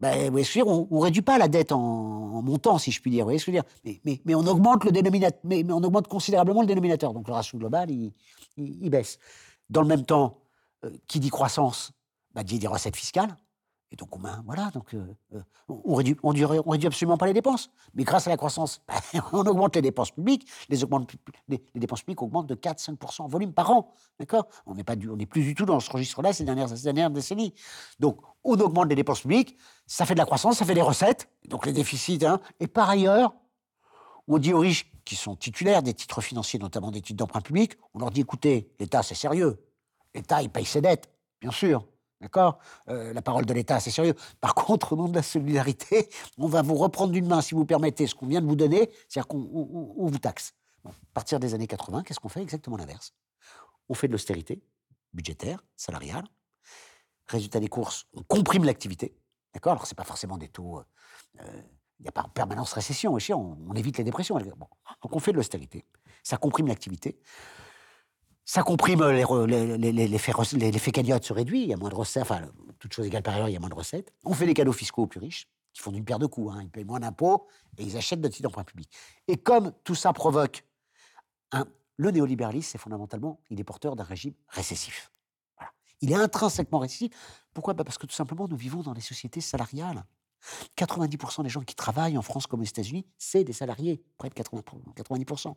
ben, 0.00 0.30
on 0.64 0.86
ne 0.90 1.02
réduit 1.02 1.22
pas 1.22 1.38
la 1.38 1.48
dette 1.48 1.72
en, 1.72 2.42
montant, 2.42 2.78
si 2.78 2.92
je 2.92 3.00
puis 3.00 3.10
dire. 3.10 3.26
Dire 3.26 3.64
mais, 3.84 4.20
mais, 4.24 4.34
on 4.34 4.46
augmente 4.46 4.84
le 4.84 4.92
dénominateur, 4.92 5.40
mais, 5.42 5.64
on 5.70 5.82
augmente 5.82 6.06
considérablement 6.06 6.60
le 6.60 6.68
dénominateur. 6.68 7.12
Donc 7.12 7.26
le 7.26 7.34
ratio 7.34 7.58
global, 7.58 7.90
il, 7.90 8.12
il, 8.56 8.90
baisse. 8.90 9.18
Dans 9.70 9.82
le 9.82 9.88
même 9.88 10.04
temps, 10.04 10.38
euh, 10.84 10.90
qui 11.08 11.18
dit 11.18 11.30
croissance, 11.30 11.92
ben, 12.34 12.44
dit 12.44 12.60
des 12.60 12.68
recettes 12.68 12.96
fiscales. 12.96 13.36
Et 13.90 13.96
donc, 13.96 14.14
on, 14.14 14.20
voilà, 14.44 14.70
donc, 14.70 14.92
euh, 14.92 15.16
euh, 15.34 15.40
on, 15.68 15.94
réduit, 15.94 16.14
on, 16.22 16.28
on, 16.28 16.70
réduit, 16.70 16.86
absolument 16.86 17.16
pas 17.16 17.26
les 17.26 17.32
dépenses. 17.32 17.70
Mais 17.94 18.04
grâce 18.04 18.26
à 18.26 18.30
la 18.30 18.36
croissance, 18.36 18.82
ben, 18.88 19.22
on 19.32 19.46
augmente 19.46 19.76
les 19.76 19.82
dépenses 19.82 20.10
publiques. 20.10 20.46
Les, 20.68 20.78
dépenses 21.74 22.02
publiques 22.02 22.22
augmentent 22.22 22.48
de 22.48 22.54
4-5% 22.54 23.22
en 23.22 23.28
volume 23.28 23.52
par 23.52 23.70
an. 23.70 23.92
D'accord? 24.20 24.46
On 24.66 24.74
n'est 24.74 25.26
plus 25.26 25.42
du 25.42 25.54
tout 25.54 25.64
dans 25.64 25.80
ce 25.80 25.90
registre-là 25.90 26.32
ces 26.32 26.44
dernières, 26.44 26.68
ces 26.68 26.84
dernières 26.84 27.10
décennies. 27.10 27.54
Donc, 27.98 28.18
on 28.44 28.58
augmente 28.60 28.88
les 28.88 28.94
dépenses 28.94 29.22
publiques, 29.22 29.56
ça 29.86 30.04
fait 30.04 30.14
de 30.14 30.18
la 30.18 30.26
croissance, 30.26 30.58
ça 30.58 30.64
fait 30.64 30.74
des 30.74 30.82
recettes, 30.82 31.28
donc 31.48 31.64
les 31.64 31.72
déficits. 31.72 32.24
Hein. 32.26 32.40
Et 32.60 32.66
par 32.66 32.90
ailleurs, 32.90 33.34
on 34.26 34.38
dit 34.38 34.52
aux 34.52 34.60
riches 34.60 34.92
qui 35.04 35.16
sont 35.16 35.34
titulaires 35.34 35.82
des 35.82 35.94
titres 35.94 36.20
financiers, 36.20 36.58
notamment 36.58 36.90
des 36.90 37.00
titres 37.00 37.16
d'emprunt 37.16 37.40
public, 37.40 37.72
on 37.94 38.00
leur 38.00 38.10
dit 38.10 38.20
écoutez, 38.20 38.70
l'État, 38.78 39.02
c'est 39.02 39.14
sérieux. 39.14 39.64
L'État, 40.14 40.42
il 40.42 40.50
paye 40.50 40.66
ses 40.66 40.82
dettes, 40.82 41.10
bien 41.40 41.50
sûr. 41.50 41.86
D'accord? 42.20 42.58
Euh, 42.88 43.12
La 43.12 43.22
parole 43.22 43.46
de 43.46 43.52
l'État, 43.52 43.78
c'est 43.80 43.90
sérieux. 43.90 44.14
Par 44.40 44.54
contre, 44.54 44.92
au 44.92 44.96
nom 44.96 45.08
de 45.08 45.14
la 45.14 45.22
solidarité, 45.22 46.08
on 46.36 46.48
va 46.48 46.62
vous 46.62 46.74
reprendre 46.74 47.12
d'une 47.12 47.26
main, 47.26 47.40
si 47.40 47.54
vous 47.54 47.64
permettez, 47.64 48.06
ce 48.06 48.14
qu'on 48.14 48.26
vient 48.26 48.40
de 48.40 48.46
vous 48.46 48.56
donner, 48.56 48.90
c'est-à-dire 49.08 49.28
qu'on 49.28 49.38
vous 50.08 50.18
taxe. 50.18 50.54
à 50.84 50.90
partir 51.14 51.38
des 51.40 51.54
années 51.54 51.66
80, 51.66 52.02
qu'est-ce 52.02 52.20
qu'on 52.20 52.28
fait? 52.28 52.42
Exactement 52.42 52.76
l'inverse. 52.76 53.12
On 53.88 53.94
fait 53.94 54.08
de 54.08 54.12
l'austérité 54.12 54.62
budgétaire, 55.12 55.62
salariale. 55.76 56.24
Résultat 57.26 57.60
des 57.60 57.68
courses, 57.68 58.06
on 58.14 58.22
comprime 58.22 58.64
l'activité. 58.64 59.16
D'accord? 59.54 59.72
Alors, 59.72 59.86
ce 59.86 59.92
n'est 59.92 59.96
pas 59.96 60.04
forcément 60.04 60.38
des 60.38 60.48
taux. 60.48 60.78
Euh, 60.78 60.84
euh, 61.40 61.62
il 61.98 62.02
n'y 62.02 62.08
a 62.08 62.12
pas 62.12 62.22
en 62.22 62.28
permanence 62.28 62.72
récession, 62.74 63.16
on, 63.16 63.58
on 63.68 63.74
évite 63.74 63.98
les 63.98 64.04
dépressions. 64.04 64.36
Bon. 64.38 64.68
Donc, 65.02 65.16
on 65.16 65.18
fait 65.18 65.32
de 65.32 65.36
l'austérité. 65.36 65.84
Ça 66.22 66.36
comprime 66.36 66.68
l'activité. 66.68 67.18
Ça 68.50 68.62
comprime 68.62 69.06
l'effet 69.10 70.32
les, 70.56 70.92
cagnotte 70.92 71.22
se 71.22 71.34
réduit, 71.34 71.64
il 71.64 71.68
y 71.68 71.74
a 71.74 71.76
moins 71.76 71.90
de 71.90 71.94
recettes, 71.94 72.22
enfin, 72.22 72.40
toute 72.78 72.94
chose 72.94 73.04
égale 73.04 73.22
par 73.22 73.34
ailleurs, 73.34 73.50
il 73.50 73.52
y 73.52 73.56
a 73.58 73.60
moins 73.60 73.68
de 73.68 73.74
recettes. 73.74 74.10
On 74.24 74.32
fait 74.32 74.46
des 74.46 74.54
cadeaux 74.54 74.72
fiscaux 74.72 75.02
aux 75.02 75.06
plus 75.06 75.20
riches, 75.20 75.46
qui 75.74 75.82
font 75.82 75.92
d'une 75.92 76.06
paire 76.06 76.18
de 76.18 76.24
coups, 76.24 76.54
hein. 76.54 76.62
ils 76.62 76.70
payent 76.70 76.86
moins 76.86 76.98
d'impôts 76.98 77.46
et 77.76 77.82
ils 77.82 77.98
achètent 77.98 78.22
de 78.22 78.28
titres 78.28 78.44
d'emprunt 78.44 78.64
public. 78.64 78.90
Et 79.26 79.36
comme 79.36 79.74
tout 79.84 79.94
ça 79.94 80.14
provoque 80.14 80.64
le 81.98 82.10
néolibéralisme, 82.10 82.70
c'est 82.72 82.78
fondamentalement, 82.78 83.38
il 83.50 83.60
est 83.60 83.64
porteur 83.64 83.96
d'un 83.96 84.04
régime 84.04 84.32
récessif. 84.48 85.12
Il 86.00 86.10
est 86.10 86.14
intrinsèquement 86.14 86.78
récessif. 86.78 87.10
Pourquoi? 87.52 87.74
Bah, 87.74 87.84
Parce 87.84 87.98
que 87.98 88.06
tout 88.06 88.14
simplement, 88.14 88.48
nous 88.48 88.56
vivons 88.56 88.80
dans 88.80 88.94
des 88.94 89.02
sociétés 89.02 89.42
salariales. 89.42 90.06
90% 90.78 91.42
des 91.42 91.50
gens 91.50 91.60
qui 91.60 91.74
travaillent 91.74 92.16
en 92.16 92.22
France 92.22 92.46
comme 92.46 92.60
aux 92.60 92.64
États-Unis, 92.64 93.04
c'est 93.18 93.44
des 93.44 93.52
salariés, 93.52 94.02
près 94.16 94.30
de 94.30 94.34
80%. 94.34 94.62
90%. 94.94 95.54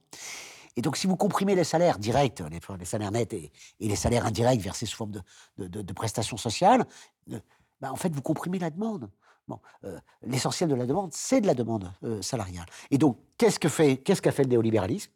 Et 0.78 0.82
donc, 0.82 0.97
si 0.97 1.07
vous 1.07 1.17
comprimez 1.17 1.55
les 1.55 1.63
salaires 1.63 1.99
directs, 1.99 2.41
les, 2.49 2.86
salaires 2.86 3.11
nets 3.11 3.34
et, 3.34 3.51
les 3.80 3.95
salaires 3.95 4.26
indirects 4.26 4.61
versés 4.61 4.86
sous 4.86 4.97
forme 4.97 5.11
de, 5.57 5.93
prestations 5.93 6.38
sociales, 6.38 6.86
euh, 7.32 7.39
bah, 7.82 7.91
en 7.91 7.95
fait, 7.95 8.13
vous 8.13 8.22
comprimez 8.22 8.59
la 8.59 8.69
demande. 8.69 9.09
Bon, 9.47 9.59
euh, 9.84 9.99
L'essentiel 10.24 10.69
de 10.69 10.76
la 10.76 10.86
demande, 10.86 11.11
c'est 11.13 11.41
de 11.41 11.47
la 11.47 11.53
demande 11.53 11.91
euh, 12.03 12.22
salariale. 12.22 12.65
Et 12.89 12.97
donc, 12.97 13.17
qu'est-ce 13.38 13.59
qu'a 13.59 13.69
fait, 13.69 14.43
le 14.43 14.49
néolibéralisme? 14.49 15.11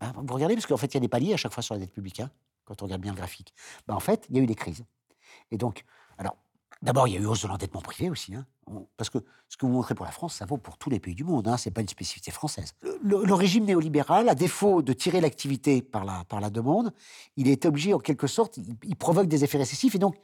Bah, 0.00 0.12
Vous 0.16 0.34
regardez, 0.34 0.54
parce 0.54 0.66
qu'en 0.66 0.76
fait, 0.76 0.88
il 0.88 0.94
y 0.94 0.96
a 0.98 1.00
des 1.00 1.08
paliers 1.08 1.34
à 1.34 1.36
chaque 1.36 1.52
fois 1.52 1.62
sur 1.62 1.74
la 1.74 1.80
dette 1.80 1.92
publique, 1.92 2.20
hein, 2.20 2.30
quand 2.64 2.82
on 2.82 2.84
regarde 2.84 3.02
bien 3.02 3.12
le 3.12 3.16
graphique. 3.16 3.52
Bah, 3.86 3.94
en 3.94 4.00
fait, 4.00 4.26
il 4.30 4.36
y 4.36 4.40
a 4.40 4.42
eu 4.42 4.46
des 4.46 4.54
crises. 4.54 4.84
Et 5.50 5.58
donc, 5.58 5.84
alors, 6.18 6.36
D'abord, 6.82 7.06
il 7.06 7.14
y 7.14 7.16
a 7.16 7.20
eu 7.20 7.26
hausse 7.26 7.42
de 7.42 7.48
l'endettement 7.48 7.80
privé 7.80 8.10
aussi, 8.10 8.34
hein. 8.34 8.44
parce 8.96 9.08
que 9.08 9.18
ce 9.48 9.56
que 9.56 9.66
vous 9.66 9.72
montrez 9.72 9.94
pour 9.94 10.04
la 10.04 10.10
France, 10.10 10.34
ça 10.34 10.46
vaut 10.46 10.56
pour 10.56 10.78
tous 10.78 10.90
les 10.90 10.98
pays 10.98 11.14
du 11.14 11.22
monde, 11.22 11.46
hein, 11.46 11.56
ce 11.56 11.68
n'est 11.68 11.72
pas 11.72 11.80
une 11.80 11.88
spécificité 11.88 12.32
française. 12.32 12.74
Le, 13.02 13.34
régime 13.34 13.64
néolibéral, 13.64 14.28
à 14.28 14.34
défaut 14.34 14.82
de 14.82 14.92
tirer 14.92 15.20
l'activité 15.20 15.80
par 15.80 16.04
la, 16.04 16.24
par 16.24 16.40
la 16.40 16.50
demande, 16.50 16.92
il 17.36 17.48
est 17.48 17.66
obligé, 17.66 17.94
en 17.94 18.00
quelque 18.00 18.26
sorte, 18.26 18.58
il, 18.82 18.96
provoque 18.96 19.28
des 19.28 19.44
effets 19.44 19.58
récessifs, 19.58 19.94
et 19.94 19.98
donc, 19.98 20.16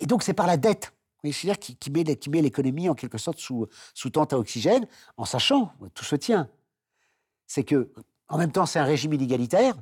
et 0.00 0.06
donc 0.06 0.22
c'est 0.22 0.34
par 0.34 0.46
la 0.46 0.58
dette, 0.58 0.92
c'est-à-dire 1.22 1.58
qui, 1.58 1.90
met, 1.90 2.04
qui 2.16 2.28
met 2.28 2.42
l'économie 2.42 2.90
en 2.90 2.94
quelque 2.94 3.16
sorte 3.16 3.38
sous, 3.38 3.66
sous 3.94 4.10
tente 4.10 4.34
à 4.34 4.38
oxygène, 4.38 4.86
en 5.16 5.24
sachant, 5.24 5.72
tout 5.94 6.04
se 6.04 6.16
tient, 6.16 6.50
c'est 7.46 7.64
que, 7.64 7.90
en 8.28 8.36
même 8.36 8.52
temps, 8.52 8.66
c'est 8.66 8.78
un 8.78 8.84
régime 8.84 9.14
inégalitaire, 9.14 9.76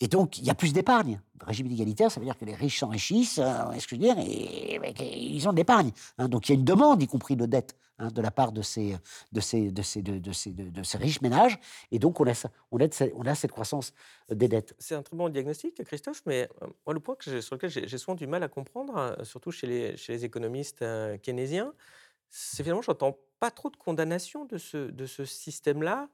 et 0.00 0.08
donc, 0.08 0.38
il 0.38 0.44
y 0.44 0.50
a 0.50 0.54
plus 0.54 0.72
d'épargne. 0.72 1.20
Régime 1.44 1.66
inégalitaire, 1.66 2.10
ça 2.10 2.20
veut 2.20 2.26
dire 2.26 2.38
que 2.38 2.44
les 2.44 2.54
riches 2.54 2.80
s'enrichissent, 2.80 3.38
euh, 3.38 3.70
est-ce 3.72 3.86
que 3.86 3.96
je 3.96 4.00
veux 4.00 4.14
dire, 4.14 4.16
et, 4.18 4.80
ils 5.16 5.48
ont 5.48 5.52
de 5.52 5.56
l'épargne. 5.56 5.92
Hein. 6.18 6.28
donc, 6.28 6.48
il 6.48 6.52
y 6.52 6.54
a 6.54 6.58
une 6.58 6.64
demande, 6.64 7.02
y 7.02 7.06
compris 7.06 7.36
de 7.36 7.46
dette, 7.46 7.76
hein, 7.98 8.08
de 8.08 8.20
la 8.20 8.30
part 8.30 8.52
de 8.52 8.62
ces, 8.62 8.96
riches 10.94 11.20
ménages. 11.20 11.58
Et 11.90 11.98
donc, 11.98 12.20
on 12.20 12.26
a, 12.26 13.34
cette 13.34 13.52
croissance 13.52 13.92
des 14.30 14.48
dettes. 14.48 14.74
C'est 14.78 14.94
un 14.94 15.02
très 15.02 15.16
bon 15.16 15.28
diagnostic, 15.28 15.82
Christophe, 15.84 16.22
mais 16.26 16.48
euh, 16.62 16.92
le 16.92 17.00
point 17.00 17.16
sur 17.20 17.56
lequel 17.56 17.70
j'ai 17.70 17.98
souvent 17.98 18.14
du 18.14 18.26
mal 18.26 18.42
à 18.42 18.48
comprendre, 18.48 18.96
euh, 18.96 19.24
surtout 19.24 19.50
chez 19.50 19.66
les, 19.66 20.24
économistes 20.24 20.84
keynésiens, 21.22 21.72
c'est 22.30 22.62
finalement, 22.62 22.82
j'entends 22.82 23.16
pas 23.40 23.50
trop 23.50 23.70
de 23.70 23.76
condamnation 23.76 24.44
de 24.44 24.58
ce 24.58 25.24
système-là 25.24 26.08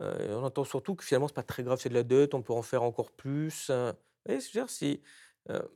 on 0.00 0.44
entend 0.44 0.64
surtout 0.64 0.94
que 0.94 1.04
finalement, 1.04 1.28
c'est 1.28 1.34
pas 1.34 1.42
très 1.42 1.62
grave, 1.62 1.78
c'est 1.80 1.88
de 1.88 1.94
la 1.94 2.02
dette, 2.02 2.34
on 2.34 2.42
peut 2.42 2.52
en 2.52 2.62
faire 2.62 2.82
encore 2.82 3.10
plus. 3.12 3.70
Vous 4.26 4.34
dire, 4.52 4.68
si 4.70 5.02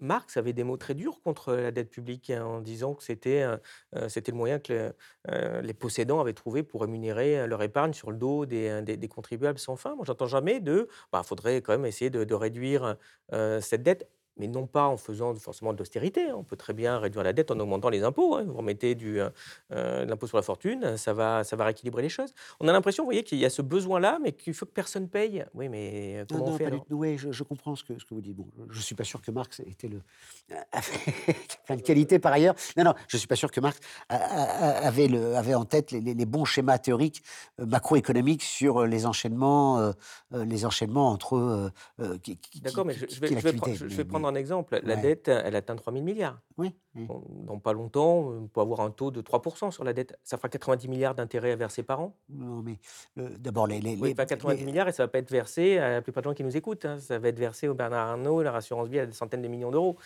Marx 0.01 0.37
avait 0.37 0.53
des 0.53 0.65
mots 0.65 0.77
très 0.77 0.95
durs 0.95 1.23
contre 1.23 1.55
la 1.55 1.71
dette 1.71 1.89
publique 1.89 2.29
hein, 2.31 2.45
en 2.45 2.61
disant 2.61 2.95
que 2.95 3.03
c'était 3.03 3.47
c'était 4.09 4.31
le 4.33 4.37
moyen 4.37 4.59
que 4.59 4.95
les 5.63 5.75
possédants 5.75 6.21
avaient 6.21 6.35
trouvé 6.35 6.63
pour 6.63 6.83
rémunérer 6.83 7.47
leur 7.47 7.63
épargne 7.63 7.95
sur 7.95 8.11
le 8.11 8.19
dos 8.19 8.45
des, 8.47 8.83
des, 8.83 9.09
contribuables 9.09 9.59
sans 9.59 9.77
fin. 9.77 9.95
Moi, 9.97 10.05
j'entends 10.07 10.27
jamais 10.27 10.61
de, 10.61 10.89
bah, 11.11 11.23
faudrait 11.23 11.63
quand 11.63 11.73
même 11.73 11.87
essayer 11.87 12.11
de 12.11 12.35
réduire 12.35 12.97
cette 13.61 13.83
dette 13.83 14.09
mais 14.37 14.49
non 14.49 14.67
pas 14.67 14.87
en 14.87 14.97
faisant 14.97 15.35
forcément 15.35 15.73
de 15.73 15.79
l'austérité. 15.79 16.31
Hein. 16.31 16.37
On 16.37 16.45
peut 16.45 16.57
très 16.57 16.73
bien 16.73 16.99
réduire 16.99 17.23
la 17.23 17.33
dette 17.33 17.51
en 17.51 17.59
augmentant 17.59 17.91
les 17.91 18.03
impôts. 18.03 18.37
Hein. 18.37 18.45
Vous 18.47 18.55
remettez 18.55 18.95
du, 18.95 19.21
euh, 19.21 19.29
euh, 19.73 20.05
de 20.05 20.11
l'impôt 20.11 20.27
sur 20.27 20.37
la 20.37 20.43
fortune, 20.43 20.97
ça 20.97 21.13
va, 21.13 21.45
ça 21.45 21.57
va 21.57 21.65
rééquilibrer 21.65 22.03
les 22.03 22.09
choses. 22.09 22.33
On 22.61 22.69
a 22.69 22.73
l'impression, 22.73 23.05
vous 23.05 23.09
voyez, 23.09 23.25
qu'il 23.25 23.39
y 23.39 23.45
a 23.45 23.51
ce 23.51 23.63
besoin-là, 23.63 24.19
mais 24.23 24.33
qu'il 24.33 24.55
faut 24.55 24.67
que 24.67 24.73
personne 24.73 25.09
paye. 25.09 25.45
Oui, 25.55 25.69
mais 25.69 26.19
euh, 26.19 26.25
comment 26.29 26.49
on 26.49 26.57
fait 26.57 26.73
Oui, 26.91 27.19
je, 27.19 27.43
comprends 27.43 27.77
ce 27.77 27.85
que, 27.85 27.99
ce 27.99 28.05
que 28.05 28.15
vous 28.15 28.21
dites. 28.21 28.37
Bon, 28.37 28.47
je 28.71 28.79
ne 28.79 28.83
suis 28.83 28.95
pas 28.95 29.05
sûr 29.05 29.21
que 29.21 29.31
Marx 29.31 29.61
était 29.61 29.89
le... 29.89 30.01
plein 31.67 31.77
de 31.77 31.83
qualité 31.83 32.19
par 32.19 32.33
ailleurs. 32.33 32.55
Non, 32.77 32.85
non, 32.85 32.95
je 33.09 33.17
ne 33.17 33.19
suis 33.19 33.29
pas 33.29 33.37
sûr 33.37 33.51
que 33.51 33.61
Marx 33.61 33.79
avait, 34.09 35.09
le, 35.09 35.37
avait 35.37 35.55
en 35.55 35.65
tête 35.65 35.93
les, 35.93 36.27
bons 36.27 36.45
schémas 36.45 36.79
théoriques 36.79 37.23
macroéconomiques 37.59 38.43
sur 38.43 38.87
les 38.87 39.07
enchaînements, 39.07 39.93
les 40.31 40.65
enchaînements 40.65 41.11
entre... 41.11 41.71
D'accord, 41.99 42.85
mais 42.85 42.95
je, 42.95 43.21
vais, 43.21 43.29
je 43.29 43.97
vais 43.97 44.05
prendre 44.05 44.22
un 44.29 44.35
exemple. 44.35 44.81
La 44.83 44.97
dette, 44.97 45.29
elle 45.29 45.57
atteint 45.57 45.77
3 45.77 45.93
000 45.93 46.05
milliards. 46.05 46.41
Oui. 46.59 46.75
dans 46.95 47.59
pas 47.59 47.73
longtemps, 47.73 48.29
on 48.29 48.47
peut 48.47 48.61
avoir 48.61 48.81
un 48.81 48.91
taux 48.91 49.11
de 49.11 49.23
3% 49.23 49.71
sur 49.71 49.85
la 49.85 49.93
dette. 49.93 50.19
Ça 50.23 50.37
fera 50.37 50.49
90 50.49 50.89
milliards 50.89 51.15
d'intérêts 51.15 51.53
à 51.53 51.57
verser 51.57 51.83
par 51.83 52.01
an. 52.01 52.17
Non, 52.29 52.63
mais 52.63 52.79
d'abord, 53.17 53.67
les. 53.67 53.81
les, 53.81 53.97
oui, 53.97 54.15
pas 54.15 54.27
90 54.27 54.65
milliards 54.65 54.89
et 54.89 54.93
ça 54.93 55.03
ne 55.03 55.07
va 55.07 55.11
pas 55.11 55.19
être 55.19 55.31
versé 55.31 55.79
à 55.79 55.91
la 55.91 56.03
plupart 56.03 56.23
des 56.23 56.29
gens 56.29 56.35
qui 56.35 56.45
nous 56.45 56.57
écoutent. 56.57 56.85
Hein. 56.85 56.99
Ça 56.99 57.19
va 57.19 57.29
être 57.29 57.39
versé 57.39 57.69
au 57.69 57.75
Bernard 57.75 58.11
Arnault, 58.11 58.43
la 58.43 58.55
assurance 58.55 58.89
vie 58.89 58.99
à 58.99 59.07
des 59.07 59.13
centaines 59.13 59.43
de 59.43 59.49
millions 59.49 59.71
d'euros. 59.71 59.97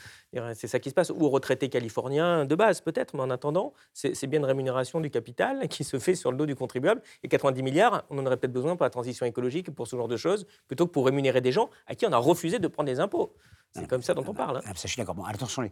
C'est 0.54 0.68
ça 0.68 0.78
qui 0.78 0.90
se 0.90 0.94
passe. 0.94 1.10
Ou 1.10 1.24
aux 1.24 1.30
retraités 1.30 1.68
californiens 1.68 2.44
de 2.44 2.54
base, 2.54 2.80
peut-être, 2.80 3.16
mais 3.16 3.22
en 3.22 3.30
attendant, 3.30 3.72
c'est 3.92 4.26
bien 4.26 4.40
une 4.40 4.46
rémunération 4.46 5.00
du 5.00 5.10
capital 5.10 5.68
qui 5.68 5.84
se 5.84 5.98
fait 5.98 6.14
sur 6.14 6.30
le 6.30 6.36
dos 6.36 6.46
du 6.46 6.54
contribuable. 6.54 7.02
Et 7.22 7.28
90 7.28 7.62
milliards, 7.62 8.04
on 8.10 8.18
en 8.18 8.26
aurait 8.26 8.36
peut-être 8.36 8.52
besoin 8.52 8.76
pour 8.76 8.84
la 8.84 8.90
transition 8.90 9.26
écologique, 9.26 9.70
pour 9.70 9.86
ce 9.86 9.96
genre 9.96 10.08
de 10.08 10.16
choses, 10.16 10.46
plutôt 10.66 10.86
que 10.86 10.92
pour 10.92 11.06
rémunérer 11.06 11.40
des 11.40 11.52
gens 11.52 11.70
à 11.86 11.94
qui 11.94 12.06
on 12.06 12.12
a 12.12 12.18
refusé 12.18 12.58
de 12.58 12.68
prendre 12.68 12.86
des 12.86 13.00
impôts. 13.00 13.34
C'est 13.80 13.88
comme 13.88 14.02
ça 14.02 14.14
dont 14.14 14.24
on 14.26 14.34
parle. 14.34 14.58
hein. 14.58 14.62
Ah, 14.64 14.70
ça, 14.74 14.82
je 14.84 14.88
suis 14.88 14.96
d'accord. 15.00 15.14
Bon, 15.14 15.24
attention, 15.24 15.62
les, 15.62 15.70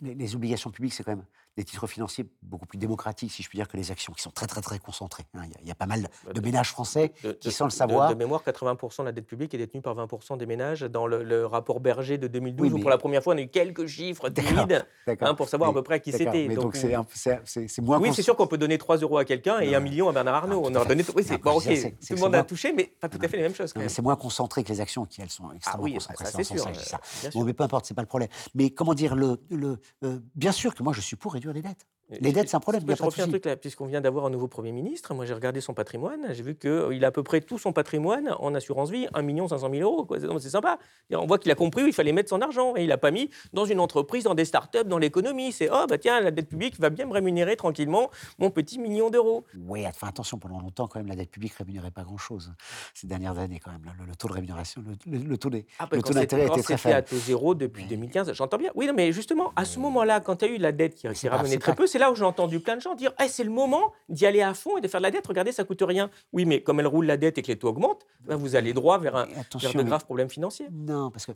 les- 0.00 0.14
les 0.14 0.34
obligations 0.34 0.70
publiques, 0.70 0.92
c'est 0.94 1.04
quand 1.04 1.12
même 1.12 1.24
des 1.56 1.62
titres 1.64 1.86
financiers 1.86 2.26
beaucoup 2.42 2.66
plus 2.66 2.78
démocratiques, 2.78 3.30
si 3.30 3.42
je 3.42 3.48
puis 3.48 3.56
dire, 3.58 3.68
que 3.68 3.76
les 3.76 3.92
actions, 3.92 4.12
qui 4.12 4.20
sont 4.22 4.30
très, 4.32 4.46
très, 4.48 4.60
très 4.60 4.78
concentrées. 4.80 5.24
hein. 5.34 5.42
Il 5.44 5.50
y 5.50 5.54
a- 5.54 5.58
il 5.62 5.68
y, 5.68 5.70
a 5.70 5.74
pas 5.76 5.86
mal 5.86 6.02
Bah, 6.02 6.32
de 6.32 6.40
de- 6.40 6.44
ménages 6.44 6.70
français 6.70 7.12
De- 7.22 7.32
qui, 7.32 7.48
de- 7.48 7.52
sans 7.52 7.64
le 7.66 7.70
savoir, 7.70 8.10
De, 8.10 8.14
mémoire, 8.14 8.42
80% 8.42 9.02
de 9.02 9.06
la 9.06 9.12
dette 9.12 9.26
publique 9.26 9.54
est 9.54 9.58
détenue 9.58 9.80
par 9.80 9.94
20% 9.94 10.36
des 10.36 10.46
ménages. 10.46 10.80
Dans 10.82 11.06
le, 11.06 11.22
le 11.22 11.46
rapport 11.46 11.78
Berger 11.80 12.18
de 12.18 12.26
2012, 12.26 12.72
Oui, 12.72 12.78
où 12.78 12.80
pour 12.80 12.90
la 12.90 12.98
première 12.98 13.22
fois, 13.22 13.34
on 13.34 13.38
a 13.38 13.40
eu 13.42 13.48
quelques 13.48 13.86
chiffres 13.86 14.28
timides 14.30 14.84
hein, 15.06 15.34
pour 15.34 15.48
savoir 15.48 15.70
à 15.70 15.72
peu 15.72 15.82
près 15.82 15.94
à 15.94 15.98
qui 16.00 16.10
c'était. 16.12 16.48
Donc, 16.48 16.74
c'est 16.76 17.80
moins 17.80 17.98
oui, 18.00 18.12
c'est 18.14 18.22
sûr 18.22 18.36
qu'on 18.36 18.46
peut 18.46 18.58
donner 18.58 18.76
3 18.78 18.96
euros 18.98 19.18
à 19.18 19.24
quelqu'un 19.24 19.60
et 19.60 19.70
Non. 19.70 19.76
1 19.78 19.80
million 19.80 20.08
à 20.08 20.12
Bernard 20.12 20.34
Arnault. 20.34 20.62
On 20.66 20.72
fait. 20.80 20.88
donné. 20.88 21.04
Oui, 21.14 21.22
c'est 21.24 21.38
bon, 21.38 21.52
ok. 21.52 21.64
Tout 21.64 22.14
le 22.14 22.20
monde 22.20 22.34
a 22.34 22.42
touché, 22.44 22.72
mais 22.72 22.84
pas 23.00 23.08
tout 23.08 23.18
à 23.22 23.28
fait 23.28 23.36
les 23.36 23.44
mêmes 23.44 23.54
choses. 23.54 23.72
C'est 23.88 24.02
moins 24.02 24.16
concentré 24.16 24.64
que 24.64 24.70
les 24.70 24.80
actions 24.80 25.04
qui, 25.06 25.20
elles, 25.22 25.30
sont 25.30 25.48
Ah 25.50 25.54
extrêmement 25.56 25.88
concentrées. 25.94 26.24
c'est 26.44 26.60
en 26.60 26.74
sûr. 26.74 26.80
ça, 26.80 27.00
Bon, 27.32 27.44
mais 27.44 27.54
peu 27.54 27.64
importe, 27.64 27.86
c'est 27.86 27.94
pas 27.94 28.02
le 28.02 28.08
problème. 28.08 28.28
Mais 28.54 28.70
comment 28.70 28.94
dire, 28.94 29.14
le, 29.14 29.40
le, 29.50 29.78
euh, 30.04 30.20
bien 30.34 30.52
sûr 30.52 30.74
que 30.74 30.82
moi, 30.82 30.92
je 30.92 31.00
suis 31.00 31.16
pour 31.16 31.32
réduire 31.34 31.52
les 31.54 31.62
dettes. 31.62 31.86
Les 32.20 32.32
dettes, 32.32 32.48
c'est 32.50 32.56
un 32.56 32.60
problème, 32.60 32.82
Je 32.82 32.94
de 32.94 33.02
refais 33.02 33.22
un 33.22 33.28
truc 33.28 33.46
là, 33.46 33.56
puisqu'on 33.56 33.86
vient 33.86 34.00
d'avoir 34.02 34.26
un 34.26 34.30
nouveau 34.30 34.46
Premier 34.46 34.72
ministre. 34.72 35.14
Moi, 35.14 35.24
j'ai 35.24 35.32
regardé 35.32 35.60
son 35.62 35.72
patrimoine. 35.72 36.26
J'ai 36.32 36.42
vu 36.42 36.54
qu'il 36.54 37.02
a 37.02 37.08
à 37.08 37.10
peu 37.10 37.22
près 37.22 37.40
tout 37.40 37.58
son 37.58 37.72
patrimoine 37.72 38.34
en 38.40 38.54
assurance 38.54 38.90
vie, 38.90 39.06
1 39.14 39.48
500 39.48 39.70
000 39.70 39.82
euros. 39.82 40.06
C'est 40.38 40.50
sympa. 40.50 40.78
On 41.12 41.26
voit 41.26 41.38
qu'il 41.38 41.50
a 41.50 41.54
compris 41.54 41.82
où 41.82 41.86
il 41.86 41.94
fallait 41.94 42.12
mettre 42.12 42.28
son 42.28 42.42
argent. 42.42 42.76
Et 42.76 42.82
il 42.82 42.88
n'a 42.88 42.98
pas 42.98 43.10
mis 43.10 43.30
dans 43.54 43.64
une 43.64 43.80
entreprise, 43.80 44.24
dans 44.24 44.34
des 44.34 44.44
startups, 44.44 44.84
dans 44.84 44.98
l'économie. 44.98 45.50
C'est 45.52 45.70
oh, 45.72 45.86
bah 45.88 45.96
tiens, 45.96 46.20
la 46.20 46.30
dette 46.30 46.48
publique 46.48 46.78
va 46.78 46.90
bien 46.90 47.06
me 47.06 47.12
rémunérer 47.12 47.56
tranquillement 47.56 48.10
mon 48.38 48.50
petit 48.50 48.78
million 48.78 49.08
d'euros. 49.08 49.44
Oui, 49.66 49.86
enfin 49.86 50.08
attention, 50.08 50.38
pendant 50.38 50.60
longtemps, 50.60 50.86
quand 50.86 50.98
même, 50.98 51.08
la 51.08 51.16
dette 51.16 51.30
publique 51.30 51.54
rémunérait 51.54 51.90
pas 51.90 52.02
grand-chose 52.02 52.52
ces 52.92 53.06
dernières 53.06 53.38
années, 53.38 53.60
quand 53.60 53.70
même. 53.72 53.80
Le, 53.98 54.06
le 54.06 54.14
taux 54.14 54.28
de 54.28 54.34
rémunération, 54.34 54.84
le, 55.06 55.18
le- 55.18 55.24
le 55.24 55.38
taux 55.38 55.48
des, 55.50 55.64
Ah, 55.78 55.84
bah, 55.86 55.96
le 55.96 56.02
quand 56.02 56.08
taux 56.08 56.14
d'intérêt 56.14 56.42
était 56.46 56.62
très 56.62 56.76
c'était 56.76 56.90
à 56.92 56.96
faible. 57.02 57.08
taux 57.08 57.16
zéro 57.16 57.54
depuis 57.54 57.84
Mais- 57.84 57.88
2015, 57.88 58.32
j'entends 58.34 58.58
bien. 58.58 58.70
Oui, 58.74 58.86
non, 58.86 58.92
mais 58.94 59.10
justement, 59.10 59.52
à 59.56 59.64
ce 59.64 59.78
moment-là, 59.78 60.20
quand 60.20 60.42
il 60.42 60.48
y 60.48 60.52
a 60.52 60.54
eu 60.54 60.58
la 60.58 60.72
dette 60.72 60.94
qui, 60.96 61.08
qui 61.08 61.14
c'est 61.14 61.26
est 61.28 61.30
pas- 61.30 61.36
ramenée 61.38 61.58
très 61.58 61.74
peu, 61.74 61.86
c'est 61.94 62.00
là 62.00 62.10
où 62.10 62.16
j'ai 62.16 62.24
entendu 62.24 62.58
plein 62.58 62.74
de 62.74 62.80
gens 62.80 62.96
dire 62.96 63.12
Eh, 63.22 63.28
c'est 63.28 63.44
le 63.44 63.50
moment 63.50 63.92
d'y 64.08 64.26
aller 64.26 64.42
à 64.42 64.52
fond 64.52 64.76
et 64.76 64.80
de 64.80 64.88
faire 64.88 64.98
de 64.98 65.04
la 65.04 65.12
dette. 65.12 65.24
Regardez, 65.28 65.52
ça 65.52 65.62
coûte 65.62 65.80
rien. 65.82 66.10
Oui, 66.32 66.44
mais 66.44 66.60
comme 66.60 66.80
elle 66.80 66.88
roule 66.88 67.06
la 67.06 67.16
dette 67.16 67.38
et 67.38 67.42
que 67.42 67.46
les 67.46 67.56
taux 67.56 67.68
augmentent, 67.68 68.04
ben, 68.22 68.34
vous 68.34 68.56
allez 68.56 68.72
droit 68.72 68.98
vers, 68.98 69.14
un, 69.14 69.26
vers 69.26 69.74
de 69.74 69.82
graves 69.84 70.04
problèmes 70.04 70.28
financiers. 70.28 70.66
Non, 70.72 71.12
parce 71.12 71.24
que. 71.24 71.30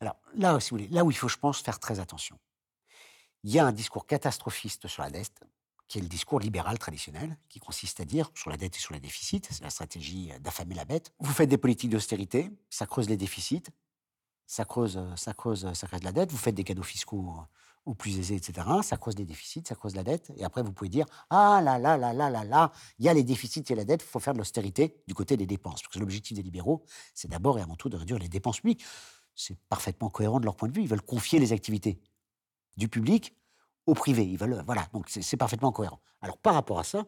Alors, 0.00 0.16
là, 0.34 0.58
si 0.58 0.70
vous 0.70 0.78
voulez, 0.78 0.88
là 0.88 1.04
où 1.04 1.12
il 1.12 1.16
faut, 1.16 1.28
je 1.28 1.36
pense, 1.36 1.60
faire 1.60 1.78
très 1.78 2.00
attention, 2.00 2.36
il 3.44 3.52
y 3.52 3.60
a 3.60 3.64
un 3.64 3.70
discours 3.70 4.06
catastrophiste 4.06 4.88
sur 4.88 5.04
la 5.04 5.10
dette, 5.10 5.38
qui 5.86 5.98
est 5.98 6.02
le 6.02 6.08
discours 6.08 6.40
libéral 6.40 6.80
traditionnel, 6.80 7.38
qui 7.48 7.60
consiste 7.60 8.00
à 8.00 8.04
dire, 8.04 8.28
sur 8.34 8.50
la 8.50 8.56
dette 8.56 8.74
et 8.74 8.80
sur 8.80 8.94
les 8.94 9.00
déficits, 9.00 9.42
c'est 9.48 9.62
la 9.62 9.70
stratégie 9.70 10.32
d'affamer 10.40 10.74
la 10.74 10.84
bête. 10.84 11.12
Vous 11.20 11.32
faites 11.32 11.48
des 11.48 11.58
politiques 11.58 11.90
d'austérité, 11.90 12.50
ça 12.70 12.86
creuse 12.86 13.08
les 13.08 13.16
déficits, 13.16 13.62
ça 14.48 14.64
creuse, 14.64 15.00
ça 15.14 15.32
creuse, 15.32 15.72
ça 15.74 15.86
crée 15.86 16.00
de 16.00 16.04
la 16.04 16.12
dette. 16.12 16.32
Vous 16.32 16.38
faites 16.38 16.56
des 16.56 16.64
cadeaux 16.64 16.82
fiscaux 16.82 17.36
aux 17.84 17.94
plus 17.94 18.18
aisés, 18.18 18.36
etc. 18.36 18.66
Ça 18.82 18.96
creuse 18.96 19.16
les 19.18 19.24
déficits, 19.24 19.62
ça 19.66 19.74
creuse 19.74 19.94
la 19.96 20.04
dette. 20.04 20.32
Et 20.36 20.44
après, 20.44 20.62
vous 20.62 20.72
pouvez 20.72 20.90
dire 20.90 21.06
Ah 21.30 21.60
là 21.62 21.78
là 21.78 21.96
là 21.96 22.12
là 22.12 22.30
là 22.30 22.44
là, 22.44 22.72
il 22.98 23.04
y 23.04 23.08
a 23.08 23.14
les 23.14 23.24
déficits 23.24 23.64
et 23.68 23.74
la 23.74 23.84
dette, 23.84 24.02
il 24.02 24.08
faut 24.08 24.20
faire 24.20 24.34
de 24.34 24.38
l'austérité 24.38 25.02
du 25.06 25.14
côté 25.14 25.36
des 25.36 25.46
dépenses. 25.46 25.82
Parce 25.82 25.94
que 25.94 25.98
l'objectif 25.98 26.36
des 26.36 26.42
libéraux, 26.42 26.84
c'est 27.14 27.28
d'abord 27.28 27.58
et 27.58 27.62
avant 27.62 27.76
tout 27.76 27.88
de 27.88 27.96
réduire 27.96 28.18
les 28.18 28.28
dépenses 28.28 28.60
publiques. 28.60 28.84
C'est 29.34 29.58
parfaitement 29.68 30.10
cohérent 30.10 30.40
de 30.40 30.44
leur 30.44 30.56
point 30.56 30.68
de 30.68 30.74
vue. 30.74 30.82
Ils 30.82 30.88
veulent 30.88 31.02
confier 31.02 31.38
les 31.38 31.52
activités 31.52 32.00
du 32.76 32.88
public 32.88 33.34
au 33.86 33.94
privé. 33.94 34.24
Ils 34.24 34.38
veulent, 34.38 34.62
voilà, 34.66 34.86
donc 34.92 35.08
c'est 35.08 35.36
parfaitement 35.36 35.72
cohérent. 35.72 36.00
Alors 36.20 36.38
par 36.38 36.54
rapport 36.54 36.78
à 36.78 36.84
ça, 36.84 37.04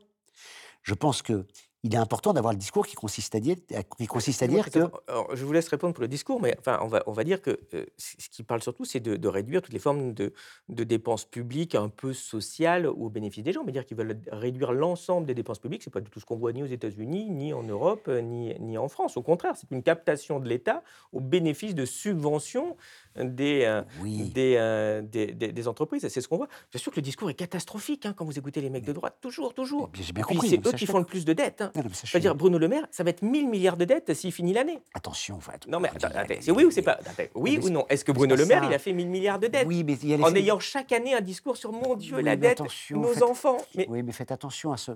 je 0.82 0.94
pense 0.94 1.22
que 1.22 1.46
il 1.85 1.94
est 1.94 1.98
important 1.98 2.32
d'avoir 2.32 2.52
le 2.55 2.59
discours 2.59 2.86
qui 2.86 2.94
consiste 2.97 3.35
à 3.35 3.40
dire, 3.40 3.56
qui 3.98 4.06
consiste 4.06 4.43
à 4.43 4.47
dire 4.47 4.70
que 4.70 4.78
alors, 5.06 5.36
je 5.36 5.44
vous 5.44 5.52
laisse 5.52 5.69
répondre 5.69 5.93
pour 5.94 6.01
le 6.02 6.09
discours, 6.09 6.40
mais 6.40 6.56
enfin, 6.59 6.78
on, 6.82 6.86
va, 6.89 7.02
on 7.06 7.12
va 7.12 7.23
dire 7.24 7.40
que 7.43 7.61
euh, 7.74 7.85
ce 7.98 8.28
qui 8.31 8.43
parle 8.43 8.62
surtout, 8.62 8.85
c'est 8.86 9.01
de, 9.01 9.16
de 9.16 9.28
réduire 9.28 9.61
toutes 9.62 9.74
les 9.74 9.78
formes 9.78 10.15
de, 10.15 10.32
de 10.70 10.82
dépenses 10.85 11.27
publiques 11.27 11.74
un 11.74 11.90
peu 11.90 12.12
sociales 12.15 12.86
au 12.86 13.11
bénéfice 13.11 13.44
des 13.44 13.52
gens. 13.52 13.62
Mais 13.65 13.73
dire 13.73 13.85
qu'ils 13.85 13.98
veulent 13.98 14.19
réduire 14.32 14.73
l'ensemble 14.73 15.27
des 15.27 15.35
dépenses 15.35 15.59
publiques, 15.59 15.82
c'est 15.82 15.93
pas 15.93 16.01
du 16.01 16.11
tout 16.11 16.20
ce 16.20 16.24
qu'on 16.24 16.36
voit 16.36 16.52
ni 16.55 16.62
aux 16.62 16.66
États-Unis, 16.66 17.28
ni 17.31 17.52
en 17.52 17.62
Europe, 17.62 18.06
euh, 18.09 18.23
ni, 18.23 18.55
ni 18.61 18.78
en 18.78 18.89
France. 18.89 19.16
Au 19.19 19.23
contraire, 19.23 19.52
c'est 19.55 19.70
une 19.70 19.82
captation 19.82 20.40
de 20.40 20.48
l'État 20.48 20.82
au 21.12 21.20
bénéfice 21.20 21.74
de 21.74 21.85
subventions 21.85 22.77
des, 23.16 23.62
euh, 23.65 23.82
oui, 24.01 24.31
des, 24.31 24.55
euh, 24.56 25.02
des, 25.02 25.27
des- 25.32 25.52
des 25.52 25.69
entreprises. 25.69 26.09
C'est 26.09 26.20
ce 26.20 26.27
qu'on 26.28 26.39
voit. 26.39 26.48
Bien 26.73 26.81
sûr 26.81 26.90
que 26.90 26.97
le 26.97 27.02
discours 27.02 27.28
est 27.31 27.35
catastrophique 27.35 28.06
hein, 28.06 28.15
quand 28.16 28.24
vous 28.24 28.39
écoutez 28.39 28.61
les 28.61 28.70
mecs 28.70 28.85
de 28.86 28.93
droite, 28.93 29.19
toujours, 29.20 29.55
toujours. 29.55 29.90
j'ai 29.93 30.12
bien 30.12 30.24
Et 30.24 30.35
compris. 30.35 30.48
c'est 30.48 30.66
eux 30.66 30.73
qui 30.73 30.86
font 30.86 30.98
le 30.98 31.05
plus 31.05 31.24
de 31.24 31.32
dettes. 31.32 31.61
hein. 31.61 31.70
D'accord. 31.74 31.82
Non, 31.82 31.82
non, 31.82 31.88
mais 31.90 31.94
ça, 31.94 32.02
je 32.05 32.10
Je 32.10 32.16
veux 32.16 32.20
dire, 32.20 32.30
suis- 32.32 32.38
Bruno 32.38 32.59
Le 32.59 32.68
Maire, 32.68 32.86
ça 32.90 33.02
va 33.05 33.10
être 33.10 33.22
1000 33.22 33.48
milliards 33.48 33.76
de 33.76 33.84
dettes 33.84 34.14
s'il 34.14 34.32
finit 34.32 34.52
l'année. 34.52 34.80
attention. 34.94 35.36
enfin, 35.36 35.52
Non, 35.68 35.80
mais 35.80 35.88
attends, 35.88 36.09
attends, 36.14 36.34
c'est 36.40 36.51
oui 36.51 36.64
ou 36.64 36.70
c'est 36.70 36.82
pas 36.82 36.98
Oui 37.34 37.59
mais 37.59 37.66
ou 37.66 37.70
non? 37.70 37.86
Est-ce 37.88 38.05
que 38.05 38.12
Bruno 38.12 38.36
Le 38.36 38.46
Maire, 38.46 38.62
ça. 38.62 38.68
il 38.68 38.74
a 38.74 38.78
fait 38.78 38.92
1000 38.92 39.09
milliards 39.09 39.38
de 39.38 39.48
dettes? 39.48 39.66
Oui, 39.66 39.84
mais 39.84 39.94
il 39.94 40.09
y 40.09 40.14
a 40.14 40.16
les 40.16 40.22
En 40.24 40.34
ayant 40.34 40.59
chaque 40.60 40.92
année 40.92 41.14
un 41.14 41.20
discours 41.20 41.56
sur 41.56 41.72
mon 41.72 41.94
Dieu, 41.94 42.16
Oui, 42.16 42.22
la 42.22 42.36
dette, 42.36 42.60
nos 42.90 43.05
faites- 43.12 43.22
enfants. 43.22 43.59
Mais 43.74 43.86
Oui, 43.88 44.02
mais 44.02 44.12
faites 44.12 44.32
attention 44.32 44.72
à 44.72 44.76
ce. 44.76 44.92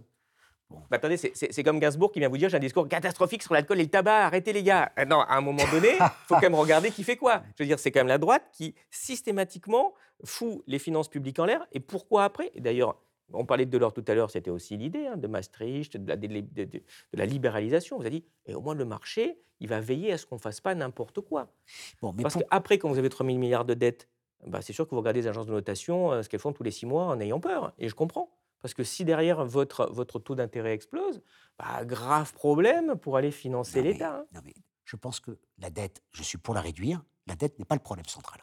bah, 0.71 0.97
attendez, 0.99 1.17
c'est- 1.17 1.63
comme 1.63 1.81
Gainsbourg 1.81 2.13
qui 2.13 2.19
vient 2.21 2.29
vous 2.29 2.37
dire 2.37 2.49
j'ai 2.51 2.57
un 2.59 2.61
discours 2.61 2.87
catastrophique 2.89 3.43
sur 3.43 3.55
l'alcool 3.55 3.81
et 3.81 3.85
le 3.85 3.89
tabac, 3.91 4.27
arrêtez 4.27 4.53
les 4.53 4.63
gars. 4.63 4.93
Euh, 4.99 5.05
Non, 5.07 5.21
à 5.21 5.35
un 5.37 5.41
moment 5.41 5.63
donné, 5.73 5.89
il 5.99 5.99
faut 6.29 6.35
quand 6.35 6.43
même 6.43 6.55
regarder 6.55 6.91
qui 6.91 7.05
fait 7.05 7.17
quoi. 7.17 7.43
Je 7.57 7.63
veux 7.63 7.67
dire, 7.67 7.79
c'est 7.79 7.91
quand 7.91 8.01
même 8.01 8.07
la 8.09 8.19
droite 8.19 8.43
qui 8.53 8.75
systématiquement 8.91 9.95
fout 10.25 10.63
les 10.67 10.79
finances 10.79 11.09
publiques 11.09 11.39
en 11.39 11.45
l'air. 11.47 11.67
Et 11.73 11.81
pourquoi 11.81 12.25
après? 12.25 12.51
Et 12.55 12.61
d'ailleurs, 12.61 12.97
on 13.33 13.45
parlait 13.45 13.67
de 13.67 13.71
Delors 13.71 13.93
tout 13.93 14.05
à 14.09 14.15
l'heure, 14.15 14.31
c'était 14.31 14.51
aussi 14.51 14.77
l'idée 14.77 15.07
hein, 15.07 15.17
de 15.17 15.27
Maastricht, 15.27 15.97
de 15.97 16.09
la, 16.09 16.17
délé- 16.17 16.43
de- 16.43 16.65
de- 16.65 16.79
de 16.79 16.83
la 17.19 17.27
libéralisation. 17.27 17.97
On 17.97 18.01
vous 18.01 18.07
a 18.07 18.11
dit, 18.11 18.25
et 18.47 18.55
au 18.55 18.61
moins 18.61 18.75
le 18.75 18.85
marché, 18.85 19.39
il 19.61 19.69
va 19.69 19.81
veiller 19.81 20.13
à 20.13 20.19
ce 20.19 20.27
qu'on 20.27 20.37
ne 20.37 20.41
fasse 20.41 20.61
pas 20.61 20.75
n'importe 20.75 21.21
quoi. 21.21 21.53
Bon, 22.01 22.13
mais 22.13 22.23
Parce 22.23 22.35
pour- 22.35 22.43
qu'après, 22.49 22.79
quand 22.79 22.89
vous 22.89 22.99
avez 22.99 23.09
3 23.09 23.27
000 23.27 23.39
milliards 23.39 23.65
de 23.65 23.75
dettes, 23.75 24.09
bah, 24.47 24.63
c'est 24.63 24.73
sûr 24.73 24.87
que 24.87 24.91
vous 24.91 25.01
regardez 25.01 25.21
les 25.23 25.27
agences 25.27 25.47
de 25.47 25.53
notation, 25.53 26.13
euh, 26.13 26.23
ce 26.23 26.29
qu'elles 26.29 26.41
font 26.41 26.53
tous 26.53 26.63
les 26.63 26.71
six 26.71 26.87
mois 26.87 27.07
en 27.07 27.19
ayant 27.21 27.41
peur. 27.41 27.73
Et 27.79 27.89
je 27.89 27.95
comprends. 27.95 28.31
Parce 28.61 28.75
que 28.75 28.83
si 28.85 29.05
derrière 29.05 29.45
votre, 29.45 29.89
votre 29.93 30.19
taux 30.19 30.35
d'intérêt 30.35 30.73
explose, 30.73 31.21
bah, 31.59 31.85
grave 31.85 32.33
problème 32.35 32.97
pour 32.97 33.17
aller 33.17 33.31
financer 33.31 33.83
l'État. 33.83 34.27
hein. 34.35 34.41
je 34.85 34.97
pense 34.97 35.21
que 35.21 35.39
la 35.59 35.71
dette, 35.71 36.03
je 36.13 36.23
suis 36.23 36.39
pour 36.39 36.55
la 36.55 36.61
réduire. 36.61 37.03
La 37.27 37.37
dette 37.37 37.59
n'est 37.59 37.65
pas 37.65 37.75
le 37.77 37.81
problème 37.83 38.07
central. 38.07 38.41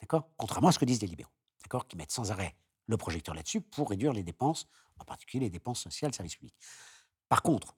D'accord? 0.00 0.28
Contrairement 0.36 0.68
à 0.68 0.72
ce 0.72 0.78
que 0.78 0.84
disent 0.84 1.00
les 1.02 1.06
libéraux. 1.08 1.30
D'accord? 1.62 1.86
Qui 1.86 1.96
mettent 1.96 2.10
sans 2.10 2.30
arrêt 2.32 2.54
le 2.86 2.96
projecteur 2.96 3.34
là-dessus 3.34 3.60
pour 3.60 3.90
réduire 3.90 4.12
les 4.12 4.22
dépenses, 4.22 4.66
en 4.98 5.04
particulier 5.04 5.44
les 5.44 5.50
dépenses 5.50 5.80
sociales, 5.80 6.14
services 6.14 6.36
publics. 6.36 6.56
Par 7.28 7.42
contre, 7.42 7.74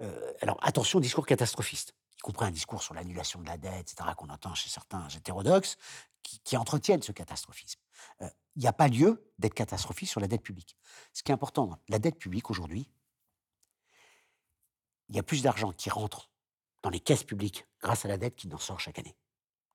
euh, 0.00 0.32
alors 0.40 0.58
attention 0.62 0.98
au 0.98 1.02
discours 1.02 1.26
catastrophiste, 1.26 1.94
y 2.18 2.20
compris 2.20 2.46
un 2.46 2.50
discours 2.50 2.82
sur 2.82 2.94
l'annulation 2.94 3.40
de 3.40 3.46
la 3.46 3.56
dette, 3.56 3.92
etc., 3.92 4.10
qu'on 4.16 4.28
entend 4.28 4.54
chez 4.54 4.68
certains 4.68 5.08
hétérodoxes, 5.08 5.76
qui, 6.22 6.40
qui 6.40 6.56
entretiennent 6.56 7.02
ce 7.02 7.12
catastrophisme. 7.12 7.80
Euh, 8.22 8.28
Il 8.56 8.62
n'y 8.62 8.68
a 8.68 8.72
pas 8.72 8.88
lieu 8.88 9.30
d'être 9.38 9.54
catastrophiste 9.54 10.12
sur 10.12 10.20
la 10.20 10.28
dette 10.28 10.42
publique. 10.42 10.76
Ce 11.12 11.22
qui 11.22 11.32
est 11.32 11.34
important, 11.34 11.78
la 11.88 11.98
dette 11.98 12.18
publique 12.18 12.50
aujourd'hui, 12.50 12.88
il 15.08 15.16
y 15.16 15.18
a 15.18 15.22
plus 15.22 15.42
d'argent 15.42 15.72
qui 15.72 15.90
rentre 15.90 16.30
dans 16.82 16.90
les 16.90 17.00
caisses 17.00 17.24
publiques 17.24 17.66
grâce 17.80 18.04
à 18.04 18.08
la 18.08 18.16
dette 18.16 18.36
qu'il 18.36 18.50
n'en 18.50 18.58
sort 18.58 18.80
chaque 18.80 18.98
année. 18.98 19.16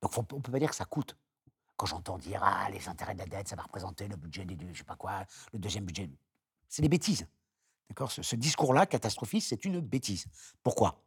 Donc 0.02 0.16
on 0.16 0.22
ne 0.22 0.42
peut 0.42 0.52
pas 0.52 0.58
dire 0.58 0.70
que 0.70 0.76
ça 0.76 0.84
coûte. 0.84 1.16
Quand 1.80 1.86
j'entends 1.86 2.18
dire 2.18 2.40
ah 2.42 2.68
les 2.70 2.90
intérêts 2.90 3.14
de 3.14 3.20
la 3.20 3.26
dette, 3.26 3.48
ça 3.48 3.56
va 3.56 3.62
représenter 3.62 4.06
le 4.06 4.14
budget 4.14 4.44
des 4.44 4.54
je 4.70 4.76
sais 4.76 4.84
pas 4.84 4.96
quoi, 4.96 5.24
le 5.54 5.58
deuxième 5.58 5.86
budget, 5.86 6.10
c'est 6.68 6.82
des 6.82 6.90
bêtises. 6.90 7.26
D'accord? 7.88 8.12
Ce, 8.12 8.36
discours-là 8.36 8.84
catastrophiste, 8.84 9.48
c'est 9.48 9.64
une 9.64 9.80
bêtise. 9.80 10.26
Pourquoi? 10.62 11.02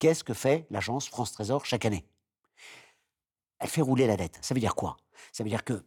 Qu'est-ce 0.00 0.24
que 0.24 0.34
fait 0.34 0.66
l'agence 0.68 1.06
France 1.06 1.30
Trésor 1.30 1.64
chaque 1.64 1.84
année? 1.84 2.04
Elle 3.60 3.68
fait 3.68 3.82
rouler 3.82 4.08
la 4.08 4.16
dette. 4.16 4.40
Ça 4.42 4.52
veut 4.52 4.58
dire 4.58 4.74
quoi? 4.74 4.96
Ça 5.30 5.44
veut 5.44 5.48
dire 5.48 5.62
que 5.62 5.84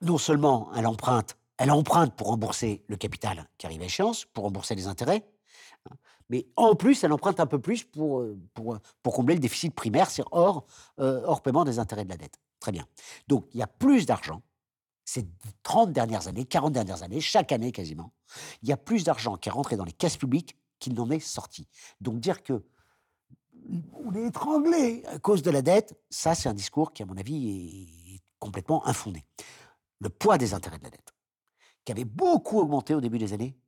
non 0.00 0.16
seulement 0.16 0.72
elle 0.74 0.86
emprunte, 0.86 1.36
elle 1.58 1.70
emprunte 1.70 2.16
pour 2.16 2.28
rembourser 2.28 2.82
le 2.88 2.96
capital 2.96 3.46
qui 3.58 3.66
arrive 3.66 3.82
à 3.82 3.84
échéance, 3.84 4.24
pour 4.24 4.44
rembourser 4.44 4.74
les 4.74 4.86
intérêts, 4.86 5.22
hein, 5.90 5.96
mais 6.30 6.46
en 6.56 6.76
plus, 6.76 7.04
elle 7.04 7.12
emprunte 7.12 7.40
un 7.40 7.46
peu 7.46 7.60
plus 7.60 7.84
pour, 7.84 8.20
euh, 8.20 8.38
pour, 8.54 8.72
euh, 8.72 8.80
pour 9.02 9.12
combler 9.12 9.34
le 9.34 9.40
déficit 9.42 9.74
primaire, 9.74 10.08
c'est 10.08 10.24
hors, 10.30 10.64
euh, 10.98 11.20
hors 11.26 11.42
paiement 11.42 11.66
des 11.66 11.78
intérêts 11.78 12.04
de 12.04 12.08
la 12.08 12.16
dette. 12.16 12.40
Très 12.64 12.72
bien. 12.72 12.88
Donc, 13.28 13.46
il 13.52 13.60
y 13.60 13.62
a 13.62 13.66
plus 13.66 14.06
d'argent 14.06 14.40
ces 15.04 15.28
30 15.64 15.92
dernières 15.92 16.28
années, 16.28 16.46
40 16.46 16.72
dernières 16.72 17.02
années, 17.02 17.20
chaque 17.20 17.52
année 17.52 17.72
quasiment, 17.72 18.14
il 18.62 18.70
y 18.70 18.72
a 18.72 18.78
plus 18.78 19.04
d'argent 19.04 19.36
qui 19.36 19.50
est 19.50 19.52
rentré 19.52 19.76
dans 19.76 19.84
les 19.84 19.92
caisses 19.92 20.16
publiques 20.16 20.56
qu'il 20.78 20.94
n'en 20.94 21.10
est 21.10 21.20
sorti. 21.20 21.68
Donc, 22.00 22.20
dire 22.20 22.42
que 22.42 22.64
on 23.92 24.14
est 24.14 24.28
étranglé 24.28 25.04
à 25.04 25.18
cause 25.18 25.42
de 25.42 25.50
la 25.50 25.60
dette, 25.60 25.94
ça, 26.08 26.34
c'est 26.34 26.48
un 26.48 26.54
discours 26.54 26.94
qui, 26.94 27.02
à 27.02 27.06
mon 27.06 27.18
avis, 27.18 28.14
est 28.14 28.22
complètement 28.38 28.86
infondé. 28.86 29.26
Le 30.00 30.08
poids 30.08 30.38
des 30.38 30.54
intérêts 30.54 30.78
de 30.78 30.84
la 30.84 30.90
dette, 30.90 31.12
qui 31.84 31.92
avait 31.92 32.06
beaucoup 32.06 32.60
augmenté 32.60 32.94
au 32.94 33.02
début 33.02 33.18
des 33.18 33.34
années 33.34 33.58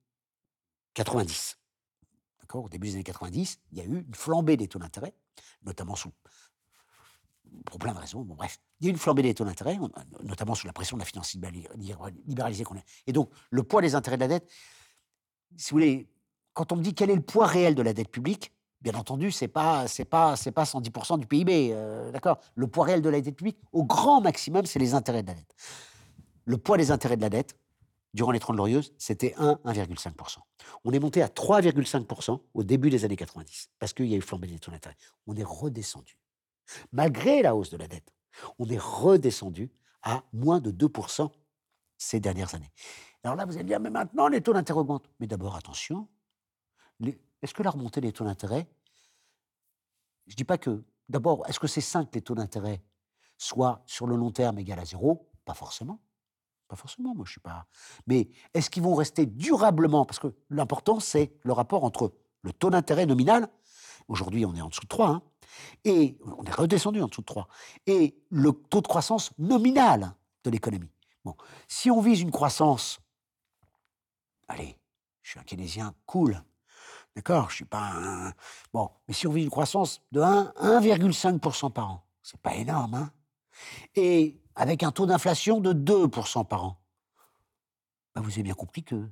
90. 0.95 1.59
D'accord? 2.41 2.65
Au 2.65 2.69
début 2.71 2.87
des 2.87 2.95
années 2.95 3.05
90, 3.05 3.61
il 3.73 3.79
y 3.79 3.83
a 3.83 3.85
eu 3.85 4.07
une 4.07 4.15
flambée 4.15 4.57
des 4.57 4.69
taux 4.69 4.79
d'intérêt, 4.79 5.13
notamment 5.67 5.97
sous. 5.97 6.13
Pour 7.65 7.79
plein 7.79 7.95
de 7.95 7.99
raisons, 7.99 8.23
bon, 8.23 8.35
bref. 8.35 8.59
Il 8.81 8.87
y 8.87 8.89
a 8.89 8.91
une 8.91 8.99
flambée 8.99 9.23
des 9.23 9.35
taux 9.35 9.45
d'intérêt, 9.45 9.79
notamment 10.23 10.55
sous 10.55 10.67
la 10.67 10.73
pression 10.73 10.97
de 10.97 11.03
la 11.03 11.07
finance 11.07 11.35
libérali- 11.35 11.67
libéral- 11.77 12.15
libéralisée 12.27 12.65
qu'on 12.65 12.77
a. 12.77 12.83
Et 13.07 13.13
donc, 13.13 13.31
le 13.51 13.63
poids 13.63 13.83
des 13.83 13.95
intérêts 13.95 14.17
de 14.17 14.23
la 14.23 14.29
dette, 14.29 14.51
si 15.57 15.71
vous 15.71 15.77
voulez, 15.77 16.09
quand 16.53 16.73
on 16.73 16.77
me 16.77 16.83
dit 16.83 16.95
quel 16.95 17.11
est 17.11 17.15
le 17.15 17.23
poids 17.23 17.47
réel 17.47 17.75
de 17.75 17.83
la 17.83 17.93
dette 17.93 18.11
publique, 18.11 18.53
Bien 18.83 18.95
entendu, 18.95 19.33
c'est 19.33 19.49
pas 19.49 19.87
pas 20.11 20.37
pas 20.55 20.65
110 20.65 20.91
du 21.19 21.27
PIB, 21.27 21.71
euh, 21.73 22.13
d'accord? 22.13 22.39
Le 22.55 22.67
poids 22.67 22.85
réel 22.85 23.01
de 23.03 23.09
la 23.09 23.21
dette 23.21 23.35
publique, 23.35 23.59
au 23.73 23.85
grand 23.85 24.21
maximum, 24.21 24.67
c'est 24.67 24.79
les 24.79 24.95
intérêts 24.95 25.23
de 25.23 25.29
la 25.29 25.35
dette. 25.35 25.55
Le 26.45 26.59
poids 26.59 26.77
des 26.77 26.91
intérêts 26.91 27.17
de 27.17 27.23
la 27.23 27.31
dette, 27.31 27.59
durant 28.15 28.33
les 28.33 28.39
30 28.39 28.55
glorieuses, 28.57 28.93
c'était 28.99 29.35
1, 29.39 29.59
1,5% 29.65 30.39
On 30.85 30.93
est 30.93 30.99
monté 30.99 31.23
à 31.23 31.29
3,5 31.29 32.41
au 32.55 32.63
début 32.63 32.91
des 32.91 33.05
années 33.05 33.17
90, 33.17 33.71
parce 33.79 33.93
qu'il 33.93 34.07
y 34.07 34.15
a 34.15 34.19
eu 34.19 34.21
flambée 34.21 34.47
des 34.47 34.59
taux 34.59 34.71
d'intérêt. 34.71 34.97
On 35.27 35.35
est 35.37 35.43
redescendu. 35.45 36.17
Malgré 36.93 37.43
la 37.43 37.55
hausse 37.55 37.71
de 37.71 37.77
la 37.77 37.89
dette, 37.89 38.13
on 38.59 38.69
est 38.69 38.81
redescendu 38.81 39.71
à 40.03 40.23
moins 40.33 40.61
de 40.61 40.71
2% 40.71 41.31
ces 41.99 42.21
dernières 42.21 42.55
années. 42.55 42.73
Alors 43.23 43.37
là, 43.37 43.45
vous 43.45 43.55
allez 43.55 43.65
dire, 43.65 43.81
mais 43.81 43.91
maintenant, 43.91 44.29
les 44.29 44.41
taux 44.41 44.53
d'intérêt 44.53 44.81
augmentent. 44.81 45.11
Mais 45.19 45.27
d'abord, 45.27 45.57
attention, 45.57 46.09
est-ce 47.43 47.55
que 47.55 47.63
la 47.63 47.71
remontée 47.71 48.01
des 48.01 48.13
taux 48.13 48.25
d'intérêt, 48.25 48.69
je 50.27 50.33
ne 50.33 50.37
dis 50.37 50.45
pas 50.45 50.59
que, 50.59 50.85
d'abord, 51.09 51.47
est-ce 51.49 51.59
que 51.59 51.67
c'est 51.67 51.81
sain 51.81 52.05
que 52.05 52.15
les 52.15 52.23
taux 52.23 52.35
d'intérêt 52.35 52.83
soient 53.39 53.83
sur 53.87 54.07
le 54.07 54.17
long 54.17 54.31
terme 54.31 54.59
égal 54.59 54.79
à 54.79 54.85
zéro? 54.85 55.31
Pas 55.45 55.55
forcément. 55.55 56.01
Pas 56.69 56.77
forcément, 56.77 57.15
moi 57.15 57.25
je 57.25 57.33
suis 57.33 57.41
pas. 57.41 57.67
Mais 58.07 58.29
est-ce 58.53 58.71
qu'ils 58.71 58.83
vont 58.83 58.95
rester 58.95 59.25
durablement? 59.27 60.05
Parce 60.05 60.19
que 60.19 60.35
l'important, 60.51 60.99
c'est 60.99 61.33
le 61.43 61.53
rapport 61.53 61.85
entre 61.85 62.13
le 62.43 62.53
taux 62.53 62.71
d'intérêt 62.71 63.07
nominal, 63.07 63.49
aujourd'hui 64.09 64.45
on 64.45 64.55
est 64.55 64.61
en 64.61 64.69
dessous 64.69 64.83
de 64.83 64.89
3, 64.89 65.09
hein, 65.09 65.23
et 65.85 66.19
on 66.39 66.45
est 66.45 66.55
redescendu 66.55 67.01
en 67.03 67.07
dessous 67.07 67.21
de 67.23 67.27
3, 67.27 67.49
et 67.87 68.17
le 68.31 68.53
taux 68.53 68.81
de 68.81 68.87
croissance 68.87 69.33
nominal 69.39 70.15
de 70.45 70.51
l'économie. 70.51 70.91
Bon, 71.25 71.37
si 71.69 71.91
on 71.91 72.01
vise 72.01 72.21
une 72.21 72.31
croissance, 72.31 73.01
allez, 74.49 74.79
je 75.23 75.31
suis 75.31 75.41
un 75.41 75.45
keynésien 75.45 75.95
cool, 76.07 76.43
d'accord, 77.15 77.51
je 77.51 77.57
suis 77.57 77.65
pas 77.65 77.93
un... 77.95 78.33
Bon, 78.73 78.91
mais 79.09 79.15
si 79.15 79.27
on 79.27 79.33
vise 79.33 79.45
une 79.45 79.51
croissance 79.51 80.03
de 80.13 80.21
1,5% 80.21 81.73
par 81.73 81.91
an, 81.91 82.07
c'est 82.23 82.41
pas 82.41 82.55
énorme, 82.55 82.95
hein 82.95 83.13
Et 83.95 84.41
avec 84.55 84.83
un 84.83 84.93
taux 84.93 85.07
d'inflation 85.07 85.61
de 85.61 85.73
2% 85.73 86.47
par 86.47 86.65
an, 86.65 86.81
bah, 88.15 88.23
vous 88.23 88.33
avez 88.33 88.43
bien 88.43 88.55
compris 88.55 88.83
que 88.83 89.09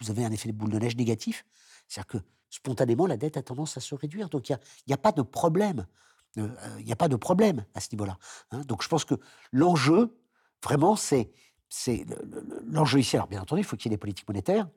vous 0.00 0.10
avez 0.10 0.24
un 0.24 0.32
effet 0.32 0.48
de 0.48 0.54
boule 0.54 0.70
de 0.70 0.78
neige 0.78 0.96
négatif. 0.96 1.44
C'est-à-dire 1.86 2.06
que 2.06 2.18
spontanément, 2.50 3.06
la 3.06 3.16
dette 3.16 3.36
a 3.36 3.42
tendance 3.42 3.76
à 3.76 3.80
se 3.80 3.94
réduire. 3.94 4.28
Donc 4.28 4.48
il 4.50 4.58
n'y 4.86 4.94
a, 4.94 4.98
pas 4.98 5.12
de 5.12 5.22
problème. 5.22 5.86
Euh, 6.36 6.48
il 6.78 6.84
n'y 6.84 6.92
a 6.92 6.96
pas 6.96 7.08
de 7.08 7.16
problème 7.16 7.64
à 7.74 7.80
ce 7.80 7.88
niveau-là. 7.92 8.18
Hein. 8.50 8.60
Donc 8.66 8.82
je 8.82 8.88
pense 8.88 9.04
que 9.04 9.14
l'enjeu, 9.52 10.18
vraiment, 10.62 10.96
c'est 10.96 11.32
l'enjeu 12.66 13.00
ici. 13.00 13.16
Alors 13.16 13.28
bien 13.28 13.40
entendu, 13.40 13.62
il 13.62 13.64
faut 13.64 13.76
qu'il 13.76 13.90
y 13.90 13.94
ait 13.94 13.96
des 13.96 14.00
politiques 14.00 14.28
monétaires 14.28 14.68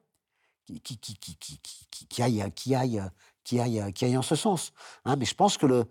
qui, 0.66 2.22
aillent, 2.22 4.18
en 4.18 4.22
ce 4.22 4.36
sens. 4.36 4.72
Hein. 5.06 5.16
Mais 5.18 5.26
je 5.26 5.36
pense 5.36 5.58
que 5.58 5.86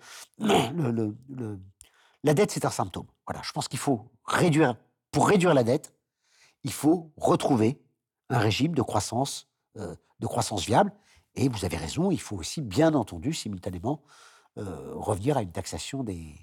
la 2.25 2.35
dette, 2.35 2.51
c'est 2.53 2.65
un 2.65 2.71
symptôme. 2.71 3.07
Voilà, 3.27 3.43
je 3.43 3.53
pense 3.53 3.69
qu'il 3.69 3.79
faut 3.79 4.11
réduire, 4.25 4.77
pour 5.11 5.29
réduire 5.29 5.53
la 5.55 5.65
dette, 5.65 5.95
il 6.65 6.73
faut 6.73 7.13
retrouver 7.17 7.83
un 8.31 8.39
régime 8.39 8.75
de 8.75 8.83
croissance, 8.83 9.49
euh, 9.77 9.95
de 10.21 10.27
croissance 10.27 10.65
viable. 10.65 10.93
Et 11.35 11.49
vous 11.49 11.65
avez 11.65 11.77
raison, 11.77 12.11
il 12.11 12.21
faut 12.21 12.37
aussi, 12.37 12.61
bien 12.61 12.95
entendu, 12.95 13.33
simultanément, 13.33 14.03
euh, 14.59 14.93
revenir 14.95 15.39
à 15.39 15.43
une 15.43 15.51
taxation 15.51 16.05
des, 16.05 16.35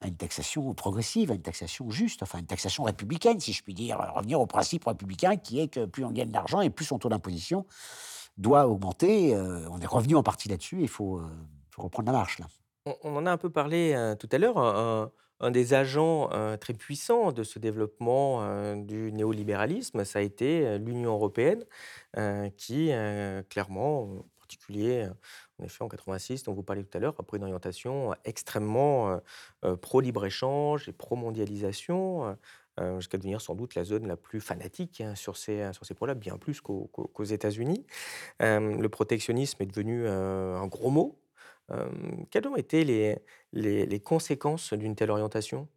à 0.00 0.06
une 0.06 0.16
taxation 0.16 0.72
progressive, 0.74 1.32
à 1.32 1.34
une 1.34 1.42
taxation 1.42 1.90
juste, 1.90 2.22
enfin 2.22 2.38
une 2.38 2.46
taxation 2.46 2.84
républicaine, 2.84 3.40
si 3.40 3.52
je 3.52 3.64
puis 3.64 3.74
dire, 3.74 3.98
revenir 4.14 4.40
au 4.40 4.46
principe 4.46 4.84
républicain 4.84 5.36
qui 5.36 5.58
est 5.58 5.68
que 5.68 5.84
plus 5.84 6.04
on 6.04 6.12
gagne 6.12 6.30
d'argent 6.30 6.60
et 6.60 6.70
plus 6.70 6.84
son 6.84 6.98
taux 6.98 7.08
d'imposition 7.08 7.66
doit 8.36 8.68
augmenter. 8.68 9.34
Euh, 9.34 9.68
on 9.70 9.80
est 9.80 9.86
revenu 9.86 10.14
en 10.14 10.22
partie 10.22 10.48
là-dessus, 10.48 10.82
il 10.82 10.88
faut, 10.88 11.20
reprendre 11.76 12.06
la 12.06 12.18
marche 12.18 12.38
là. 12.38 12.46
On, 13.02 13.16
en 13.16 13.26
a 13.26 13.30
un 13.32 13.36
peu 13.36 13.50
parlé 13.50 14.14
tout 14.18 14.28
à 14.32 14.38
l'heure 14.38 15.10
un 15.40 15.50
des 15.50 15.74
agents 15.74 16.30
très 16.60 16.74
puissants 16.74 17.32
de 17.32 17.42
ce 17.42 17.58
développement 17.58 18.76
du 18.76 19.12
néolibéralisme, 19.12 20.04
ça 20.04 20.18
a 20.18 20.22
été 20.22 20.78
l'Union 20.78 21.12
européenne, 21.12 21.64
qui 22.56 22.90
clairement, 23.48 24.02
en 24.02 24.24
particulier 24.38 25.08
en 25.60 25.64
effet 25.64 25.82
en 25.82 25.88
86, 25.88 26.44
dont 26.44 26.54
vous 26.54 26.62
parliez 26.62 26.84
tout 26.84 26.96
à 26.96 27.00
l'heure, 27.00 27.14
a 27.18 27.22
pris 27.22 27.36
une 27.38 27.44
orientation 27.44 28.14
extrêmement 28.24 29.20
pro-libre-échange 29.80 30.88
et 30.88 30.92
pro-mondialisation, 30.92 32.36
jusqu'à 32.96 33.18
devenir 33.18 33.40
sans 33.40 33.54
doute 33.54 33.74
la 33.74 33.84
zone 33.84 34.06
la 34.06 34.16
plus 34.16 34.40
fanatique 34.40 35.00
hein, 35.00 35.14
sur 35.16 35.36
ces, 35.36 35.72
sur 35.72 35.84
ces 35.84 35.94
points-là, 35.94 36.14
bien 36.14 36.38
plus 36.38 36.60
qu'aux 36.60 37.24
États-Unis. 37.24 37.86
le 38.40 38.86
protectionnisme 38.88 39.62
est 39.62 39.66
devenu 39.66 40.08
un 40.08 40.66
gros 40.66 40.90
mot 40.90 41.18
quelles 42.30 42.46
ont 42.48 42.56
été 42.56 42.84
les, 42.84 43.18
les, 43.52 44.00
conséquences 44.00 44.72
d'une 44.72 44.94
telle 44.94 45.10
orientation? 45.10 45.68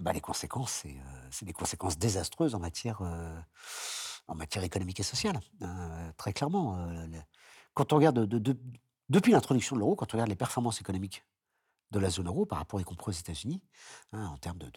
Bah, 0.00 0.12
Les 0.12 0.20
conséquences, 0.20 0.84
c'est 1.30 1.44
des 1.44 1.52
conséquences 1.52 1.98
désastreuses 1.98 2.54
en 2.54 2.60
matière, 2.60 3.02
en 4.26 4.34
matière 4.34 4.64
économique 4.64 5.00
et 5.00 5.04
sociale, 5.04 5.40
hein, 5.60 6.12
très 6.16 6.32
clairement. 6.32 6.88
quand 7.74 7.92
on 7.92 7.96
regarde, 7.96 8.26
depuis 9.08 9.32
l'introduction 9.32 9.76
de 9.76 9.80
l'euro, 9.80 9.96
quand 9.96 10.12
on 10.14 10.16
regarde 10.16 10.30
les 10.30 10.36
performances 10.36 10.80
économiques 10.80 11.24
de 11.94 12.00
la 12.00 12.10
zone 12.10 12.26
euro 12.26 12.44
par 12.44 12.58
rapport 12.58 12.80
y 12.80 12.84
compris 12.84 13.10
aux 13.10 13.18
États-Unis, 13.18 13.62
hein, 14.12 14.26
en, 14.26 14.36
termes 14.36 14.58
de, 14.58 14.70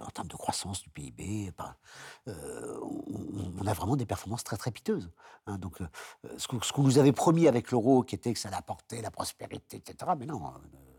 en 0.00 0.10
termes 0.10 0.28
de 0.28 0.36
croissance 0.36 0.82
du 0.82 0.90
PIB. 0.90 1.52
Euh, 2.28 2.78
on, 3.58 3.66
a 3.66 3.72
vraiment 3.72 3.96
des 3.96 4.06
performances 4.06 4.44
très 4.44 4.56
très 4.56 4.70
piteuses. 4.70 5.10
Hein. 5.46 5.58
donc, 5.58 5.80
euh, 5.80 5.86
ce 6.38 6.72
qu'on 6.72 6.82
nous 6.82 6.98
avait 6.98 7.12
promis 7.12 7.48
avec 7.48 7.70
l'euro, 7.70 8.02
qui 8.02 8.14
était 8.14 8.32
que 8.32 8.38
ça 8.38 8.48
allait 8.48 8.56
apporter 8.56 9.02
la 9.02 9.10
prospérité, 9.10 9.78
etc., 9.78 10.12
mais 10.18 10.26
non. 10.26 10.46
Euh, 10.46 10.50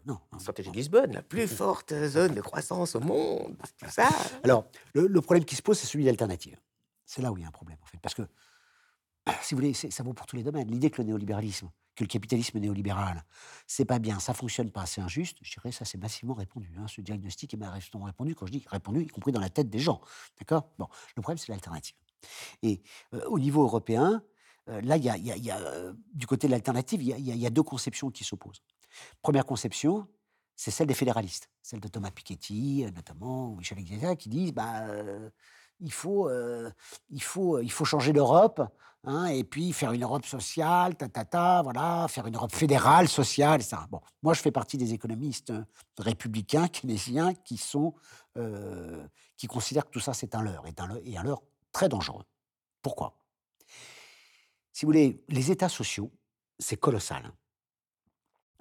non, 0.05 0.19
hein. 0.33 0.39
Stratégie 0.39 0.69
de 0.69 0.75
Lisbonne, 0.75 1.13
la 1.13 1.21
plus 1.21 1.47
forte 1.47 1.93
zone 2.07 2.35
de 2.35 2.41
croissance 2.41 2.93
au 2.95 2.99
monde, 2.99 3.55
ça. 3.87 4.09
Alors, 4.43 4.65
le, 4.93 5.07
le 5.07 5.21
problème 5.21 5.45
qui 5.45 5.55
se 5.55 5.61
pose, 5.61 5.79
c'est 5.79 5.87
celui 5.87 6.03
d'alternative. 6.03 6.59
C'est 7.05 7.21
là 7.21 7.31
où 7.31 7.37
il 7.37 7.41
y 7.41 7.45
a 7.45 7.47
un 7.47 7.51
problème, 7.51 7.77
en 7.81 7.85
fait. 7.85 7.99
Parce 8.01 8.13
que, 8.13 8.23
si 9.41 9.55
vous 9.55 9.61
voulez, 9.61 9.73
ça 9.73 10.03
vaut 10.03 10.13
pour 10.13 10.25
tous 10.25 10.35
les 10.35 10.43
domaines. 10.43 10.69
L'idée 10.69 10.89
que 10.89 11.01
le 11.01 11.07
néolibéralisme 11.07 11.69
que 11.95 12.03
le 12.03 12.07
capitalisme 12.07 12.59
néolibéral, 12.59 13.23
c'est 13.67 13.85
pas 13.85 13.99
bien, 13.99 14.19
ça 14.19 14.33
fonctionne 14.33 14.71
pas, 14.71 14.85
c'est 14.85 15.01
injuste, 15.01 15.37
je 15.41 15.53
dirais 15.53 15.71
ça 15.71 15.85
c'est 15.85 15.97
massivement 15.97 16.33
répondu. 16.33 16.71
Hein. 16.77 16.87
Ce 16.87 17.01
diagnostic 17.01 17.53
est 17.53 17.57
massivement 17.57 18.05
répondu, 18.05 18.35
quand 18.35 18.45
je 18.45 18.51
dis 18.51 18.65
répondu, 18.67 19.03
y 19.03 19.07
compris 19.07 19.31
dans 19.31 19.39
la 19.39 19.49
tête 19.49 19.69
des 19.69 19.79
gens. 19.79 20.01
D'accord? 20.39 20.69
Bon, 20.77 20.87
le 21.15 21.21
problème 21.21 21.37
c'est 21.37 21.51
l'alternative. 21.51 21.95
Et 22.61 22.81
euh, 23.13 23.23
au 23.27 23.39
niveau 23.39 23.63
européen, 23.63 24.23
euh, 24.69 24.81
là, 24.81 24.97
y 24.97 25.03
y 25.03 25.51
a 25.51 25.57
euh, 25.57 25.93
du 26.13 26.25
côté 26.25 26.47
de 26.47 26.51
l'alternative, 26.51 27.01
il 27.01 27.19
y, 27.19 27.45
a, 27.45 27.49
deux 27.49 27.63
conceptions 27.63 28.11
qui 28.11 28.23
s'opposent. 28.23 28.61
Première 29.21 29.45
conception, 29.45 30.07
c'est 30.55 30.71
celle 30.71 30.87
des 30.87 30.93
fédéralistes, 30.93 31.49
celle 31.61 31.81
de 31.81 31.87
Thomas 31.87 32.11
Piketty, 32.11 32.85
notamment, 32.95 33.49
ou 33.49 33.55
Michel 33.57 33.79
Iglesias, 33.79 34.15
qui 34.15 34.29
disent 34.29 34.53
bah, 34.53 34.87
il 35.83 35.91
faut, 35.91 36.29
il 37.09 37.21
faut, 37.21 37.59
il 37.59 37.71
faut 37.71 37.85
changer 37.85 38.13
d'Europe, 38.13 38.61
hein, 39.03 39.25
et 39.25 39.43
puis 39.43 39.73
faire 39.73 39.91
une 39.91 40.03
Europe 40.03 40.25
sociale, 40.25 40.95
ta, 40.95 41.09
ta, 41.09 41.25
ta, 41.25 41.61
voilà, 41.61 42.07
faire 42.09 42.25
une 42.25 42.35
Europe 42.35 42.53
fédérale, 42.55 43.07
sociale, 43.07 43.61
etc. 43.61 43.77
Bon, 43.89 44.01
moi, 44.23 44.33
je 44.33 44.41
fais 44.41 44.51
partie 44.51 44.77
des 44.77 44.93
économistes 44.93 45.53
républicains, 45.99 46.67
keynésiens, 46.67 47.33
qui 47.33 47.57
sont, 47.57 47.93
qui 49.37 49.47
considèrent 49.47 49.85
que 49.85 49.91
tout 49.91 49.99
ça, 49.99 50.13
c'est 50.13 50.33
un 50.35 50.41
leurre, 50.41 50.65
et 50.65 50.73
un, 50.77 50.97
et 51.03 51.17
un 51.17 51.23
leurre 51.23 51.43
très 51.71 51.89
dangereux. 51.89 52.23
Pourquoi? 52.81 53.17
Si 54.71 54.85
vous 54.85 54.89
voulez, 54.89 55.23
les 55.29 55.51
États 55.51 55.69
sociaux, 55.69 56.11
c'est 56.57 56.77
colossal. 56.77 57.31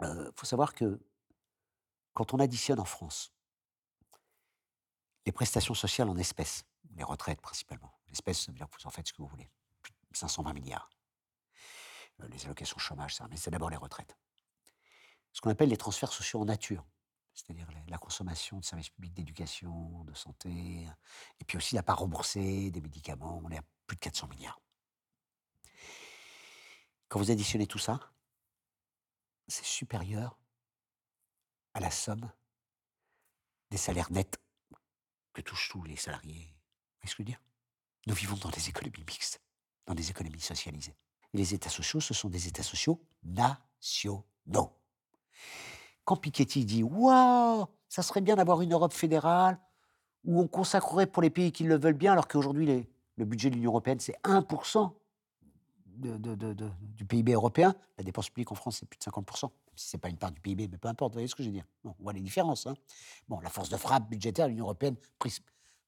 Il 0.00 0.06
hein. 0.06 0.30
faut 0.34 0.46
savoir 0.46 0.74
que 0.74 1.00
quand 2.12 2.34
on 2.34 2.38
additionne 2.38 2.80
en 2.80 2.84
France 2.84 3.32
les 5.24 5.32
prestations 5.32 5.74
sociales 5.74 6.08
en 6.08 6.16
espèces, 6.16 6.64
les 6.94 7.04
retraites 7.04 7.40
principalement. 7.40 7.92
L'espèce, 8.08 8.40
ça 8.40 8.52
veut 8.52 8.58
dire 8.58 8.68
que 8.68 8.76
vous 8.80 8.86
en 8.86 8.90
faites 8.90 9.08
ce 9.08 9.12
que 9.12 9.22
vous 9.22 9.28
voulez. 9.28 9.48
520 10.12 10.52
milliards. 10.52 10.90
Euh, 12.20 12.28
les 12.28 12.44
allocations 12.44 12.78
chômage, 12.78 13.14
ça, 13.14 13.26
mais 13.30 13.36
c'est 13.36 13.50
d'abord 13.50 13.70
les 13.70 13.76
retraites. 13.76 14.16
Ce 15.32 15.40
qu'on 15.40 15.50
appelle 15.50 15.70
les 15.70 15.76
transferts 15.76 16.12
sociaux 16.12 16.40
en 16.40 16.44
nature, 16.44 16.84
c'est-à-dire 17.34 17.66
la 17.88 17.98
consommation 17.98 18.58
de 18.58 18.64
services 18.64 18.90
publics 18.90 19.14
d'éducation, 19.14 20.04
de 20.04 20.12
santé, 20.12 20.86
et 21.40 21.44
puis 21.46 21.56
aussi 21.56 21.74
la 21.74 21.82
part 21.82 21.98
remboursée 21.98 22.70
des 22.70 22.80
médicaments, 22.82 23.40
on 23.42 23.50
est 23.50 23.58
à 23.58 23.62
plus 23.86 23.96
de 23.96 24.00
400 24.00 24.28
milliards. 24.28 24.60
Quand 27.08 27.18
vous 27.18 27.30
additionnez 27.30 27.66
tout 27.66 27.78
ça, 27.78 28.12
c'est 29.48 29.64
supérieur 29.64 30.38
à 31.74 31.80
la 31.80 31.90
somme 31.90 32.30
des 33.70 33.78
salaires 33.78 34.12
nets 34.12 34.38
que 35.32 35.40
touchent 35.40 35.70
tous 35.70 35.82
les 35.84 35.96
salariés 35.96 36.54
Qu'est-ce 37.02 37.14
que 37.14 37.18
je 37.18 37.22
veux 37.22 37.26
dire? 37.26 37.40
Nous 38.06 38.14
vivons 38.14 38.36
dans 38.36 38.48
des 38.50 38.68
économies 38.68 39.04
mixtes, 39.06 39.40
dans 39.86 39.94
des 39.94 40.08
économies 40.10 40.40
socialisées. 40.40 40.94
Et 41.34 41.38
les 41.38 41.54
États 41.54 41.68
sociaux, 41.70 42.00
ce 42.00 42.14
sont 42.14 42.28
des 42.28 42.46
États 42.48 42.62
sociaux 42.62 43.00
nationaux. 43.24 44.72
Quand 46.04 46.16
Piketty 46.16 46.64
dit 46.64 46.82
Waouh, 46.82 47.66
ça 47.88 48.02
serait 48.02 48.20
bien 48.20 48.36
d'avoir 48.36 48.60
une 48.62 48.72
Europe 48.72 48.92
fédérale 48.92 49.58
où 50.24 50.40
on 50.40 50.46
consacrerait 50.46 51.06
pour 51.06 51.22
les 51.22 51.30
pays 51.30 51.50
qui 51.52 51.64
le 51.64 51.76
veulent 51.76 51.94
bien, 51.94 52.12
alors 52.12 52.28
qu'aujourd'hui, 52.28 52.86
le 53.16 53.24
budget 53.24 53.50
de 53.50 53.56
l'Union 53.56 53.70
européenne, 53.70 53.98
c'est 54.00 54.16
1% 54.24 54.94
de- 55.86 56.16
de- 56.16 56.34
de- 56.34 56.52
de- 56.54 56.70
du 56.80 57.04
PIB 57.04 57.32
européen. 57.32 57.74
La 57.98 58.04
dépense 58.04 58.28
publique 58.30 58.50
en 58.52 58.54
France, 58.54 58.78
c'est 58.78 58.86
plus 58.88 58.98
de 58.98 59.02
50%. 59.04 59.48
Même 59.66 59.76
si 59.76 59.88
ce 59.90 59.96
n'est 59.96 60.00
pas 60.00 60.08
une 60.08 60.16
part 60.16 60.30
du 60.32 60.40
PIB, 60.40 60.68
mais 60.68 60.78
peu 60.78 60.88
importe, 60.88 61.12
vous 61.12 61.16
voyez 61.16 61.28
ce 61.28 61.34
que 61.34 61.42
je 61.42 61.48
veux 61.48 61.54
dire. 61.54 61.66
On 61.84 61.94
voit 62.00 62.12
les 62.12 62.20
différences. 62.20 62.66
hein. 62.66 62.74
Bon, 63.28 63.40
la 63.40 63.50
force 63.50 63.68
de 63.68 63.76
frappe 63.76 64.08
budgétaire 64.08 64.46
de 64.46 64.50
l'Union 64.50 64.64
européenne, 64.64 64.96
prise 65.18 65.40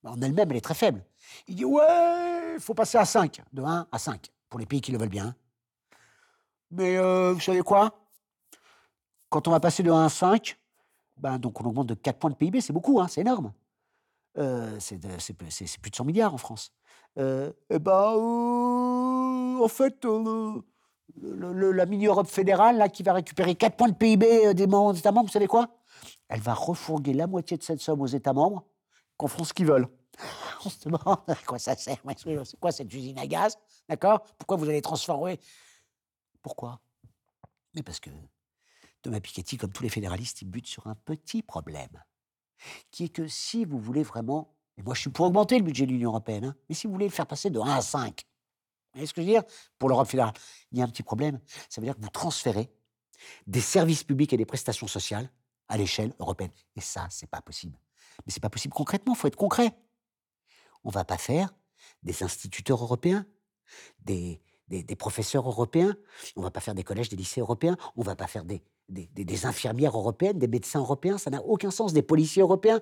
en 0.05 0.21
elle-même, 0.21 0.51
elle 0.51 0.57
est 0.57 0.61
très 0.61 0.75
faible. 0.75 1.05
Il 1.49 1.57
dit 1.57 1.65
Ouais, 1.65 2.55
il 2.55 2.61
faut 2.61 2.75
passer 2.75 2.99
à 2.99 3.05
5, 3.05 3.43
de 3.53 3.63
1 3.63 3.89
à 3.91 3.99
5, 3.99 4.31
pour 4.49 4.61
les 4.61 4.67
pays 4.67 4.81
qui 4.81 4.93
le 4.93 4.99
veulent 4.99 5.09
bien. 5.09 5.35
Mais 6.71 6.97
euh, 6.97 7.33
vous 7.33 7.41
savez 7.41 7.63
quoi? 7.63 8.01
Quand 9.29 9.49
on 9.49 9.51
va 9.51 9.61
passer 9.61 9.83
de 9.83 9.91
1 9.91 10.05
à 10.05 10.09
5, 10.09 10.59
ben, 11.17 11.39
donc 11.39 11.61
on 11.61 11.65
augmente 11.65 11.87
de 11.87 11.95
4 11.95 12.19
points 12.19 12.31
de 12.31 12.37
PIB, 12.37 12.61
c'est 12.61 12.73
beaucoup, 12.73 13.01
hein, 13.01 13.09
c'est 13.09 13.21
énorme. 13.21 13.53
Euh, 14.39 14.77
c'est 14.81 14.99
plus 15.35 15.91
de 15.91 15.97
100 15.97 16.05
milliards 16.05 16.35
en 16.35 16.39
France. 16.39 16.73
Euh, 17.19 17.53
eh 17.71 17.79
ben, 17.79 18.15
euh, 18.17 19.63
en 19.63 19.69
fait, 19.69 20.05
la 21.17 21.87
mini-Europe 21.87 22.27
fédérale, 22.27 22.77
là, 22.77 22.89
qui 22.89 23.03
va 23.03 23.13
récupérer 23.13 23.55
4 23.55 23.77
points 23.77 23.89
de 23.89 23.95
PIB 23.95 24.55
des 24.55 24.63
États 24.99 25.13
membres, 25.13 25.27
vous 25.27 25.33
savez 25.33 25.47
quoi? 25.47 25.69
Elle 26.29 26.41
va 26.41 26.55
refourguer 26.55 27.13
la 27.13 27.27
moitié 27.27 27.57
de 27.57 27.63
cette 27.63 27.81
somme 27.81 28.01
aux 28.01 28.07
États 28.07 28.33
membres, 28.33 28.65
qu'on 29.17 29.29
feront 29.29 29.45
ce 29.45 29.53
qu'ils 29.53 29.67
veulent. 29.67 29.89
On 30.65 30.71
se 30.71 30.89
demande 30.89 31.19
à 31.27 31.35
quoi 31.47 31.59
ça 31.59 31.77
sert. 31.77 31.99
C'est 32.45 32.61
quoi 32.61 32.73
cette 32.73 32.93
usine 32.93 33.19
à 33.19 33.27
gaz 33.27 33.59
D'accord? 33.89 34.23
Pourquoi 34.39 34.57
vous 34.57 34.69
allez 34.69 34.83
transformer? 34.83 35.39
Pourquoi? 36.43 36.81
Mais 37.75 37.83
parce 37.83 38.01
que 38.01 38.11
Thomas 39.03 39.21
Piketty, 39.21 39.57
comme 39.57 39.73
tous 39.73 39.83
les 39.83 39.89
fédéralistes, 39.89 40.43
il 40.43 40.47
bute 40.47 40.67
sur 40.67 40.87
un 40.87 40.95
petit 40.95 41.43
problème, 41.43 42.03
qui 42.91 43.05
est 43.05 43.09
que 43.09 43.29
si 43.29 43.65
vous 43.65 43.79
voulez 43.79 44.03
vraiment, 44.03 44.55
et 44.77 44.83
moi 44.83 44.95
je 44.95 45.03
suis 45.03 45.11
pour 45.11 45.27
augmenter 45.27 45.59
le 45.59 45.65
budget 45.65 45.87
de 45.87 45.93
l'Union 45.93 46.11
européenne, 46.11 46.45
hein, 46.47 46.57
mais 46.69 46.75
si 46.75 46.87
vous 46.87 46.93
voulez 46.93 47.07
le 47.07 47.13
faire 47.13 47.27
passer 47.27 47.51
de 47.51 47.59
1 47.59 47.65
à 47.67 47.83
5, 47.83 48.23
vous 48.95 48.99
voyez 48.99 49.07
ce 49.07 49.13
que 49.13 49.23
je 49.23 49.27
veux 49.27 49.33
dire? 49.33 49.43
Pour 49.79 49.89
l'Europe 49.89 50.07
fédérale, 50.07 50.35
il 50.71 50.79
y 50.79 50.81
a 50.81 50.85
un 50.85 50.89
petit 50.89 51.03
problème. 51.03 51.41
Ça 51.69 51.81
veut 51.81 51.87
dire 51.87 51.97
que 51.97 52.01
vous 52.01 52.11
transférez 52.11 52.71
des 53.47 53.61
services 53.61 54.05
publics 54.05 54.33
et 54.33 54.37
des 54.37 54.47
prestations 54.47 54.87
sociales 54.87 55.29
à 55.69 55.77
l'échelle 55.77 56.15
européenne. 56.21 56.53
Et 56.77 56.81
ça, 56.81 57.09
c'est 57.11 57.27
pas 57.27 57.43
possible. 57.43 57.77
Mais 58.27 58.33
c'est 58.33 58.43
pas 58.43 58.51
possible 58.51 58.75
concrètement, 58.75 59.15
faut 59.15 59.29
être 59.29 59.37
concret. 59.37 59.77
On 60.85 60.91
va 60.91 61.05
pas 61.05 61.19
faire 61.19 61.55
des 62.03 62.23
instituteurs 62.23 62.83
européens, 62.83 63.27
des, 64.05 64.41
des, 64.69 64.97
professeurs 64.97 65.47
européens, 65.47 65.95
on 66.37 66.43
va 66.43 66.51
pas 66.51 66.61
faire 66.61 66.75
des 66.75 66.85
collèges, 66.85 67.09
des 67.09 67.17
lycées 67.17 67.41
européens, 67.41 67.77
on 67.97 68.03
va 68.03 68.17
pas 68.17 68.27
faire 68.27 68.45
des, 68.45 68.63
des, 68.89 69.47
infirmières 69.47 69.97
européennes, 69.97 70.39
des 70.39 70.49
médecins 70.49 70.81
européens, 70.81 71.19
ça 71.19 71.31
n'a 71.31 71.43
aucun 71.43 71.71
sens, 71.71 71.93
des 71.93 72.03
policiers 72.03 72.43
européens. 72.43 72.81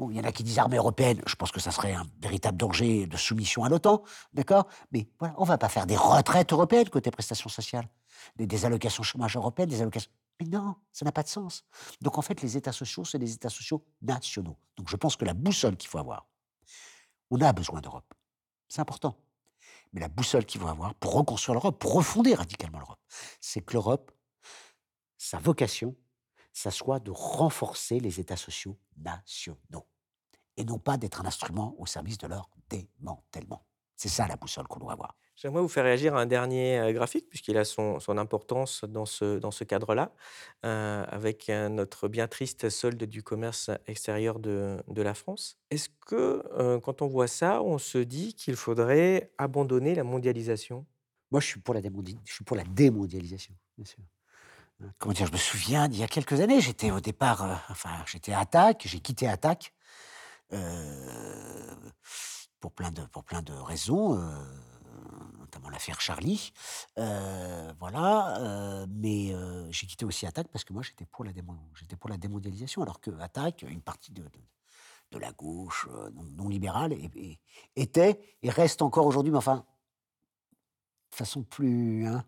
Il 0.00 0.16
y 0.16 0.20
en 0.20 0.24
a 0.24 0.30
qui 0.30 0.44
disent 0.44 0.60
armée 0.60 0.76
européenne, 0.76 1.20
je 1.26 1.34
pense 1.34 1.50
que 1.50 1.58
ça 1.58 1.72
serait 1.72 1.92
un 1.92 2.06
véritable 2.20 2.56
danger 2.56 3.06
de 3.06 3.16
soumission 3.16 3.64
à 3.64 3.68
l'OTAN, 3.68 4.04
d'accord? 4.32 4.68
Mais 4.92 5.08
voilà, 5.18 5.34
on 5.38 5.44
va 5.44 5.58
pas 5.58 5.68
faire 5.68 5.86
des 5.86 5.96
retraites 5.96 6.52
européennes 6.52 6.88
côté 6.88 7.10
prestations 7.10 7.48
sociales, 7.48 7.88
des 8.36 8.64
allocations 8.64 9.02
chômage 9.02 9.36
européennes, 9.36 9.68
des 9.68 9.82
allocations... 9.82 10.10
Mais 10.40 10.46
non, 10.46 10.76
ça 10.92 11.04
n'a 11.04 11.12
pas 11.12 11.22
de 11.22 11.28
sens. 11.28 11.64
Donc 12.00 12.18
en 12.18 12.22
fait, 12.22 12.40
les 12.42 12.56
États 12.56 12.72
sociaux, 12.72 13.04
c'est 13.04 13.18
des 13.18 13.32
États 13.32 13.50
sociaux 13.50 13.84
nationaux. 14.02 14.56
Donc 14.76 14.88
je 14.88 14.96
pense 14.96 15.16
que 15.16 15.24
la 15.24 15.34
boussole 15.34 15.76
qu'il 15.76 15.88
faut 15.88 15.98
avoir, 15.98 16.28
on 17.30 17.40
a 17.40 17.52
besoin 17.52 17.80
d'Europe. 17.80 18.14
C'est 18.68 18.80
important. 18.80 19.18
Mais 19.92 20.00
la 20.00 20.08
boussole 20.08 20.44
qu'il 20.44 20.60
faut 20.60 20.68
avoir 20.68 20.94
pour 20.96 21.14
reconstruire 21.14 21.54
l'Europe, 21.54 21.78
pour 21.78 21.94
refonder 21.94 22.34
radicalement 22.34 22.78
l'Europe, 22.78 23.00
c'est 23.40 23.62
que 23.62 23.72
l'Europe, 23.72 24.12
sa 25.16 25.38
vocation, 25.38 25.96
ça 26.52 26.70
soit 26.70 27.00
de 27.00 27.10
renforcer 27.10 28.00
les 28.00 28.20
États 28.20 28.36
sociaux 28.36 28.78
nationaux 28.96 29.86
et 30.56 30.64
non 30.64 30.78
pas 30.78 30.96
d'être 30.96 31.20
un 31.20 31.26
instrument 31.26 31.74
au 31.78 31.86
service 31.86 32.18
de 32.18 32.26
leur 32.26 32.50
démantèlement. 32.68 33.64
C'est 33.96 34.08
ça 34.08 34.26
la 34.26 34.36
boussole 34.36 34.66
qu'on 34.66 34.80
doit 34.80 34.92
avoir. 34.92 35.16
J'aimerais 35.40 35.62
vous 35.62 35.68
faire 35.68 35.84
réagir 35.84 36.16
à 36.16 36.20
un 36.20 36.26
dernier 36.26 36.80
euh, 36.80 36.92
graphique, 36.92 37.28
puisqu'il 37.28 37.56
a 37.58 37.64
son, 37.64 38.00
importance 38.18 38.82
dans 38.82 39.06
ce, 39.06 39.62
cadre-là, 39.62 40.12
euh, 40.66 41.04
avec 41.08 41.48
euh, 41.48 41.68
notre 41.68 42.08
bien 42.08 42.26
triste 42.26 42.68
solde 42.70 43.04
du 43.04 43.22
commerce 43.22 43.70
extérieur 43.86 44.40
de, 44.40 44.82
la 44.96 45.14
France. 45.14 45.56
Est-ce 45.70 45.90
que, 46.06 46.42
quand 46.78 47.02
on 47.02 47.06
voit 47.06 47.28
ça, 47.28 47.62
on 47.62 47.78
se 47.78 47.98
dit 47.98 48.34
qu'il 48.34 48.56
faudrait 48.56 49.30
abandonner 49.38 49.94
la 49.94 50.02
mondialisation? 50.02 50.84
Moi, 51.30 51.40
je 51.40 51.46
suis 51.46 51.60
pour 51.60 51.72
la, 51.72 51.82
démondialisation, 52.64 53.54
bien 53.76 53.86
sûr. 53.86 54.02
Comment 54.98 55.12
dire, 55.12 55.26
je 55.28 55.32
me 55.32 55.36
souviens 55.38 55.86
d'il 55.86 56.00
y 56.00 56.02
a 56.04 56.08
quelques 56.08 56.40
années, 56.40 56.60
j'étais 56.60 56.90
au 56.90 56.98
départ, 56.98 57.64
enfin, 57.68 57.90
j'étais 58.06 58.32
à 58.32 58.40
Attaque, 58.40 58.82
j'ai 58.86 58.98
quitté 58.98 59.28
Attaque 59.28 59.72
pour, 62.58 62.72
plein 62.72 62.90
de, 62.90 63.02
pour 63.02 63.22
plein 63.22 63.42
de 63.42 63.52
raisons, 63.52 64.18
notamment 65.48 65.70
l'affaire 65.70 66.00
Charlie. 66.00 66.52
euh, 66.98 67.72
voilà, 67.80 68.38
euh, 68.38 68.86
mais 68.90 69.32
euh, 69.32 69.66
j'ai 69.70 69.86
quitté 69.86 70.04
aussi 70.04 70.26
Attaque 70.26 70.48
parce 70.48 70.64
que 70.64 70.72
moi, 70.74 70.82
j'étais 70.82 71.06
pour, 71.06 71.24
la 71.24 72.16
démondialisation, 72.16 72.82
alors 72.82 73.00
que 73.00 73.10
Attaque, 73.20 73.64
une 73.68 73.80
partie 73.80 74.12
de, 74.12 74.22
la 75.18 75.32
gauche 75.32 75.88
non, 76.36 76.48
libérale, 76.48 76.94
était 77.76 78.20
et 78.42 78.50
reste 78.50 78.82
encore 78.82 79.06
aujourd'hui, 79.06 79.32
mais 79.32 79.38
enfin, 79.38 79.64
de 81.10 81.16
façon 81.16 81.42
plus. 81.42 82.06
Hein, 82.06 82.24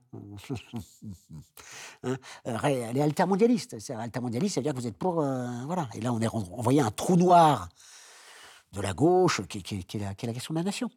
hein, 2.02 2.16
elle 2.44 2.96
est 2.96 3.02
altermondialiste. 3.02 3.76
Altermondialiste, 3.90 4.54
ça 4.54 4.60
veut 4.60 4.64
dire 4.64 4.72
que 4.72 4.80
vous 4.80 4.86
êtes 4.86 4.96
pour. 4.96 5.16
voilà. 5.16 5.90
Et 5.92 6.00
là, 6.00 6.14
on 6.14 6.20
est 6.20 6.28
envoyé 6.28 6.80
un 6.80 6.90
trou 6.90 7.16
noir 7.16 7.68
de 8.72 8.80
la 8.80 8.94
gauche, 8.94 9.42
qui 9.46 9.58
est 9.58 9.94
la 9.98 10.14
question 10.14 10.54
de 10.54 10.58
la 10.60 10.64
nation. 10.64 10.90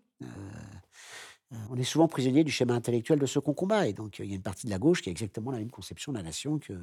Euh, 1.51 1.57
on 1.69 1.77
est 1.77 1.83
souvent 1.83 2.07
prisonnier 2.07 2.43
du 2.43 2.51
schéma 2.51 2.73
intellectuel 2.73 3.19
de 3.19 3.25
ceux 3.25 3.41
qu'on 3.41 3.53
combat. 3.53 3.87
Et 3.87 3.93
donc, 3.93 4.19
euh, 4.19 4.23
il 4.23 4.29
y 4.29 4.33
a 4.33 4.35
une 4.35 4.41
partie 4.41 4.65
de 4.65 4.71
la 4.71 4.79
gauche 4.79 5.01
qui 5.01 5.09
a 5.09 5.11
exactement 5.11 5.51
la 5.51 5.59
même 5.59 5.69
conception 5.71 6.11
de 6.11 6.17
la 6.17 6.23
nation 6.23 6.59
que. 6.59 6.73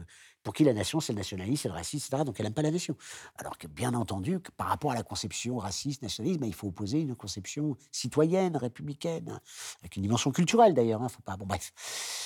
Pour 0.42 0.54
qui 0.54 0.64
la 0.64 0.72
nation, 0.72 1.00
c'est 1.00 1.12
le 1.12 1.18
nationalisme, 1.18 1.62
c'est 1.62 1.68
le 1.68 1.74
racisme, 1.74 2.06
etc. 2.06 2.24
Donc, 2.24 2.40
elle 2.40 2.46
n'aime 2.46 2.54
pas 2.54 2.62
la 2.62 2.70
nation. 2.70 2.96
Alors 3.36 3.58
que, 3.58 3.66
bien 3.66 3.94
entendu, 3.94 4.38
par 4.56 4.68
rapport 4.68 4.92
à 4.92 4.94
la 4.94 5.02
conception 5.02 5.58
raciste, 5.58 6.02
nationaliste, 6.02 6.40
ben, 6.40 6.46
il 6.46 6.54
faut 6.54 6.68
opposer 6.68 7.00
une 7.00 7.14
conception 7.14 7.76
citoyenne, 7.92 8.56
républicaine, 8.56 9.40
avec 9.80 9.96
une 9.96 10.02
dimension 10.02 10.30
culturelle 10.30 10.74
d'ailleurs. 10.74 11.02
Hein, 11.02 11.08
faut 11.08 11.22
pas. 11.22 11.36
Bon, 11.36 11.46
bref. 11.46 11.72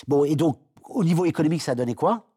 Bon, 0.06 0.24
et 0.24 0.36
donc, 0.36 0.60
au 0.84 1.02
niveau 1.02 1.24
économique, 1.24 1.62
ça 1.62 1.72
a 1.72 1.74
donné 1.74 1.94
quoi? 1.94 2.30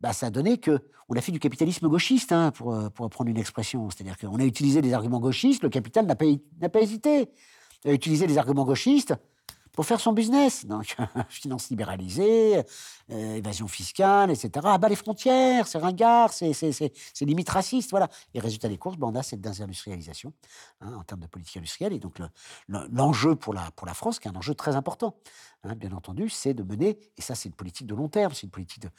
Bah, 0.00 0.12
ça 0.12 0.26
a 0.26 0.30
donné 0.30 0.58
que 0.58 0.80
on 1.08 1.16
a 1.16 1.20
fait 1.20 1.32
du 1.32 1.40
capitalisme 1.40 1.88
gauchiste, 1.88 2.32
hein, 2.32 2.50
pour, 2.50 2.74
euh, 2.74 2.90
pour 2.90 3.04
reprendre 3.04 3.30
une 3.30 3.38
expression. 3.38 3.88
C'est-à-dire 3.90 4.18
qu'on 4.18 4.38
a 4.38 4.44
utilisé 4.44 4.82
des 4.82 4.92
arguments 4.92 5.20
gauchistes, 5.20 5.62
le 5.62 5.70
capital 5.70 6.06
n'a 6.06 6.14
pas, 6.14 6.26
n'a 6.60 6.68
pas 6.68 6.80
hésité. 6.80 7.30
Il 7.84 7.90
a 7.90 7.94
utilisé 7.94 8.26
des 8.26 8.36
arguments 8.38 8.64
gauchistes 8.64 9.14
pour 9.78 9.86
faire 9.86 10.00
son 10.00 10.12
business. 10.12 10.66
Donc, 10.66 10.96
finance 11.28 11.70
libéralisée, 11.70 12.64
euh, 13.12 13.34
évasion 13.36 13.68
fiscale, 13.68 14.28
etc. 14.28 14.50
Ah 14.70 14.76
bah, 14.76 14.88
les 14.88 14.96
frontières, 14.96 15.68
c'est 15.68 15.78
ringard, 15.78 16.32
c'est, 16.32 16.50
limite 17.20 17.48
raciste, 17.48 17.90
voilà. 17.90 18.08
Et 18.34 18.40
résultat 18.40 18.66
des 18.68 18.76
courses, 18.76 18.96
bah, 18.96 19.06
on 19.08 19.14
a 19.14 19.22
cette 19.22 19.40
désindustrialisation 19.40 20.32
hein, 20.80 20.94
en 20.94 21.04
termes 21.04 21.20
de 21.20 21.28
politique 21.28 21.58
industrielle. 21.58 21.92
Et 21.92 22.00
donc, 22.00 22.18
le- 22.18 22.28
le- 22.66 22.88
l'enjeu 22.90 23.36
pour 23.36 23.54
la, 23.54 23.70
pour 23.70 23.86
la 23.86 23.94
France, 23.94 24.18
qui 24.18 24.26
est 24.26 24.32
un 24.32 24.34
enjeu 24.34 24.52
très 24.56 24.74
important, 24.74 25.14
hein, 25.62 25.76
bien 25.76 25.92
entendu, 25.92 26.28
c'est 26.28 26.54
de 26.54 26.64
mener, 26.64 26.98
et 27.16 27.22
ça, 27.22 27.36
c'est 27.36 27.48
une 27.48 27.54
politique 27.54 27.86
de 27.86 27.94
long 27.94 28.08
terme, 28.08 28.34
c'est 28.34 28.42
une 28.48 28.50
politique 28.50 28.82
de. 28.82 28.90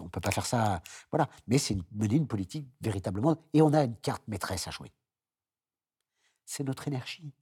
on 0.00 0.04
ne 0.04 0.08
peut 0.10 0.20
pas 0.20 0.30
faire 0.30 0.44
ça, 0.44 0.82
voilà, 1.10 1.26
mais 1.46 1.56
c'est 1.56 1.78
mener 1.90 2.16
une 2.16 2.26
politique 2.28 2.66
véritablement. 2.82 3.38
Et 3.54 3.62
on 3.62 3.72
a 3.72 3.84
une 3.84 3.96
carte 3.96 4.24
maîtresse 4.28 4.68
à 4.68 4.72
jouer. 4.72 4.92
C'est 6.44 6.64
notre 6.64 6.86
énergie. 6.86 7.32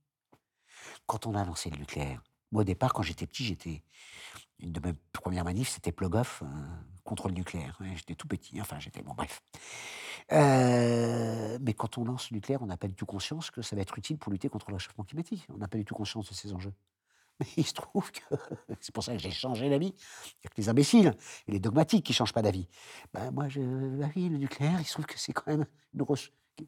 Quand 1.07 1.27
on 1.27 1.35
a 1.35 1.45
lancé 1.45 1.69
le 1.69 1.79
nucléaire, 1.79 2.23
moi, 2.53 2.63
au 2.63 2.65
départ, 2.65 2.93
quand 2.93 3.03
j'étais 3.03 3.27
petit, 3.27 3.45
j'étais. 3.45 3.83
Une 4.59 4.73
de 4.73 4.87
mes 4.87 4.95
premières 5.13 5.45
manifs, 5.45 5.71
c'était 5.71 5.93
Plogoff, 5.93 6.43
euh, 6.43 6.47
contre 7.05 7.29
le 7.29 7.35
nucléaire. 7.35 7.79
J'étais 7.95 8.15
tout 8.15 8.29
petit, 8.29 8.61
enfin, 8.61 8.79
j'étais. 8.79 9.03
Bon, 9.03 9.15
bref. 9.15 9.43
Euh, 10.33 11.59
mais 11.63 11.73
quand 11.73 11.97
on 11.97 12.05
lance 12.05 12.31
le 12.31 12.37
nucléaire, 12.37 12.61
on 12.63 12.67
n'a 12.67 12.77
pas 12.77 12.89
du 12.89 12.95
tout 12.95 13.07
conscience 13.07 13.51
que 13.51 13.63
ça 13.63 13.75
va 13.75 13.83
être 13.83 13.97
utile 13.97 14.19
pour 14.19 14.31
lutter 14.31 14.49
contre 14.49 14.69
le 14.69 14.75
réchauffement 14.75 15.05
climatique. 15.05 15.47
On 15.53 15.57
n'a 15.57 15.69
pas 15.69 15.79
du 15.79 15.85
tout 15.85 15.95
conscience 15.95 16.29
de 16.29 16.35
ces 16.35 16.53
enjeux. 16.53 16.75
Mais 17.41 17.47
il 17.57 17.67
se 17.67 17.73
trouve 17.73 18.13
que 18.13 18.21
c'est 18.81 18.95
pour 18.95 19.03
ça 19.03 19.13
que 19.13 19.19
j'ai 19.19 19.31
changé 19.31 19.71
d'avis. 19.71 19.95
A 20.45 20.49
que 20.49 20.55
les 20.59 20.69
imbéciles 20.69 21.17
et 21.49 21.53
les 21.53 21.61
dogmatiques 21.61 22.05
qui 22.05 22.13
ne 22.13 22.17
changent 22.17 22.35
pas 22.35 22.43
d'avis. 22.43 22.69
Ben, 23.15 23.31
moi, 23.31 23.49
je, 23.49 23.61
bah 23.97 24.11
oui, 24.15 24.29
le 24.29 24.37
nucléaire, 24.37 24.79
il 24.79 24.85
se 24.85 24.93
trouve 24.93 25.07
que 25.07 25.19
c'est 25.19 25.33
quand 25.33 25.47
même 25.47 25.65
une, 25.95 26.05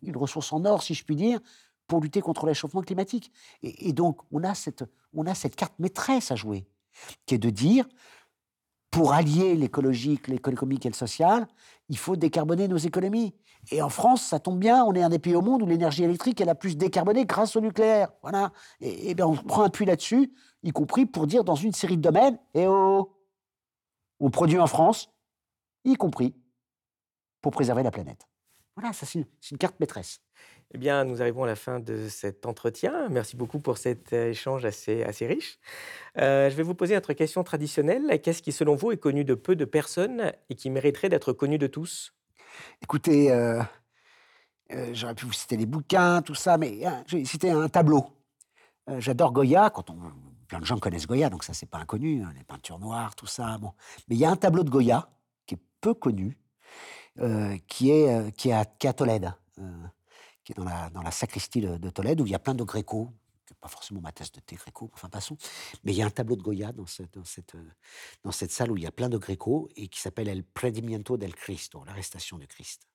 une 0.02 0.16
ressource 0.16 0.52
en 0.52 0.64
or, 0.64 0.82
si 0.82 0.94
je 0.94 1.04
puis 1.04 1.16
dire, 1.16 1.40
pour 1.92 2.00
lutter 2.00 2.22
contre 2.22 2.46
le 2.46 2.52
réchauffement 2.52 2.80
climatique. 2.80 3.30
Et, 3.62 3.92
donc, 3.92 4.22
on 4.30 4.42
a, 4.44 4.54
cette, 4.54 4.82
on 5.12 5.26
a 5.26 5.34
cette 5.34 5.56
carte 5.56 5.78
maîtresse 5.78 6.30
à 6.30 6.36
jouer, 6.36 6.66
qui 7.26 7.34
est 7.34 7.38
de 7.38 7.50
dire, 7.50 7.86
pour 8.90 9.12
allier 9.12 9.54
l'écologique, 9.56 10.26
l'économique 10.26 10.86
et 10.86 10.88
le 10.88 10.94
social, 10.94 11.46
il 11.90 11.98
faut 11.98 12.16
décarboner 12.16 12.66
nos 12.66 12.78
économies. 12.78 13.34
Et 13.70 13.82
en 13.82 13.90
France, 13.90 14.22
ça 14.22 14.40
tombe 14.40 14.58
bien, 14.58 14.82
on 14.86 14.94
est 14.94 15.02
un 15.02 15.10
des 15.10 15.18
pays 15.18 15.34
au 15.34 15.42
monde 15.42 15.60
où 15.64 15.66
l'énergie 15.66 16.02
électrique 16.02 16.40
est 16.40 16.46
la 16.46 16.54
plus 16.54 16.78
décarbonée 16.78 17.26
grâce 17.26 17.56
au 17.56 17.60
nucléaire. 17.60 18.08
Voilà. 18.22 18.52
Et, 18.80 19.14
bien, 19.14 19.26
on 19.26 19.34
prend 19.34 19.64
appui 19.64 19.84
là-dessus, 19.84 20.32
y 20.62 20.70
compris 20.70 21.04
pour 21.04 21.26
dire 21.26 21.44
dans 21.44 21.56
une 21.56 21.74
série 21.74 21.98
de 21.98 22.02
domaines, 22.02 22.38
et 22.54 22.66
oh, 22.66 23.14
on 24.18 24.30
produit 24.30 24.58
en 24.58 24.66
France, 24.66 25.12
y 25.84 25.94
compris 25.96 26.34
pour 27.42 27.52
préserver 27.52 27.82
la 27.82 27.90
planète. 27.90 28.26
Voilà, 28.76 28.94
ça 28.94 29.04
c'est 29.04 29.26
une 29.50 29.58
carte 29.58 29.78
maîtresse. 29.78 30.20
Eh 30.74 30.78
bien, 30.78 31.04
nous 31.04 31.20
arrivons 31.20 31.44
à 31.44 31.46
la 31.46 31.54
fin 31.54 31.80
de 31.80 32.08
cet 32.08 32.46
entretien. 32.46 33.10
Merci 33.10 33.36
beaucoup 33.36 33.58
pour 33.58 33.76
cet 33.76 34.14
euh, 34.14 34.30
échange 34.30 34.64
assez, 34.64 35.02
assez 35.02 35.26
riche. 35.26 35.58
Euh, 36.16 36.48
je 36.48 36.56
vais 36.56 36.62
vous 36.62 36.74
poser 36.74 36.94
notre 36.94 37.12
question 37.12 37.44
traditionnelle. 37.44 38.22
Qu'est-ce 38.22 38.40
qui, 38.40 38.52
selon 38.52 38.74
vous, 38.74 38.90
est 38.90 38.96
connu 38.96 39.22
de 39.22 39.34
peu 39.34 39.54
de 39.54 39.66
personnes 39.66 40.32
et 40.48 40.54
qui 40.54 40.70
mériterait 40.70 41.10
d'être 41.10 41.34
connu 41.34 41.58
de 41.58 41.66
tous? 41.66 42.14
Écoutez, 42.80 43.30
euh, 43.30 43.62
j'aurais 44.94 45.14
pu 45.14 45.26
vous 45.26 45.32
citer 45.34 45.58
des 45.58 45.66
bouquins, 45.66 46.22
tout 46.22 46.34
ça, 46.34 46.56
mais 46.56 46.86
hein, 46.86 47.04
je 47.06 47.18
vais 47.18 47.24
citer 47.26 47.50
un 47.50 47.68
tableau. 47.68 48.06
J'adore 48.96 49.32
Goya. 49.32 49.68
Quand 49.68 49.90
on, 49.90 49.96
plein 50.48 50.58
de 50.58 50.64
gens 50.64 50.78
connaissent 50.78 51.06
Goya, 51.06 51.28
donc 51.28 51.44
ça 51.44 51.52
c'est 51.52 51.68
pas 51.68 51.78
inconnu. 51.78 52.22
hein, 52.22 52.32
les 52.34 52.44
peintures 52.44 52.78
noires, 52.78 53.14
tout 53.14 53.26
ça. 53.26 53.58
Bon, 53.58 53.72
mais 54.08 54.16
il 54.16 54.18
y 54.18 54.24
a 54.24 54.30
un 54.30 54.36
tableau 54.36 54.64
de 54.64 54.70
Goya 54.70 55.10
qui 55.46 55.54
est 55.54 55.60
peu 55.82 55.92
connu, 55.92 56.38
qui 57.68 57.90
est 57.90 58.36
qui 58.36 58.48
est 58.48 58.52
à, 58.54 58.64
qui 58.64 58.86
est 58.86 58.90
à 58.90 58.92
Tolède, 58.92 59.32
dans 60.56 61.02
la 61.02 61.10
sacristie 61.10 61.60
de, 61.60 61.76
de 61.76 61.90
Tolède 61.90 62.20
où 62.20 62.26
il 62.26 62.32
y 62.32 62.34
a 62.34 62.38
plein 62.38 62.54
de 62.54 62.64
Gréco. 62.64 63.12
Pas 63.60 63.68
forcément 63.68 64.00
ma 64.00 64.12
tasse 64.12 64.32
de 64.32 64.40
thé 64.40 64.56
Gréco, 64.56 64.90
enfin 64.94 65.08
passons. 65.08 65.36
Mais 65.84 65.92
il 65.92 65.96
y 65.96 66.02
a 66.02 66.06
un 66.06 66.10
tableau 66.10 66.36
de 66.36 66.42
Goya 66.42 66.72
dans 66.72 66.86
cette, 66.86 68.50
salle 68.50 68.72
où 68.72 68.76
il 68.76 68.82
y 68.82 68.86
a 68.86 68.92
plein 68.92 69.08
de 69.08 69.18
Gréco 69.18 69.68
et 69.76 69.88
qui 69.88 70.00
s'appelle 70.00 70.28
El 70.28 70.42
Predimiento 70.42 71.16
del 71.16 71.34
Cristo, 71.34 71.84
l'arrestation 71.84 72.38
du 72.38 72.48
Christ. 72.48 72.88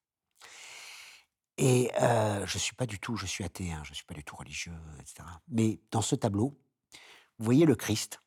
Et 1.57 1.89
euh, 2.01 2.45
je 2.45 2.57
suis 2.57 2.75
pas 2.75 2.85
du 2.85 2.99
tout, 2.99 3.15
je 3.15 3.25
suis 3.25 3.43
athée, 3.43 3.71
je 3.83 3.93
suis 3.93 4.05
pas 4.05 4.13
du 4.13 4.23
tout 4.23 4.35
religieux, 4.35 4.73
etc. 4.99 5.27
Mais 5.47 5.79
dans 5.91 6.01
ce 6.01 6.15
tableau, 6.15 6.59
vous 7.39 7.45
voyez 7.45 7.65
le 7.65 7.75
Christ, 7.75 8.21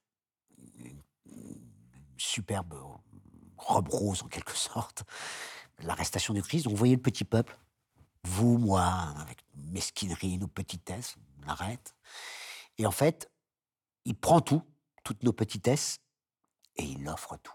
une 0.75 1.03
superbe 2.17 2.75
robe 3.57 3.89
rose 3.89 4.23
en 4.23 4.29
quelque 4.29 4.53
sorte, 4.57 5.05
l'arrestation 5.81 6.33
du 6.33 6.43
Christ. 6.43 6.65
Donc 6.65 6.73
vous 6.73 6.79
voyez 6.79 6.97
le 6.97 7.03
petit 7.03 7.25
peuple, 7.25 7.59
vous, 8.25 8.59
moi, 8.59 8.85
avec 9.19 9.45
mesquinerie, 9.55 10.39
nos 10.39 10.49
petitesses, 10.49 11.17
on 11.39 11.47
l'arrête. 11.47 11.95
Et 12.79 12.87
en 12.87 12.91
fait, 12.91 13.31
il 14.05 14.15
prend 14.15 14.41
tout, 14.41 14.63
toutes 15.05 15.23
nos 15.23 15.33
petitesses, 15.33 16.01
et 16.77 16.85
il 16.85 17.09
offre 17.09 17.37
tout. 17.39 17.53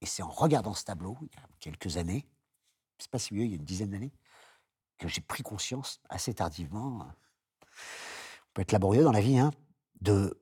Et 0.00 0.06
c'est 0.06 0.22
en 0.22 0.30
regardant 0.30 0.74
ce 0.74 0.84
tableau, 0.84 1.16
il 1.22 1.28
y 1.34 1.38
a 1.38 1.48
quelques 1.58 1.96
années, 1.96 2.26
c'est 2.98 3.10
pas 3.10 3.18
si 3.18 3.34
vieux, 3.34 3.44
il 3.44 3.50
y 3.50 3.54
a 3.54 3.56
une 3.56 3.64
dizaine 3.64 3.90
d'années, 3.90 4.12
que 4.98 5.08
j'ai 5.08 5.20
pris 5.20 5.42
conscience 5.42 6.00
assez 6.08 6.34
tardivement, 6.34 7.02
euh, 7.02 7.04
on 7.64 8.52
peut 8.54 8.62
être 8.62 8.72
laborieux 8.72 9.02
dans 9.04 9.12
la 9.12 9.20
vie, 9.20 9.38
hein, 9.38 9.52
de, 10.00 10.40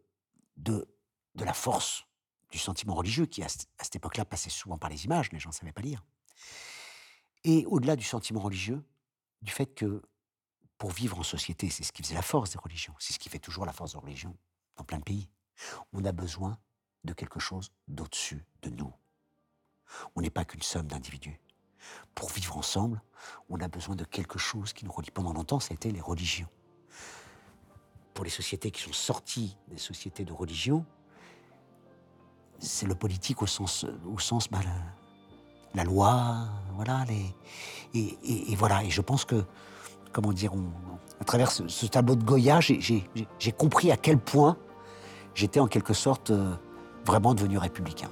de, 0.57 0.89
de 1.35 1.45
la 1.45 1.53
force 1.55 2.05
du 2.51 2.59
sentiment 2.59 2.95
religieux 2.95 3.27
qui, 3.27 3.43
à, 3.43 3.49
cette- 3.49 3.97
époque-là, 3.97 4.25
passait 4.25 4.51
souvent 4.51 4.79
par 4.79 4.91
les 4.91 5.05
images, 5.05 5.31
les 5.33 5.39
gens 5.39 5.51
ne 5.51 5.55
savaient 5.55 5.73
pas 5.73 5.83
lire. 5.83 6.05
Et 7.49 7.65
au-delà 7.67 7.95
du 7.95 8.03
sentiment 8.03 8.41
religieux, 8.41 8.83
du 9.41 9.53
fait 9.53 9.67
que 9.67 10.03
pour 10.79 10.91
vivre 10.91 11.17
en 11.21 11.23
société, 11.23 11.71
c'est 11.71 11.85
ce 11.85 11.93
qui 11.93 12.03
faisait 12.03 12.17
la 12.17 12.23
force 12.23 12.51
des 12.51 12.59
religions, 12.59 12.93
c'est 12.99 13.13
ce 13.13 13.21
qui 13.21 13.29
fait 13.29 13.39
toujours 13.39 13.65
la 13.65 13.73
force 13.73 13.93
des 13.93 13.99
religions 13.99 14.37
dans 14.77 14.83
plein 14.83 14.99
de 14.99 15.05
pays, 15.05 15.29
on 15.93 16.05
a 16.05 16.11
besoin 16.11 16.59
de 17.05 17.13
quelque 17.13 17.39
chose 17.39 17.71
d'au-dessus 17.87 18.45
de 18.63 18.71
nous. 18.71 18.93
On 20.17 20.23
n'est 20.23 20.31
pas 20.31 20.45
qu'une 20.45 20.61
somme 20.61 20.89
d'individus. 20.89 21.41
Pour 22.17 22.31
vivre 22.31 22.57
ensemble, 22.57 23.01
on 23.49 23.61
a 23.61 23.69
besoin 23.69 23.95
de 23.95 24.05
quelque 24.05 24.41
chose 24.41 24.73
qui 24.73 24.85
nous 24.85 24.91
relie. 24.91 25.13
Pendant 25.13 25.33
longtemps, 25.33 25.61
ça 25.61 25.71
a 25.71 25.75
été 25.75 25.93
les 25.93 26.01
religions. 26.01 26.49
Pour 28.13 28.25
les 28.25 28.31
sociétés 28.31 28.73
qui 28.73 28.83
sont 28.83 28.93
sorties 28.93 29.57
des 29.69 29.79
sociétés 29.79 30.25
de 30.25 30.33
religion, 30.33 30.85
c'est 32.59 32.87
le 32.87 32.97
politique 32.97 33.41
au 33.41 33.47
sens, 33.47 33.87
au 34.05 34.19
la, 35.77 35.85
loi, 35.85 36.49
voilà, 36.75 37.05
les, 37.09 37.35
et, 37.95 38.57
voilà. 38.57 38.83
Et 38.85 38.91
je 38.91 39.01
pense 39.01 39.25
que, 39.25 39.45
comment 40.13 40.33
dire, 40.33 40.53
à 41.21 41.25
travers 41.25 41.51
ce, 41.51 41.87
tableau 41.87 42.17
de 42.17 42.25
Goya, 42.25 42.61
j'ai 42.61 43.53
compris 43.53 43.93
à 43.93 43.97
quel 43.97 44.19
point 44.19 44.57
j'étais 45.35 45.61
en 45.61 45.67
quelque 45.67 45.95
sorte 45.95 46.31
euh, 46.31 46.55
vraiment 47.05 47.35
devenu 47.35 47.59
républicain. 47.59 48.09